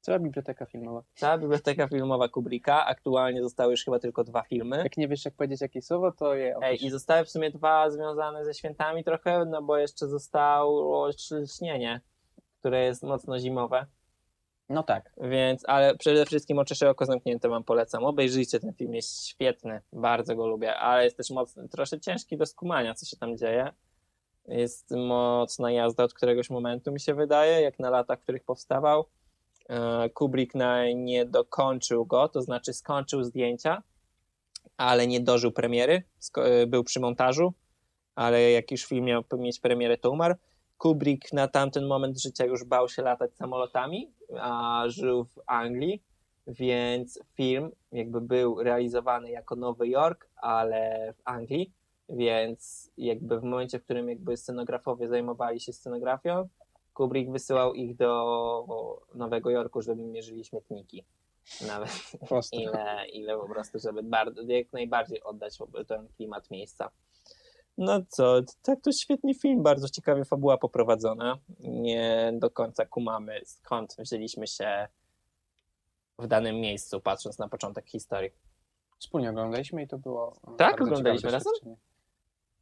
Cała 0.00 0.18
biblioteka 0.18 0.66
filmowa. 0.66 1.02
Cała 1.14 1.38
biblioteka 1.38 1.88
filmowa 1.88 2.28
Kubricka. 2.28 2.86
Aktualnie 2.86 3.42
zostały 3.42 3.70
już 3.70 3.84
chyba 3.84 3.98
tylko 3.98 4.24
dwa 4.24 4.42
filmy. 4.42 4.76
Jak 4.76 4.96
nie 4.96 5.08
wiesz, 5.08 5.24
jak 5.24 5.34
powiedzieć 5.34 5.60
jakieś 5.60 5.84
słowo, 5.84 6.12
to 6.12 6.34
je 6.34 6.56
opisz. 6.56 6.68
Ej, 6.68 6.84
I 6.84 6.90
zostały 6.90 7.24
w 7.24 7.30
sumie 7.30 7.50
dwa 7.50 7.90
związane 7.90 8.44
ze 8.44 8.54
świętami 8.54 9.04
trochę, 9.04 9.44
no 9.44 9.62
bo 9.62 9.76
jeszcze 9.76 10.08
zostało 10.08 11.10
Śnienie, 11.58 12.00
które 12.60 12.84
jest 12.84 13.02
mocno 13.02 13.38
zimowe. 13.38 13.86
No 14.68 14.82
tak. 14.82 15.12
Więc, 15.20 15.62
ale 15.68 15.96
przede 15.96 16.26
wszystkim 16.26 16.58
oczy 16.58 16.74
szeroko 16.74 17.06
zamknięte 17.06 17.48
wam 17.48 17.64
polecam. 17.64 18.04
Obejrzyjcie 18.04 18.60
ten 18.60 18.72
film, 18.72 18.94
jest 18.94 19.26
świetny, 19.26 19.80
bardzo 19.92 20.36
go 20.36 20.46
lubię, 20.46 20.76
ale 20.76 21.04
jest 21.04 21.16
też 21.16 21.30
mocny, 21.30 21.68
troszkę 21.68 22.00
ciężki 22.00 22.36
do 22.36 22.46
skumania, 22.46 22.94
co 22.94 23.06
się 23.06 23.16
tam 23.16 23.36
dzieje. 23.36 23.72
Jest 24.46 24.90
mocna 24.90 25.72
jazda 25.72 26.04
od 26.04 26.14
któregoś 26.14 26.50
momentu, 26.50 26.92
mi 26.92 27.00
się 27.00 27.14
wydaje, 27.14 27.60
jak 27.60 27.78
na 27.78 27.90
lata, 27.90 28.16
w 28.16 28.20
których 28.20 28.44
powstawał. 28.44 29.04
E, 29.68 30.10
Kubrick 30.10 30.54
nie 30.94 31.24
dokończył 31.24 32.06
go, 32.06 32.28
to 32.28 32.42
znaczy 32.42 32.72
skończył 32.72 33.24
zdjęcia, 33.24 33.82
ale 34.76 35.06
nie 35.06 35.20
dożył 35.20 35.52
premiery, 35.52 36.02
e, 36.36 36.66
był 36.66 36.84
przy 36.84 37.00
montażu, 37.00 37.54
ale 38.14 38.50
jak 38.50 38.70
już 38.70 38.84
film 38.84 39.04
miał 39.04 39.24
mieć 39.38 39.60
premierę, 39.60 39.98
to 39.98 40.10
umarł. 40.10 40.34
Kubrick 40.78 41.32
na 41.32 41.48
tamten 41.48 41.86
moment 41.86 42.20
życia 42.20 42.44
już 42.44 42.64
bał 42.64 42.88
się 42.88 43.02
latać 43.02 43.36
samolotami, 43.36 44.12
a 44.40 44.84
żył 44.86 45.24
w 45.24 45.38
Anglii, 45.46 46.02
więc 46.46 47.20
film 47.34 47.70
jakby 47.92 48.20
był 48.20 48.62
realizowany 48.62 49.30
jako 49.30 49.56
Nowy 49.56 49.88
Jork, 49.88 50.28
ale 50.36 51.12
w 51.16 51.20
Anglii, 51.24 51.72
więc 52.08 52.90
jakby 52.96 53.40
w 53.40 53.42
momencie, 53.42 53.78
w 53.78 53.84
którym 53.84 54.08
jakby 54.08 54.36
scenografowie 54.36 55.08
zajmowali 55.08 55.60
się 55.60 55.72
scenografią, 55.72 56.48
Kubrick 56.98 57.30
wysyłał 57.30 57.74
ich 57.74 57.96
do 57.96 59.06
Nowego 59.14 59.50
Jorku, 59.50 59.82
żeby 59.82 60.02
mierzyli 60.02 60.44
śmietniki. 60.44 61.04
Nawet 61.66 61.90
ile, 62.52 63.08
ile 63.12 63.38
po 63.38 63.48
prostu, 63.48 63.78
żeby 63.78 64.02
bardzo, 64.02 64.42
jak 64.42 64.72
najbardziej 64.72 65.22
oddać 65.22 65.58
ten 65.88 66.08
klimat 66.16 66.50
miejsca. 66.50 66.90
No 67.78 68.00
co, 68.08 68.40
tak 68.62 68.80
to 68.80 68.92
świetny 68.92 69.34
film, 69.34 69.62
bardzo 69.62 69.88
ciekawie 69.88 70.24
fabuła 70.24 70.58
poprowadzona. 70.58 71.38
Nie 71.60 72.32
do 72.34 72.50
końca 72.50 72.86
kumamy 72.86 73.40
skąd 73.44 73.96
wzięliśmy 73.98 74.46
się 74.46 74.88
w 76.18 76.26
danym 76.26 76.56
miejscu, 76.56 77.00
patrząc 77.00 77.38
na 77.38 77.48
początek 77.48 77.86
historii. 77.86 78.30
Wspólnie 78.98 79.30
oglądaliśmy 79.30 79.82
i 79.82 79.88
to 79.88 79.98
było. 79.98 80.36
Tak? 80.56 80.82
Oglądaliśmy 80.82 81.30
razem? 81.30 81.52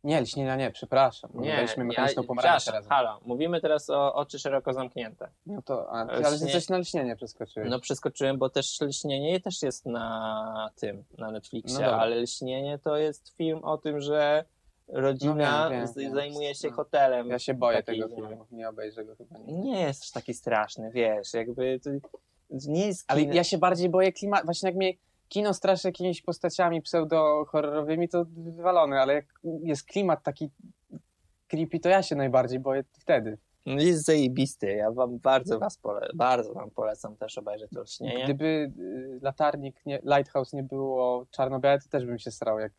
Nie, 0.07 0.21
Lśnienia 0.21 0.57
nie, 0.57 0.71
przepraszam. 0.71 1.31
Oglądaliśmy 1.31 1.85
mechaniczną 1.85 2.23
pomarańczę 2.25 2.59
przepraszam, 2.61 2.75
razem. 2.75 2.91
halo, 2.91 3.21
mówimy 3.25 3.61
teraz 3.61 3.91
o 3.91 4.15
oczy 4.15 4.39
szeroko 4.39 4.73
zamknięte. 4.73 5.29
No 5.47 5.63
to, 5.63 5.89
a, 5.91 5.93
Ale 5.93 6.27
ale 6.27 6.39
śnie- 6.39 6.53
coś 6.53 6.69
na 6.69 6.79
lśnienie 6.79 7.17
przeskoczyłeś. 7.17 7.71
No 7.71 7.81
przeskoczyłem, 7.81 8.39
bo 8.39 8.51
też 8.51 8.81
Lśnienie 8.81 9.41
też 9.41 9.63
jest 9.63 9.87
na 9.87 10.71
tym, 10.77 11.05
na 11.19 11.31
Netflixie, 11.31 11.81
No 11.87 11.93
ale 12.01 12.17
Lśnienie 12.17 12.79
to 12.79 12.97
jest 12.97 13.37
film 13.37 13.65
o 13.65 13.79
tym, 13.79 14.01
że 14.01 14.45
rodzina 14.89 15.65
No 15.65 15.71
wiem, 15.71 15.87
wiem, 15.97 16.15
zajmuje 16.15 16.55
się 16.55 16.69
No. 16.69 16.75
hotelem. 16.77 17.29
ja 17.29 17.39
się 17.39 17.55
boję 17.55 17.83
Taki, 17.83 18.01
tego 18.01 18.15
filmu, 18.17 18.47
nie 18.51 18.69
obejrzę 18.69 19.05
go 19.05 19.17
chyba. 19.17 19.39
Nie. 19.39 19.55
Nie 19.55 19.81
jest 19.81 20.03
aż 20.03 20.11
taki 20.11 20.35
straszny, 20.35 20.91
wiesz, 20.91 21.35
jakby 21.35 21.81
to 21.85 21.91
nie 22.51 22.87
jest 22.87 23.05
Ale 23.09 23.23
ja 23.23 23.45
się 23.45 23.59
bardziej 23.59 23.89
boję 23.89 24.13
klimat. 24.13 24.45
Właśnie 24.45 24.69
jak 24.69 24.77
mnie 24.77 24.93
kino 25.29 25.55
straszy 25.55 25.89
jakimiś 25.89 26.23
postaciami 26.23 26.83
pseudo-horrorowymi, 26.83 28.09
to 28.09 28.25
wywalony, 28.37 29.01
ale 29.01 29.15
jak 29.15 29.25
jest 29.63 29.85
klimat 29.85 30.23
taki 30.23 30.51
creepy, 31.49 31.81
to 31.81 31.89
ja 31.89 32.03
się 32.03 32.17
najbardziej 32.17 32.59
boję 32.59 32.85
wtedy. 32.93 33.39
No 33.67 33.83
jest 33.83 34.05
zajebisty. 34.05 34.73
Ja 34.73 34.91
wam 34.91 35.19
bardzo 35.19 35.59
was 35.59 35.79
pole- 35.83 36.11
bardzo 36.15 36.55
wam 36.55 36.71
polecam 36.71 37.17
też 37.17 37.39
obejrzeć 37.39 37.71
to 37.71 37.81
lśnienie. 37.81 38.25
Gdyby 38.25 38.73
y, 38.79 39.19
latarnik, 39.23 39.87
nie, 39.87 39.99
Lighthouse 40.05 40.53
nie 40.53 40.63
było 40.63 41.27
czarno-białe, 41.31 41.79
to 41.79 41.89
też 41.89 42.07
bym 42.07 42.19
się 42.19 42.31
starał 42.31 42.59
jak 42.59 42.73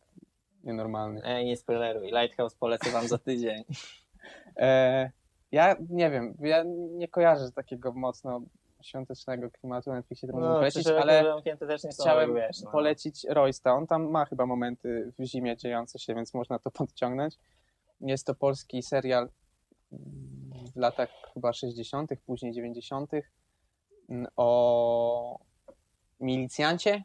nienormalny. 0.64 1.20
Ej, 1.24 1.44
nie 1.44 1.56
spoileruj. 1.56 2.10
Lighthouse 2.10 2.54
polecę 2.54 2.90
wam 2.90 3.08
za 3.08 3.18
tydzień. 3.18 3.64
E, 4.56 5.10
ja 5.52 5.76
nie 5.90 6.10
wiem, 6.10 6.34
ja 6.40 6.64
nie 6.90 7.08
kojarzę 7.08 7.52
takiego 7.52 7.92
mocno 7.92 8.40
świątecznego 8.82 9.50
klimatu 9.50 9.90
na 9.90 9.96
Netflixie, 9.96 10.28
to 10.28 10.34
mogę 10.34 10.48
No, 10.48 10.54
polecić, 10.54 10.86
ale 10.86 11.02
ale 11.02 11.24
zamknięte 11.24 11.66
też 11.66 11.84
nie 11.84 11.92
są, 11.92 12.02
chciałem 12.02 12.34
wiesz, 12.34 12.62
no. 12.62 12.70
polecić 12.70 13.24
Roysta. 13.28 13.74
On 13.74 13.86
tam 13.86 14.10
ma 14.10 14.24
chyba 14.24 14.46
momenty 14.46 15.12
w 15.18 15.24
zimie 15.24 15.56
dziejące 15.56 15.98
się, 15.98 16.14
więc 16.14 16.34
można 16.34 16.58
to 16.58 16.70
podciągnąć. 16.80 17.38
Jest 18.00 18.26
to 18.26 18.34
polski 18.34 18.82
serial 18.82 19.28
w 20.74 20.76
latach 20.76 21.10
chyba 21.34 21.52
60., 21.52 22.10
później 22.26 22.52
90. 22.52 23.10
mm, 24.08 24.26
o 24.36 25.38
milicjancie, 26.20 27.02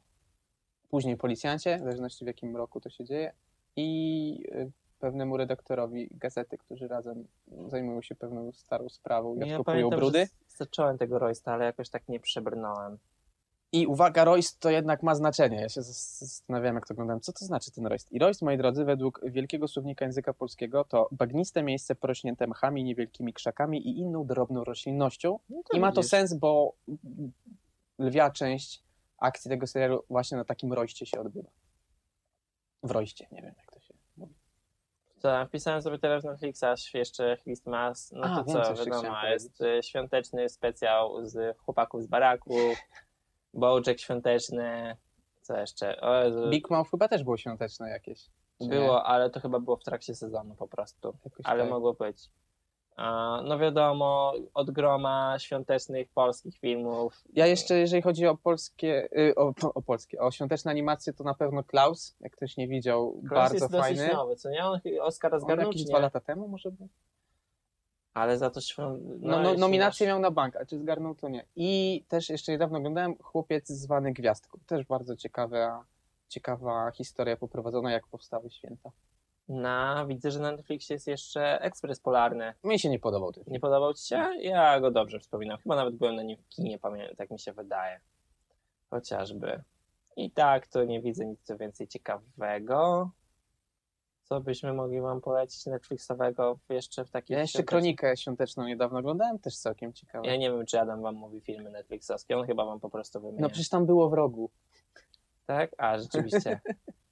później 0.89 1.17
policjancie, 1.17 1.77
w 1.77 1.83
zależności 1.83 2.25
w 2.25 2.27
jakim 2.27 2.57
roku 2.57 2.81
to 2.81 2.89
się 2.89 3.05
dzieje, 3.05 3.33
i 3.75 4.43
y, 4.51 4.71
pewnemu 4.99 5.37
redaktorowi 5.37 6.09
gazety, 6.11 6.57
którzy 6.57 6.87
razem 6.87 7.27
zajmują 7.67 8.01
się 8.01 8.15
pewną 8.15 8.51
starą 8.51 8.89
sprawą 8.89 9.35
i 9.35 9.39
Ja 9.39 9.45
odkopują 9.45 9.63
pamiętam, 9.63 9.99
brudy. 9.99 10.27
Zacząłem 10.57 10.97
tego 10.97 11.19
Roysta, 11.19 11.53
ale 11.53 11.65
jakoś 11.65 11.89
tak 11.89 12.09
nie 12.09 12.19
przebrnąłem. 12.19 12.97
I 13.71 13.87
uwaga, 13.87 14.25
Royst 14.25 14.59
to 14.59 14.69
jednak 14.69 15.03
ma 15.03 15.15
znaczenie. 15.15 15.61
Ja 15.61 15.69
się 15.69 15.81
zas- 15.81 16.19
zastanawiałem, 16.19 16.75
jak 16.75 16.87
to 16.87 16.93
oglądałem. 16.93 17.21
Co 17.21 17.33
to 17.33 17.45
znaczy 17.45 17.71
ten 17.71 17.87
Royst? 17.87 18.11
I 18.11 18.19
Royst, 18.19 18.41
moi 18.41 18.57
drodzy, 18.57 18.85
według 18.85 19.21
Wielkiego 19.23 19.67
Słownika 19.67 20.05
Języka 20.05 20.33
Polskiego 20.33 20.83
to 20.83 21.07
bagniste 21.11 21.63
miejsce 21.63 21.95
porośnięte 21.95 22.47
mchami, 22.47 22.83
niewielkimi 22.83 23.33
krzakami 23.33 23.87
i 23.87 23.99
inną 23.99 24.25
drobną 24.25 24.63
roślinnością. 24.63 25.39
No 25.49 25.61
I 25.73 25.79
ma 25.79 25.91
to 25.91 26.03
sens, 26.03 26.33
bo 26.33 26.73
lwia 27.99 28.31
część 28.31 28.83
akcji 29.17 29.49
tego 29.49 29.67
serialu 29.67 30.03
właśnie 30.09 30.37
na 30.37 30.45
takim 30.45 30.73
roście 30.73 31.05
się 31.05 31.19
odbywa. 31.19 31.49
w 32.83 32.91
Royście, 32.91 33.27
nie 33.31 33.41
wiem 33.41 33.53
jak 33.57 33.71
to 33.71 33.79
się 33.79 33.93
mówi. 34.17 34.33
Co, 35.23 35.45
wpisałem 35.45 35.81
sobie 35.81 35.99
teraz 35.99 36.23
Netflixa 36.23 36.65
jeszcze 36.93 37.37
Christmas, 37.37 38.11
no 38.11 38.23
A, 38.23 38.43
to 38.43 38.53
wiem, 38.53 38.63
co 38.63 38.85
wiadomo, 38.85 39.25
jest 39.25 39.61
y, 39.61 39.83
świąteczny 39.83 40.49
specjał 40.49 41.25
z 41.25 41.57
chłopaków 41.57 42.03
z 42.03 42.07
baraku, 42.07 42.55
Bołczek 43.53 43.99
świąteczny, 43.99 44.97
co 45.41 45.57
jeszcze? 45.57 46.01
O 46.01 46.31
Big 46.49 46.69
Mouth 46.69 46.91
chyba 46.91 47.07
też 47.07 47.23
było 47.23 47.37
świąteczne 47.37 47.89
jakieś. 47.89 48.23
czy 48.23 48.67
nie? 48.67 48.69
było, 48.69 49.03
ale 49.03 49.29
to 49.29 49.39
chyba 49.39 49.59
było 49.59 49.77
w 49.77 49.83
trakcie 49.83 50.15
sezonu 50.15 50.55
po 50.55 50.67
prostu, 50.67 51.13
Jakoś 51.25 51.45
ale 51.45 51.63
tak. 51.63 51.71
mogło 51.71 51.93
być. 51.93 52.29
No 53.43 53.59
wiadomo, 53.59 54.33
od 54.53 54.71
groma 54.71 55.35
świątecznych 55.39 56.09
polskich 56.09 56.57
filmów. 56.57 57.23
Ja 57.33 57.47
jeszcze, 57.47 57.77
jeżeli 57.79 58.01
chodzi 58.01 58.27
o 58.27 58.37
polskie, 58.37 59.09
y, 59.17 59.35
o, 59.35 59.53
o 59.73 59.81
polskie, 59.81 60.19
o 60.21 60.31
świąteczne 60.31 60.71
animacje, 60.71 61.13
to 61.13 61.23
na 61.23 61.33
pewno 61.33 61.63
Klaus, 61.63 62.15
jak 62.19 62.31
ktoś 62.31 62.57
nie 62.57 62.67
widział, 62.67 63.11
Klaus 63.11 63.29
bardzo 63.29 63.55
jest 63.55 63.71
fajny. 63.71 63.97
dosyć 63.97 64.13
nowy, 64.13 64.35
co 64.35 64.49
nie? 64.49 64.65
On 64.65 64.79
Oscara 65.01 65.39
zgarnął, 65.39 65.67
jakieś 65.67 65.81
czy 65.81 65.87
dwa 65.87 65.97
nie? 65.97 66.01
lata 66.01 66.19
temu 66.19 66.47
może 66.47 66.71
był? 66.71 66.87
Ale 68.13 68.37
za 68.37 68.49
to 68.49 68.61
świąt... 68.61 69.03
No, 69.21 69.37
no, 69.37 69.43
jeśli 69.43 69.59
nominację 69.59 70.07
masz- 70.07 70.11
miał 70.11 70.19
na 70.19 70.31
bank, 70.31 70.55
a 70.55 70.65
czy 70.65 70.79
zgarnął 70.79 71.15
to 71.15 71.29
nie. 71.29 71.45
I 71.55 72.03
też 72.07 72.29
jeszcze 72.29 72.51
niedawno 72.51 72.77
oglądałem 72.77 73.15
Chłopiec 73.17 73.67
zwany 73.67 74.13
Gwiazdką. 74.13 74.59
Też 74.65 74.85
bardzo 74.85 75.15
ciekawa, 75.15 75.85
ciekawa 76.29 76.91
historia 76.91 77.37
poprowadzona, 77.37 77.91
jak 77.91 78.07
powstały 78.07 78.49
święta. 78.49 78.91
Na, 79.49 80.05
widzę, 80.07 80.31
że 80.31 80.39
na 80.39 80.51
Netflixie 80.51 80.93
jest 80.93 81.07
jeszcze 81.07 81.61
Ekspres 81.61 81.99
Polarny. 81.99 82.53
Mi 82.63 82.79
się 82.79 82.89
nie 82.89 82.99
podobał 82.99 83.33
film. 83.33 83.45
Nie 83.47 83.59
podobał 83.59 83.93
ci 83.93 84.07
się? 84.07 84.29
Ja 84.39 84.79
go 84.79 84.91
dobrze 84.91 85.19
wspominam. 85.19 85.57
Chyba 85.57 85.75
nawet 85.75 85.95
byłem 85.95 86.15
na 86.15 86.23
nim 86.23 86.37
w 86.37 86.47
kinie, 86.47 86.79
pamiętam, 86.79 87.15
tak 87.15 87.31
mi 87.31 87.39
się 87.39 87.53
wydaje. 87.53 87.99
Chociażby. 88.89 89.63
I 90.15 90.31
tak, 90.31 90.67
to 90.67 90.83
nie 90.83 91.01
widzę 91.01 91.25
nic 91.25 91.39
więcej 91.59 91.87
ciekawego. 91.87 93.11
Co 94.23 94.41
byśmy 94.41 94.73
mogli 94.73 95.01
wam 95.01 95.21
polecić 95.21 95.65
Netflixowego 95.65 96.59
jeszcze 96.69 97.05
w 97.05 97.11
takiej 97.11 97.35
Ja 97.35 97.41
jeszcze 97.41 97.63
Kronikę 97.63 98.17
świąteczną 98.17 98.67
niedawno 98.67 98.99
oglądałem, 98.99 99.39
też 99.39 99.57
całkiem 99.57 99.93
ciekawe. 99.93 100.27
Ja 100.27 100.37
nie 100.37 100.51
wiem, 100.51 100.65
czy 100.65 100.79
Adam 100.79 101.01
wam 101.01 101.15
mówi 101.15 101.41
filmy 101.41 101.69
Netflixowskie. 101.69 102.37
On 102.37 102.45
chyba 102.45 102.65
wam 102.65 102.79
po 102.79 102.89
prostu 102.89 103.21
wymienia. 103.21 103.41
No 103.41 103.49
przecież 103.49 103.69
tam 103.69 103.85
było 103.85 104.09
w 104.09 104.13
rogu. 104.13 104.49
Tak? 105.45 105.71
A, 105.77 105.99
rzeczywiście. 105.99 106.61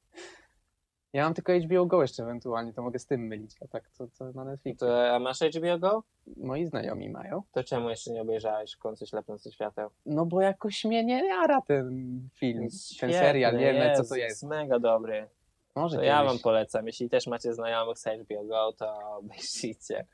Ja 1.13 1.23
mam 1.23 1.33
tylko 1.33 1.53
HBO 1.53 1.85
Go 1.85 2.01
jeszcze 2.01 2.23
ewentualnie, 2.23 2.73
to 2.73 2.81
mogę 2.81 2.99
z 2.99 3.05
tym 3.05 3.21
mylić, 3.27 3.55
a 3.61 3.67
tak 3.67 3.89
to, 3.97 4.07
to 4.19 4.31
na 4.31 4.43
Netflixie. 4.45 4.87
To, 4.87 5.15
a 5.15 5.19
masz 5.19 5.39
HBO 5.39 5.79
Go? 5.79 6.03
Moi 6.37 6.65
znajomi 6.65 7.09
mają. 7.09 7.43
To 7.51 7.63
czemu 7.63 7.89
jeszcze 7.89 8.11
nie 8.11 8.21
obejrzałeś 8.21 8.73
w 8.73 8.77
końcu 8.77 9.05
Ślepnący 9.05 9.51
świateł? 9.51 9.89
No 10.05 10.25
bo 10.25 10.41
jakoś 10.41 10.85
mnie 10.85 11.05
nie 11.05 11.27
jara 11.27 11.61
ten 11.61 12.19
film, 12.35 12.59
ten 12.59 12.69
Świetny, 12.71 13.13
serial, 13.13 13.57
nie 13.57 13.73
wiem 13.73 13.95
co 13.95 14.03
to 14.03 14.15
Jezus, 14.15 14.17
jest. 14.17 14.43
mega 14.43 14.79
dobry. 14.79 15.27
Może 15.75 15.97
To 15.97 16.03
ja 16.03 16.17
kiedyś. 16.17 16.29
wam 16.31 16.39
polecam. 16.39 16.87
Jeśli 16.87 17.09
też 17.09 17.27
macie 17.27 17.53
znajomych 17.53 17.99
z 17.99 18.03
HBO 18.05 18.43
Go, 18.43 18.73
to 18.73 19.17
obejrzyjcie. 19.17 20.05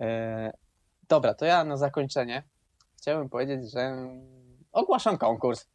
E, 0.00 0.52
dobra, 1.08 1.34
to 1.34 1.44
ja 1.44 1.64
na 1.64 1.76
zakończenie 1.76 2.42
chciałbym 2.96 3.28
powiedzieć, 3.28 3.70
że 3.72 4.08
ogłaszam 4.72 5.18
konkurs. 5.18 5.68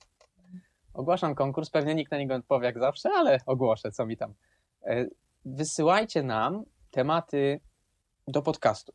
Ogłaszam 0.93 1.35
konkurs, 1.35 1.69
pewnie 1.69 1.95
nikt 1.95 2.11
na 2.11 2.17
niego 2.17 2.33
nie 2.33 2.39
odpowie 2.39 2.65
jak 2.65 2.79
zawsze, 2.79 3.09
ale 3.15 3.39
ogłoszę, 3.45 3.91
co 3.91 4.05
mi 4.05 4.17
tam. 4.17 4.33
E, 4.85 5.05
wysyłajcie 5.45 6.23
nam 6.23 6.63
tematy 6.91 7.59
do 8.27 8.41
podcastu. 8.41 8.93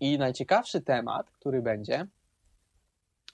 I 0.00 0.18
najciekawszy 0.18 0.80
temat, 0.80 1.30
który 1.30 1.62
będzie 1.62 2.06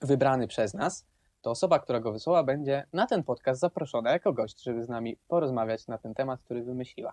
wybrany 0.00 0.48
przez 0.48 0.74
nas, 0.74 1.06
to 1.42 1.50
osoba, 1.50 1.78
która 1.78 2.00
go 2.00 2.12
wysłała, 2.12 2.42
będzie 2.42 2.86
na 2.92 3.06
ten 3.06 3.24
podcast 3.24 3.60
zaproszona 3.60 4.10
jako 4.10 4.32
gość, 4.32 4.62
żeby 4.62 4.84
z 4.84 4.88
nami 4.88 5.16
porozmawiać 5.28 5.86
na 5.86 5.98
ten 5.98 6.14
temat, 6.14 6.40
który 6.40 6.62
wymyśliła. 6.62 7.12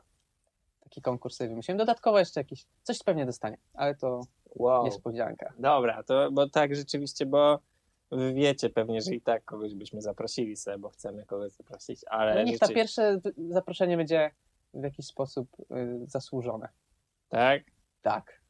Taki 0.80 1.02
konkurs 1.02 1.36
sobie 1.36 1.50
wymyśliłem. 1.50 1.78
Dodatkowo 1.78 2.20
jeszcze 2.20 2.40
jakiś, 2.40 2.66
coś 2.84 3.04
pewnie 3.04 3.26
dostanie, 3.26 3.58
ale 3.74 3.96
to 3.96 4.22
Wow. 4.56 4.86
niespodzianka. 4.86 5.54
Dobra, 5.60 6.04
to 6.04 6.32
bo 6.32 6.50
tak 6.50 6.76
rzeczywiście, 6.76 7.26
bo 7.26 7.60
wy 8.12 8.34
wiecie 8.34 8.70
pewnie, 8.70 9.02
że 9.02 9.16
i 9.16 9.22
tak 9.22 9.46
kogoś 9.46 9.74
byśmy 9.76 10.02
zaprosili 10.02 10.56
sobie, 10.56 10.78
bo 10.78 10.90
chcemy 10.90 11.26
kogoś 11.26 11.52
zaprosić, 11.52 12.02
ale 12.08 12.36
No 12.36 12.44
niech 12.44 12.60
rzeczy- 12.60 12.74
pierwsze 12.74 13.20
zaproszenie 13.50 13.98
będzie 13.98 14.32
w 14.74 14.84
jakiś 14.84 15.06
sposób 15.06 15.50
y, 15.60 16.00
zasłużone. 16.08 16.70
Tak? 17.30 17.64
Tak. 18.02 18.44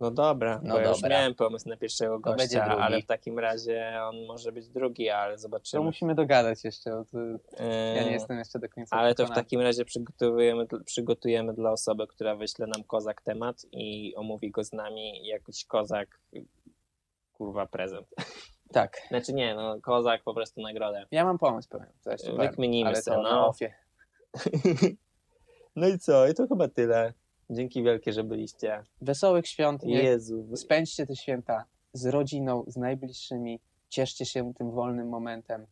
No 0.00 0.10
dobra, 0.10 0.60
No 0.64 0.74
bo 0.74 0.80
ja 0.80 0.88
już 0.88 1.00
dobra. 1.00 1.16
miałem 1.16 1.34
pomysł 1.34 1.68
na 1.68 1.76
pierwszego 1.76 2.14
To 2.14 2.20
gościa, 2.34 2.64
ale 2.64 3.02
w 3.02 3.06
takim 3.06 3.38
razie 3.38 3.98
on 4.02 4.26
może 4.26 4.52
być 4.52 4.68
drugi, 4.68 5.10
ale 5.10 5.32
To 5.34 5.38
zobaczymy. 5.38 5.84
musimy 5.84 6.14
dogadać 6.14 6.64
jeszcze, 6.64 6.90
to 7.12 7.18
ja 7.58 7.94
Yy, 7.98 8.04
nie 8.04 8.12
jestem 8.12 8.38
jeszcze 8.38 8.58
do 8.58 8.68
końca 8.68 8.96
Ale 8.96 9.14
to 9.14 9.26
w 9.26 9.30
takim 9.30 9.60
razie 9.60 9.84
przygotowujemy, 9.84 10.66
przygotujemy 10.84 11.54
dla 11.54 11.72
osoby, 11.72 12.06
która 12.06 12.36
wyśle 12.36 12.66
nam 12.66 12.84
kozak 12.84 13.22
temat 13.22 13.66
i 13.72 14.14
omówi 14.16 14.50
go 14.50 14.64
z 14.64 14.72
nami 14.72 15.26
jakiś 15.26 15.64
kozak, 15.64 16.20
kurwa, 17.32 17.66
prezent. 17.66 18.06
Tak. 18.72 19.02
Znaczy 19.08 19.32
nie, 19.32 19.54
no 19.54 19.80
kozak 19.80 20.22
po 20.22 20.34
prostu 20.34 20.60
nagrodę. 20.60 21.06
Ja 21.10 21.24
mam 21.24 21.38
pomysł 21.38 21.68
pewien. 21.68 22.36
Wykminimy 22.36 22.92
to 23.02 23.22
no. 23.22 23.52
No 25.76 25.88
i 25.88 25.98
co? 25.98 26.28
I 26.28 26.34
to 26.34 26.46
chyba 26.48 26.68
tyle. 26.68 27.12
Dzięki 27.50 27.82
wielkie, 27.82 28.12
że 28.12 28.24
byliście. 28.24 28.82
Wesołych 29.00 29.46
świąt. 29.48 29.84
Jezu. 29.84 30.56
Spędźcie 30.56 31.06
te 31.06 31.16
święta 31.16 31.64
z 31.92 32.06
rodziną, 32.06 32.64
z 32.66 32.76
najbliższymi. 32.76 33.60
Cieszcie 33.88 34.26
się 34.26 34.54
tym 34.54 34.70
wolnym 34.70 35.08
momentem. 35.08 35.66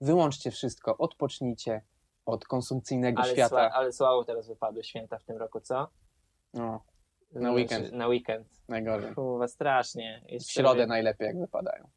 Wyłączcie 0.00 0.50
wszystko. 0.50 0.96
Odpocznijcie 0.98 1.82
od 2.26 2.44
konsumpcyjnego 2.44 3.22
Ale, 3.22 3.32
świata. 3.32 3.48
sła, 3.48 3.70
ale 3.72 3.92
słabo 3.92 4.24
teraz 4.24 4.48
wypadły 4.48 4.84
święta 4.84 5.18
w 5.18 5.24
tym 5.24 5.36
roku, 5.36 5.60
co? 5.60 5.88
No, 6.54 6.84
Na 7.32 7.40
Znaczy, 7.40 7.54
weekend. 7.54 7.92
Na 7.92 8.08
weekend. 8.08 8.48
najgorzej. 8.68 9.14
Kurwa, 9.14 9.48
strasznie. 9.48 10.22
W 10.40 10.50
środę 10.50 10.86
najlepiej 10.86 11.26
jak 11.26 11.38
wypadają. 11.38 11.88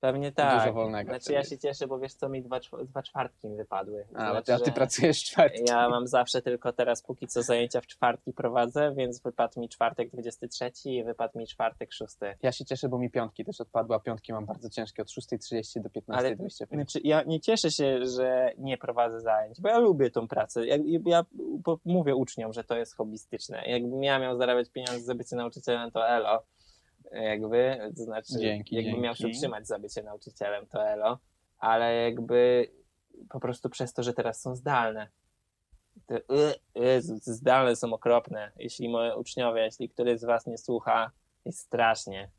Pewnie 0.00 0.32
tak. 0.32 0.60
Dużo 0.60 0.72
wolnego 0.72 1.10
Znaczy 1.10 1.24
wtedy 1.24 1.34
ja 1.34 1.44
się 1.44 1.58
cieszę, 1.58 1.86
bo 1.86 1.98
wiesz 1.98 2.14
co, 2.14 2.28
mi 2.28 2.42
dwa, 2.42 2.60
dwa 2.84 3.02
czwartki 3.02 3.48
mi 3.48 3.56
wypadły. 3.56 4.06
A, 4.14 4.30
Znaczy, 4.30 4.44
ty, 4.46 4.54
a 4.54 4.58
ty 4.58 4.72
pracujesz 4.72 5.24
czwartki. 5.24 5.62
Ja 5.68 5.88
mam 5.88 6.06
zawsze 6.06 6.42
tylko 6.42 6.72
teraz 6.72 7.02
póki 7.02 7.26
co 7.26 7.42
zajęcia 7.42 7.80
w 7.80 7.86
czwartki 7.86 8.32
prowadzę, 8.32 8.94
więc 8.96 9.22
wypadł 9.22 9.60
mi 9.60 9.68
czwartek 9.68 10.10
23 10.10 10.70
i 10.84 11.04
wypadł 11.04 11.38
mi 11.38 11.46
czwartek 11.46 11.92
6. 11.92 12.16
Ja 12.42 12.52
się 12.52 12.64
cieszę, 12.64 12.88
bo 12.88 12.98
mi 12.98 13.10
piątki 13.10 13.44
też 13.44 13.60
odpadły, 13.60 13.96
a 13.96 14.00
piątki 14.00 14.32
mam 14.32 14.46
bardzo 14.46 14.70
ciężkie 14.70 15.02
od 15.02 15.08
6.30 15.08 15.80
do 15.82 15.88
15.25. 15.88 16.66
Znaczy, 16.74 17.00
ja 17.04 17.22
nie 17.22 17.40
cieszę 17.40 17.70
się, 17.70 18.06
że 18.06 18.52
nie 18.58 18.78
prowadzę 18.78 19.20
zajęć, 19.20 19.60
bo 19.60 19.68
ja 19.68 19.78
lubię 19.78 20.10
tą 20.10 20.28
pracę. 20.28 20.66
Ja 21.06 21.24
po- 21.64 21.78
mówię 21.84 22.14
uczniom, 22.14 22.52
że 22.52 22.64
to 22.64 22.76
jest 22.76 22.96
hobbystyczne. 22.96 23.62
Jakbym 23.66 24.02
ja 24.02 24.18
miał 24.18 24.36
zarabiać 24.36 24.70
pieniądze 24.70 25.00
za 25.00 25.14
bycie 25.14 25.36
nauczycielem, 25.36 25.90
to 25.90 26.08
elo. 26.08 26.42
Jakby, 27.12 27.92
to 27.96 28.02
znaczy, 28.02 28.38
Dzięki, 28.38 28.76
jakbym 28.76 29.00
miał 29.00 29.14
się 29.14 29.22
dzięki. 29.22 29.36
utrzymać 29.36 29.66
za 29.66 29.78
bycie 29.78 30.02
nauczycielem, 30.02 30.66
to 30.66 30.88
elo. 30.88 31.18
Ale 31.58 31.94
jakby 31.94 32.70
po 33.28 33.40
prostu 33.40 33.70
przez 33.70 33.92
to, 33.92 34.02
że 34.02 34.12
teraz 34.12 34.40
są 34.40 34.54
zdalne. 34.54 35.08
Te, 36.06 36.16
y, 36.16 37.20
te 37.24 37.32
zdalne 37.32 37.76
są 37.76 37.92
okropne. 37.92 38.52
Jeśli 38.56 38.88
moi 38.88 39.10
uczniowie, 39.16 39.62
jeśli 39.62 39.88
któryś 39.88 40.20
z 40.20 40.24
was 40.24 40.46
nie 40.46 40.58
słucha, 40.58 41.10
jest 41.44 41.58
strasznie. 41.58 42.30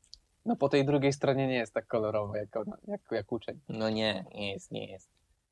No 0.46 0.56
po 0.56 0.70
tej 0.70 0.86
drugiej 0.86 1.14
stronie 1.14 1.48
nie 1.48 1.56
jest 1.56 1.74
tak 1.74 1.88
kolorowo 1.88 2.36
jak, 2.36 2.50
jak, 2.88 3.02
jak 3.12 3.32
uczeń. 3.32 3.60
No 3.70 3.90
nie, 3.90 4.26
nie 4.36 4.54
jest, 4.54 4.72
nie 4.72 4.92
jest. 4.92 5.10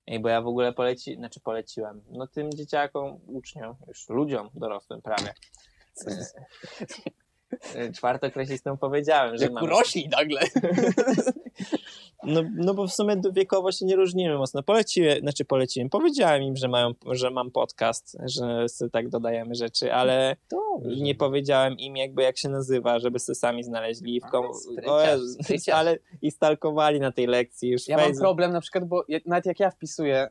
Ej, 0.08 0.20
bo 0.20 0.30
ja 0.30 0.42
w 0.42 0.48
ogóle 0.48 0.74
poleci, 0.74 1.16
znaczy 1.16 1.40
poleciłem, 1.40 2.02
no 2.10 2.28
tym 2.28 2.52
dzieciakom, 2.52 3.20
uczniom, 3.28 3.76
już 3.88 4.10
ludziom 4.10 4.50
dorosłym 4.54 5.02
prawie. 5.02 5.34
E, 7.76 7.92
Czwartoklasistom 7.92 8.78
powiedziałem, 8.78 9.38
że 9.38 9.44
Jak 9.44 9.54
mam... 9.54 9.64
urośli 9.64 10.10
nagle. 10.10 10.42
No, 12.24 12.42
no 12.56 12.74
bo 12.74 12.88
w 12.88 12.94
sumie 12.94 13.22
wiekowo 13.32 13.72
się 13.72 13.86
nie 13.86 13.96
różnimy 13.96 14.38
mocno. 14.38 14.64
Poleciłem, 14.64 15.20
znaczy 15.20 15.46
poleciłem, 15.46 15.90
powiedziałem 15.90 16.44
im, 16.44 16.56
że, 16.56 16.68
mają, 16.68 16.92
że 17.12 17.32
mam 17.32 17.52
podcast, 17.52 18.18
że 18.26 18.70
sobie 18.70 18.92
tak 18.92 19.10
dodajemy 19.10 19.56
rzeczy, 19.56 19.94
ale 19.94 20.36
Dobrze. 20.52 21.02
nie 21.02 21.16
powiedziałem 21.16 21.78
im 21.78 21.98
jakby 21.98 22.24
jak 22.24 22.38
się 22.38 22.50
nazywa, 22.50 23.00
żeby 23.00 23.20
sobie 23.20 23.36
sami 23.36 23.64
znaleźli 23.64 24.22
w 24.22 24.26
kom... 24.26 24.46
Ale 25.74 25.98
i 26.22 26.32
stalkowali 26.32 27.00
na 27.00 27.12
tej 27.12 27.28
lekcji 27.28 27.70
już 27.70 27.88
Ja 27.88 27.98
mam 27.98 28.16
problem 28.16 28.52
na 28.52 28.62
przykład, 28.62 28.86
bo 28.86 29.06
nawet 29.26 29.46
jak 29.46 29.60
ja 29.60 29.72
wpisuję, 29.72 30.28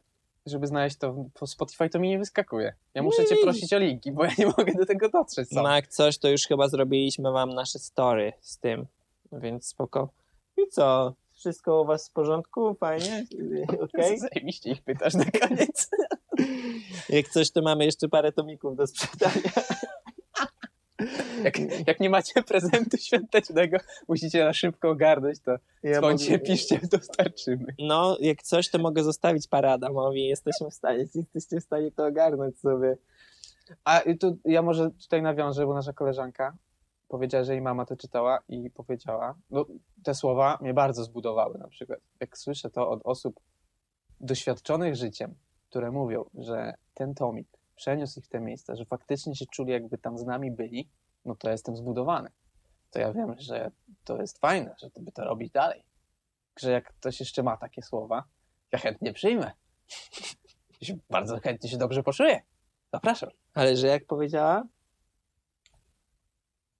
żeby 0.47 0.67
znaleźć 0.67 0.97
to 0.97 1.25
po 1.35 1.47
Spotify, 1.47 1.89
to 1.89 1.99
mi 1.99 2.09
nie 2.09 2.19
wyskakuje. 2.19 2.75
Ja 2.95 3.03
muszę 3.03 3.25
cię 3.25 3.37
prosić 3.43 3.73
o 3.73 3.79
linki, 3.79 4.13
bo 4.13 4.25
ja 4.25 4.31
nie 4.39 4.47
mogę 4.47 4.73
do 4.75 4.87
tego 4.87 5.09
dotrzeć 5.09 5.49
sam. 5.49 5.65
No 5.65 5.75
jak 5.75 5.89
coś, 5.89 6.19
to 6.19 6.29
już 6.29 6.43
chyba 6.43 6.69
zrobiliśmy 6.69 7.33
wam 7.33 7.55
nasze 7.55 7.79
story 7.79 8.33
z 8.41 8.59
tym, 8.59 8.87
więc 9.33 9.67
spoko. 9.67 10.09
I 10.57 10.69
co? 10.69 11.15
Wszystko 11.33 11.83
u 11.83 11.85
was 11.85 12.09
w 12.09 12.13
porządku? 12.13 12.75
Fajnie? 12.75 13.27
Okej? 13.85 14.19
Zajebiście 14.19 14.71
ich 14.71 14.83
pytasz 14.83 15.15
na 15.15 15.25
koniec. 15.25 15.91
Jak 17.09 17.29
coś, 17.29 17.51
to 17.51 17.63
mamy 17.63 17.85
jeszcze 17.85 18.09
parę 18.09 18.33
tomików 18.33 18.77
do 18.77 18.87
sprzedania. 18.87 19.51
Jak, 21.45 21.59
jak 21.87 22.01
nie 22.01 22.11
macie 22.11 22.43
prezentu 22.49 22.97
świątecznego, 22.97 23.77
musicie 24.09 24.45
na 24.45 24.53
szybko 24.53 24.91
ogarnąć, 24.91 25.41
to 25.41 25.57
Ja 25.83 25.99
dzwońcie, 25.99 26.33
mogę- 26.33 26.45
piszcie, 26.45 26.81
dostarczymy. 26.93 27.67
No, 27.79 28.17
jak 28.21 28.43
coś, 28.43 28.71
to 28.71 28.79
mogę 28.79 29.03
zostawić 29.03 29.49
paradamowi. 29.49 30.27
Jesteśmy 30.27 30.71
w 30.71 30.75
stanie, 30.75 30.99
jesteście 31.15 31.61
w 31.61 31.65
stanie 31.65 31.91
to 31.93 32.07
ogarnąć 32.07 32.59
sobie. 32.59 32.97
A 33.85 34.03
tu 34.21 34.39
ja 34.45 34.63
może 34.63 34.91
tutaj 34.91 35.23
nawiążę, 35.23 35.67
bo 35.67 35.75
nasza 35.75 35.93
koleżanka 35.93 36.57
powiedziała, 37.09 37.45
że 37.45 37.53
jej 37.53 37.63
mama 37.63 37.87
to 37.87 37.97
czytała 37.97 38.39
i 38.49 38.71
powiedziała, 38.71 39.35
no 39.51 39.65
te 40.05 40.15
słowa 40.15 40.59
mnie 40.61 40.75
bardzo 40.75 41.05
zbudowały 41.05 41.59
na 41.59 41.69
przykład. 41.69 42.01
Jak 42.21 42.39
słyszę 42.39 42.71
to 42.71 42.91
od 42.91 43.01
osób 43.05 43.41
doświadczonych 44.21 44.97
życiem, 44.97 45.35
które 45.71 45.91
mówią, 45.91 46.25
że 46.35 46.75
ten 46.95 47.15
tomik 47.15 47.49
przeniósł 47.77 48.19
ich 48.21 48.27
w 48.27 48.29
te 48.29 48.41
miejsca, 48.41 48.77
że 48.77 48.85
faktycznie 48.85 49.37
się 49.37 49.47
czuli 49.47 49.73
jakby 49.73 49.99
tam 49.99 50.19
z 50.19 50.25
nami 50.25 50.51
byli, 50.51 50.89
no 51.25 51.35
to 51.35 51.51
jestem 51.51 51.77
zbudowany. 51.77 52.31
To 52.91 52.99
ja 52.99 53.13
wiem, 53.13 53.35
że 53.39 53.71
to 54.05 54.21
jest 54.21 54.39
fajne, 54.39 54.75
że 54.81 54.91
to 54.91 55.01
by 55.01 55.13
to 55.13 55.25
robić 55.25 55.53
dalej. 55.53 55.83
Że 56.61 56.71
jak 56.71 56.85
ktoś 56.85 57.21
jeszcze 57.21 57.43
ma 57.43 57.57
takie 57.57 57.83
słowa, 57.83 58.25
ja 58.73 58.79
chętnie 58.79 59.13
przyjmę. 59.13 59.51
Ja 60.81 60.95
Bardzo 61.11 61.41
chętnie 61.41 61.71
się 61.71 61.77
dobrze 61.77 62.03
poczuję. 62.03 62.43
Zapraszam. 62.93 63.31
Ale 63.55 63.77
że 63.77 63.87
jak 63.87 64.07
powiedziała? 64.07 64.65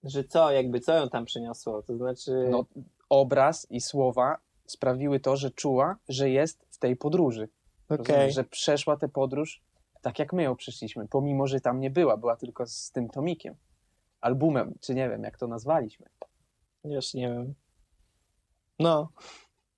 Że 0.03 0.23
co, 0.23 0.51
jakby 0.51 0.79
co 0.79 0.93
ją 0.93 1.09
tam 1.09 1.25
przyniosło? 1.25 1.83
To 1.83 1.97
znaczy. 1.97 2.47
no, 2.49 2.65
obraz 3.09 3.67
i 3.69 3.81
słowa 3.81 4.37
sprawiły 4.65 5.19
to, 5.19 5.35
że 5.35 5.51
czuła, 5.51 5.97
że 6.09 6.29
jest 6.29 6.65
w 6.69 6.77
tej 6.77 6.95
podróży. 6.95 7.49
okej. 7.89 7.97
Rozumiesz, 7.97 8.35
Że 8.35 8.43
przeszła 8.43 8.97
tę 8.97 9.09
podróż 9.09 9.61
tak, 10.07 10.19
jak 10.19 10.33
my 10.33 10.43
ją 10.43 10.55
przeszliśmy, 10.55 11.07
pomimo, 11.07 11.47
że 11.47 11.61
tam 11.61 11.79
nie 11.79 11.89
była, 11.89 12.17
była 12.17 12.35
tylko 12.35 12.65
z 12.65 12.91
tym 12.91 13.09
tomikiem, 13.09 13.55
albumem, 14.21 14.73
czy 14.81 14.95
nie 14.95 15.09
wiem, 15.09 15.23
jak 15.23 15.37
to 15.37 15.47
nazwaliśmy. 15.47 16.05
Już 16.83 17.13
nie 17.13 17.29
wiem. 17.29 17.53
No. 18.79 19.09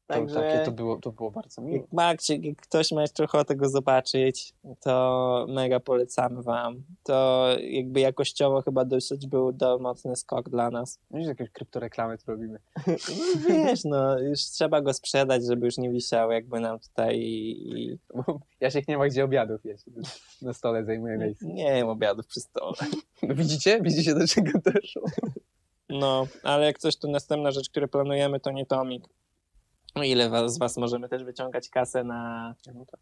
To, 0.10 0.16
Także. 0.16 0.36
takie 0.36 0.66
to 0.66 0.72
było, 0.72 0.98
to 0.98 1.12
było 1.12 1.32
bardzo 1.32 1.62
miłe. 1.62 1.84
Jak 1.94 2.30
jak 2.30 2.58
ktoś 2.58 2.92
ma 2.92 3.02
jeszcze 3.02 3.24
ochotę 3.24 3.56
go 3.56 3.70
zobaczyć, 3.70 4.54
to 4.80 5.46
mega 5.50 5.80
polecamy 5.80 6.44
wam. 6.44 6.84
To 7.04 7.48
jakby 7.62 8.00
jakościowo 8.00 8.62
chyba 8.62 8.86
dosyć 8.86 9.28
był 9.28 9.52
do 9.52 9.80
mocny 9.80 10.16
skok 10.16 10.50
dla 10.50 10.70
nas. 10.70 11.00
I 11.12 11.24
jakieś 11.24 11.50
kryptoreklamy 11.50 12.18
tu 12.18 12.24
robimy. 12.28 12.60
No 12.88 12.94
wiesz, 13.50 13.84
no 13.84 14.20
już 14.20 14.40
trzeba 14.40 14.82
go 14.82 14.94
sprzedać, 14.94 15.46
żeby 15.46 15.66
już 15.66 15.78
nie 15.78 15.90
wisiał 15.90 16.32
jakby 16.32 16.60
nam 16.60 16.80
tutaj 16.80 17.20
i, 17.20 17.98
Jasiek 18.62 18.88
nie 18.88 18.98
ma 18.98 19.08
gdzie 19.08 19.24
obiadów 19.24 19.66
jeść. 19.66 19.84
Na 20.42 20.54
stole 20.54 20.86
zajmuje 20.86 21.18
miejsce. 21.18 21.46
nie 21.46 21.64
jem 21.78 21.90
obiadów 21.90 22.28
przy 22.28 22.40
stole. 22.40 22.78
No 23.24 23.36
widzicie? 23.36 23.82
Widzicie, 23.82 24.16
do 24.16 24.28
czego 24.28 24.52
doszło? 24.66 25.04
No, 25.90 26.28
ale 26.44 26.66
jak 26.66 26.80
coś, 26.80 26.98
to 26.98 27.08
następna 27.08 27.52
rzecz, 27.52 27.70
którą 27.70 27.88
planujemy, 27.88 28.40
to 28.40 28.52
nie 28.52 28.66
tomik. 28.66 29.04
O 29.96 30.04
ile 30.04 30.30
was, 30.30 30.54
z 30.54 30.58
was 30.60 30.78
możemy 30.78 31.10
też 31.10 31.24
wyciągać 31.24 31.70
kasę 31.70 32.04
na... 32.04 32.56
No 32.76 32.86
tak. 32.86 33.00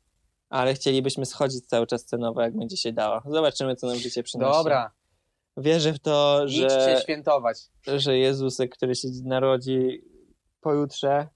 Ale 0.49 0.73
chcielibyśmy 0.73 1.25
schodzić 1.25 1.65
cały 1.67 1.87
czas 1.87 2.05
cenowo, 2.05 2.41
jak 2.41 2.57
będzie 2.57 2.77
się 2.77 2.93
dało. 2.93 3.21
Zobaczymy, 3.25 3.75
co 3.75 3.87
nam 3.87 3.95
życie 3.95 4.23
przynosi. 4.23 4.57
Dobra, 4.57 4.91
Wierzę 5.57 5.93
w 5.93 5.99
to, 5.99 6.45
idźcie 6.47 6.69
że, 6.69 6.99
świętować. 7.03 7.57
że 7.97 8.17
Jezusek, 8.17 8.71
który 8.75 8.95
się 8.95 9.07
narodzi 9.23 10.01
pojutrze, 10.61 11.27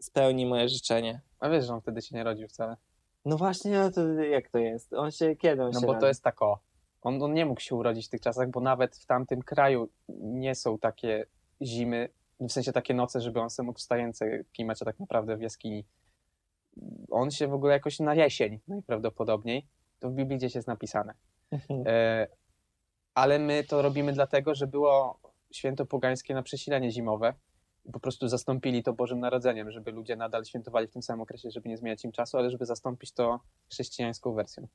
spełni 0.00 0.46
moje 0.46 0.68
życzenie. 0.68 1.20
A 1.40 1.48
wiesz, 1.48 1.66
że 1.66 1.74
on 1.74 1.80
wtedy 1.80 2.02
się 2.02 2.16
nie 2.16 2.24
rodził 2.24 2.48
wcale. 2.48 2.76
No 3.24 3.36
właśnie, 3.36 3.78
no 3.78 3.90
to 3.90 4.08
jak 4.22 4.48
to 4.50 4.58
jest? 4.58 4.92
On 4.92 5.10
się, 5.10 5.36
kiedy 5.36 5.62
on 5.62 5.70
No 5.74 5.80
się 5.80 5.86
bo 5.86 5.92
rodzi? 5.92 6.00
to 6.00 6.06
jest 6.08 6.22
tak 6.22 6.42
o. 6.42 6.58
On, 7.02 7.22
on 7.22 7.34
nie 7.34 7.46
mógł 7.46 7.60
się 7.60 7.74
urodzić 7.74 8.06
w 8.06 8.10
tych 8.10 8.20
czasach, 8.20 8.50
bo 8.50 8.60
nawet 8.60 8.96
w 8.96 9.06
tamtym 9.06 9.42
kraju 9.42 9.88
nie 10.08 10.54
są 10.54 10.78
takie 10.78 11.26
zimy, 11.62 12.08
w 12.40 12.52
sensie 12.52 12.72
takie 12.72 12.94
noce, 12.94 13.20
żeby 13.20 13.40
on 13.40 13.50
sobie 13.50 13.66
mógł 13.66 13.78
wstające 13.78 14.44
kimać, 14.52 14.82
a 14.82 14.84
tak 14.84 15.00
naprawdę 15.00 15.36
w 15.36 15.40
jaskini. 15.40 15.84
On 17.10 17.30
się 17.30 17.48
w 17.48 17.52
ogóle 17.52 17.72
jakoś 17.72 18.00
na 18.00 18.14
jesień 18.14 18.60
najprawdopodobniej. 18.68 19.66
To 19.98 20.10
w 20.10 20.12
Biblii 20.12 20.38
gdzieś 20.38 20.54
jest 20.54 20.68
napisane. 20.68 21.14
Mhm. 21.50 21.84
E, 21.86 22.26
ale 23.14 23.38
my 23.38 23.64
to 23.64 23.82
robimy 23.82 24.12
dlatego, 24.12 24.54
że 24.54 24.66
było 24.66 25.20
święto 25.52 25.86
pogańskie 25.86 26.34
na 26.34 26.42
przesilenie 26.42 26.90
zimowe. 26.90 27.34
Po 27.92 28.00
prostu 28.00 28.28
zastąpili 28.28 28.82
to 28.82 28.92
Bożym 28.92 29.20
Narodzeniem, 29.20 29.70
żeby 29.70 29.90
ludzie 29.90 30.16
nadal 30.16 30.44
świętowali 30.44 30.86
w 30.86 30.90
tym 30.90 31.02
samym 31.02 31.20
okresie, 31.20 31.50
żeby 31.50 31.68
nie 31.68 31.76
zmieniać 31.76 32.04
im 32.04 32.12
czasu, 32.12 32.38
ale 32.38 32.50
żeby 32.50 32.66
zastąpić 32.66 33.12
to 33.12 33.40
chrześcijańską 33.70 34.32
wersją. 34.32 34.68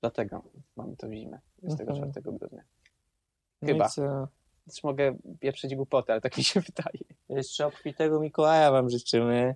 Dlatego 0.00 0.42
mamy 0.76 0.96
to 0.96 1.08
w 1.08 1.12
zimę, 1.12 1.40
24 1.62 2.22
grudnia. 2.22 2.62
No 3.62 3.68
chyba. 3.68 3.88
co? 3.88 4.28
Też 4.66 4.82
mogę 4.84 5.16
pieprzyć 5.40 5.74
głupoty, 5.76 6.12
ale 6.12 6.20
tak 6.20 6.38
mi 6.38 6.44
się 6.44 6.60
wydaje. 6.76 6.98
Jeszcze 7.28 7.66
obfitego 7.66 8.20
Mikołaja 8.20 8.70
wam 8.70 8.90
życzymy. 8.90 9.54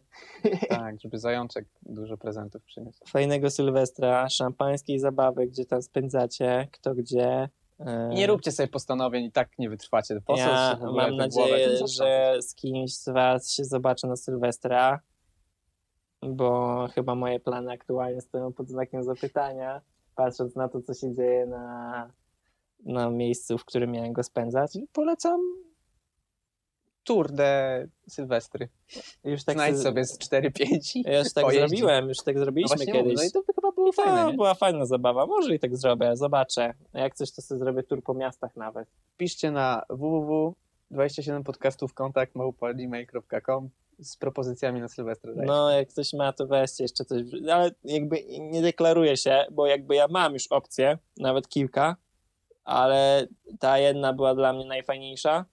Tak, 0.69 1.01
żeby 1.01 1.19
zajączek 1.19 1.67
dużo 1.83 2.17
prezentów 2.17 2.63
przyniósł. 2.63 3.05
Fajnego 3.09 3.51
Sylwestra, 3.51 4.29
szampańskiej 4.29 4.99
zabawy, 4.99 5.47
gdzie 5.47 5.65
tam 5.65 5.83
spędzacie, 5.83 6.69
kto 6.73 6.95
gdzie. 6.95 7.49
E, 7.81 8.09
nie 8.09 8.27
róbcie 8.27 8.53
sobie 8.53 8.69
postanowień 8.69 9.25
i 9.25 9.33
tak 9.33 9.59
nie 9.59 9.71
wytrwacie. 9.71 10.21
Po 10.27 10.37
Ja 10.37 10.79
mam 10.81 10.91
głowę 10.91 11.13
nadzieję, 11.17 11.69
zastrząsać? 11.69 11.97
że 11.97 12.43
z 12.43 12.55
kimś 12.55 12.95
z 12.95 13.09
was 13.09 13.53
się 13.53 13.65
zobaczę 13.65 14.07
na 14.07 14.17
Sylwestra, 14.17 15.01
bo 16.23 16.89
chyba 16.95 17.15
moje 17.15 17.41
plany 17.41 17.73
aktualnie 17.73 18.21
stoją 18.21 18.53
pod 18.53 18.69
znakiem 18.69 19.03
zapytania, 19.05 19.81
patrząc 20.15 20.55
na 20.57 20.69
to, 20.69 20.83
co 20.83 20.95
się 20.95 21.15
dzieje 21.15 21.47
na, 21.47 22.11
na 22.87 23.11
miejscu, 23.11 23.59
w 23.59 23.65
którym 23.65 23.91
miałem 23.93 24.13
go 24.13 24.23
spędzać. 24.23 24.79
Polecam 24.93 25.41
Tour 27.05 27.33
de 27.33 27.87
Sylwestry. 28.09 28.69
Już 29.25 29.45
tak 29.45 29.57
Znajdź 29.57 29.77
se- 29.77 29.83
sobie 29.83 30.05
z 30.05 30.19
4-5 30.19 30.97
i 30.97 31.03
Ja 31.07 31.19
już 31.19 31.33
tak 31.33 31.45
pojeździ. 31.45 31.69
zrobiłem, 31.69 32.09
już 32.09 32.19
tak 32.19 32.35
No 32.35 32.41
zrobiliśmy 32.41 32.77
właśnie 32.77 32.93
kiedyś. 32.93 33.15
No 33.17 33.23
i 33.25 33.31
to 33.31 33.43
by 33.43 33.53
chyba 33.55 33.73
było 33.73 33.93
to 33.93 34.03
fajne, 34.03 34.31
nie? 34.31 34.37
była 34.37 34.55
fajna 34.55 34.87
zabawa. 34.87 35.27
Może 35.27 35.55
i 35.55 35.59
tak 35.59 35.77
zrobię, 35.77 36.17
zobaczę. 36.17 36.75
Jak 36.95 37.15
coś, 37.15 37.33
to 37.33 37.43
sobie 37.43 37.59
zrobię 37.59 37.83
tur 37.83 38.03
po 38.03 38.15
miastach 38.15 38.57
nawet. 38.57 38.89
Piszcie 39.17 39.51
na 39.51 39.83
www.27podcastów 39.91 41.95
kontakt 41.95 42.35
małpa.gmail.com 42.35 43.71
z 43.99 44.17
propozycjami 44.17 44.81
na 44.81 44.89
Sylwestra. 44.89 45.33
No, 45.37 45.71
jak 45.71 45.89
ktoś 45.89 46.13
ma, 46.13 46.33
to 46.33 46.47
weźcie 46.47 46.85
jeszcze 46.85 47.05
coś. 47.05 47.23
Ale 47.53 47.71
jakby 47.85 48.25
nie 48.41 48.63
deklaruję 48.63 49.17
się, 49.17 49.45
bo 49.53 49.67
jakby 49.67 49.95
ja 49.95 50.07
mam 50.11 50.33
już 50.35 50.47
opcje, 50.47 50.99
nawet 51.17 51.49
kilka, 51.49 51.97
ale 52.67 53.27
ta 53.59 53.79
jedna 53.79 54.13
była 54.13 54.35
dla 54.35 54.53
mnie 54.53 54.65
najfajniejsza. 54.65 55.45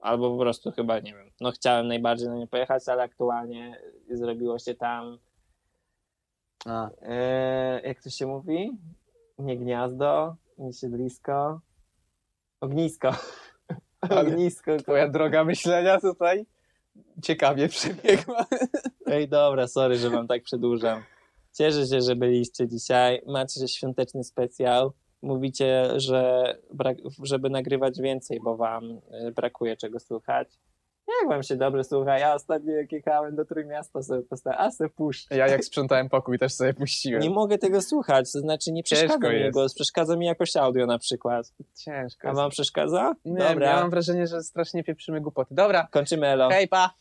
Albo 0.00 0.30
po 0.30 0.38
prostu 0.38 0.70
chyba, 0.70 0.98
nie 0.98 1.14
wiem, 1.14 1.30
no 1.40 1.50
chciałem 1.50 1.88
najbardziej 1.88 2.28
na 2.28 2.36
nie 2.36 2.46
pojechać, 2.46 2.88
ale 2.88 3.02
aktualnie 3.02 3.80
zrobiło 4.10 4.58
się 4.58 4.74
tam, 4.74 5.18
e, 7.02 7.80
jak 7.84 8.02
to 8.02 8.10
się 8.10 8.26
mówi? 8.26 8.70
Nie 9.38 9.56
gniazdo, 9.58 10.36
nie 10.58 10.72
siedlisko, 10.72 11.60
ognisko. 12.60 13.10
Ognisko. 14.20 14.76
twoja 14.76 15.08
droga 15.08 15.44
myślenia 15.44 16.00
tutaj 16.00 16.46
ciekawie 17.22 17.68
przebiegła. 17.68 18.46
Ej, 19.06 19.28
dobra, 19.28 19.68
sorry, 19.68 19.96
że 19.96 20.10
wam 20.10 20.28
tak 20.28 20.42
przedłużam. 20.42 21.02
Cieszę 21.52 21.86
się, 21.86 22.00
że 22.00 22.16
byliście 22.16 22.68
dzisiaj. 22.68 23.22
Macie 23.26 23.68
świąteczny 23.68 24.24
specjal. 24.24 24.90
Mówicie, 25.22 25.88
że 25.96 26.54
żeby 27.22 27.50
nagrywać 27.50 28.00
więcej, 28.00 28.40
bo 28.40 28.56
wam 28.56 28.84
y, 29.28 29.32
brakuje 29.32 29.76
czego 29.76 30.00
słuchać. 30.00 30.48
Jak 31.20 31.28
wam 31.28 31.42
się 31.42 31.56
dobrze 31.56 31.84
słucha? 31.84 32.18
Ja 32.18 32.34
ostatnio 32.34 32.72
jak 32.72 32.92
jechałem 32.92 33.36
do 33.36 33.44
Trójmiasta 33.44 34.02
sobie 34.02 34.22
postałem, 34.22 34.58
a 34.60 34.70
se 34.70 34.88
puszczę. 34.88 35.36
Ja 35.36 35.48
jak 35.48 35.64
sprzątałem 35.64 36.08
pokój 36.08 36.38
też 36.38 36.54
sobie 36.54 36.74
puściłem. 36.74 37.22
Nie 37.22 37.30
mogę 37.30 37.58
tego 37.58 37.82
słuchać, 37.82 38.32
to 38.32 38.40
znaczy 38.40 38.72
nie 38.72 38.82
Ciężko 38.82 39.06
przeszkadza 39.06 39.32
mi 39.32 39.50
głos, 39.50 39.74
przeszkadza 39.74 40.16
mi 40.16 40.26
jakość 40.26 40.56
audio 40.56 40.86
na 40.86 40.98
przykład. 40.98 41.52
Ciężko. 41.74 42.28
A 42.28 42.32
wam 42.32 42.50
przeszkadza? 42.50 43.14
Nie 43.24 43.38
Dobra, 43.38 43.70
ja 43.70 43.80
mam 43.80 43.90
wrażenie, 43.90 44.26
że 44.26 44.42
strasznie 44.42 44.84
pieprzymy 44.84 45.20
głupoty. 45.20 45.54
Dobra, 45.54 45.88
kończymy 45.90 46.26
elo. 46.26 46.48
hej 46.50 46.68
pa! 46.68 46.94